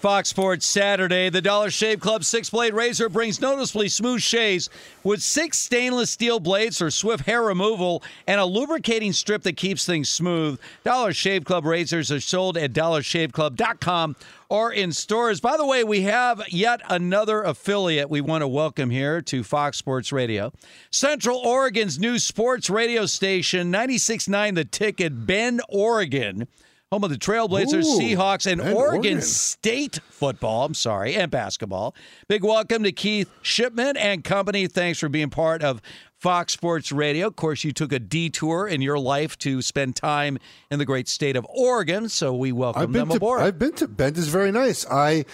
Fox 0.00 0.30
Sports 0.30 0.64
Saturday. 0.64 1.28
The 1.28 1.42
Dollar 1.42 1.70
Shave 1.70 2.00
Club 2.00 2.24
six 2.24 2.48
blade 2.48 2.72
razor 2.72 3.10
brings 3.10 3.38
noticeably 3.38 3.90
smooth 3.90 4.22
shaves 4.22 4.70
with 5.04 5.22
six 5.22 5.58
stainless 5.58 6.10
steel 6.10 6.40
blades 6.40 6.78
for 6.78 6.90
swift 6.90 7.26
hair 7.26 7.42
removal 7.42 8.02
and 8.26 8.40
a 8.40 8.46
lubricating 8.46 9.12
strip 9.12 9.42
that 9.42 9.58
keeps 9.58 9.84
things 9.84 10.08
smooth. 10.08 10.58
Dollar 10.84 11.12
Shave 11.12 11.44
Club 11.44 11.66
razors 11.66 12.10
are 12.10 12.18
sold 12.18 12.56
at 12.56 12.72
dollarshaveclub.com 12.72 14.16
or 14.48 14.72
in 14.72 14.90
stores. 14.92 15.38
By 15.38 15.58
the 15.58 15.66
way, 15.66 15.84
we 15.84 16.00
have 16.02 16.44
yet 16.48 16.80
another 16.88 17.42
affiliate 17.42 18.08
we 18.08 18.22
want 18.22 18.40
to 18.40 18.48
welcome 18.48 18.88
here 18.88 19.20
to 19.20 19.44
Fox 19.44 19.76
Sports 19.76 20.12
Radio. 20.12 20.50
Central 20.90 21.36
Oregon's 21.36 21.98
new 21.98 22.18
sports 22.18 22.70
radio 22.70 23.04
station, 23.04 23.70
96.9 23.70 24.54
The 24.54 24.64
Ticket, 24.64 25.26
Bend, 25.26 25.60
Oregon 25.68 26.48
home 26.92 27.04
of 27.04 27.10
the 27.10 27.16
Trailblazers, 27.16 27.84
Ooh, 27.84 28.00
Seahawks, 28.00 28.50
and, 28.50 28.60
and 28.60 28.74
Oregon, 28.74 28.96
Oregon. 28.96 29.22
State 29.22 30.00
football. 30.08 30.64
I'm 30.64 30.74
sorry, 30.74 31.14
and 31.14 31.30
basketball. 31.30 31.94
Big 32.26 32.42
welcome 32.42 32.82
to 32.82 32.90
Keith 32.90 33.30
Shipman 33.42 33.96
and 33.96 34.24
company. 34.24 34.66
Thanks 34.66 34.98
for 34.98 35.08
being 35.08 35.30
part 35.30 35.62
of 35.62 35.80
Fox 36.16 36.52
Sports 36.52 36.90
Radio. 36.90 37.28
Of 37.28 37.36
course, 37.36 37.62
you 37.62 37.70
took 37.70 37.92
a 37.92 38.00
detour 38.00 38.66
in 38.66 38.82
your 38.82 38.98
life 38.98 39.38
to 39.38 39.62
spend 39.62 39.94
time 39.94 40.38
in 40.68 40.80
the 40.80 40.84
great 40.84 41.06
state 41.06 41.36
of 41.36 41.46
Oregon, 41.48 42.08
so 42.08 42.34
we 42.34 42.50
welcome 42.50 42.90
them 42.90 43.10
to 43.10 43.14
aboard. 43.14 43.40
I've 43.42 43.58
been 43.60 43.72
to 43.74 43.86
Bend 43.86 44.18
is 44.18 44.26
very 44.26 44.50
nice. 44.50 44.84
I 44.90 45.26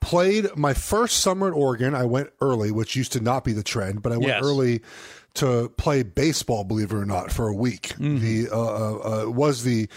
played 0.00 0.56
my 0.56 0.72
first 0.72 1.18
summer 1.18 1.46
in 1.46 1.52
Oregon. 1.52 1.94
I 1.94 2.06
went 2.06 2.30
early, 2.40 2.70
which 2.70 2.96
used 2.96 3.12
to 3.12 3.20
not 3.20 3.44
be 3.44 3.52
the 3.52 3.62
trend, 3.62 4.00
but 4.00 4.12
I 4.12 4.16
went 4.16 4.28
Yes. 4.28 4.42
early 4.42 4.80
to 5.34 5.68
play 5.76 6.04
baseball. 6.04 6.64
Believe 6.64 6.90
it 6.90 6.96
or 6.96 7.04
not, 7.04 7.30
for 7.30 7.48
a 7.48 7.54
week. 7.54 7.88
Mm-hmm. 7.98 8.18
The 8.20 8.48
uh, 8.50 8.56
uh, 8.58 9.24
uh, 9.26 9.30
was 9.30 9.62
the 9.64 9.88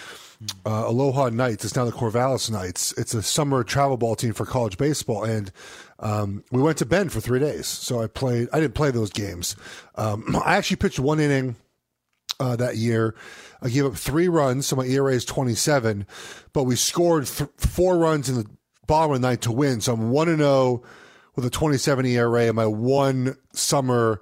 uh, 0.66 0.86
Aloha 0.88 1.30
Knights. 1.30 1.66
It's 1.66 1.76
now 1.76 1.86
the 1.86 1.92
Corvallis 1.92 2.50
Knights. 2.52 2.94
It's 2.98 3.14
a 3.14 3.22
summer 3.22 3.64
travel 3.64 3.98
ball 3.98 4.16
team 4.16 4.34
for 4.34 4.46
college 4.46 4.78
baseball, 4.78 5.24
and 5.24 5.52
um, 6.00 6.44
we 6.52 6.62
went 6.62 6.78
to 6.80 6.86
Bend 6.86 7.12
for 7.12 7.22
three 7.22 7.40
days. 7.40 7.68
So 7.68 8.02
I 8.02 8.08
played. 8.08 8.50
I 8.52 8.60
didn't 8.60 8.76
play 8.76 8.92
those 8.92 9.12
games. 9.12 9.56
Um, 9.96 10.36
I 10.46 10.56
actually 10.56 10.78
pitched 10.78 11.00
one 11.00 11.20
inning 11.20 11.56
uh, 12.40 12.56
that 12.56 12.78
year. 12.78 13.16
I 13.62 13.70
gave 13.70 13.86
up 13.86 13.96
three 13.96 14.28
runs, 14.28 14.68
so 14.68 14.76
my 14.76 14.86
ERA 14.86 15.14
is 15.14 15.26
27, 15.26 16.06
but 16.54 16.64
we 16.64 16.76
scored 16.76 17.26
th- 17.26 17.50
four 17.58 17.98
runs 17.98 18.30
in 18.30 18.36
the 18.36 18.46
bottom 18.86 19.16
of 19.16 19.22
the 19.22 19.28
ninth 19.28 19.42
to 19.42 19.52
win. 19.52 19.82
So 19.82 19.94
I'm 19.94 20.12
1 20.12 20.30
and 20.30 20.38
0 20.40 20.84
with 21.36 21.46
a 21.46 21.50
27 21.50 22.06
ERA 22.06 22.46
in 22.46 22.56
my 22.56 22.66
one 22.66 23.38
summer 23.54 24.22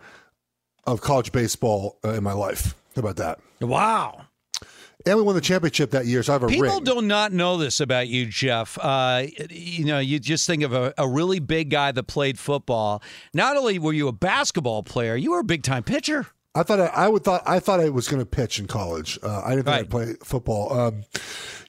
of 0.86 1.02
college 1.02 1.32
baseball 1.32 2.00
uh, 2.06 2.12
in 2.12 2.24
my 2.24 2.34
life. 2.34 2.76
How 2.96 3.00
about 3.00 3.18
that? 3.18 3.40
Wow. 3.60 4.23
And 5.06 5.18
we 5.18 5.24
won 5.24 5.36
the 5.36 5.42
championship 5.42 5.92
that 5.92 6.06
year, 6.06 6.24
so 6.24 6.32
I 6.32 6.36
have 6.36 6.44
a 6.44 6.48
People 6.48 6.64
ring. 6.76 6.84
do 6.86 7.02
not 7.02 7.34
know 7.34 7.58
this 7.58 7.80
about 7.82 8.08
you, 8.08 8.26
Jeff. 8.26 8.78
Uh, 8.82 9.26
you 9.50 9.84
know, 9.84 10.00
you 10.00 10.18
just 10.20 10.48
think 10.48 10.64
of 10.64 10.72
a, 10.74 10.94
a 10.98 11.08
really 11.08 11.40
big 11.40 11.70
guy 11.70 11.92
that 11.92 12.04
played 12.04 12.40
football. 12.40 13.04
Not 13.34 13.58
only 13.58 13.80
were 13.80 13.92
you 13.94 14.08
a 14.08 14.14
basketball 14.14 14.82
player, 14.82 15.16
you 15.18 15.32
were 15.32 15.40
a 15.40 15.44
big 15.44 15.64
time 15.64 15.84
pitcher. 15.84 16.28
I 16.56 16.64
thought 16.64 16.80
I, 16.80 16.86
I 16.86 17.08
would 17.10 17.24
thought 17.24 17.42
I 17.48 17.60
thought 17.60 17.80
I 17.80 17.90
was 17.90 18.08
going 18.08 18.22
to 18.22 18.26
pitch 18.28 18.60
in 18.60 18.68
college. 18.68 19.18
Uh, 19.24 19.42
I 19.44 19.56
didn't 19.56 19.66
think 19.66 19.76
I'd 19.78 19.90
play 19.90 20.14
football. 20.24 20.72
Um, 20.72 21.04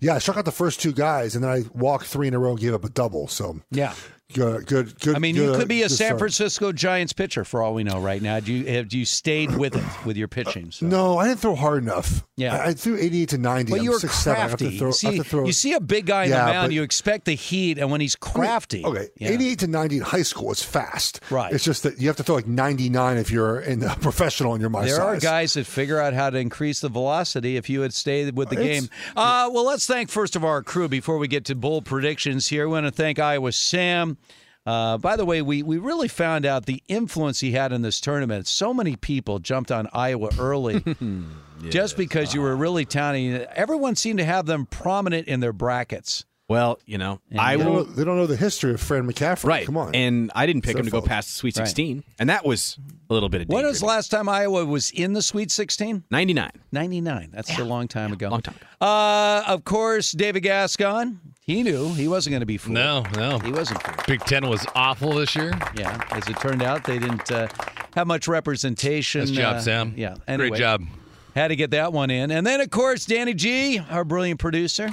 yeah, 0.01 0.15
I 0.15 0.19
struck 0.19 0.37
out 0.37 0.45
the 0.45 0.53
first 0.53 0.79
two 0.81 0.93
guys, 0.93 1.35
and 1.35 1.43
then 1.43 1.51
I 1.51 1.63
walked 1.73 2.05
three 2.07 2.29
in 2.29 2.35
a 2.35 2.39
row 2.39 2.51
and 2.51 2.61
gave 2.61 2.75
up 2.75 2.85
a 2.85 2.91
double. 2.91 3.27
So 3.27 3.61
Yeah. 3.71 3.95
Good, 4.33 4.67
good, 4.67 4.99
good. 5.01 5.17
I 5.17 5.19
mean, 5.19 5.37
you 5.37 5.53
could 5.55 5.69
be 5.69 5.83
a 5.83 5.89
San 5.89 6.07
start. 6.09 6.19
Francisco 6.19 6.73
Giants 6.73 7.13
pitcher 7.13 7.45
for 7.45 7.63
all 7.63 7.75
we 7.75 7.85
know 7.85 8.01
right 8.01 8.21
now. 8.23 8.41
Do 8.41 8.53
you 8.53 8.65
have 8.73 8.93
you 8.93 9.05
stayed 9.05 9.55
with 9.57 9.77
it 9.77 10.07
with 10.07 10.17
your 10.17 10.29
pitching? 10.29 10.71
So. 10.71 10.87
No, 10.87 11.19
I 11.19 11.29
didn't 11.29 11.41
throw 11.41 11.55
hard 11.55 11.83
enough. 11.83 12.27
Yeah. 12.37 12.57
I, 12.57 12.69
I 12.69 12.73
threw 12.75 12.97
88 12.99 13.29
to 13.31 13.39
90. 13.39 13.71
But 13.71 13.83
you 13.83 13.91
were 13.93 13.99
6'7". 13.99 14.33
I 14.33 14.35
have 14.39 14.51
to 14.57 14.57
crafty. 14.65 14.79
throw- 14.79 14.89
you, 14.89 14.93
see, 14.93 15.47
you 15.47 15.53
see 15.53 15.73
a 15.75 15.81
big 15.81 16.07
guy 16.07 16.25
in 16.25 16.31
Yeah, 16.31 16.47
the 16.47 16.53
mound, 16.53 16.69
but- 16.71 16.75
you 16.75 16.83
expect 16.83 17.27
the 17.27 17.35
heat, 17.35 17.79
and 17.79 17.91
when 17.93 18.01
he's 18.01 18.17
crafty, 18.17 18.85
Okay, 18.85 19.09
yeah. 19.19 19.29
88 19.31 19.59
to 19.61 19.67
90 19.69 19.97
in 19.99 20.03
high 20.03 20.23
school 20.23 20.51
is 20.51 20.63
fast. 20.63 21.21
Right. 21.31 21.53
It's 21.53 21.63
just 21.65 21.85
that 21.85 22.01
you 22.01 22.09
have 22.09 22.17
to 22.17 22.25
throw 22.25 22.35
like 22.35 22.47
99 22.49 23.19
if 23.19 23.31
you're 23.31 23.61
in 23.61 23.83
a 23.85 23.95
professional 24.01 24.53
and 24.55 24.61
you're 24.61 24.71
my 24.71 24.85
There 24.85 24.97
size. 24.97 25.19
are 25.19 25.21
guys 25.21 25.55
that 25.55 25.67
figure 25.67 26.01
out 26.01 26.13
how 26.13 26.31
to 26.31 26.39
increase 26.39 26.81
the 26.81 26.89
velocity 26.89 27.57
if 27.57 27.71
you 27.71 27.83
had 27.83 27.95
stayed 27.95 28.37
with 28.37 28.49
the 28.49 28.61
It's- 28.61 28.81
game. 28.81 28.91
Uh, 29.15 29.49
well, 29.53 29.65
let's 29.65 29.87
thank 29.87 30.09
first 30.09 30.35
of 30.35 30.45
our 30.45 30.63
crew 30.63 30.89
before 30.89 31.19
we 31.19 31.29
get 31.29 31.45
to 31.47 31.55
bold 31.55 31.85
predictions 31.85 32.49
here. 32.49 32.67
We 32.67 32.73
want 32.73 32.87
to 32.87 32.91
thank 32.93 33.19
Iowa 33.21 33.53
Sam. 33.53 34.17
Uh, 34.67 34.97
by 34.99 35.17
the 35.17 35.25
way, 35.27 35.43
we, 35.43 35.63
we 35.63 35.77
really 35.79 36.09
found 36.09 36.47
out 36.47 36.65
the 36.67 36.83
influence 36.89 37.41
he 37.41 37.53
had 37.53 37.73
in 37.73 37.83
this 37.83 38.01
tournament. 38.01 38.47
So 38.47 38.73
many 38.73 38.97
people 38.97 39.39
jumped 39.39 39.71
on 39.71 39.89
Iowa 39.93 40.31
early 40.39 40.83
just 41.71 41.97
because 41.97 42.35
you 42.35 42.41
were 42.41 42.57
really 42.57 42.85
talented. 42.85 43.47
Everyone 43.55 43.95
seemed 43.97 44.19
to 44.21 44.25
have 44.25 44.47
them 44.47 44.67
prominent 44.67 45.29
in 45.29 45.41
their 45.41 45.53
brackets. 45.53 46.25
Well, 46.47 46.79
you 46.85 46.99
know, 46.99 47.21
And 47.31 47.41
I 47.41 47.57
They 47.57 47.63
don't, 47.65 47.73
know, 47.73 47.79
will. 47.79 47.85
they 47.87 48.05
don't 48.05 48.17
know 48.19 48.27
the 48.27 48.37
history 48.37 48.75
of 48.75 48.81
Fran 48.81 49.11
McCaffery. 49.11 49.45
Right. 49.49 49.65
Come 49.67 49.79
on. 49.79 49.95
And 49.95 50.31
I 50.35 50.45
didn't 50.45 50.61
pick 50.63 50.73
him 50.77 50.83
their 50.85 50.85
to 50.85 50.91
go 50.91 51.01
past 51.01 51.29
the 51.31 51.35
Sweet 51.37 51.57
Right. 51.57 51.67
16. 51.67 52.05
And 52.19 52.29
that 52.29 52.45
was 52.45 52.79
a 53.09 53.15
little 53.15 53.31
bit 53.31 53.41
of 53.43 53.49
When 53.49 53.59
danger. 53.63 53.69
was 53.69 53.81
the 53.81 53.87
last 53.87 54.11
time 54.11 54.29
Iowa 54.29 54.67
was 54.67 54.91
in 54.91 55.15
the 55.15 55.23
Sweet 55.23 55.51
16? 55.51 56.05
99. 56.11 56.51
99. 56.71 57.31
That's 57.33 57.59
a 57.59 57.65
long 57.65 57.89
time 57.89 58.13
ago. 58.13 58.29
Long 58.29 58.43
time 58.43 58.57
ago. 58.57 58.87
Uh, 58.87 59.43
of 59.47 59.65
course, 59.65 60.13
David 60.13 60.43
Gascon. 60.43 61.19
He 61.47 61.63
knew 61.63 61.93
he 61.93 62.09
wasn't 62.09 62.33
going 62.33 62.41
to 62.41 62.47
be 62.47 62.57
fooled. 62.57 62.75
No, 62.75 63.05
no. 63.17 63.39
He 63.39 63.53
wasn't 63.53 63.83
fooled. 63.83 64.07
Big 64.07 64.21
Ten 64.21 64.49
was 64.49 64.65
awful 64.75 65.13
this 65.13 65.37
year. 65.37 65.53
Yeah, 65.77 66.03
as 66.11 66.27
it 66.27 66.39
turned 66.41 66.63
out, 66.63 66.85
they 66.85 66.99
didn't 66.99 67.31
uh, 67.31 67.49
have 67.95 68.07
much 68.07 68.27
representation. 68.29 69.21
Nice 69.21 69.31
job, 69.31 69.57
uh, 69.57 69.61
Sam. 69.61 69.93
Yeah, 69.95 70.15
Great 70.27 70.41
anyway, 70.41 70.59
job. 70.59 70.83
Had 71.35 71.49
to 71.49 71.57
get 71.57 71.73
that 71.73 71.93
one 71.93 72.11
in, 72.11 72.31
and 72.31 72.47
then 72.47 72.61
of 72.63 72.71
course 72.71 73.05
Danny 73.05 73.35
G, 73.35 73.79
our 73.91 74.05
brilliant 74.05 74.41
producer. 74.41 74.89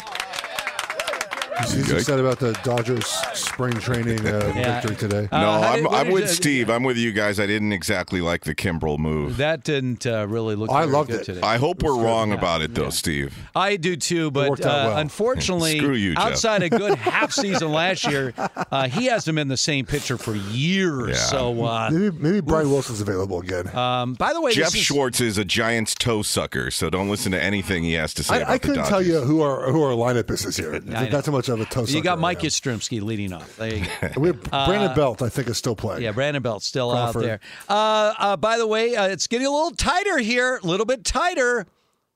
He's 1.69 1.91
excited 1.91 2.19
about 2.23 2.39
the 2.39 2.53
Dodgers 2.63 3.05
spring 3.33 3.73
training 3.73 4.25
uh, 4.25 4.51
Yeah. 4.55 4.79
victory 4.81 4.95
today. 4.95 5.27
Uh, 5.31 5.41
no, 5.41 5.51
how 5.51 5.61
I'm, 5.73 5.83
what 5.83 5.93
I'm 5.95 6.05
did 6.07 6.13
with 6.13 6.23
you- 6.23 6.27
Steve. 6.29 6.69
I'm 6.69 6.83
with 6.83 6.97
you 6.97 7.11
guys. 7.11 7.39
I 7.39 7.45
didn't 7.47 7.71
exactly 7.73 8.21
like 8.21 8.43
the 8.43 8.55
Kimbrel 8.55 8.97
move. 8.97 9.37
That 9.37 9.63
didn't 9.63 10.05
uh, 10.05 10.27
really 10.27 10.55
look. 10.55 10.69
I 10.71 10.81
very 10.81 10.91
loved 10.93 11.11
good 11.11 11.21
it. 11.21 11.25
today. 11.25 11.41
I 11.41 11.57
hope 11.57 11.83
we're 11.83 11.97
wrong 12.01 12.29
Yeah. 12.29 12.35
about 12.37 12.61
it, 12.61 12.73
though, 12.73 12.89
Steve. 12.89 13.37
I 13.55 13.77
do 13.77 13.95
too, 13.95 14.31
but 14.31 14.49
worked 14.49 14.65
out 14.65 14.71
uh, 14.71 14.89
well. 14.89 14.97
unfortunately, 14.97 15.77
Screw 15.77 15.93
you, 15.93 16.15
Jeff. 16.15 16.23
outside 16.23 16.63
a 16.63 16.69
good 16.69 16.95
half 16.97 17.31
season 17.31 17.71
last 17.71 18.05
year, 18.07 18.33
uh, 18.37 18.87
he 18.87 19.05
hasn't 19.05 19.35
been 19.35 19.47
the 19.47 19.57
same 19.57 19.85
pitcher 19.85 20.17
for 20.17 20.35
years. 20.35 21.09
Yeah. 21.09 21.15
So, 21.15 21.63
uh, 21.63 21.89
Maybe 21.91 22.17
maybe 22.17 22.41
Brian 22.41 22.69
Wilson's 22.69 23.01
available 23.01 23.39
again. 23.39 23.73
um, 23.75 24.13
by 24.15 24.33
the 24.33 24.41
way, 24.41 24.53
Jeff 24.53 24.67
this 24.71 24.75
is, 24.75 24.81
Schwartz 24.81 25.21
is 25.21 25.37
a 25.37 25.45
Giants 25.45 25.93
toe 25.95 26.21
sucker, 26.21 26.71
so 26.71 26.89
don't 26.89 27.09
listen 27.09 27.31
to 27.33 27.41
anything 27.41 27.83
he 27.83 27.93
has 27.93 28.13
to 28.15 28.23
say 28.23 28.37
about 28.37 28.49
I, 28.49 28.53
I 28.53 28.55
the 28.55 28.59
couldn't 28.59 28.75
Dodgers. 28.77 28.89
tell 28.89 29.01
you 29.01 29.19
who 29.21 29.41
our 29.41 29.71
who 29.71 29.83
our 29.83 29.91
lineup 29.93 30.29
is 30.31 30.43
this 30.43 30.57
year. 30.59 30.75
I. 30.95 31.05
That's 31.11 31.25
how 31.27 31.31
much 31.33 31.49
of 31.51 31.61
a 31.61 31.65
toast. 31.65 31.93
you 31.93 32.01
got 32.01 32.19
Mike 32.19 32.39
Yastrzemski 32.39 33.01
leading 33.01 33.33
off. 33.33 33.55
There 33.57 33.75
you 33.75 33.85
go. 34.01 34.09
We 34.21 34.27
have 34.29 34.41
Brandon 34.41 34.95
Belt, 34.95 35.21
I 35.21 35.29
think, 35.29 35.47
is 35.49 35.57
still 35.57 35.75
playing. 35.75 36.01
Yeah, 36.03 36.11
Brandon 36.11 36.41
Belt's 36.41 36.65
still 36.65 36.91
Crawford. 36.91 37.23
out 37.23 37.25
there. 37.25 37.39
Uh, 37.69 38.13
uh, 38.17 38.37
by 38.37 38.57
the 38.57 38.67
way, 38.67 38.95
uh, 38.95 39.07
it's 39.07 39.27
getting 39.27 39.47
a 39.47 39.51
little 39.51 39.71
tighter 39.71 40.17
here, 40.17 40.59
a 40.63 40.67
little 40.67 40.85
bit 40.85 41.03
tighter. 41.03 41.65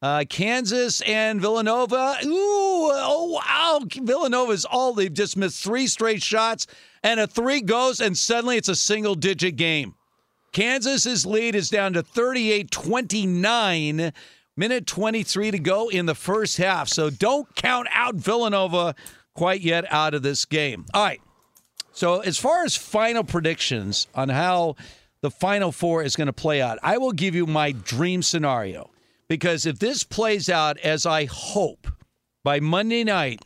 Uh, 0.02 0.24
Kansas 0.30 1.02
and 1.02 1.42
Villanova. 1.42 2.18
Ooh, 2.26 2.92
oh 2.92 3.42
wow! 3.42 3.80
Villanova's 4.04 4.66
all 4.66 4.94
they've 4.94 5.14
just 5.14 5.36
missed 5.38 5.64
three 5.64 5.88
straight 5.88 6.22
shots, 6.22 6.68
and 7.02 7.20
a 7.20 7.26
three 7.28 7.62
goes, 7.62 8.00
and 8.02 8.16
suddenly 8.16 8.58
it's 8.58 8.70
a 8.70 8.76
single-digit 8.76 9.56
game. 9.56 9.96
Kansas's 10.52 11.26
lead 11.26 11.56
is 11.56 11.70
down 11.70 11.94
to 11.94 12.04
38-29. 12.04 14.14
Minute 14.58 14.88
23 14.88 15.52
to 15.52 15.60
go 15.60 15.90
in 15.90 16.06
the 16.06 16.16
first 16.16 16.56
half. 16.58 16.88
So 16.88 17.10
don't 17.10 17.54
count 17.56 17.88
out 17.92 18.16
Villanova 18.16 18.96
quite 19.36 19.62
yet 19.62 19.86
out 19.92 20.14
of 20.14 20.24
this 20.24 20.46
game. 20.46 20.86
All 20.94 21.04
right. 21.04 21.22
So, 21.92 22.20
as 22.20 22.38
far 22.38 22.66
as 22.66 22.76
final 22.76 23.24
predictions 23.24 24.08
on 24.16 24.30
how 24.30 24.76
the 25.22 25.32
Final 25.32 25.72
Four 25.72 26.04
is 26.04 26.16
going 26.16 26.28
to 26.28 26.34
play 26.34 26.62
out, 26.62 26.78
I 26.84 26.98
will 26.98 27.14
give 27.14 27.36
you 27.36 27.46
my 27.46 27.72
dream 27.72 28.22
scenario. 28.22 28.90
Because 29.28 29.66
if 29.66 29.80
this 29.80 30.04
plays 30.04 30.50
out 30.50 30.78
as 30.80 31.06
I 31.06 31.26
hope 31.26 31.88
by 32.44 32.60
Monday 32.60 33.04
night, 33.04 33.42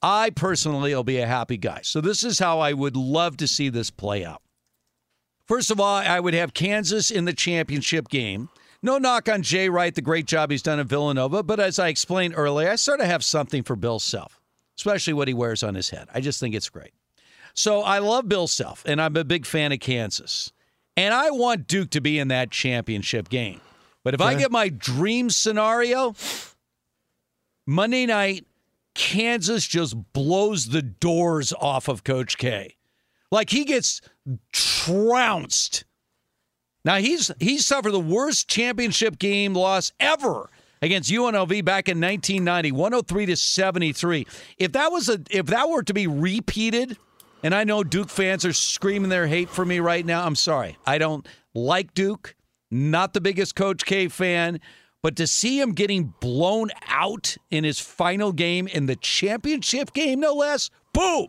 I 0.00 0.30
personally 0.30 0.94
will 0.94 1.04
be 1.04 1.18
a 1.18 1.26
happy 1.26 1.56
guy. 1.56 1.80
So, 1.82 2.00
this 2.00 2.22
is 2.22 2.38
how 2.38 2.60
I 2.60 2.72
would 2.72 2.96
love 2.96 3.36
to 3.38 3.48
see 3.48 3.68
this 3.68 3.90
play 3.90 4.24
out. 4.24 4.42
First 5.46 5.70
of 5.70 5.80
all, 5.80 5.96
I 5.96 6.20
would 6.20 6.34
have 6.34 6.52
Kansas 6.52 7.10
in 7.10 7.24
the 7.24 7.32
championship 7.32 8.08
game. 8.08 8.50
No 8.82 8.98
knock 8.98 9.28
on 9.28 9.42
Jay 9.42 9.68
Wright, 9.68 9.94
the 9.94 10.02
great 10.02 10.26
job 10.26 10.50
he's 10.50 10.62
done 10.62 10.78
at 10.78 10.86
Villanova, 10.86 11.42
but 11.42 11.58
as 11.58 11.78
I 11.80 11.88
explained 11.88 12.34
earlier, 12.36 12.70
I 12.70 12.76
sort 12.76 13.00
of 13.00 13.06
have 13.06 13.24
something 13.24 13.64
for 13.64 13.74
Bill 13.74 13.98
Self, 13.98 14.37
especially 14.78 15.12
what 15.12 15.28
he 15.28 15.34
wears 15.34 15.62
on 15.62 15.74
his 15.74 15.90
head. 15.90 16.08
I 16.14 16.20
just 16.20 16.40
think 16.40 16.54
it's 16.54 16.70
great. 16.70 16.92
So 17.52 17.82
I 17.82 17.98
love 17.98 18.28
Bill 18.28 18.46
Self, 18.46 18.84
and 18.86 19.02
I'm 19.02 19.16
a 19.16 19.24
big 19.24 19.44
fan 19.44 19.72
of 19.72 19.80
Kansas. 19.80 20.52
And 20.96 21.12
I 21.12 21.30
want 21.30 21.66
Duke 21.66 21.90
to 21.90 22.00
be 22.00 22.18
in 22.18 22.28
that 22.28 22.50
championship 22.50 23.28
game. 23.28 23.60
But 24.04 24.14
if 24.14 24.20
I 24.20 24.34
get 24.34 24.50
my 24.50 24.68
dream 24.68 25.28
scenario, 25.28 26.14
Monday 27.66 28.06
night, 28.06 28.46
Kansas 28.94 29.66
just 29.66 29.96
blows 30.12 30.66
the 30.66 30.82
doors 30.82 31.52
off 31.52 31.88
of 31.88 32.04
Coach 32.04 32.38
K. 32.38 32.76
Like 33.30 33.50
he 33.50 33.64
gets 33.64 34.00
trounced. 34.52 35.84
Now 36.84 36.96
he's 36.96 37.30
he's 37.38 37.66
suffered 37.66 37.92
the 37.92 38.00
worst 38.00 38.48
championship 38.48 39.18
game 39.18 39.54
loss 39.54 39.92
ever 40.00 40.48
against 40.82 41.10
UNLV 41.10 41.64
back 41.64 41.88
in 41.88 42.00
1990, 42.00 42.72
103 42.72 43.26
to 43.26 43.36
73. 43.36 44.26
If 44.58 44.72
that 44.72 44.92
was 44.92 45.08
a 45.08 45.20
if 45.30 45.46
that 45.46 45.68
were 45.68 45.82
to 45.82 45.94
be 45.94 46.06
repeated, 46.06 46.96
and 47.42 47.54
I 47.54 47.64
know 47.64 47.84
Duke 47.84 48.10
fans 48.10 48.44
are 48.44 48.52
screaming 48.52 49.10
their 49.10 49.26
hate 49.26 49.48
for 49.48 49.64
me 49.64 49.80
right 49.80 50.04
now, 50.04 50.24
I'm 50.24 50.36
sorry. 50.36 50.76
I 50.86 50.98
don't 50.98 51.26
like 51.54 51.94
Duke, 51.94 52.34
not 52.70 53.12
the 53.12 53.20
biggest 53.20 53.54
Coach 53.54 53.84
K 53.84 54.08
fan, 54.08 54.60
but 55.02 55.16
to 55.16 55.26
see 55.26 55.60
him 55.60 55.72
getting 55.72 56.14
blown 56.20 56.70
out 56.88 57.36
in 57.50 57.64
his 57.64 57.78
final 57.78 58.32
game 58.32 58.66
in 58.66 58.86
the 58.86 58.96
championship 58.96 59.92
game, 59.92 60.20
no 60.20 60.34
less, 60.34 60.70
boom. 60.92 61.28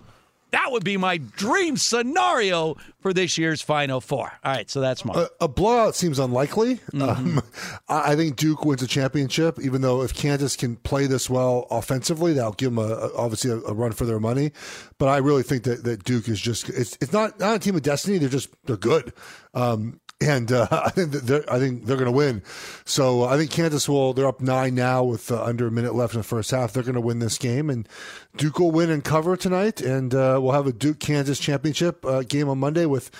That 0.51 0.71
would 0.71 0.83
be 0.83 0.97
my 0.97 1.17
dream 1.17 1.77
scenario 1.77 2.75
for 3.01 3.13
this 3.13 3.37
year's 3.37 3.61
Final 3.61 4.01
Four. 4.01 4.31
All 4.43 4.51
right, 4.51 4.69
so 4.69 4.81
that's 4.81 5.05
my. 5.05 5.13
A, 5.15 5.45
a 5.45 5.47
blowout 5.47 5.95
seems 5.95 6.19
unlikely. 6.19 6.75
Mm-hmm. 6.93 7.01
Um, 7.01 7.43
I 7.87 8.13
I 8.13 8.15
think 8.15 8.35
Duke 8.35 8.65
wins 8.65 8.81
a 8.81 8.87
championship, 8.87 9.59
even 9.59 9.81
though 9.81 10.01
if 10.01 10.13
Kansas 10.13 10.55
can 10.55 10.75
play 10.77 11.05
this 11.05 11.29
well 11.29 11.67
offensively, 11.69 12.33
that'll 12.33 12.53
give 12.53 12.73
them 12.75 12.79
a, 12.79 12.93
a, 12.93 13.15
obviously 13.15 13.51
a, 13.51 13.57
a 13.57 13.73
run 13.73 13.91
for 13.91 14.05
their 14.05 14.19
money. 14.19 14.51
But 14.97 15.09
I 15.09 15.17
really 15.17 15.43
think 15.43 15.63
that, 15.63 15.83
that 15.83 16.03
Duke 16.03 16.27
is 16.27 16.41
just 16.41 16.69
it's 16.69 16.97
it's 17.01 17.13
not 17.13 17.39
not 17.39 17.55
a 17.55 17.59
team 17.59 17.75
of 17.75 17.83
destiny. 17.83 18.17
They're 18.17 18.29
just 18.29 18.49
they're 18.65 18.77
good. 18.77 19.13
Um, 19.53 19.99
and 20.21 20.51
uh, 20.51 20.67
I 20.71 20.89
think 20.89 21.11
they're, 21.11 21.51
I 21.51 21.59
think 21.59 21.85
they're 21.85 21.97
going 21.97 22.05
to 22.05 22.11
win. 22.11 22.43
So 22.85 23.23
I 23.23 23.37
think 23.37 23.51
Kansas 23.51 23.87
will. 23.87 24.13
They're 24.13 24.27
up 24.27 24.41
nine 24.41 24.75
now 24.75 25.03
with 25.03 25.31
uh, 25.31 25.43
under 25.43 25.67
a 25.67 25.71
minute 25.71 25.95
left 25.95 26.13
in 26.13 26.19
the 26.19 26.23
first 26.23 26.51
half. 26.51 26.73
They're 26.73 26.83
going 26.83 26.95
to 26.95 27.01
win 27.01 27.19
this 27.19 27.37
game, 27.37 27.69
and 27.69 27.87
Duke 28.35 28.59
will 28.59 28.71
win 28.71 28.89
and 28.89 29.03
cover 29.03 29.37
tonight. 29.37 29.81
And 29.81 30.13
uh, 30.13 30.39
we'll 30.41 30.53
have 30.53 30.67
a 30.67 30.73
Duke 30.73 30.99
Kansas 30.99 31.39
championship 31.39 32.05
uh, 32.05 32.23
game 32.23 32.49
on 32.49 32.59
Monday 32.59 32.85
with 32.85 33.11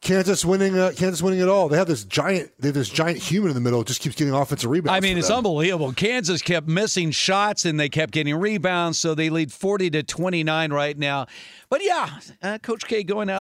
Kansas 0.00 0.44
winning. 0.44 0.78
Uh, 0.78 0.92
Kansas 0.96 1.22
winning 1.22 1.40
it 1.40 1.48
all. 1.48 1.68
They 1.68 1.76
have 1.76 1.88
this 1.88 2.04
giant. 2.04 2.52
They 2.58 2.68
have 2.68 2.74
this 2.74 2.88
giant 2.88 3.18
human 3.18 3.50
in 3.50 3.54
the 3.54 3.60
middle. 3.60 3.82
Just 3.84 4.00
keeps 4.00 4.16
getting 4.16 4.34
offensive 4.34 4.70
rebounds. 4.70 4.96
I 4.96 5.00
mean, 5.00 5.18
it's 5.18 5.30
unbelievable. 5.30 5.92
Kansas 5.92 6.42
kept 6.42 6.68
missing 6.68 7.10
shots 7.10 7.64
and 7.64 7.78
they 7.78 7.88
kept 7.88 8.12
getting 8.12 8.36
rebounds, 8.36 8.98
so 8.98 9.14
they 9.14 9.30
lead 9.30 9.52
40 9.52 9.90
to 9.90 10.02
29 10.02 10.72
right 10.72 10.96
now. 10.96 11.26
But 11.68 11.84
yeah, 11.84 12.20
uh, 12.42 12.58
Coach 12.62 12.86
K 12.86 13.02
going 13.02 13.30
out. 13.30 13.43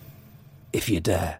if 0.73 0.89
you 0.89 0.99
dare. 0.99 1.39